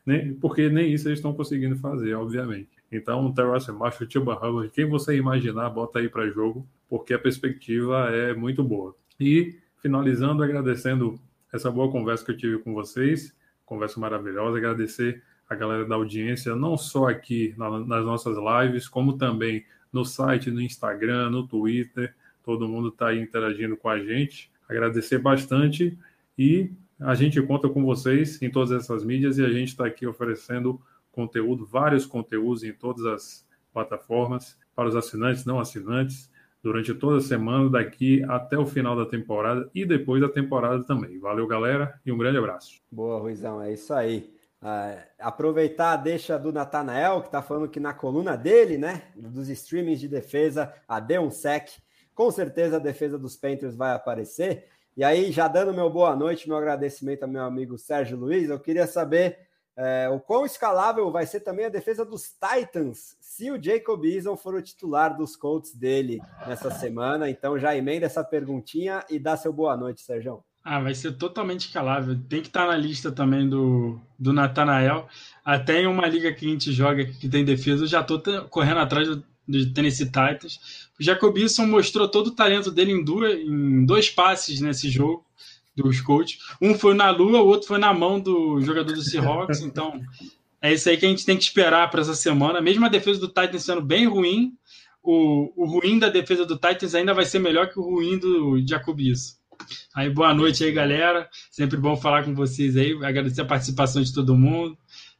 Né? 0.07 0.35
Porque 0.41 0.69
nem 0.69 0.93
isso 0.93 1.09
eles 1.09 1.19
estão 1.19 1.35
conseguindo 1.35 1.77
fazer, 1.77 2.15
obviamente. 2.15 2.78
Então, 2.91 3.27
o 3.27 3.35
Terrace 3.35 3.71
Marshall, 3.71 4.11
Chuba 4.11 4.35
Hubbard, 4.35 4.71
quem 4.71 4.89
você 4.89 5.17
imaginar, 5.17 5.69
bota 5.71 5.99
aí 5.99 6.09
para 6.09 6.29
jogo, 6.31 6.67
porque 6.89 7.13
a 7.13 7.19
perspectiva 7.19 8.09
é 8.11 8.35
muito 8.35 8.65
boa. 8.65 8.97
E, 9.21 9.59
finalizando, 9.77 10.43
agradecendo 10.43 11.21
essa 11.53 11.71
boa 11.71 11.91
conversa 11.91 12.25
que 12.25 12.31
eu 12.33 12.37
tive 12.37 12.59
com 12.59 12.73
vocês, 12.73 13.35
conversa 13.65 14.01
maravilhosa, 14.01 14.57
agradecer 14.57 15.23
a 15.49 15.55
galera 15.55 15.85
da 15.85 15.95
audiência, 15.95 16.55
não 16.55 16.77
só 16.77 17.09
aqui 17.09 17.55
nas 17.57 18.05
nossas 18.05 18.37
lives, 18.37 18.89
como 18.89 19.17
também 19.17 19.65
no 19.93 20.05
site, 20.05 20.51
no 20.51 20.61
Instagram, 20.61 21.31
no 21.31 21.47
Twitter. 21.47 22.15
Todo 22.45 22.69
mundo 22.69 22.89
está 22.89 23.09
aí 23.09 23.21
interagindo 23.21 23.77
com 23.77 23.89
a 23.89 23.99
gente. 23.99 24.51
Agradecer 24.69 25.19
bastante 25.19 25.99
e 26.39 26.71
a 27.01 27.15
gente 27.15 27.41
conta 27.43 27.69
com 27.69 27.83
vocês 27.85 28.41
em 28.43 28.51
todas 28.51 28.73
essas 28.73 29.05
mídias 29.05 29.39
e 29.39 29.45
a 29.45 29.51
gente 29.51 29.69
está 29.69 29.87
aqui 29.87 30.07
oferecendo 30.07 30.81
conteúdo, 31.19 31.67
vários 31.67 32.07
conteúdos 32.07 32.63
em 32.63 32.73
todas 32.73 33.05
as 33.05 33.45
plataformas 33.73 34.57
para 34.73 34.89
os 34.89 34.95
assinantes, 34.95 35.45
não 35.45 35.59
assinantes, 35.59 36.31
durante 36.63 36.95
toda 36.95 37.19
a 37.19 37.21
semana, 37.21 37.69
daqui 37.69 38.23
até 38.29 38.57
o 38.57 38.65
final 38.65 38.95
da 38.95 39.05
temporada 39.05 39.69
e 39.75 39.85
depois 39.85 40.21
da 40.21 40.29
temporada 40.29 40.85
também. 40.85 41.19
Valeu, 41.19 41.45
galera, 41.49 42.01
e 42.07 42.13
um 42.13 42.19
grande 42.19 42.39
abraço. 42.39 42.81
Boa, 42.89 43.19
Ruizão, 43.19 43.61
é 43.61 43.73
isso 43.73 43.93
aí. 43.93 44.33
Uh, 44.63 45.03
aproveitar 45.19 45.93
a 45.95 45.97
deixa 45.97 46.39
do 46.39 46.53
Natanael, 46.53 47.21
que 47.21 47.27
está 47.27 47.43
falando 47.43 47.69
que 47.69 47.81
na 47.81 47.93
coluna 47.93 48.37
dele, 48.37 48.79
né, 48.79 49.03
dos 49.17 49.49
streamings 49.49 49.99
de 49.99 50.07
defesa, 50.07 50.73
a 50.87 51.01
deu 51.01 51.29
sec. 51.33 51.69
Com 52.15 52.31
certeza 52.31 52.77
a 52.77 52.81
defesa 52.81 53.19
dos 53.19 53.37
Panthers 53.37 53.75
vai 53.75 53.93
aparecer. 53.93 54.67
E 54.97 55.03
aí, 55.03 55.33
já 55.33 55.49
dando 55.49 55.75
meu 55.75 55.91
boa 55.91 56.15
noite, 56.15 56.49
meu 56.49 56.57
agradecimento 56.57 57.25
ao 57.25 57.29
meu 57.29 57.43
amigo 57.43 57.77
Sérgio 57.77 58.17
Luiz, 58.17 58.49
eu 58.49 58.61
queria 58.61 58.87
saber 58.87 59.48
é, 59.81 60.09
o 60.09 60.19
quão 60.19 60.45
escalável 60.45 61.09
vai 61.13 61.25
ser 61.25 61.39
também 61.39 61.65
a 61.65 61.69
defesa 61.69 62.05
dos 62.05 62.33
Titans 62.33 63.17
se 63.21 63.49
o 63.49 63.63
Jacob 63.63 64.05
Eason 64.05 64.37
for 64.37 64.57
o 64.57 64.61
titular 64.61 65.17
dos 65.17 65.37
Colts 65.37 65.73
dele 65.73 66.19
nessa 66.49 66.69
semana. 66.69 67.31
Então 67.31 67.57
já 67.57 67.77
emenda 67.77 68.05
essa 68.05 68.25
perguntinha 68.25 69.05
e 69.09 69.21
dá 69.21 69.37
seu 69.37 69.53
boa 69.53 69.77
noite, 69.77 70.01
Sérgio. 70.01 70.43
Ah, 70.65 70.81
vai 70.81 70.97
ser 70.97 71.13
totalmente 71.13 71.67
escalável. 71.67 72.19
Tem 72.29 72.43
que 72.43 72.49
estar 72.49 72.67
na 72.67 72.77
lista 72.77 73.13
também 73.13 73.49
do, 73.49 74.01
do 74.19 74.33
Natanael. 74.33 75.07
Até 75.45 75.83
em 75.83 75.87
uma 75.87 76.09
liga 76.09 76.33
que 76.33 76.45
a 76.45 76.49
gente 76.49 76.73
joga 76.73 77.05
que 77.07 77.29
tem 77.29 77.45
defesa, 77.45 77.85
eu 77.85 77.89
já 77.89 78.01
estou 78.01 78.21
correndo 78.51 78.81
atrás 78.81 79.07
do, 79.07 79.25
do 79.47 79.73
Tennessee 79.73 80.07
Titans. 80.07 80.89
O 80.99 81.05
Jacobson 81.05 81.67
mostrou 81.67 82.09
todo 82.09 82.27
o 82.27 82.35
talento 82.35 82.73
dele 82.73 82.91
em, 82.91 83.05
duas, 83.05 83.33
em 83.39 83.87
dois 83.87 84.11
passes 84.11 84.61
nesse 84.61 84.91
jogo 84.91 85.25
dos 85.83 86.01
coaches. 86.01 86.39
Um 86.61 86.75
foi 86.75 86.95
na 86.95 87.11
lua, 87.11 87.41
o 87.41 87.47
outro 87.47 87.69
foi 87.69 87.79
na 87.79 87.93
mão 87.93 88.21
do 88.21 88.61
jogador 88.61 88.93
do 88.93 89.03
Seahawks. 89.03 89.61
Então, 89.61 90.01
é 90.61 90.73
isso 90.73 90.89
aí 90.89 90.97
que 90.97 91.07
a 91.07 91.09
gente 91.09 91.25
tem 91.25 91.37
que 91.37 91.45
esperar 91.45 91.91
para 91.91 92.01
essa 92.01 92.15
semana. 92.15 92.61
Mesmo 92.61 92.85
a 92.85 92.89
defesa 92.89 93.21
do 93.21 93.29
Titans 93.29 93.65
sendo 93.65 93.83
bem 93.83 94.07
ruim, 94.07 94.53
o, 95.03 95.53
o 95.57 95.67
ruim 95.67 95.99
da 95.99 96.09
defesa 96.09 96.45
do 96.45 96.57
Titans 96.57 96.95
ainda 96.95 97.15
vai 97.15 97.25
ser 97.25 97.39
melhor 97.39 97.69
que 97.69 97.79
o 97.79 97.83
ruim 97.83 98.19
do 98.19 98.59
Jacobson. 98.67 99.39
Aí, 99.95 100.11
boa 100.11 100.35
noite 100.35 100.65
aí, 100.65 100.73
galera. 100.73 101.29
Sempre 101.51 101.77
bom 101.77 101.97
falar 101.97 102.25
com 102.25 102.35
vocês 102.35 102.77
aí. 102.77 102.93
Agradecer 103.05 103.41
a 103.41 103.47
participação 103.47 104.03
de 104.03 104.13
todo 104.13 104.37
mundo. 104.37 104.77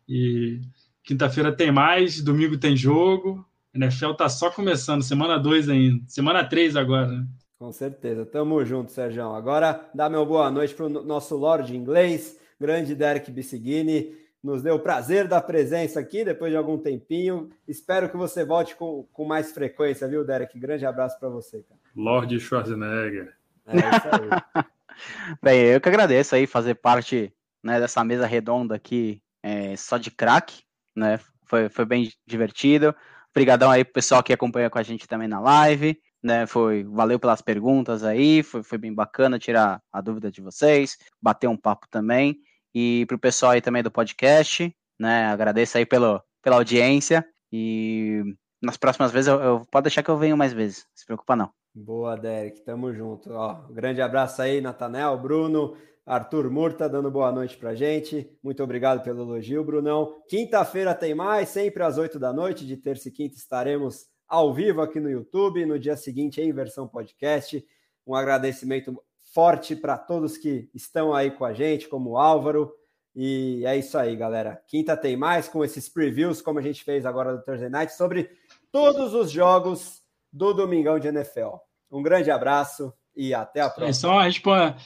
E 0.09 0.61
quinta-feira 1.03 1.53
tem 1.53 1.73
mais, 1.73 2.21
domingo 2.21 2.59
tem 2.59 2.77
jogo. 2.77 3.45
NFL 3.75 4.13
tá 4.13 4.29
só 4.29 4.51
começando, 4.51 5.03
semana 5.03 5.39
2 5.39 5.69
ainda. 5.69 6.05
Semana 6.07 6.45
3 6.45 6.77
agora, 6.77 7.09
né? 7.09 7.27
Com 7.59 7.73
certeza. 7.73 8.25
Tamo 8.25 8.65
junto, 8.65 8.93
Sérgio. 8.93 9.33
Agora, 9.33 9.91
dá 9.93 10.09
meu 10.09 10.25
boa 10.25 10.49
noite 10.49 10.75
para 10.75 10.87
o 10.87 10.89
nosso 10.89 11.37
Lorde 11.37 11.77
inglês, 11.77 12.39
grande 12.59 12.95
Derek 12.95 13.33
Bissigini. 13.33 14.17
Nos 14.41 14.63
deu 14.63 14.77
o 14.77 14.81
prazer 14.81 15.27
da 15.27 15.41
presença 15.41 15.99
aqui 15.99 16.25
depois 16.25 16.53
de 16.53 16.57
algum 16.57 16.79
tempinho. 16.79 17.51
Espero 17.67 18.09
que 18.09 18.17
você 18.17 18.45
volte 18.45 18.77
com, 18.77 19.05
com 19.13 19.25
mais 19.25 19.51
frequência, 19.51 20.07
viu, 20.07 20.25
Derek? 20.25 20.57
Grande 20.57 20.87
abraço 20.87 21.19
para 21.19 21.29
você, 21.29 21.65
cara. 21.69 21.81
Lorde 21.97 22.39
Schwarzenegger. 22.39 23.35
É 23.67 23.77
isso 23.77 24.55
aí. 24.57 24.65
Bem, 25.43 25.61
eu 25.63 25.81
que 25.81 25.89
agradeço 25.89 26.37
aí 26.37 26.47
fazer 26.47 26.77
parte 26.77 27.33
né, 27.63 27.81
dessa 27.81 28.05
mesa 28.05 28.25
redonda 28.25 28.77
aqui, 28.77 29.21
é, 29.43 29.77
só 29.77 29.99
de 29.99 30.13
craque, 30.13 30.63
né? 30.95 31.19
Foi, 31.45 31.69
foi 31.69 31.85
bem 31.85 32.13
divertido. 32.27 32.95
Obrigadão 33.31 33.71
aí 33.71 33.85
pro 33.85 33.95
pessoal 33.95 34.23
que 34.23 34.33
acompanha 34.33 34.71
com 34.71 34.79
a 34.79 34.83
gente 34.83 35.09
também 35.09 35.27
na 35.27 35.41
live, 35.41 36.01
né? 36.23 36.47
Foi, 36.47 36.85
valeu 36.85 37.19
pelas 37.19 37.41
perguntas 37.41 38.03
aí, 38.05 38.43
foi, 38.43 38.63
foi 38.63 38.79
bem 38.79 38.95
bacana 38.95 39.39
tirar 39.39 39.83
a 39.93 40.01
dúvida 40.01 40.31
de 40.31 40.41
vocês, 40.41 40.97
bater 41.21 41.49
um 41.49 41.57
papo 41.57 41.87
também. 41.91 42.37
E 42.75 43.05
pro 43.07 43.19
pessoal 43.19 43.53
aí 43.53 43.61
também 43.61 43.83
do 43.83 43.91
podcast, 43.91 44.75
né? 44.99 45.27
Agradeço 45.27 45.79
aí 45.79 45.87
pelo, 45.87 46.23
pela 46.43 46.57
audiência 46.57 47.27
e 47.53 48.23
nas 48.63 48.77
próximas 48.77 49.11
vezes 49.11 49.29
eu, 49.29 49.41
eu 49.41 49.67
pode 49.71 49.85
deixar 49.85 50.03
que 50.03 50.11
eu 50.11 50.19
venho 50.19 50.37
mais 50.37 50.53
vezes, 50.53 50.87
se 50.95 51.07
preocupa 51.07 51.37
não. 51.37 51.51
Boa, 51.75 52.17
Derek, 52.17 52.65
tamo 52.65 52.93
junto. 52.93 53.33
Ó, 53.33 53.67
um 53.71 53.73
grande 53.73 54.03
abraço 54.03 54.43
aí, 54.43 54.61
Natanel, 54.61 55.17
Bruno, 55.17 55.77
Arthur 56.05 56.51
Murta 56.51 56.89
dando 56.89 57.11
boa 57.11 57.31
noite 57.31 57.57
pra 57.57 57.75
gente. 57.75 58.29
Muito 58.43 58.63
obrigado 58.63 59.03
pelo 59.03 59.23
elogio, 59.23 59.65
Brunão. 59.65 60.23
Quinta-feira 60.29 60.95
tem 60.95 61.15
mais, 61.15 61.51
sempre 61.51 61.83
às 61.83 61.99
oito 61.99 62.19
da 62.19 62.33
noite, 62.33 62.67
de 62.67 62.77
terça 62.77 63.09
e 63.09 63.13
quinta 63.13 63.37
estaremos 63.37 64.07
ao 64.29 64.53
vivo 64.53 64.83
aqui 64.83 65.01
no 65.01 65.11
YouTube, 65.11 65.65
no 65.65 65.79
dia 65.79 65.97
seguinte 65.97 66.41
em 66.41 66.53
versão 66.53 66.87
podcast. 66.87 67.65
Um 68.07 68.15
agradecimento 68.15 69.03
forte 69.33 69.75
para 69.75 69.97
todos 69.97 70.37
que 70.37 70.71
estão 70.75 71.15
aí 71.15 71.31
com 71.31 71.45
a 71.45 71.53
gente, 71.53 71.89
como 71.89 72.11
o 72.11 72.19
Álvaro. 72.19 72.73
E 73.15 73.65
é 73.67 73.77
isso 73.77 73.99
aí, 73.99 74.15
galera. 74.15 74.63
Quinta 74.67 74.97
tem 74.97 75.17
mais 75.17 75.49
com 75.49 75.65
esses 75.65 75.89
previews, 75.89 76.41
como 76.41 76.59
a 76.59 76.63
gente 76.63 76.85
fez 76.85 77.05
agora 77.05 77.37
do 77.37 77.43
Thursday 77.43 77.69
Night, 77.69 77.93
sobre 77.95 78.31
todos 78.71 79.15
os 79.15 79.31
jogos 79.31 80.03
do 80.33 80.53
Domingão 80.53 80.99
de 80.99 81.09
NFL. 81.09 81.57
Um 81.91 82.03
grande 82.03 82.31
abraço 82.31 82.93
e 83.17 83.35
até 83.35 83.61
a 83.61 83.71
próxima. 83.71 83.89
É 83.89 83.93
só 83.93 84.21
responde. 84.21 84.77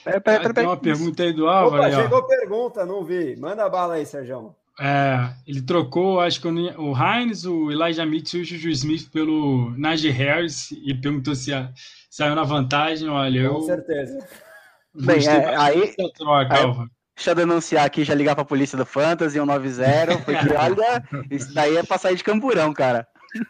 Tem 0.55 0.67
uma 0.67 0.77
pergunta 0.77 1.23
aí 1.23 1.33
do 1.33 1.47
Álvaro. 1.49 1.83
Opa, 1.83 1.87
aí, 1.87 2.03
chegou 2.03 2.27
pergunta, 2.27 2.87
não 2.87 3.05
vi. 3.05 3.37
Manda 3.37 3.69
bala 3.69 3.95
aí, 3.95 4.07
Sérgio. 4.07 4.57
É, 4.81 5.29
ele 5.47 5.61
trocou, 5.61 6.21
acho 6.21 6.41
que 6.41 6.49
o 6.49 6.95
Heinz, 6.97 7.45
o 7.45 7.71
Elijah 7.71 8.07
Mitchell 8.07 8.41
e 8.41 8.43
o 8.43 8.47
Juju 8.47 8.71
Smith 8.71 9.11
pelo 9.11 9.71
Najee 9.77 10.11
Harris 10.11 10.73
e 10.73 10.95
perguntou 10.95 11.35
se 11.35 11.53
a, 11.53 11.71
saiu 12.09 12.35
na 12.35 12.43
vantagem. 12.43 13.09
Olha, 13.09 13.41
Com 13.41 13.47
eu. 13.47 13.55
Com 13.55 13.63
certeza. 13.63 14.29
Bem, 14.95 15.27
é, 15.27 15.57
aí, 15.57 15.95
troca, 16.15 16.55
aí, 16.55 16.89
deixa 17.17 17.31
eu 17.31 17.35
denunciar 17.35 17.87
aqui, 17.87 18.05
já 18.05 18.15
ligar 18.15 18.35
para 18.35 18.43
a 18.43 18.47
polícia 18.47 18.77
do 18.77 18.85
Fantasy 18.85 19.39
190, 19.39 20.19
porque 20.19 20.53
olha, 20.55 21.03
isso 21.31 21.55
daí 21.55 21.77
é 21.77 21.83
pra 21.83 21.97
sair 21.97 22.17
de 22.17 22.25
camburão, 22.25 22.75
cara. 22.75 23.07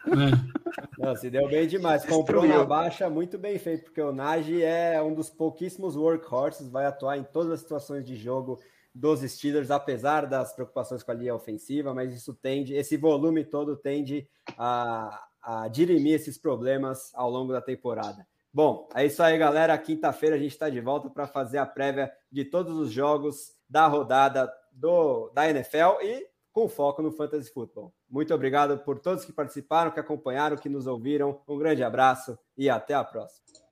É. 0.07 0.53
Não, 0.97 1.15
se 1.15 1.29
deu 1.29 1.49
bem 1.49 1.67
demais. 1.67 2.05
Comprou 2.05 2.47
na 2.47 2.63
baixa, 2.63 3.09
muito 3.09 3.37
bem 3.37 3.59
feito, 3.59 3.85
porque 3.85 4.01
o 4.01 4.13
Nagy 4.13 4.63
é 4.63 5.01
um 5.01 5.13
dos 5.13 5.29
pouquíssimos 5.29 5.97
workhorses, 5.97 6.69
vai 6.69 6.85
atuar 6.85 7.17
em 7.17 7.23
todas 7.23 7.51
as 7.51 7.59
situações 7.59 8.05
de 8.05 8.15
jogo 8.15 8.59
dos 8.93 9.21
Steelers, 9.21 9.71
apesar 9.71 10.27
das 10.27 10.53
preocupações 10.53 11.01
com 11.01 11.11
a 11.11 11.15
linha 11.15 11.33
ofensiva, 11.33 11.93
mas 11.93 12.13
isso 12.13 12.33
tende, 12.33 12.75
esse 12.75 12.95
volume 12.95 13.43
todo 13.43 13.75
tende 13.75 14.27
a, 14.57 15.27
a 15.41 15.67
dirimir 15.67 16.13
esses 16.13 16.37
problemas 16.37 17.11
ao 17.15 17.29
longo 17.29 17.51
da 17.51 17.61
temporada. 17.61 18.25
Bom, 18.53 18.87
é 18.93 19.05
isso 19.05 19.23
aí, 19.23 19.35
galera. 19.35 19.75
Quinta-feira 19.79 20.35
a 20.35 20.39
gente 20.39 20.51
está 20.51 20.69
de 20.69 20.79
volta 20.79 21.09
para 21.09 21.25
fazer 21.25 21.57
a 21.57 21.65
prévia 21.65 22.11
de 22.31 22.45
todos 22.45 22.77
os 22.77 22.91
jogos 22.91 23.55
da 23.67 23.87
rodada 23.87 24.53
do, 24.71 25.29
da 25.29 25.49
NFL 25.49 26.03
e 26.03 26.27
com 26.51 26.69
foco 26.69 27.01
no 27.01 27.11
Fantasy 27.11 27.51
Football. 27.51 27.91
Muito 28.07 28.31
obrigado 28.31 28.77
por 28.77 28.99
todos 28.99 29.25
que 29.25 29.33
participaram, 29.33 29.89
que 29.89 29.99
acompanharam, 29.99 30.55
que 30.55 30.69
nos 30.69 30.85
ouviram. 30.85 31.41
Um 31.47 31.57
grande 31.57 31.83
abraço 31.83 32.37
e 32.55 32.69
até 32.69 32.93
a 32.93 33.03
próxima. 33.03 33.62